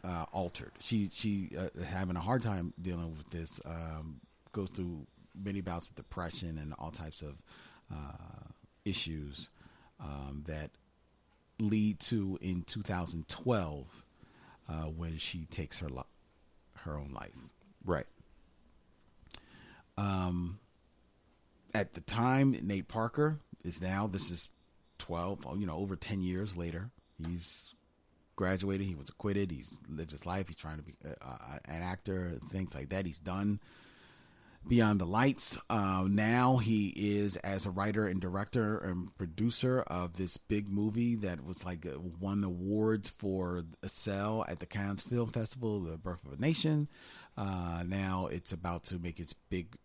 uh, 0.03 0.25
altered. 0.31 0.71
She 0.79 1.09
she 1.11 1.49
uh, 1.57 1.83
having 1.83 2.15
a 2.15 2.21
hard 2.21 2.41
time 2.43 2.73
dealing 2.81 3.15
with 3.17 3.29
this. 3.29 3.59
Um, 3.65 4.21
goes 4.53 4.69
through 4.69 5.05
many 5.43 5.59
bouts 5.59 5.89
of 5.89 5.95
depression 5.95 6.57
and 6.57 6.73
all 6.79 6.91
types 6.91 7.21
of 7.21 7.35
uh, 7.91 8.47
issues 8.85 9.49
um, 9.99 10.43
that 10.47 10.69
lead 11.59 11.99
to 11.99 12.37
in 12.41 12.61
2012 12.63 13.85
uh, 14.69 14.73
when 14.83 15.17
she 15.17 15.45
takes 15.51 15.79
her 15.79 15.89
li- 15.89 16.01
her 16.83 16.95
own 16.97 17.11
life. 17.13 17.35
Right. 17.83 18.05
Um, 19.97 20.59
at 21.75 21.93
the 21.93 22.01
time, 22.01 22.57
Nate 22.63 22.87
Parker 22.87 23.39
is 23.63 23.81
now. 23.81 24.07
This 24.07 24.31
is 24.31 24.49
twelve. 24.97 25.45
You 25.59 25.65
know, 25.65 25.75
over 25.77 25.95
ten 25.97 26.21
years 26.21 26.55
later, 26.55 26.89
he's 27.17 27.75
graduated. 28.37 28.87
He 28.87 28.95
was 28.95 29.09
acquitted. 29.09 29.51
He's 29.51 29.79
lived 29.89 30.11
his 30.11 30.25
life. 30.25 30.47
He's 30.47 30.55
trying 30.55 30.77
to 30.77 30.83
be 30.83 30.95
uh, 31.05 31.57
an 31.65 31.81
actor. 31.81 32.39
Things 32.49 32.73
like 32.73 32.89
that. 32.89 33.05
He's 33.05 33.19
done 33.19 33.59
beyond 34.67 34.99
the 34.99 35.05
lights. 35.05 35.57
Uh, 35.69 36.05
now 36.09 36.57
he 36.57 36.93
is 36.95 37.35
as 37.37 37.65
a 37.65 37.69
writer 37.71 38.07
and 38.07 38.19
director 38.21 38.77
and 38.77 39.15
producer 39.17 39.81
of 39.81 40.13
this 40.13 40.37
big 40.37 40.69
movie 40.69 41.15
that 41.15 41.45
was 41.45 41.65
like 41.65 41.85
uh, 41.85 41.99
won 42.19 42.43
awards 42.43 43.09
for 43.09 43.63
a 43.83 43.89
cell 43.89 44.45
at 44.47 44.59
the 44.59 44.65
Cannes 44.65 45.01
Film 45.01 45.29
Festival, 45.29 45.81
The 45.81 45.97
Birth 45.97 46.25
of 46.25 46.33
a 46.39 46.41
Nation. 46.41 46.87
Uh, 47.37 47.83
now 47.85 48.27
it's 48.27 48.53
about 48.53 48.83
to 48.85 48.97
make 48.97 49.19
its 49.19 49.33
big 49.33 49.75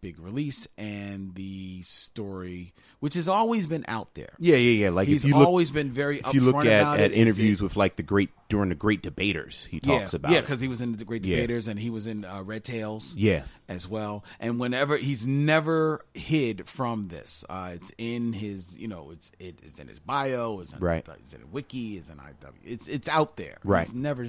big 0.00 0.18
release 0.20 0.68
and 0.76 1.34
the 1.34 1.82
story 1.82 2.72
which 3.00 3.14
has 3.14 3.26
always 3.26 3.66
been 3.66 3.84
out 3.88 4.14
there 4.14 4.32
Yeah, 4.38 4.54
yeah, 4.56 4.84
yeah. 4.84 4.90
Like 4.90 5.08
he's 5.08 5.24
if 5.24 5.28
you 5.30 5.36
look, 5.36 5.46
always 5.48 5.70
been 5.72 5.90
very 5.90 6.18
if 6.20 6.32
you 6.34 6.40
look 6.40 6.64
at, 6.66 7.00
at 7.00 7.12
interviews 7.12 7.60
with 7.60 7.76
like 7.76 7.96
the 7.96 8.02
great 8.04 8.30
during 8.48 8.68
the 8.70 8.74
Great 8.74 9.02
Debaters, 9.02 9.66
he 9.70 9.78
talks 9.80 10.12
yeah, 10.12 10.16
about 10.16 10.32
yeah 10.32 10.40
because 10.40 10.60
he 10.60 10.68
was 10.68 10.80
in 10.80 10.92
the 10.96 11.04
Great 11.04 11.24
Yeah. 11.24 11.36
Debaters 11.36 11.68
and 11.68 11.78
he 11.80 11.90
was 11.90 12.06
in 12.06 12.24
uh, 12.24 12.42
Red 12.42 12.64
Tails 12.64 13.12
Yeah. 13.16 13.42
as 13.68 13.86
well. 13.88 14.24
And 14.40 14.58
whenever 14.60 14.96
he's 14.96 15.26
never 15.26 16.04
hid 16.14 16.68
from 16.68 17.08
this, 17.08 17.44
uh, 17.48 17.72
it's 17.74 17.90
in 17.98 18.32
his 18.32 18.78
you 18.78 18.88
know 18.88 19.10
it's 19.10 19.30
it 19.40 19.60
is 19.64 19.78
in 19.80 19.88
his 19.88 19.98
bio, 19.98 20.60
it's 20.60 20.72
in, 20.72 20.78
Right. 20.78 21.04
it's 21.20 21.32
in 21.32 21.50
Wiki, 21.50 21.96
it's 21.98 22.08
in 22.08 22.16
IW, 22.18 22.52
it's 22.64 22.86
it's 22.86 23.08
out 23.08 23.36
there. 23.36 23.58
Right. 23.64 23.86
he's 23.86 23.94
never 23.94 24.28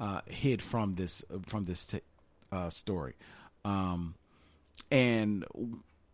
uh, 0.00 0.20
hid 0.26 0.60
from 0.60 0.94
this 0.94 1.24
from 1.46 1.64
this 1.64 1.84
t- 1.84 2.00
uh, 2.50 2.68
story. 2.68 3.14
Um, 3.64 4.14
and 4.90 5.44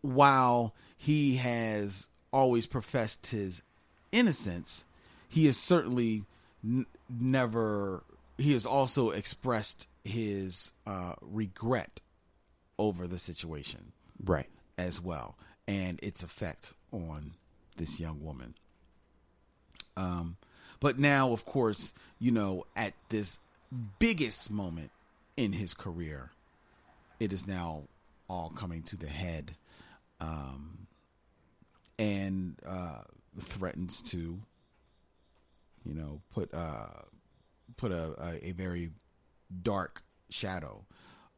while 0.03 0.75
he 0.97 1.37
has 1.37 2.09
always 2.33 2.67
professed 2.67 3.29
his 3.29 3.63
innocence, 4.13 4.85
he 5.29 5.47
has 5.47 5.57
certainly 5.57 6.25
n- 6.65 6.87
never. 7.09 8.03
He 8.37 8.53
has 8.53 8.65
also 8.67 9.11
expressed 9.11 9.89
his 10.05 10.73
uh, 10.87 11.15
regret 11.21 12.01
over 12.79 13.07
the 13.09 13.19
situation 13.19 13.93
Right. 14.25 14.49
as 14.79 15.01
well 15.01 15.37
and 15.67 15.99
its 16.03 16.23
effect 16.23 16.73
on 16.93 17.33
this 17.77 17.99
young 18.01 18.25
woman. 18.25 18.55
Um, 19.97 20.37
but 20.81 20.99
now, 20.99 21.33
of 21.33 21.45
course, 21.45 21.93
you 22.21 22.31
know, 22.31 22.65
at 22.77 22.95
this 23.09 23.39
biggest 23.99 24.51
moment 24.51 24.91
in 25.37 25.53
his 25.53 25.75
career, 25.75 26.31
it 27.19 27.33
is 27.33 27.47
now 27.47 27.83
all 28.29 28.51
coming 28.51 28.83
to 28.85 28.97
the 28.97 29.09
head, 29.09 29.57
um, 30.21 30.87
and 31.99 32.57
uh, 32.67 33.03
threatens 33.41 34.01
to, 34.03 34.39
you 35.85 35.95
know, 35.95 36.21
put 36.33 36.53
uh, 36.53 36.87
put 37.77 37.93
a, 37.93 38.15
a, 38.23 38.49
a 38.49 38.53
very 38.53 38.91
dark 39.63 40.03
shadow 40.31 40.85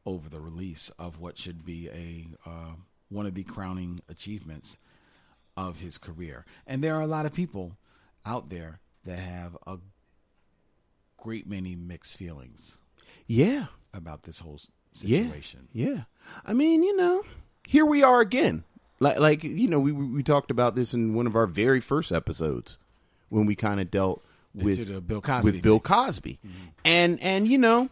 over 0.05 0.29
the 0.29 0.39
release 0.39 0.91
of 0.99 1.19
what 1.19 1.37
should 1.37 1.63
be 1.65 1.87
a 1.89 2.49
uh, 2.49 2.73
one 3.09 3.25
of 3.25 3.33
the 3.33 3.43
crowning 3.43 3.99
achievements 4.09 4.77
of 5.57 5.79
his 5.79 5.97
career. 5.97 6.45
And 6.65 6.83
there 6.83 6.95
are 6.95 7.01
a 7.01 7.07
lot 7.07 7.25
of 7.25 7.33
people 7.33 7.77
out 8.25 8.49
there 8.49 8.79
that 9.05 9.19
have 9.19 9.57
a 9.67 9.77
great 11.17 11.47
many 11.47 11.75
mixed 11.75 12.17
feelings 12.17 12.77
Yeah. 13.27 13.65
about 13.93 14.23
this 14.23 14.39
whole 14.39 14.59
s- 14.95 15.03
Yeah. 15.03 15.23
situation. 15.23 15.67
Yeah. 15.73 16.03
I 16.45 16.53
mean, 16.53 16.83
you 16.83 16.95
know, 16.95 17.23
here 17.67 17.85
we 17.85 18.03
are 18.03 18.21
again. 18.21 18.63
Like, 18.99 19.19
like 19.19 19.43
you 19.43 19.67
know, 19.67 19.79
we 19.79 19.91
we 19.91 20.21
talked 20.23 20.51
about 20.51 20.75
this 20.75 20.93
in 20.93 21.13
one 21.13 21.25
of 21.27 21.35
our 21.35 21.47
very 21.47 21.79
first 21.79 22.11
episodes 22.11 22.77
when 23.29 23.45
we 23.47 23.55
kind 23.55 23.79
of 23.79 23.89
dealt 23.89 24.23
with 24.53 25.07
Bill 25.07 25.21
Cosby 25.21 25.51
with 25.51 25.61
Bill. 25.63 25.79
Cosby, 25.79 26.37
mm-hmm. 26.45 26.65
and 26.85 27.19
and 27.23 27.47
you 27.47 27.57
know, 27.57 27.89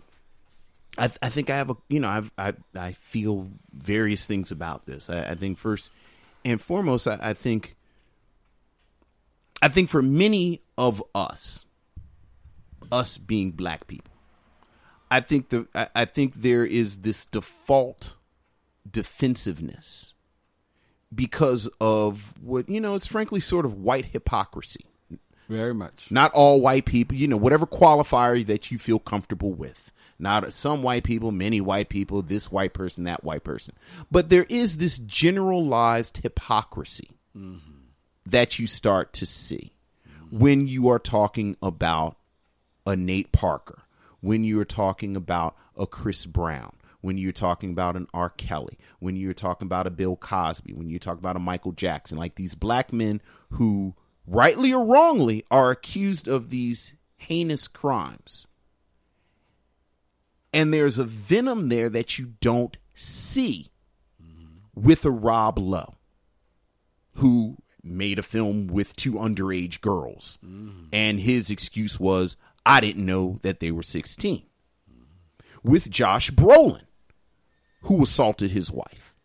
I 1.00 1.08
th- 1.08 1.18
I 1.24 1.30
think 1.30 1.50
I 1.50 1.58
have 1.58 1.72
a 1.72 1.78
you 1.88 2.00
know 2.00 2.10
I've, 2.10 2.30
I 2.38 2.54
I 2.76 2.92
feel 2.92 3.48
various 3.74 4.26
things 4.28 4.52
about 4.52 4.86
this. 4.86 5.10
I, 5.10 5.32
I 5.32 5.36
think 5.36 5.58
first 5.58 5.90
and 6.46 6.62
foremost, 6.62 7.08
I, 7.08 7.18
I 7.20 7.34
think 7.34 7.76
I 9.64 9.68
think 9.70 9.90
for 9.90 10.02
many 10.04 10.62
of 10.78 11.02
us, 11.16 11.66
us 12.92 13.18
being 13.18 13.52
black 13.52 13.88
people. 13.88 14.14
I 15.12 15.22
think 15.22 15.50
the 15.50 15.68
I, 15.74 15.88
I 15.96 16.06
think 16.06 16.36
there 16.36 16.66
is 16.66 16.98
this 16.98 17.26
default 17.26 18.16
defensiveness 18.90 20.14
because 21.14 21.70
of 21.82 22.34
what 22.42 22.70
you 22.70 22.80
know 22.80 22.96
it's 22.96 23.08
frankly 23.08 23.40
sort 23.40 23.66
of 23.66 23.74
white 23.76 24.06
hypocrisy. 24.06 24.86
Very 25.48 25.74
much. 25.74 26.12
Not 26.12 26.32
all 26.34 26.62
white 26.62 26.86
people, 26.86 27.18
you 27.18 27.28
know, 27.28 27.38
whatever 27.38 27.66
qualifier 27.66 28.46
that 28.46 28.70
you 28.70 28.78
feel 28.78 29.00
comfortable 29.00 29.52
with. 29.52 29.92
Not 30.20 30.54
some 30.54 30.84
white 30.84 31.04
people, 31.04 31.32
many 31.32 31.60
white 31.60 31.90
people, 31.90 32.22
this 32.22 32.52
white 32.52 32.74
person, 32.74 33.06
that 33.06 33.24
white 33.24 33.44
person. 33.44 33.74
But 34.12 34.30
there 34.30 34.46
is 34.48 34.78
this 34.78 35.00
generalized 35.00 36.18
hypocrisy 36.18 37.12
that 38.26 38.60
you 38.60 38.68
start 38.68 39.14
to 39.14 39.26
see 39.26 39.74
when 40.30 40.68
you 40.68 40.90
are 40.90 41.00
talking 41.00 41.58
about 41.64 42.18
a 42.86 42.96
Nate 42.96 43.32
Parker, 43.32 43.82
when 44.22 44.44
you 44.44 44.60
are 44.60 44.66
talking 44.66 45.16
about 45.16 45.56
a 45.78 45.88
Chris 45.88 46.26
Brown, 46.26 46.74
when 47.02 47.18
you're 47.18 47.32
talking 47.32 47.72
about 47.72 47.96
an 47.96 48.08
R. 48.14 48.30
Kelly, 48.30 48.78
when 49.00 49.16
you're 49.16 49.34
talking 49.34 49.66
about 49.66 49.88
a 49.88 49.92
Bill 49.92 50.16
Cosby, 50.16 50.74
when 50.74 50.90
you 50.90 51.00
talk 51.00 51.18
about 51.18 51.36
a 51.36 51.40
Michael 51.40 51.72
Jackson, 51.72 52.18
like 52.18 52.36
these 52.36 52.56
black 52.56 52.92
men 52.92 53.22
who, 53.52 53.96
rightly 54.28 54.74
or 54.74 54.86
wrongly, 54.86 55.46
are 55.50 55.72
accused 55.72 56.28
of 56.28 56.50
these 56.50 56.96
heinous 57.16 57.68
crimes. 57.68 58.48
And 60.52 60.74
there's 60.74 60.98
a 60.98 61.04
venom 61.04 61.70
there 61.70 61.90
that 61.90 62.18
you 62.18 62.34
don't 62.42 62.76
see 62.96 63.72
with 64.74 65.06
a 65.06 65.12
Rob 65.12 65.60
Lowe 65.60 65.96
who 67.16 67.58
made 67.84 68.20
a 68.20 68.24
film 68.24 68.68
with 68.68 68.96
two 68.96 69.14
underage 69.14 69.82
girls. 69.82 70.40
Mm. 70.46 70.88
And 70.92 71.20
his 71.20 71.50
excuse 71.50 72.00
was, 72.00 72.36
I 72.70 72.82
didn't 72.82 73.04
know 73.04 73.40
that 73.42 73.62
they 73.62 73.72
were 73.72 73.82
16. 73.82 74.44
With 75.64 75.90
Josh 75.90 76.30
Brolin, 76.30 76.84
who 77.82 78.04
assaulted 78.04 78.52
his 78.52 78.72
wife. 78.72 79.16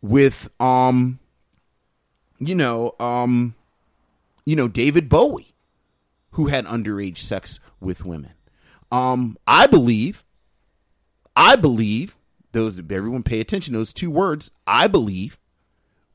With, 0.00 0.48
um, 0.58 1.18
you 2.38 2.54
know, 2.54 2.94
um, 2.98 3.54
you 4.46 4.56
know, 4.56 4.66
David 4.66 5.10
Bowie, 5.10 5.54
who 6.30 6.46
had 6.46 6.64
underage 6.64 7.18
sex 7.18 7.60
with 7.80 8.02
women. 8.02 8.32
Um, 8.90 9.36
I 9.46 9.66
believe, 9.66 10.24
I 11.36 11.54
believe, 11.54 12.16
those 12.52 12.78
everyone 12.78 13.22
pay 13.22 13.40
attention 13.40 13.74
those 13.74 13.92
two 13.92 14.10
words. 14.10 14.50
I 14.66 14.86
believe 14.86 15.38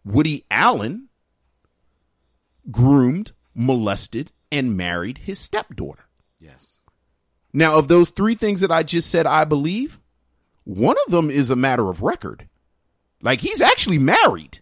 Woody 0.04 0.46
Allen 0.50 1.10
groomed, 2.72 3.34
molested, 3.54 4.32
and 4.52 4.78
married 4.78 5.20
his 5.20 5.40
stepdaughter. 5.40 6.06
Yes. 6.40 6.78
Now, 7.54 7.78
of 7.78 7.88
those 7.88 8.10
three 8.10 8.36
things 8.36 8.62
that 8.62 8.72
I 8.72 8.84
just 8.84 9.10
said, 9.10 9.26
I 9.26 9.46
believe, 9.46 10.00
one 10.64 10.96
of 11.06 11.12
them 11.12 11.30
is 11.30 11.50
a 11.50 11.56
matter 11.56 11.90
of 11.90 12.02
record. 12.02 12.48
Like 13.22 13.42
he's 13.42 13.62
actually 13.62 13.98
married 13.98 14.60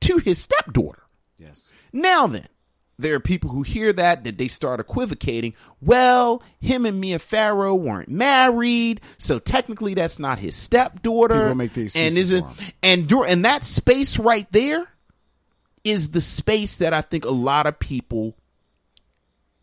to 0.00 0.18
his 0.18 0.38
stepdaughter. 0.38 1.02
Yes. 1.38 1.72
Now 1.92 2.26
then, 2.26 2.48
there 2.98 3.14
are 3.14 3.20
people 3.20 3.50
who 3.50 3.62
hear 3.62 3.92
that 3.92 4.24
that 4.24 4.38
they 4.38 4.48
start 4.48 4.80
equivocating. 4.80 5.54
Well, 5.80 6.42
him 6.60 6.86
and 6.86 7.00
Mia 7.00 7.18
Farrow 7.18 7.74
weren't 7.74 8.08
married, 8.08 9.00
so 9.18 9.38
technically 9.38 9.94
that's 9.94 10.18
not 10.18 10.38
his 10.38 10.54
stepdaughter. 10.54 11.40
People 11.40 11.54
make 11.54 11.72
the 11.72 11.90
and 11.94 12.16
isn't 12.16 12.46
and 12.82 13.10
and 13.10 13.44
that 13.44 13.64
space 13.64 14.18
right 14.18 14.46
there 14.52 14.86
is 15.82 16.10
the 16.10 16.20
space 16.20 16.76
that 16.76 16.92
I 16.92 17.00
think 17.00 17.24
a 17.24 17.30
lot 17.30 17.66
of 17.66 17.78
people 17.78 18.36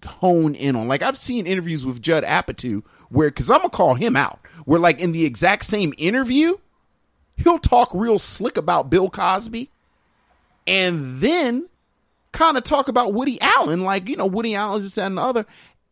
hone 0.06 0.56
in 0.56 0.76
on. 0.76 0.88
Like 0.88 1.02
I've 1.02 1.18
seen 1.18 1.46
interviews 1.46 1.86
with 1.86 2.02
Judd 2.02 2.24
Apatow 2.24 2.84
where, 3.10 3.30
because 3.30 3.50
I'm 3.50 3.60
gonna 3.60 3.70
call 3.70 3.96
him 3.96 4.16
out, 4.16 4.40
where 4.66 4.80
like 4.80 5.00
in 5.00 5.12
the 5.12 5.26
exact 5.26 5.66
same 5.66 5.94
interview, 5.98 6.58
he'll 7.36 7.60
talk 7.60 7.92
real 7.94 8.20
slick 8.20 8.58
about 8.58 8.90
Bill 8.90 9.10
Cosby, 9.10 9.70
and 10.68 11.20
then 11.22 11.68
kind 12.32 12.58
of 12.58 12.64
talk 12.64 12.88
about 12.88 13.14
Woody 13.14 13.40
Allen, 13.42 13.84
like 13.84 14.08
you 14.08 14.16
know 14.16 14.28
Woody 14.28 14.56
Allen 14.56 14.82
is 14.82 14.96
that, 14.96 15.08
and 15.08 15.18
the 15.18 15.22
other, 15.22 15.46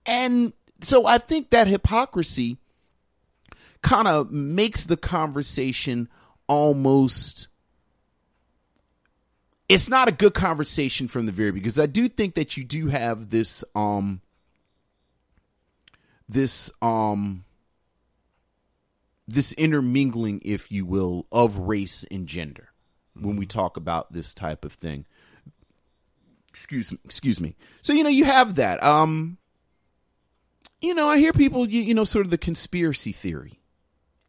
and 0.06 0.54
so 0.82 1.06
I 1.06 1.18
think 1.18 1.50
that 1.50 1.68
hypocrisy 1.68 2.58
kind 3.82 4.08
of 4.08 4.32
makes 4.32 4.86
the 4.86 4.98
conversation 4.98 6.10
almost 6.48 7.48
it's 9.70 9.88
not 9.88 10.10
a 10.10 10.12
good 10.12 10.34
conversation 10.34 11.08
from 11.08 11.26
the 11.26 11.32
very 11.32 11.52
because 11.52 11.80
I 11.80 11.86
do 11.86 12.10
think 12.10 12.36
that 12.36 12.58
you 12.58 12.64
do 12.64 12.88
have 12.88 13.30
this 13.30 13.64
um 13.76 14.22
this 16.28 16.72
um 16.82 17.46
this 19.28 19.54
intermingling 19.54 20.42
if 20.44 20.72
you 20.72 20.86
will 20.86 21.28
of 21.32 21.58
race 21.58 22.04
and 22.10 22.28
gender 22.28 22.70
when 23.14 23.36
we 23.36 23.46
talk 23.46 23.78
about 23.78 24.12
this 24.12 24.34
type 24.34 24.66
of 24.66 24.74
thing. 24.74 25.06
Excuse 26.50 26.92
me 26.92 26.98
excuse 27.06 27.40
me. 27.40 27.56
So 27.82 27.94
you 27.94 28.04
know 28.04 28.10
you 28.10 28.26
have 28.26 28.56
that. 28.56 28.84
Um 28.84 29.38
you 30.82 30.94
know 30.94 31.08
i 31.08 31.18
hear 31.18 31.34
people 31.34 31.68
you, 31.70 31.82
you 31.82 31.94
know 31.94 32.04
sort 32.04 32.26
of 32.26 32.32
the 32.32 32.38
conspiracy 32.38 33.12
theory 33.12 33.60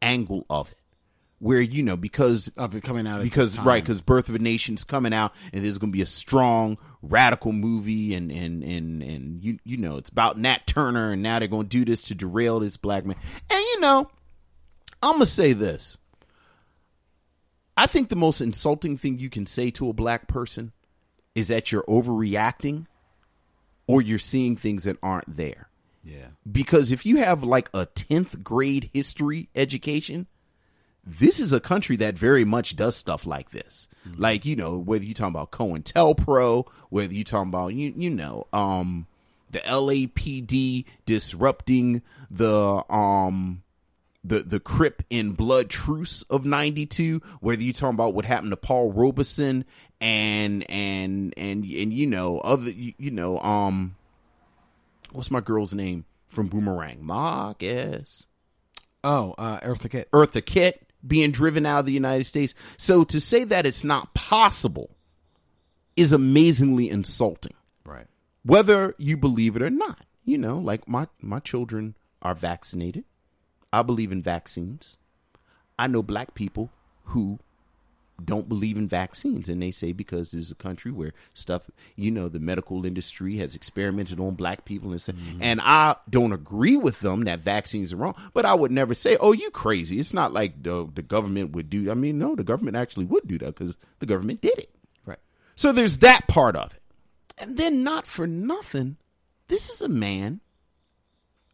angle 0.03 0.45
of 0.51 0.73
it 0.73 0.80
where 1.41 1.61
you 1.61 1.83
know 1.83 1.97
because 1.97 2.49
Of 2.57 2.75
it 2.75 2.83
coming 2.83 3.07
out 3.07 3.23
because 3.23 3.59
right 3.59 3.83
because 3.83 4.03
birth 4.03 4.29
of 4.29 4.35
a 4.35 4.39
nation's 4.39 4.85
coming 4.85 5.13
out 5.13 5.33
and 5.53 5.65
there's 5.65 5.79
going 5.79 5.91
to 5.91 5.97
be 5.97 6.03
a 6.03 6.07
strong 6.07 6.79
radical 7.03 7.53
movie 7.53 8.15
and 8.15 8.31
and 8.31 8.63
and 8.63 9.03
and 9.03 9.43
you 9.43 9.59
you 9.65 9.77
know 9.79 9.97
it's 9.97 10.11
about 10.11 10.39
nat 10.39 10.67
turner 10.67 11.11
and 11.13 11.23
now 11.23 11.39
they're 11.39 11.49
going 11.49 11.67
to 11.67 11.79
do 11.79 11.85
this 11.85 12.03
to 12.03 12.15
derail 12.15 12.61
this 12.61 12.77
black 12.77 13.05
man. 13.05 13.17
And 13.51 13.59
you 13.59 13.81
know 13.81 14.09
i'm 15.03 15.13
going 15.13 15.21
to 15.21 15.27
say 15.27 15.53
this. 15.55 15.97
I 17.77 17.87
think 17.87 18.11
the 18.11 18.17
most 18.17 18.43
insulting 18.43 18.99
thing 18.99 19.19
you 19.19 19.31
can 19.31 19.47
say 19.47 19.71
to 19.71 19.89
a 19.89 19.95
black 19.95 20.29
person 20.29 20.73
is 21.35 21.49
that 21.49 21.73
you're 21.73 21.85
overreacting 21.85 22.87
or 23.87 24.03
you're 24.03 24.19
seeing 24.19 24.57
things 24.57 24.85
that 24.85 24.99
aren't 25.03 25.37
there. 25.37 25.69
Yeah. 26.03 26.29
because 26.51 26.93
if 26.93 27.05
you 27.05 27.19
have 27.19 27.45
like 27.45 27.69
a 27.75 27.85
10th 27.85 28.43
grade 28.43 28.89
history 28.95 29.51
education 29.55 30.27
this 31.05 31.41
is 31.41 31.53
a 31.53 31.61
country 31.61 31.97
that 31.97 32.15
very 32.15 32.45
much 32.45 32.77
does 32.77 32.97
stuff 32.97 33.27
like 33.27 33.51
this 33.51 33.89
like 34.17 34.45
you 34.45 34.57
know 34.57 34.79
whether 34.79 35.05
you're 35.05 35.15
talking 35.15 35.35
about 35.35 35.51
COINTELPRO 35.51 36.67
whether 36.91 37.13
you're 37.13 37.25
talking 37.25 37.49
about 37.49 37.69
you 37.69 37.93
you 37.97 38.11
know 38.11 38.47
um 38.53 39.07
the 39.51 39.61
LAPD 39.61 40.85
disrupting 41.07 42.03
the 42.31 42.85
um 42.93 43.63
the 44.23 44.41
the 44.41 44.61
Crip 44.61 45.03
and 45.11 45.37
Blood 45.37 45.71
truce 45.71 46.23
of 46.25 46.45
'92. 46.45 47.21
Whether 47.41 47.63
you're 47.63 47.73
talking 47.73 47.95
about 47.95 48.15
what 48.15 48.27
happened 48.27 48.53
to 48.53 48.57
Paul 48.57 48.93
Robeson 48.93 49.65
and 50.01 50.71
and 50.71 51.35
and 51.37 51.65
and 51.65 51.93
you 51.93 52.07
know 52.07 52.39
other 52.41 52.71
you, 52.71 52.93
you 52.99 53.11
know 53.11 53.41
um 53.41 53.97
what's 55.13 55.31
my 55.31 55.41
girl's 55.41 55.75
name 55.75 56.05
from 56.29 56.47
Boomerang? 56.49 56.99
Marcus 57.05 58.29
Oh, 59.03 59.35
uh, 59.39 59.61
Eartha 59.61 59.91
Kitt. 59.91 60.11
Eartha 60.11 60.45
Kitt. 60.45 60.90
Being 61.07 61.31
driven 61.31 61.67
out 61.67 61.81
of 61.81 61.87
the 61.87 61.93
United 61.93 62.25
States. 62.25 62.55
So 62.77 63.05
to 63.05 63.21
say 63.21 63.45
that 63.45 63.67
it's 63.67 63.85
not 63.85 64.15
possible 64.15 64.91
is 65.97 66.13
amazingly 66.13 66.89
insulting. 66.89 67.55
Right. 67.85 68.07
Whether 68.45 68.95
you 68.99 69.17
believe 69.17 69.57
it 69.57 69.63
or 69.63 69.71
not. 69.71 70.05
You 70.25 70.39
know, 70.39 70.59
like 70.59 70.87
my 70.87 71.09
my 71.21 71.41
children 71.41 71.97
are 72.23 72.35
vaccinated. 72.35 73.05
I 73.73 73.83
believe 73.83 74.13
in 74.13 74.23
vaccines. 74.23 74.97
I 75.79 75.87
know 75.87 76.03
black 76.03 76.35
people 76.35 76.71
who 77.05 77.39
don't 78.25 78.49
believe 78.49 78.77
in 78.77 78.89
vaccines. 78.89 79.49
And 79.49 79.63
they 79.63 79.71
say 79.71 79.93
because 79.93 80.31
this 80.31 80.47
is 80.47 80.51
a 80.51 80.57
country 80.57 80.91
where 80.91 81.13
stuff 81.35 81.71
you 81.97 82.11
know 82.11 82.29
the 82.29 82.39
medical 82.39 82.85
industry 82.87 83.37
has 83.39 83.55
experimented 83.55 84.21
on 84.21 84.35
black 84.35 84.65
people 84.65 84.91
and 84.91 85.01
say, 85.01 85.13
mm-hmm. 85.13 85.43
and 85.43 85.61
I 85.63 85.97
don't 86.09 86.33
agree 86.33 86.77
with 86.77 87.01
them 87.01 87.23
that 87.23 87.41
vaccines 87.41 87.93
are 87.93 87.97
wrong 87.97 88.15
but 88.33 88.45
I 88.45 88.55
would 88.55 88.71
never 88.71 88.95
say 88.95 89.17
oh 89.21 89.33
you 89.33 89.51
crazy. 89.51 89.99
It's 89.99 90.15
not 90.15 90.33
like 90.33 90.63
the 90.63 90.89
the 90.93 91.03
government 91.03 91.53
would 91.53 91.71
do 91.71 91.91
I 91.91 91.95
mean 91.95 92.19
no 92.19 92.35
the 92.35 92.45
government 92.45 92.77
actually 92.77 93.07
would 93.07 93.27
do 93.27 93.39
that 93.39 93.57
cuz 93.57 93.77
the 93.99 94.07
government 94.07 94.41
did 94.41 94.59
it. 94.59 94.71
Right. 95.07 95.19
so 95.57 95.73
there's 95.73 95.99
that 95.99 96.29
part 96.29 96.57
of 96.57 96.73
it. 96.73 96.83
And 97.39 97.57
then 97.57 97.83
not 97.83 98.07
for 98.07 98.27
nothing 98.27 98.97
this 99.49 99.69
is 99.69 99.81
a 99.81 99.89
man 99.89 100.41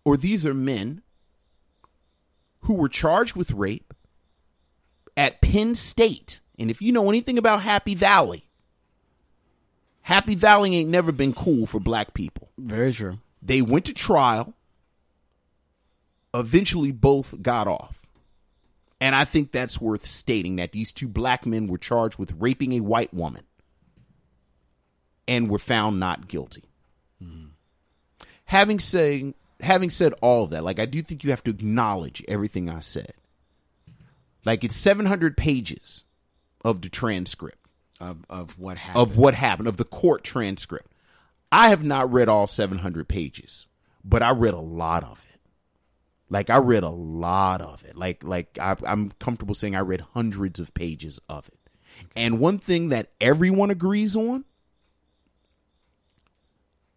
or 0.04 0.16
these 0.16 0.44
are 0.44 0.54
men 0.54 1.02
who 2.60 2.74
were 2.74 2.88
charged 2.88 3.36
with 3.36 3.52
rape 3.52 3.94
at 5.16 5.40
Penn 5.40 5.74
State. 5.74 6.40
And 6.58 6.70
if 6.70 6.80
you 6.80 6.92
know 6.92 7.08
anything 7.08 7.38
about 7.38 7.62
Happy 7.62 7.94
Valley, 7.94 8.46
Happy 10.02 10.34
Valley 10.34 10.76
ain't 10.76 10.90
never 10.90 11.12
been 11.12 11.32
cool 11.32 11.66
for 11.66 11.80
black 11.80 12.14
people. 12.14 12.50
Very 12.56 12.92
true. 12.92 13.18
They 13.42 13.60
went 13.60 13.86
to 13.86 13.92
trial. 13.92 14.54
Eventually, 16.32 16.92
both 16.92 17.42
got 17.42 17.66
off. 17.66 18.06
And 19.00 19.14
I 19.14 19.24
think 19.24 19.52
that's 19.52 19.80
worth 19.80 20.06
stating 20.06 20.56
that 20.56 20.72
these 20.72 20.92
two 20.92 21.08
black 21.08 21.44
men 21.44 21.66
were 21.66 21.78
charged 21.78 22.18
with 22.18 22.32
raping 22.38 22.72
a 22.72 22.80
white 22.80 23.12
woman 23.12 23.44
and 25.28 25.50
were 25.50 25.58
found 25.58 26.00
not 26.00 26.28
guilty. 26.28 26.64
Mm-hmm. 27.22 27.48
Having 28.46 28.80
said 28.80 29.34
having 29.60 29.90
said 29.90 30.14
all 30.20 30.44
of 30.44 30.50
that, 30.50 30.64
like 30.64 30.78
I 30.78 30.86
do 30.86 31.02
think 31.02 31.24
you 31.24 31.30
have 31.30 31.44
to 31.44 31.50
acknowledge 31.50 32.24
everything 32.28 32.70
I 32.70 32.80
said. 32.80 33.14
Like 34.44 34.62
it's 34.62 34.76
700 34.76 35.36
pages 35.36 36.04
of 36.66 36.82
the 36.82 36.88
transcript 36.88 37.64
Of 38.00 38.24
of 38.28 38.58
what 38.58 38.76
happened. 38.78 39.02
of 39.02 39.16
what 39.16 39.34
happened 39.36 39.68
of 39.68 39.76
the 39.76 39.84
court 39.84 40.24
transcript. 40.24 40.92
I 41.52 41.68
have 41.68 41.84
not 41.84 42.12
read 42.12 42.28
all 42.28 42.46
700 42.48 43.08
pages, 43.08 43.68
but 44.04 44.22
I 44.22 44.30
read 44.30 44.52
a 44.54 44.58
lot 44.58 45.04
of 45.04 45.24
it. 45.32 45.40
Like 46.28 46.50
I 46.50 46.56
read 46.56 46.82
a 46.82 46.88
lot 46.90 47.60
of 47.62 47.84
it. 47.84 47.96
Like 47.96 48.24
like 48.24 48.58
I, 48.60 48.76
I'm 48.84 49.12
comfortable 49.20 49.54
saying 49.54 49.76
I 49.76 49.80
read 49.80 50.00
hundreds 50.12 50.58
of 50.58 50.74
pages 50.74 51.20
of 51.28 51.46
it. 51.48 51.58
And 52.16 52.40
one 52.40 52.58
thing 52.58 52.88
that 52.90 53.12
everyone 53.20 53.70
agrees 53.70 54.16
on, 54.16 54.44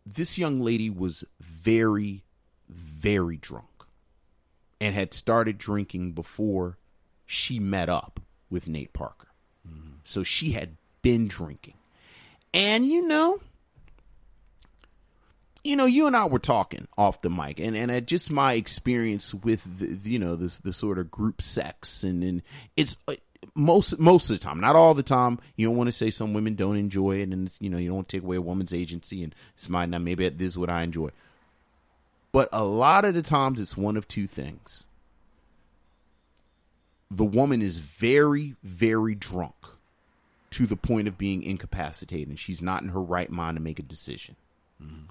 this 0.06 0.38
young 0.38 0.60
lady 0.62 0.90
was 0.90 1.24
very, 1.40 2.24
very 2.68 3.38
drunk, 3.38 3.86
and 4.82 4.96
had 4.96 5.14
started 5.14 5.58
drinking 5.58 6.14
before 6.14 6.78
she 7.26 7.60
met 7.60 7.88
up 7.88 8.20
with 8.50 8.68
Nate 8.68 8.92
Parker. 8.94 9.28
So 10.10 10.24
she 10.24 10.52
had 10.52 10.76
been 11.02 11.28
drinking. 11.28 11.76
And 12.54 12.86
you 12.86 13.08
know, 13.08 13.40
you 15.64 15.76
know, 15.76 15.86
you 15.86 16.08
and 16.08 16.16
I 16.16 16.26
were 16.26 16.40
talking 16.40 16.88
off 16.98 17.22
the 17.22 17.30
mic, 17.30 17.60
and 17.60 17.76
and 17.76 18.08
just 18.08 18.32
my 18.32 18.54
experience 18.54 19.34
with 19.34 19.80
the, 19.80 20.10
you 20.10 20.18
know 20.18 20.36
this 20.36 20.58
the 20.58 20.74
sort 20.74 20.98
of 20.98 21.12
group 21.12 21.42
sex, 21.42 22.04
and 22.04 22.24
and 22.24 22.42
it's 22.76 22.98
uh, 23.08 23.16
most 23.54 24.00
most 24.00 24.30
of 24.32 24.40
the 24.40 24.44
time, 24.44 24.60
not 24.60 24.76
all 24.76 24.96
the 24.96 25.04
time. 25.04 25.40
You 25.56 25.68
don't 25.68 25.78
want 25.78 25.90
to 25.90 25.92
say 25.92 26.10
some 26.10 26.34
women 26.34 26.56
don't 26.56 26.78
enjoy 26.78 27.18
it, 27.18 27.30
and 27.30 27.52
you 27.60 27.70
know 27.70 27.78
you 27.78 27.90
don't 27.90 28.08
take 28.08 28.24
away 28.24 28.38
a 28.38 28.42
woman's 28.42 28.74
agency, 28.74 29.24
and 29.24 29.36
it's 29.58 29.70
mine 29.70 29.92
now. 29.92 30.00
Maybe 30.00 30.28
this 30.30 30.54
is 30.54 30.58
what 30.58 30.72
I 30.72 30.82
enjoy, 30.82 31.10
but 32.32 32.50
a 32.52 32.64
lot 32.64 33.06
of 33.06 33.14
the 33.14 33.22
times 33.22 33.60
it's 33.60 33.78
one 33.78 33.96
of 33.96 34.08
two 34.08 34.26
things. 34.26 34.88
The 37.12 37.26
woman 37.26 37.62
is 37.62 37.78
very 37.80 38.56
very 38.64 39.14
drunk 39.14 39.54
to 40.52 40.66
the 40.66 40.76
point 40.76 41.08
of 41.08 41.18
being 41.18 41.44
incapacitated 41.44 42.28
and 42.28 42.40
she's 42.40 42.62
not 42.62 42.82
in 42.82 42.90
her 42.90 43.02
right 43.02 43.30
mind 43.30 43.58
to 43.58 43.62
make 43.62 43.80
a 43.80 43.84
decision. 43.84 44.36
Mm-hmm. 44.82 45.06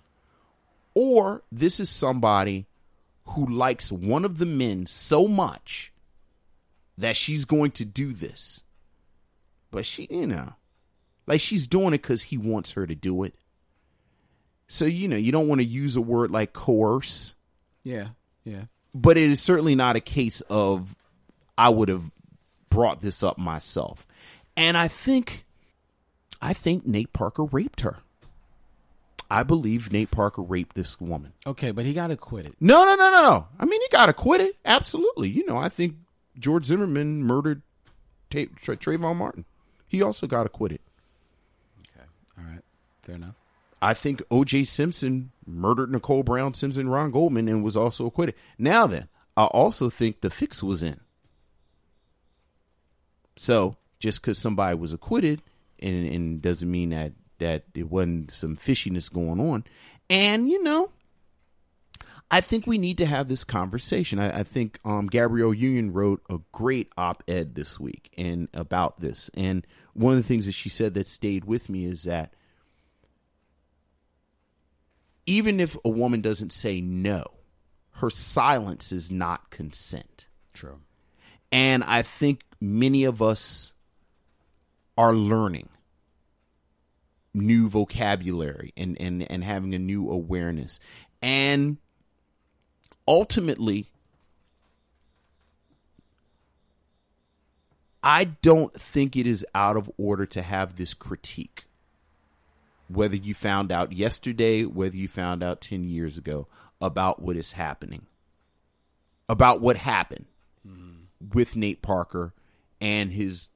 Or 0.95 1.43
this 1.53 1.79
is 1.79 1.89
somebody 1.91 2.67
who 3.27 3.47
likes 3.47 3.93
one 3.93 4.25
of 4.25 4.39
the 4.39 4.47
men 4.47 4.87
so 4.87 5.29
much 5.29 5.93
that 6.97 7.17
she's 7.17 7.45
going 7.45 7.71
to 7.73 7.85
do 7.85 8.13
this. 8.13 8.65
But 9.71 9.87
she, 9.87 10.09
you 10.11 10.27
know, 10.27 10.55
like 11.27 11.41
she's 11.41 11.69
doing 11.69 11.89
it 11.89 12.03
because 12.03 12.23
he 12.23 12.39
wants 12.39 12.73
her 12.73 12.87
to 12.87 12.95
do 12.95 13.23
it. 13.23 13.35
So, 14.67 14.87
you 14.87 15.09
know, 15.09 15.17
you 15.17 15.31
don't 15.31 15.49
want 15.49 15.61
to 15.61 15.67
use 15.67 15.97
a 15.97 16.01
word 16.01 16.31
like 16.31 16.53
coerce 16.53 17.35
yeah. 17.85 18.09
Yeah. 18.45 18.65
but 18.95 19.17
it 19.17 19.31
is 19.31 19.41
certainly 19.41 19.75
not 19.75 19.97
a 19.97 20.01
case 20.01 20.41
of 20.49 20.95
I 21.57 21.69
would 21.69 21.89
have 21.89 22.11
brought 22.71 23.01
this 23.01 23.23
up 23.23 23.39
myself. 23.39 24.07
And 24.59 24.77
I 24.77 24.89
think 24.89 25.45
I 26.43 26.53
think 26.53 26.85
Nate 26.85 27.13
Parker 27.13 27.45
raped 27.45 27.83
her. 27.83 27.99
I 29.31 29.45
believe 29.45 29.93
Nate 29.93 30.11
Parker 30.11 30.43
raped 30.43 30.75
this 30.75 31.01
woman. 31.01 31.33
Okay, 31.47 31.71
but 31.71 31.87
he 31.87 31.95
got 31.95 32.11
acquitted. 32.11 32.55
No, 32.59 32.85
no, 32.85 32.97
no, 32.97 33.11
no, 33.11 33.23
no. 33.23 33.47
I 33.61 33.67
mean, 33.67 33.81
he 33.81 33.89
got 33.93 34.09
acquitted. 34.09 34.55
Absolutely. 34.65 35.29
You 35.29 35.47
know, 35.47 35.57
I 35.57 35.69
think 35.69 35.95
George 36.37 36.65
Zimmerman 36.65 37.23
murdered 37.23 37.63
Tra- 38.31 38.47
Trayvon 38.77 39.15
Martin. 39.15 39.45
He 39.87 40.03
also 40.03 40.27
got 40.27 40.45
acquitted. 40.45 40.81
Okay. 41.81 42.07
All 42.37 42.45
right. 42.45 42.63
Fair 43.03 43.15
enough. 43.15 43.37
I 43.81 43.95
think 43.95 44.23
O.J. 44.29 44.65
Simpson 44.65 45.31
murdered 45.47 45.93
Nicole 45.93 46.25
Brown 46.25 46.53
Simpson, 46.53 46.89
Ron 46.89 47.13
Goldman, 47.13 47.47
and 47.49 47.63
was 47.63 47.77
also 47.77 48.07
acquitted. 48.07 48.35
Now 48.59 48.89
then, 48.89 49.09
I 49.37 49.45
also 49.45 49.89
think 49.89 50.21
the 50.21 50.31
fix 50.31 50.65
was 50.65 50.83
in. 50.83 50.99
So 53.37 53.77
just 53.99 54.21
because 54.21 54.39
somebody 54.39 54.77
was 54.77 54.93
acquitted, 54.93 55.43
and, 55.81 56.07
and 56.07 56.43
doesn't 56.43 56.71
mean 56.71 56.91
that 56.91 57.13
that 57.39 57.65
it 57.75 57.91
wasn't 57.91 58.31
some 58.31 58.57
fishiness 58.57 59.13
going 59.13 59.41
on. 59.41 59.65
And 60.11 60.49
you 60.49 60.63
know, 60.63 60.91
I 62.31 62.41
think 62.41 62.67
we 62.67 62.79
need 62.79 62.99
to 62.99 63.07
have 63.07 63.29
this 63.29 63.45
conversation. 63.45 64.19
I, 64.19 64.41
I 64.41 64.43
think 64.43 64.79
um, 64.85 65.07
Gabrielle 65.07 65.55
Union 65.55 65.93
wrote 65.93 66.23
a 66.29 66.39
great 66.53 66.93
op-ed 66.97 67.55
this 67.55 67.81
week 67.81 68.13
and 68.19 68.49
about 68.53 69.01
this. 69.01 69.31
And 69.35 69.67
one 69.95 70.13
of 70.13 70.19
the 70.19 70.29
things 70.29 70.47
that 70.47 70.53
she 70.53 70.69
said 70.69 70.95
that 70.95 71.09
stayed 71.09 71.45
with 71.45 71.69
me 71.69 71.87
is 71.87 72.03
that 72.05 72.35
even 75.25 75.61
if 75.61 75.77
a 75.85 75.89
woman 75.89 76.21
doesn't 76.21 76.53
say 76.53 76.81
no, 76.81 77.25
her 77.93 78.11
silence 78.11 78.93
is 78.93 79.11
not 79.11 79.51
consent. 79.51 80.27
True. 80.53 80.81
And 81.51 81.83
I 81.85 82.03
think 82.03 82.43
many 82.61 83.05
of 83.05 83.23
us 83.23 83.73
are 84.99 85.15
learning 85.15 85.69
new 87.33 87.69
vocabulary 87.69 88.73
and, 88.77 89.01
and, 89.01 89.31
and 89.31 89.45
having 89.45 89.73
a 89.73 89.79
new 89.79 90.11
awareness. 90.11 90.81
And 91.23 91.77
ultimately, 93.07 93.93
I 98.03 98.25
don't 98.25 98.75
think 98.75 99.17
it 99.17 99.25
is 99.25 99.47
out 99.55 99.77
of 99.77 99.89
order 99.97 100.27
to 100.27 100.43
have 100.43 100.75
this 100.75 100.95
critique. 100.95 101.67
Whether 102.89 103.17
you 103.17 103.35
found 103.35 103.71
out 103.71 103.93
yesterday, 103.93 104.65
whether 104.65 104.97
you 104.97 105.07
found 105.07 105.45
out 105.45 105.61
10 105.61 105.85
years 105.85 106.19
ago, 106.19 106.49
about 106.81 107.23
what 107.23 107.37
is 107.37 107.53
happening, 107.53 108.07
about 109.29 109.61
what 109.61 109.77
happened 109.77 110.25
mm-hmm. 110.67 111.03
with 111.33 111.55
Nate 111.55 111.83
Parker 111.83 112.33
and 112.81 113.13
his 113.13 113.51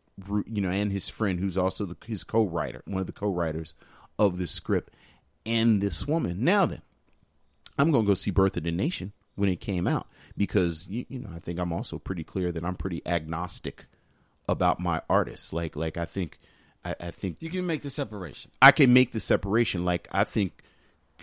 you 0.47 0.61
know 0.61 0.71
and 0.71 0.93
his 0.93 1.09
friend 1.09 1.41
who's 1.41 1.59
also 1.59 1.85
the, 1.85 1.97
his 2.07 2.25
co-writer 2.25 2.83
one 2.87 3.01
of 3.01 3.07
the 3.07 3.13
co-writers 3.13 3.75
of 4.19 4.39
this 4.39 4.53
script 4.53 4.93
and 5.45 5.81
this 5.81 6.07
woman 6.07 6.45
now 6.45 6.67
then 6.67 6.83
i'm 7.79 7.91
going 7.91 8.05
to 8.05 8.09
go 8.09 8.15
see 8.15 8.31
birth 8.31 8.57
of 8.57 8.63
the 8.63 8.73
nation 8.73 9.13
when 9.35 9.49
it 9.49 9.61
came 9.61 9.87
out 9.87 10.07
because 10.37 10.87
you, 10.89 11.05
you 11.09 11.19
know 11.19 11.31
i 11.35 11.39
think 11.39 11.59
i'm 11.59 11.73
also 11.73 11.99
pretty 11.99 12.25
clear 12.25 12.53
that 12.53 12.65
i'm 12.65 12.77
pretty 12.77 13.03
agnostic 13.07 13.87
about 14.49 14.81
my 14.81 15.01
artists 15.09 15.53
like 15.53 15.77
like 15.77 15.97
i 15.97 16.05
think 16.05 16.39
i, 16.85 16.95
I 17.01 17.11
think 17.11 17.41
You 17.41 17.51
can 17.51 17.67
make 17.67 17.83
the 17.83 17.91
separation. 17.91 18.51
I 18.61 18.73
can 18.73 18.93
make 18.93 19.13
the 19.13 19.21
separation. 19.21 19.85
Like 19.85 20.09
I 20.13 20.25
think, 20.25 20.63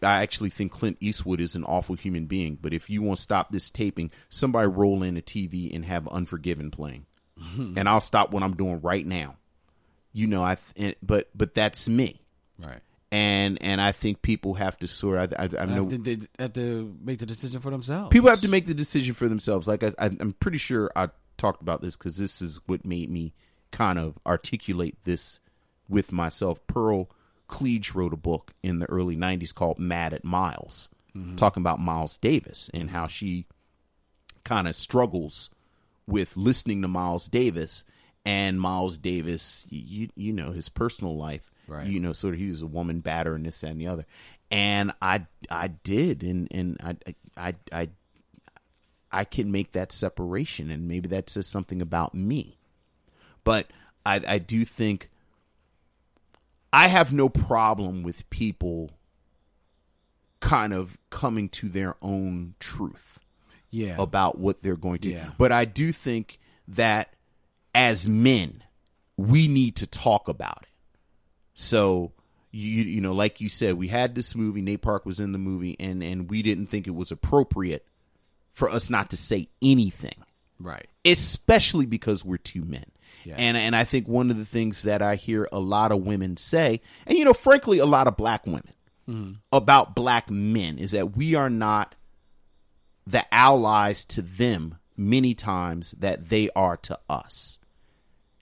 I 0.01 0.21
actually 0.21 0.49
think 0.49 0.71
Clint 0.71 0.97
Eastwood 1.01 1.41
is 1.41 1.55
an 1.55 1.65
awful 1.65 1.95
human 1.95 2.25
being. 2.25 2.57
But 2.61 2.73
if 2.73 2.89
you 2.89 3.01
want 3.01 3.17
to 3.17 3.21
stop 3.21 3.51
this 3.51 3.69
taping, 3.69 4.11
somebody 4.29 4.67
roll 4.67 5.03
in 5.03 5.17
a 5.17 5.21
TV 5.21 5.73
and 5.75 5.83
have 5.85 6.07
Unforgiven 6.07 6.71
playing, 6.71 7.05
and 7.77 7.87
I'll 7.89 8.01
stop 8.01 8.31
what 8.31 8.43
I'm 8.43 8.55
doing 8.55 8.81
right 8.81 9.05
now. 9.05 9.35
You 10.13 10.27
know, 10.27 10.43
I. 10.43 10.57
Th- 10.75 10.97
but 11.03 11.29
but 11.35 11.53
that's 11.53 11.87
me, 11.87 12.21
Right. 12.57 12.79
and 13.11 13.61
and 13.61 13.79
I 13.79 13.91
think 13.91 14.21
people 14.23 14.55
have 14.55 14.77
to 14.79 14.87
sort. 14.87 15.19
I 15.19 15.43
I, 15.43 15.49
I 15.59 15.65
know 15.65 15.83
Have 15.87 15.89
to, 15.89 15.97
they 15.99 16.17
have 16.39 16.53
to 16.53 16.95
make 17.01 17.19
the 17.19 17.25
decision 17.27 17.61
for 17.61 17.69
themselves. 17.69 18.09
people 18.11 18.29
have 18.29 18.41
to 18.41 18.47
make 18.49 18.65
the 18.65 18.73
decision 18.73 19.13
for 19.13 19.27
themselves. 19.29 19.67
Like 19.67 19.83
I, 19.83 19.93
I, 19.99 20.05
I'm 20.05 20.33
pretty 20.39 20.57
sure 20.57 20.91
I 20.95 21.09
talked 21.37 21.61
about 21.61 21.81
this 21.81 21.95
because 21.95 22.17
this 22.17 22.41
is 22.41 22.59
what 22.65 22.85
made 22.85 23.09
me 23.09 23.33
kind 23.71 23.99
of 23.99 24.17
articulate 24.25 24.97
this 25.03 25.39
with 25.87 26.11
myself. 26.11 26.59
Pearl 26.67 27.07
Cleage 27.47 27.93
wrote 27.93 28.13
a 28.13 28.17
book 28.17 28.53
in 28.63 28.79
the 28.79 28.87
early 28.89 29.15
'90s 29.15 29.53
called 29.53 29.77
"Mad 29.77 30.13
at 30.13 30.23
Miles," 30.25 30.89
mm-hmm. 31.15 31.35
talking 31.35 31.61
about 31.61 31.79
Miles 31.79 32.17
Davis 32.17 32.69
and 32.73 32.89
how 32.89 33.05
she 33.05 33.45
kind 34.43 34.67
of 34.67 34.75
struggles 34.75 35.51
with 36.09 36.35
listening 36.35 36.81
to 36.81 36.87
Miles 36.87 37.27
Davis 37.27 37.85
and 38.25 38.59
Miles 38.59 38.97
Davis, 38.97 39.65
you 39.69 40.09
you 40.15 40.33
know 40.33 40.51
his 40.51 40.69
personal 40.69 41.15
life, 41.15 41.51
Right. 41.69 41.87
You 41.87 41.99
know, 41.99 42.13
sort 42.13 42.33
of 42.33 42.39
he 42.39 42.49
was 42.49 42.63
a 42.63 42.67
woman 42.67 42.99
batter 42.99 43.35
and 43.35 43.45
this 43.45 43.61
and 43.61 43.79
the 43.79 43.87
other, 43.87 44.05
and 44.49 44.91
I 45.01 45.27
I 45.51 45.67
did, 45.67 46.23
and 46.23 46.47
and 46.51 46.77
I 46.83 46.95
I 47.37 47.55
I 47.71 47.89
I 49.11 49.23
can 49.23 49.51
make 49.51 49.73
that 49.73 49.91
separation, 49.91 50.71
and 50.71 50.87
maybe 50.87 51.07
that 51.09 51.29
says 51.29 51.45
something 51.45 51.81
about 51.81 52.15
me, 52.15 52.57
but 53.43 53.67
I 54.03 54.21
I 54.27 54.37
do 54.39 54.65
think 54.65 55.11
I 56.73 56.87
have 56.87 57.13
no 57.13 57.29
problem 57.29 58.01
with 58.01 58.27
people 58.31 58.89
kind 60.39 60.73
of 60.73 60.97
coming 61.11 61.49
to 61.49 61.69
their 61.69 61.95
own 62.01 62.55
truth 62.59 63.19
Yeah. 63.71 63.95
about 63.99 64.39
what 64.39 64.61
they're 64.61 64.75
going 64.75 64.99
to. 64.99 65.09
Yeah. 65.09 65.29
But 65.37 65.51
I 65.51 65.65
do 65.65 65.91
think 65.91 66.39
that 66.69 67.13
as 67.75 68.07
men, 68.07 68.63
we 69.17 69.47
need 69.47 69.77
to 69.77 69.87
talk 69.87 70.27
about 70.27 70.63
it. 70.63 70.69
So 71.53 72.13
you 72.51 72.83
you 72.83 73.01
know, 73.01 73.13
like 73.13 73.41
you 73.41 73.49
said, 73.49 73.75
we 73.75 73.87
had 73.87 74.15
this 74.15 74.33
movie. 74.35 74.61
Nate 74.61 74.81
Park 74.81 75.05
was 75.05 75.19
in 75.19 75.33
the 75.33 75.37
movie, 75.37 75.75
and 75.79 76.01
and 76.03 76.29
we 76.29 76.41
didn't 76.41 76.67
think 76.67 76.87
it 76.87 76.95
was 76.95 77.11
appropriate 77.11 77.85
for 78.53 78.69
us 78.69 78.89
not 78.89 79.11
to 79.11 79.17
say 79.17 79.47
anything 79.61 80.23
right. 80.59 80.87
especially 81.05 81.85
because 81.85 82.25
we're 82.25 82.37
two 82.37 82.63
men. 82.63 82.85
Yeah. 83.23 83.35
And 83.37 83.57
and 83.57 83.75
I 83.75 83.83
think 83.83 84.07
one 84.07 84.31
of 84.31 84.37
the 84.37 84.45
things 84.45 84.83
that 84.83 85.01
I 85.01 85.15
hear 85.15 85.47
a 85.51 85.59
lot 85.59 85.91
of 85.91 86.03
women 86.03 86.37
say, 86.37 86.81
and 87.05 87.17
you 87.17 87.25
know, 87.25 87.33
frankly, 87.33 87.79
a 87.79 87.85
lot 87.85 88.07
of 88.07 88.15
black 88.15 88.45
women 88.45 88.73
mm-hmm. 89.07 89.33
about 89.51 89.95
black 89.95 90.29
men 90.29 90.77
is 90.77 90.91
that 90.91 91.15
we 91.15 91.35
are 91.35 91.49
not 91.49 91.95
the 93.09 93.25
allies 93.33 94.05
to 94.05 94.21
them 94.21 94.77
many 94.95 95.33
times 95.33 95.95
that 95.99 96.29
they 96.29 96.49
are 96.55 96.77
to 96.77 96.99
us. 97.09 97.57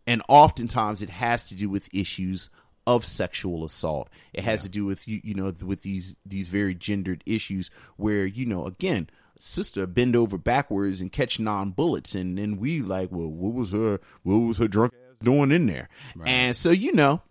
And 0.05 0.21
oftentimes 0.27 1.01
it 1.01 1.09
has 1.09 1.45
to 1.45 1.55
do 1.55 1.69
with 1.69 1.93
issues 1.93 2.49
of 2.85 3.05
sexual 3.05 3.63
assault. 3.65 4.09
It 4.33 4.43
has 4.43 4.63
to 4.63 4.69
do 4.69 4.85
with 4.85 5.07
you 5.07 5.21
you 5.23 5.33
know 5.33 5.53
with 5.63 5.83
these 5.83 6.15
these 6.25 6.49
very 6.49 6.73
gendered 6.73 7.23
issues 7.25 7.69
where 7.97 8.25
you 8.25 8.45
know 8.45 8.65
again 8.65 9.09
sister 9.39 9.85
bend 9.85 10.15
over 10.15 10.37
backwards 10.37 10.99
and 11.01 11.11
catch 11.11 11.39
non 11.39 11.71
bullets 11.71 12.15
and 12.15 12.37
then 12.37 12.57
we 12.57 12.81
like 12.81 13.09
well 13.11 13.27
what 13.27 13.53
was 13.53 13.71
her 13.71 13.99
what 14.23 14.37
was 14.37 14.57
her 14.57 14.67
drunk 14.67 14.93
ass 14.93 15.15
doing 15.21 15.51
in 15.51 15.67
there 15.67 15.89
and 16.25 16.57
so 16.57 16.71
you 16.71 16.91
know 16.93 17.21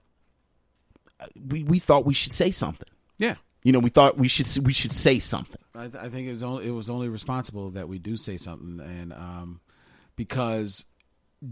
uh, 1.18 1.26
we 1.48 1.64
we 1.64 1.78
thought 1.80 2.04
we 2.06 2.14
should 2.14 2.32
say 2.32 2.50
something 2.50 2.88
Yeah. 3.18 3.36
You 3.66 3.72
know 3.72 3.80
we 3.80 3.90
thought 3.90 4.16
we 4.16 4.28
should 4.28 4.46
we 4.64 4.72
should 4.72 4.92
say 4.92 5.18
something. 5.18 5.60
I, 5.74 5.88
th- 5.88 5.96
I 5.96 6.08
think 6.08 6.28
it 6.28 6.32
was 6.32 6.44
only 6.44 6.68
it 6.68 6.70
was 6.70 6.88
only 6.88 7.08
responsible 7.08 7.70
that 7.70 7.88
we 7.88 7.98
do 7.98 8.16
say 8.16 8.36
something, 8.36 8.78
and 8.78 9.12
um, 9.12 9.60
because 10.14 10.86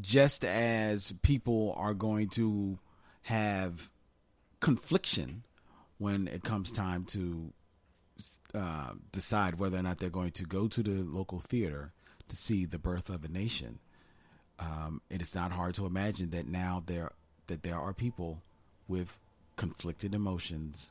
just 0.01 0.45
as 0.45 1.13
people 1.23 1.75
are 1.77 1.93
going 1.93 2.29
to 2.29 2.79
have 3.23 3.91
confliction 4.61 5.43
when 5.99 6.29
it 6.29 6.45
comes 6.45 6.71
time 6.71 7.05
to 7.07 7.53
uh, 8.55 8.93
decide 9.11 9.59
whether 9.59 9.77
or 9.77 9.83
not 9.83 9.99
they're 9.99 10.09
going 10.09 10.31
to 10.33 10.45
go 10.45 10.69
to 10.69 10.85
the 10.85 11.03
local 11.03 11.41
theater 11.41 11.95
to 12.29 12.37
see 12.37 12.65
the 12.65 12.79
birth 12.79 13.09
of 13.09 13.25
a 13.25 13.29
nation, 13.29 13.81
um, 14.61 15.01
it 15.11 15.21
is 15.21 15.35
not 15.35 15.51
hard 15.51 15.75
to 15.75 15.85
imagine 15.85 16.31
that 16.31 16.47
now 16.47 16.81
there 16.87 17.11
that 17.49 17.65
there 17.65 17.81
are 17.81 17.93
people 17.93 18.41
with 18.87 19.19
conflicted 19.57 20.15
emotions 20.15 20.91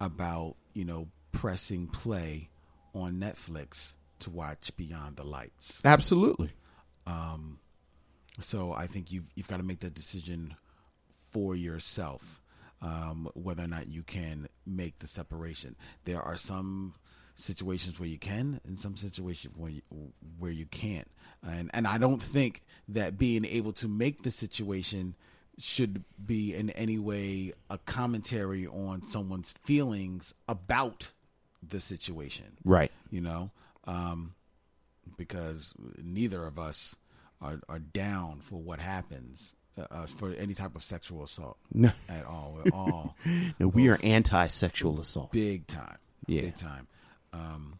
about 0.00 0.56
you 0.74 0.84
know 0.84 1.08
pressing 1.32 1.86
play 1.86 2.48
on 2.94 3.14
Netflix 3.14 3.92
to 4.20 4.30
watch 4.30 4.74
Beyond 4.76 5.16
the 5.16 5.24
Lights. 5.24 5.80
absolutely 5.84 6.52
So 8.40 8.72
I 8.72 8.86
think 8.86 9.12
you've 9.12 9.26
you've 9.34 9.48
got 9.48 9.58
to 9.58 9.62
make 9.62 9.80
that 9.80 9.94
decision 9.94 10.56
for 11.30 11.54
yourself, 11.54 12.40
um, 12.82 13.28
whether 13.34 13.62
or 13.62 13.68
not 13.68 13.88
you 13.88 14.02
can 14.02 14.48
make 14.66 14.98
the 14.98 15.06
separation. 15.06 15.76
There 16.04 16.20
are 16.20 16.36
some 16.36 16.94
situations 17.36 17.98
where 17.98 18.08
you 18.08 18.18
can, 18.18 18.60
and 18.66 18.78
some 18.78 18.96
situations 18.96 19.56
where 19.56 19.70
you, 19.70 19.82
where 20.38 20.50
you 20.50 20.66
can't. 20.66 21.08
And 21.46 21.70
and 21.74 21.86
I 21.86 21.98
don't 21.98 22.22
think 22.22 22.62
that 22.88 23.18
being 23.18 23.44
able 23.44 23.72
to 23.74 23.88
make 23.88 24.22
the 24.22 24.30
situation 24.30 25.14
should 25.58 26.02
be 26.24 26.54
in 26.54 26.70
any 26.70 26.98
way 26.98 27.52
a 27.70 27.78
commentary 27.78 28.66
on 28.66 29.08
someone's 29.08 29.52
feelings 29.64 30.34
about 30.48 31.08
the 31.66 31.78
situation 31.80 32.44
right 32.64 32.90
you 33.10 33.20
know, 33.20 33.50
um, 33.84 34.34
because 35.16 35.72
neither 36.02 36.44
of 36.46 36.58
us 36.58 36.96
are, 37.40 37.60
are 37.68 37.78
down 37.78 38.40
for 38.40 38.56
what 38.56 38.80
happens 38.80 39.54
uh, 39.78 39.84
uh, 39.90 40.06
for 40.06 40.32
any 40.34 40.54
type 40.54 40.74
of 40.76 40.82
sexual 40.82 41.22
assault 41.24 41.56
No. 41.72 41.90
at 42.08 42.24
all. 42.24 42.58
We're 42.64 42.70
all 42.74 43.14
no 43.60 43.68
we 43.68 43.88
are 43.88 43.98
anti-sexual 44.02 45.00
assault 45.00 45.30
big 45.32 45.66
time, 45.66 45.98
Yeah. 46.26 46.42
big 46.42 46.56
time. 46.56 46.86
Um, 47.32 47.78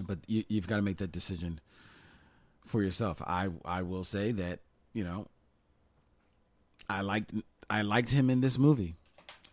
but 0.00 0.18
you, 0.26 0.44
you've 0.48 0.66
got 0.68 0.76
to 0.76 0.82
make 0.82 0.98
that 0.98 1.10
decision 1.12 1.60
for 2.66 2.82
yourself. 2.82 3.20
I 3.22 3.48
I 3.64 3.82
will 3.82 4.04
say 4.04 4.32
that 4.32 4.60
you 4.92 5.04
know, 5.04 5.26
I 6.88 7.02
liked 7.02 7.32
I 7.70 7.82
liked 7.82 8.10
him 8.10 8.30
in 8.30 8.40
this 8.40 8.58
movie. 8.58 8.96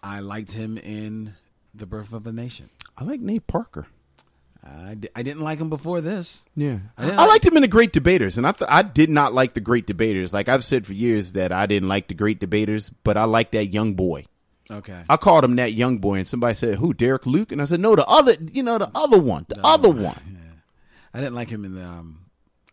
I 0.02 0.20
liked 0.20 0.54
him 0.54 0.78
in 0.78 1.34
The 1.74 1.86
Birth 1.86 2.14
of 2.14 2.28
a 2.28 2.32
Nation. 2.32 2.70
i 2.98 3.04
like 3.04 3.20
nate 3.20 3.48
parker 3.48 3.88
I, 4.64 4.98
I 5.16 5.22
didn't 5.22 5.42
like 5.44 5.60
him 5.60 5.70
before 5.70 6.02
this. 6.02 6.42
Yeah, 6.56 6.80
I 6.98 7.04
I, 7.12 7.16
like- 7.16 7.30
liked 7.30 7.46
him 7.46 7.56
in 7.56 7.62
the 7.62 7.68
Great 7.68 7.94
Debaters, 7.94 8.38
and 8.40 8.48
I 8.48 8.52
th- 8.52 8.68
I 8.72 8.82
did 8.82 9.12
not 9.12 9.32
like 9.32 9.54
the 9.54 9.62
Great 9.62 9.86
Debaters. 9.86 10.34
Like 10.34 10.50
I've 10.50 10.64
said 10.64 10.88
for 10.88 10.94
years 10.94 11.34
that 11.34 11.52
I 11.52 11.68
didn't 11.68 11.88
like 11.90 12.08
the 12.08 12.16
Great 12.16 12.40
Debaters, 12.40 12.90
but 13.04 13.16
I 13.16 13.26
like 13.26 13.52
that 13.52 13.68
young 13.68 13.94
boy. 13.94 14.26
Okay. 14.72 15.04
I 15.08 15.18
called 15.18 15.44
him 15.44 15.56
that 15.58 15.74
young 15.74 16.00
boy, 16.00 16.16
and 16.16 16.28
somebody 16.28 16.56
said, 16.56 16.80
"Who, 16.80 16.96
Derek 16.96 17.28
Luke?" 17.28 17.52
And 17.52 17.62
I 17.62 17.66
said, 17.66 17.80
"No, 17.80 17.96
the 17.96 18.06
other, 18.08 18.34
you 18.52 18.64
know, 18.64 18.80
the 18.80 18.90
other 18.96 19.20
one, 19.20 19.46
the 19.50 19.64
other 19.64 19.92
one." 20.10 20.40
I 21.14 21.20
didn't 21.20 21.36
like 21.36 21.50
him 21.50 21.64
in 21.64 21.76
the. 21.76 21.86
Um, 21.86 22.22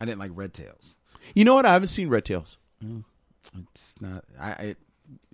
I 0.00 0.06
didn't 0.06 0.18
like 0.18 0.30
Red 0.34 0.54
Tails. 0.54 0.94
You 1.34 1.44
know 1.44 1.52
what? 1.54 1.66
I 1.66 1.74
haven't 1.74 1.88
seen 1.88 2.08
Red 2.08 2.24
Tails. 2.24 2.56
It's 3.58 3.94
not. 4.00 4.24
I, 4.40 4.50
I 4.50 4.76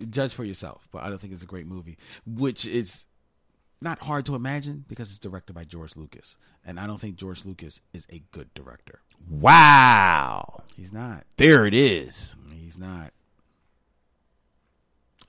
judge 0.09 0.33
for 0.33 0.43
yourself, 0.43 0.87
but 0.91 1.03
I 1.03 1.09
don't 1.09 1.19
think 1.19 1.33
it's 1.33 1.43
a 1.43 1.47
great 1.47 1.67
movie. 1.67 1.97
Which 2.25 2.65
is 2.65 3.05
not 3.81 3.99
hard 3.99 4.25
to 4.25 4.35
imagine 4.35 4.83
because 4.87 5.09
it's 5.09 5.19
directed 5.19 5.53
by 5.53 5.63
George 5.63 5.95
Lucas, 5.95 6.37
and 6.65 6.79
I 6.79 6.87
don't 6.87 6.99
think 6.99 7.15
George 7.15 7.45
Lucas 7.45 7.81
is 7.93 8.05
a 8.11 8.21
good 8.31 8.53
director. 8.53 8.99
Wow, 9.29 10.63
He's 10.75 10.91
not. 10.93 11.23
there 11.37 11.65
it 11.65 11.73
is. 11.73 12.35
He's 12.51 12.77
not. 12.77 13.13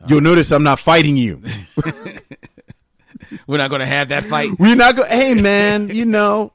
You'll 0.06 0.20
notice 0.22 0.50
I'm 0.50 0.62
not 0.62 0.80
fighting 0.80 1.16
you. 1.16 1.42
We're 3.46 3.58
not 3.58 3.68
going 3.68 3.80
to 3.80 3.86
have 3.86 4.08
that 4.08 4.24
fight. 4.24 4.58
We're 4.58 4.74
not 4.76 4.96
going. 4.96 5.10
Hey, 5.10 5.34
man, 5.34 5.88
you 5.90 6.04
know, 6.06 6.52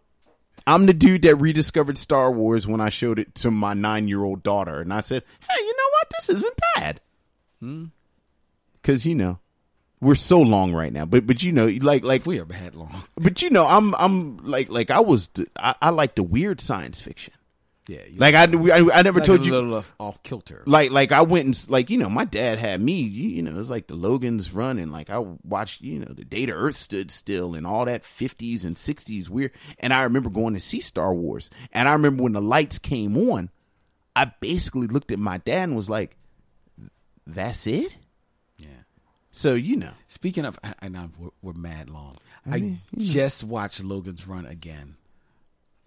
I'm 0.68 0.86
the 0.86 0.94
dude 0.94 1.22
that 1.24 1.36
rediscovered 1.36 1.98
Star 1.98 2.32
Wars 2.32 2.66
when 2.66 2.82
I 2.82 2.90
showed 2.90 3.20
it 3.20 3.36
to 3.36 3.52
my 3.52 3.74
nine 3.74 4.08
year 4.08 4.24
old 4.24 4.42
daughter, 4.44 4.82
and 4.82 4.92
I 4.92 5.02
said, 5.02 5.24
"Hey, 5.42 5.56
you 5.60 5.74
know 5.78 5.90
what? 5.92 6.08
This 6.18 6.30
isn't 6.30 6.60
bad." 6.76 7.02
Hmm. 7.60 7.86
Because 8.82 9.06
you 9.06 9.16
know, 9.16 9.40
we're 10.02 10.16
so 10.16 10.42
long 10.42 10.74
right 10.74 10.92
now, 10.94 11.06
but 11.06 11.26
but 11.28 11.44
you 11.44 11.52
know, 11.52 11.68
like 11.82 12.04
like 12.04 12.26
We 12.26 12.40
are 12.40 12.46
bad 12.46 12.76
long. 12.76 13.04
but 13.16 13.42
you 13.42 13.50
know, 13.50 13.66
I'm 13.66 13.94
I'm 13.96 14.38
like 14.38 14.70
like 14.70 14.92
I 14.92 15.00
was 15.00 15.30
I, 15.58 15.76
I 15.82 15.90
like 15.90 16.16
the 16.16 16.24
weird 16.24 16.62
science 16.62 17.02
fiction. 17.02 17.34
Yeah. 17.88 18.02
Like 18.18 18.34
I 18.34 18.44
I, 18.46 19.00
I 19.00 19.02
never 19.04 19.20
like 19.20 19.28
told 19.28 19.42
a 19.42 19.44
you 19.46 19.52
little 19.52 19.76
uh, 19.76 19.84
off, 20.00 20.24
kilter. 20.24 20.64
like 20.66 20.90
like 20.90 21.12
I 21.12 21.22
went 21.22 21.46
and 21.46 21.70
like 21.70 21.92
you 21.92 21.98
know 22.00 22.10
my 22.10 22.26
dad 22.26 22.58
had 22.58 22.82
me 22.82 23.02
you, 23.02 23.30
you 23.30 23.42
know 23.44 23.60
it's 23.60 23.70
like 23.70 23.86
the 23.86 23.94
Logan's 23.96 24.52
run 24.52 24.80
and 24.80 24.92
like 24.92 25.12
I 25.12 25.20
watched 25.20 25.82
you 25.82 26.00
know 26.00 26.12
the 26.12 26.26
day 26.26 26.48
the 26.48 26.54
Earth 26.54 26.76
stood 26.78 27.12
still 27.12 27.54
and 27.54 27.68
all 27.68 27.86
that 27.86 28.04
fifties 28.04 28.66
and 28.66 28.76
sixties 28.76 29.30
weird 29.30 29.52
and 29.80 29.94
I 29.94 30.02
remember 30.02 30.32
going 30.32 30.56
to 30.56 30.60
see 30.60 30.82
Star 30.82 31.14
Wars 31.14 31.52
and 31.72 31.88
I 31.88 31.94
remember 31.94 32.24
when 32.24 32.34
the 32.34 32.42
lights 32.42 32.80
came 32.80 33.16
on 33.30 33.52
I 34.16 34.32
basically 34.40 34.88
looked 34.88 35.12
at 35.12 35.20
my 35.20 35.38
dad 35.38 35.66
and 35.70 35.76
was 35.76 35.90
like 35.90 36.16
that's 37.28 37.68
it 37.68 37.96
Yeah. 38.58 38.68
so 39.32 39.54
you 39.54 39.76
know 39.76 39.92
Speaking 40.08 40.46
of, 40.46 40.58
and 40.64 40.74
I 40.82 40.88
know 40.88 41.12
we're, 41.20 41.30
we're 41.42 41.54
mad 41.54 41.90
long. 41.90 42.18
I, 42.50 42.78
just 42.98 43.44
watched 43.44 43.84
Logan's 43.84 44.26
Run 44.26 44.46
again 44.46 44.96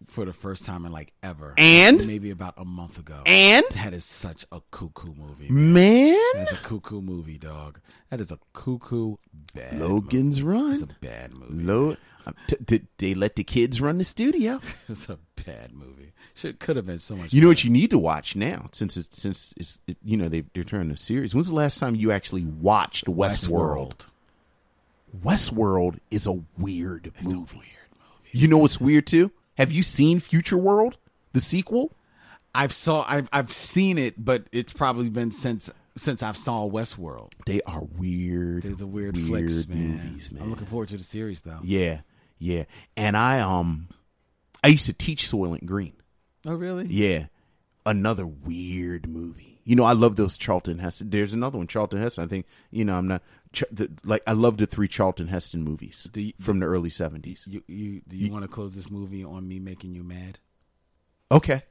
for 0.08 0.24
the 0.24 0.32
first 0.32 0.64
time 0.64 0.84
in 0.86 0.92
like 0.92 1.12
ever, 1.22 1.54
And? 1.58 2.06
maybe 2.06 2.30
about 2.30 2.54
a 2.56 2.64
month 2.64 2.98
ago. 2.98 3.22
and 3.26 3.64
that 3.74 3.92
is 3.94 4.04
such 4.04 4.44
a 4.50 4.60
cuckoo 4.70 5.14
movie. 5.14 5.48
man 5.50 6.16
That's 6.34 6.52
a 6.52 6.56
cuckoo 6.56 7.00
movie, 7.00 7.38
dog. 7.38 7.78
That 8.10 8.20
is 8.20 8.30
a 8.32 8.38
cuckoo 8.54 9.16
bad. 9.54 9.78
Logan's 9.78 10.42
movie. 10.42 10.72
It's 10.72 10.82
a 10.82 10.86
bad 11.00 11.32
movie. 11.32 11.62
Lo- 11.64 11.96
um, 12.26 12.34
t- 12.46 12.56
did 12.64 12.86
they 12.98 13.14
let 13.14 13.36
the 13.36 13.44
kids 13.44 13.80
run 13.80 13.98
the 13.98 14.04
studio 14.04 14.60
It's 14.88 15.08
a 15.08 15.18
bad 15.46 15.72
movie. 15.72 16.12
Should 16.34 16.58
could 16.58 16.76
have 16.76 16.86
been 16.86 16.98
so 17.00 17.16
much. 17.16 17.32
You 17.32 17.40
know 17.40 17.46
better. 17.46 17.50
what 17.50 17.64
you 17.64 17.70
need 17.70 17.90
to 17.90 17.98
watch 17.98 18.36
now, 18.36 18.68
since 18.72 18.96
it's 18.96 19.16
since 19.20 19.52
it's 19.56 19.82
it, 19.86 19.96
you 20.04 20.16
know 20.16 20.28
they 20.28 20.44
they're 20.54 20.62
turning 20.64 20.90
a 20.92 20.96
series. 20.96 21.34
When's 21.34 21.48
the 21.48 21.54
last 21.54 21.78
time 21.78 21.94
you 21.96 22.12
actually 22.12 22.44
watched 22.44 23.06
Westworld? 23.06 24.06
Westworld 25.24 25.98
is 26.10 26.26
a 26.26 26.40
weird 26.58 27.12
movie. 27.24 27.62
You 28.32 28.46
know 28.48 28.58
what's 28.58 28.80
weird 28.80 29.06
too? 29.06 29.30
Have 29.58 29.72
you 29.72 29.82
seen 29.82 30.20
Futureworld, 30.20 30.94
the 31.32 31.40
sequel? 31.40 31.92
I've 32.54 32.72
saw 32.72 33.04
I've 33.06 33.28
I've 33.32 33.52
seen 33.52 33.98
it, 33.98 34.14
but 34.16 34.44
it's 34.52 34.72
probably 34.72 35.10
been 35.10 35.32
since 35.32 35.70
since 35.96 36.22
I've 36.22 36.36
saw 36.36 36.68
Westworld. 36.68 37.32
They 37.44 37.60
are 37.62 37.82
weird. 37.82 38.62
There's 38.62 38.80
a 38.80 38.86
weird, 38.86 39.16
weird 39.16 39.28
flicks, 39.28 39.68
man. 39.68 39.78
movies, 39.78 40.30
man. 40.30 40.44
I'm 40.44 40.50
looking 40.50 40.66
forward 40.66 40.88
to 40.90 40.96
the 40.96 41.04
series 41.04 41.42
though. 41.42 41.58
Yeah, 41.62 42.00
yeah. 42.38 42.64
And 42.96 43.16
I 43.16 43.40
um, 43.40 43.88
I 44.62 44.68
used 44.68 44.86
to 44.86 44.92
teach 44.92 45.28
Soylent 45.28 45.66
Green. 45.66 45.94
Oh 46.46 46.54
really? 46.54 46.86
Yeah, 46.86 47.26
another 47.84 48.26
weird 48.26 49.08
movie. 49.08 49.60
You 49.64 49.76
know, 49.76 49.84
I 49.84 49.92
love 49.92 50.16
those 50.16 50.38
Charlton 50.38 50.78
Heston. 50.78 51.10
There's 51.10 51.34
another 51.34 51.58
one, 51.58 51.66
Charlton 51.66 52.00
Heston. 52.00 52.24
I 52.24 52.28
think 52.28 52.46
you 52.70 52.84
know. 52.84 52.94
I'm 52.94 53.08
not 53.08 53.22
the, 53.70 53.90
like 54.04 54.22
I 54.26 54.32
love 54.32 54.58
the 54.58 54.66
three 54.66 54.88
Charlton 54.88 55.28
Heston 55.28 55.62
movies 55.62 56.08
Do 56.12 56.20
you- 56.20 56.32
from 56.40 56.60
the 56.60 56.66
early 56.66 56.90
'70s. 56.90 57.46
You 57.46 57.62
you 57.66 58.02
do 58.08 58.16
you 58.16 58.30
want 58.30 58.42
to 58.42 58.48
close 58.48 58.74
this 58.74 58.90
movie 58.90 59.24
on 59.24 59.48
me 59.48 59.58
making 59.58 59.94
you 59.94 60.02
mad? 60.02 60.38
Okay. 61.30 61.62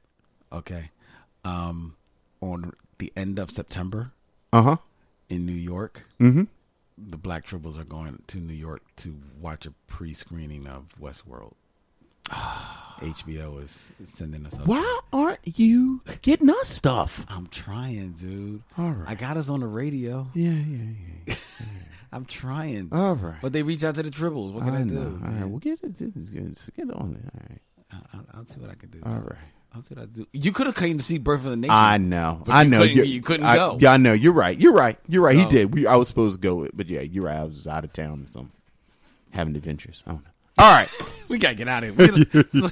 Okay. 0.52 0.90
Um, 1.44 1.96
on 2.40 2.72
the 2.98 3.12
end 3.16 3.38
of 3.38 3.50
September 3.50 4.12
Uh 4.52 4.62
huh. 4.62 4.76
in 5.28 5.44
New 5.46 5.52
York, 5.52 6.04
Mm-hmm. 6.20 6.44
the 6.96 7.16
Black 7.16 7.46
Tribbles 7.46 7.78
are 7.78 7.84
going 7.84 8.22
to 8.28 8.38
New 8.38 8.52
York 8.54 8.82
to 8.96 9.16
watch 9.40 9.66
a 9.66 9.72
pre-screening 9.86 10.66
of 10.66 10.86
Westworld. 11.00 11.54
HBO 13.00 13.62
is 13.62 13.92
sending 14.14 14.44
us 14.44 14.54
up. 14.58 14.66
Why 14.66 15.00
aren't 15.12 15.38
you 15.44 16.00
getting 16.22 16.50
us 16.50 16.68
stuff? 16.68 17.24
I'm 17.28 17.46
trying, 17.46 18.12
dude. 18.12 18.62
All 18.76 18.90
right. 18.90 19.08
I 19.10 19.14
got 19.14 19.36
us 19.36 19.48
on 19.48 19.60
the 19.60 19.66
radio. 19.66 20.26
Yeah, 20.34 20.50
yeah, 20.50 20.90
yeah. 21.26 21.34
I'm 22.12 22.24
trying. 22.24 22.88
All 22.90 23.14
right. 23.14 23.36
But 23.40 23.52
they 23.52 23.62
reach 23.62 23.84
out 23.84 23.94
to 23.96 24.02
the 24.02 24.10
Tribbles. 24.10 24.52
What 24.52 24.64
can 24.64 24.74
I, 24.74 24.80
I 24.80 24.84
do? 24.84 24.94
know. 24.94 25.20
All 25.24 25.30
right, 25.32 25.48
we'll 25.48 25.58
get 25.60 25.78
it. 25.84 25.96
This 25.96 26.16
is 26.16 26.30
good. 26.30 26.56
Just 26.56 26.74
get 26.74 26.90
on 26.90 27.14
it. 27.22 27.30
All 27.34 27.46
right. 27.50 27.60
I- 27.92 28.16
I'll, 28.16 28.26
I'll 28.40 28.46
see 28.46 28.60
what 28.60 28.70
I 28.70 28.74
can 28.74 28.90
do. 28.90 29.00
All 29.04 29.12
right. 29.20 29.36
I'll 29.74 29.82
see 29.82 29.94
what 29.94 30.02
I 30.02 30.06
do. 30.06 30.26
You 30.32 30.50
could 30.52 30.66
have 30.66 30.74
came 30.76 30.96
to 30.98 31.04
see 31.04 31.18
Birth 31.18 31.44
of 31.44 31.50
the 31.50 31.56
Nation. 31.56 31.70
I 31.74 31.98
know. 31.98 32.42
I 32.48 32.62
you 32.62 32.70
know. 32.70 32.80
couldn't- 32.80 33.06
you 33.06 33.22
couldn't 33.22 33.46
I, 33.46 33.56
go. 33.56 33.76
Yeah, 33.78 33.92
I 33.92 33.96
know. 33.98 34.12
You're 34.14 34.32
right. 34.32 34.58
You're 34.58 34.72
right. 34.72 34.98
You're 35.06 35.22
right. 35.22 35.36
So- 35.36 35.40
he 35.40 35.46
did. 35.48 35.74
We, 35.74 35.86
I 35.86 35.96
was 35.96 36.08
supposed 36.08 36.34
to 36.34 36.40
go, 36.40 36.56
with, 36.56 36.70
but 36.74 36.88
yeah, 36.88 37.02
you're 37.02 37.24
right. 37.24 37.36
I 37.36 37.44
was 37.44 37.66
out 37.66 37.84
of 37.84 37.92
town, 37.92 38.26
so 38.30 38.40
I'm 38.40 38.52
having 39.30 39.54
adventures. 39.54 40.02
I 40.06 40.12
don't 40.12 40.24
know. 40.24 40.30
All 40.58 40.70
right. 40.70 40.88
we 41.28 41.38
gotta 41.38 41.54
get 41.54 41.68
out 41.68 41.84
of 41.84 41.96
here. 41.96 42.44
We- 42.52 42.62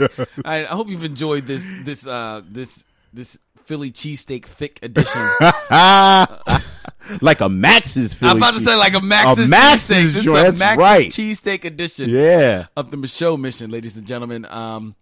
right, 0.44 0.64
I 0.64 0.64
hope 0.64 0.88
you've 0.88 1.04
enjoyed 1.04 1.46
this 1.46 1.64
this 1.84 2.06
uh 2.06 2.42
this 2.48 2.84
this 3.12 3.38
Philly 3.64 3.90
cheesesteak 3.90 4.44
thick 4.46 4.78
edition. 4.82 5.22
like 7.20 7.40
a 7.40 7.48
Max's 7.48 8.14
Philly 8.14 8.30
I'm 8.30 8.36
about 8.38 8.54
to 8.54 8.60
say 8.60 8.76
like 8.76 8.94
a 8.94 9.00
Max's, 9.00 9.46
a 9.46 9.48
Max's 9.48 10.10
cheesesteak. 10.12 10.14
This 10.14 10.54
is 10.54 10.60
a 10.60 10.64
Max's 10.64 10.78
right. 10.78 11.10
cheesesteak 11.10 11.64
edition. 11.64 12.10
Yeah. 12.10 12.66
of 12.76 12.90
the 12.90 12.96
Micheaux 12.96 13.38
Mission, 13.38 13.70
ladies 13.70 13.96
and 13.96 14.06
gentlemen. 14.06 14.44
Um, 14.46 14.94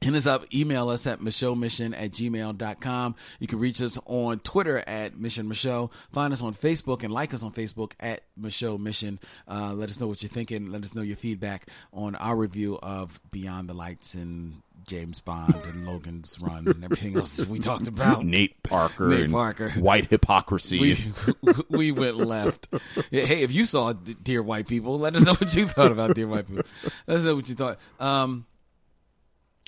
hit 0.00 0.14
us 0.14 0.26
up, 0.26 0.46
email 0.54 0.88
us 0.88 1.06
at 1.06 1.20
Mission 1.20 1.94
at 1.94 2.10
gmail.com. 2.10 3.14
You 3.38 3.46
can 3.46 3.58
reach 3.58 3.82
us 3.82 3.98
on 4.06 4.40
Twitter 4.40 4.82
at 4.86 5.18
Mission 5.18 5.46
Micheaux. 5.46 5.90
Find 6.12 6.32
us 6.32 6.42
on 6.42 6.54
Facebook 6.54 7.02
and 7.02 7.12
like 7.12 7.34
us 7.34 7.42
on 7.42 7.52
Facebook 7.52 7.92
at 8.00 8.22
Micheaux 8.40 8.78
Mission. 8.78 9.18
Uh, 9.46 9.74
let 9.74 9.90
us 9.90 10.00
know 10.00 10.06
what 10.08 10.22
you're 10.22 10.30
thinking. 10.30 10.70
Let 10.70 10.84
us 10.84 10.94
know 10.94 11.02
your 11.02 11.16
feedback 11.16 11.68
on 11.92 12.14
our 12.16 12.36
review 12.36 12.78
of 12.82 13.20
Beyond 13.30 13.68
the 13.68 13.74
Lights 13.74 14.14
and 14.14 14.62
James 14.86 15.20
Bond 15.20 15.54
and 15.66 15.86
Logan's 15.86 16.38
Run 16.40 16.66
and 16.66 16.82
everything 16.82 17.16
else 17.16 17.38
we 17.46 17.58
talked 17.58 17.86
about. 17.86 18.24
Nate 18.24 18.62
Parker 18.62 19.08
Nate 19.08 19.24
and 19.24 19.32
Parker. 19.32 19.70
white 19.72 20.08
hypocrisy. 20.10 21.12
We, 21.42 21.52
we 21.68 21.92
went 21.92 22.16
left. 22.16 22.68
Hey, 23.10 23.42
if 23.42 23.52
you 23.52 23.66
saw 23.66 23.92
Dear 23.92 24.42
White 24.42 24.66
People, 24.66 24.98
let 24.98 25.14
us 25.14 25.26
know 25.26 25.34
what 25.34 25.54
you 25.54 25.66
thought 25.66 25.92
about 25.92 26.14
Dear 26.14 26.26
White 26.28 26.48
People. 26.48 26.64
Let 27.06 27.18
us 27.18 27.24
know 27.24 27.36
what 27.36 27.48
you 27.48 27.54
thought. 27.54 27.78
Um, 28.00 28.46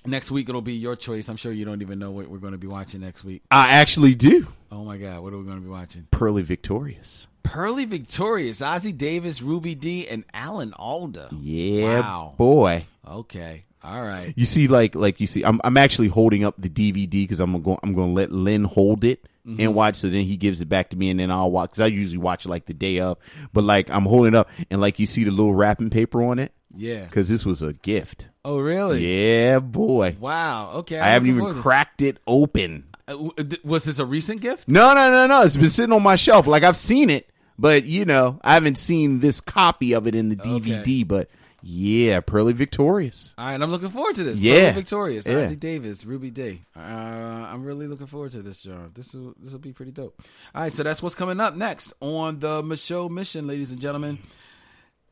next 0.06 0.30
week 0.30 0.48
it'll 0.48 0.60
be 0.62 0.74
your 0.74 0.96
choice. 0.96 1.28
I'm 1.28 1.36
sure 1.36 1.52
you 1.52 1.64
don't 1.64 1.82
even 1.82 1.98
know 1.98 2.10
what 2.10 2.28
we're 2.28 2.38
going 2.38 2.52
to 2.52 2.58
be 2.58 2.66
watching 2.66 3.00
next 3.00 3.24
week. 3.24 3.42
I 3.50 3.72
actually 3.72 4.14
do. 4.14 4.46
Oh 4.70 4.84
my 4.84 4.96
God, 4.96 5.20
what 5.22 5.32
are 5.32 5.38
we 5.38 5.44
going 5.44 5.56
to 5.58 5.62
be 5.62 5.70
watching? 5.70 6.06
Purlie 6.10 6.42
Victorious. 6.42 7.26
Purlie 7.42 7.84
Victorious, 7.84 8.60
Ossie 8.60 8.96
Davis, 8.96 9.42
Ruby 9.42 9.74
Dee, 9.74 10.08
and 10.08 10.24
Alan 10.32 10.72
Alda. 10.74 11.28
Yeah, 11.40 12.00
Wow. 12.00 12.34
boy. 12.38 12.86
Okay, 13.06 13.64
all 13.82 14.02
right. 14.02 14.32
You 14.36 14.44
see, 14.46 14.68
like, 14.68 14.94
like 14.94 15.20
you 15.20 15.26
see, 15.26 15.42
I'm, 15.44 15.60
I'm 15.64 15.76
actually 15.76 16.08
holding 16.08 16.44
up 16.44 16.54
the 16.56 16.68
DVD 16.70 17.10
because 17.10 17.40
I'm 17.40 17.60
going, 17.62 17.78
I'm 17.82 17.94
going 17.94 18.10
to 18.10 18.14
let 18.14 18.32
Lynn 18.32 18.64
hold 18.64 19.04
it 19.04 19.26
Mm-hmm. 19.44 19.60
and 19.60 19.74
watch. 19.74 19.96
So 19.96 20.08
then 20.08 20.22
he 20.22 20.36
gives 20.36 20.60
it 20.60 20.66
back 20.68 20.90
to 20.90 20.96
me, 20.96 21.10
and 21.10 21.18
then 21.18 21.28
I'll 21.32 21.50
watch. 21.50 21.70
Because 21.70 21.80
I 21.80 21.86
usually 21.86 22.18
watch 22.18 22.46
it 22.46 22.48
like 22.48 22.66
the 22.66 22.74
day 22.74 23.00
of, 23.00 23.18
but 23.52 23.64
like 23.64 23.90
I'm 23.90 24.04
holding 24.04 24.34
it 24.34 24.36
up, 24.36 24.48
and 24.70 24.80
like 24.80 25.00
you 25.00 25.06
see 25.06 25.24
the 25.24 25.32
little 25.32 25.52
wrapping 25.52 25.90
paper 25.90 26.22
on 26.22 26.38
it, 26.38 26.52
Yeah. 26.76 27.04
because 27.04 27.28
this 27.28 27.44
was 27.44 27.62
a 27.62 27.72
gift. 27.72 28.28
Oh 28.44 28.58
really? 28.58 29.06
Yeah, 29.06 29.58
boy. 29.60 30.16
Wow. 30.18 30.72
Okay. 30.76 30.98
I 30.98 31.06
I'm 31.06 31.12
haven't 31.12 31.28
looking 31.28 31.30
even 31.30 31.40
forward 31.40 31.54
to- 31.56 31.62
cracked 31.62 32.02
it 32.02 32.18
open. 32.26 32.84
Uh, 33.08 33.30
Was 33.64 33.84
this 33.84 33.98
a 33.98 34.06
recent 34.06 34.40
gift? 34.40 34.68
No, 34.68 34.94
no, 34.94 35.10
no, 35.10 35.26
no. 35.26 35.42
It's 35.42 35.56
been 35.56 35.70
sitting 35.70 35.92
on 35.92 36.02
my 36.02 36.16
shelf. 36.16 36.46
Like 36.46 36.62
I've 36.62 36.76
seen 36.76 37.10
it, 37.10 37.28
but 37.58 37.84
you 37.84 38.04
know, 38.04 38.38
I 38.42 38.54
haven't 38.54 38.78
seen 38.78 39.20
this 39.20 39.40
copy 39.40 39.92
of 39.94 40.06
it 40.06 40.14
in 40.14 40.28
the 40.28 40.36
DVD. 40.36 41.06
But 41.06 41.28
yeah, 41.64 42.20
Purlie 42.20 42.52
Victorious. 42.54 43.34
All 43.38 43.46
right, 43.46 43.60
I'm 43.60 43.70
looking 43.70 43.88
forward 43.90 44.14
to 44.16 44.24
this. 44.24 44.38
Yeah. 44.38 44.70
Purlie 44.70 44.74
Victorious, 44.82 45.26
Yeah. 45.26 45.34
Ossie 45.46 45.58
Davis, 45.60 46.04
Ruby 46.04 46.30
Dee. 46.30 46.62
Uh, 46.76 46.80
I'm 46.80 47.64
really 47.64 47.86
looking 47.86 48.06
forward 48.06 48.32
to 48.32 48.42
this, 48.42 48.62
John. 48.62 48.90
This 48.94 49.14
will 49.14 49.34
this 49.40 49.52
will 49.52 49.60
be 49.60 49.72
pretty 49.72 49.92
dope. 49.92 50.20
All 50.54 50.62
right, 50.62 50.72
so 50.72 50.82
that's 50.82 51.02
what's 51.02 51.14
coming 51.14 51.38
up 51.40 51.54
next 51.54 51.92
on 52.00 52.38
the 52.40 52.62
Micheaux 52.62 53.10
Mission, 53.10 53.46
ladies 53.46 53.70
and 53.72 53.80
gentlemen. 53.80 54.18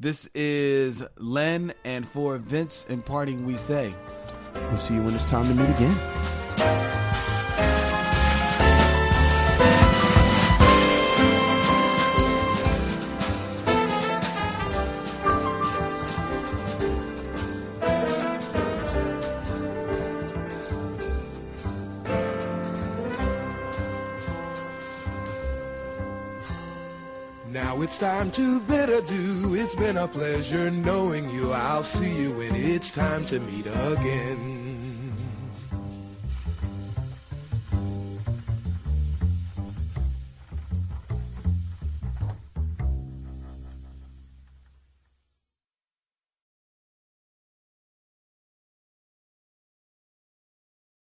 This 0.00 0.30
is 0.34 1.04
Len, 1.18 1.74
and 1.84 2.08
for 2.08 2.38
Vince 2.38 2.86
and 2.88 3.04
parting, 3.04 3.44
we 3.44 3.58
say. 3.58 3.94
We'll 4.54 4.78
see 4.78 4.94
you 4.94 5.02
when 5.02 5.14
it's 5.14 5.24
time 5.24 5.46
to 5.46 5.54
meet 5.54 5.68
again. 5.68 6.39
It's 27.90 27.98
time 27.98 28.30
to 28.30 28.60
bid 28.60 28.88
adieu. 28.88 29.56
It's 29.56 29.74
been 29.74 29.96
a 29.96 30.06
pleasure 30.06 30.70
knowing 30.70 31.28
you. 31.28 31.50
I'll 31.50 31.82
see 31.82 32.22
you 32.22 32.30
when 32.30 32.54
it's 32.54 32.92
time 32.92 33.26
to 33.26 33.40
meet 33.40 33.66
again. 33.66 34.99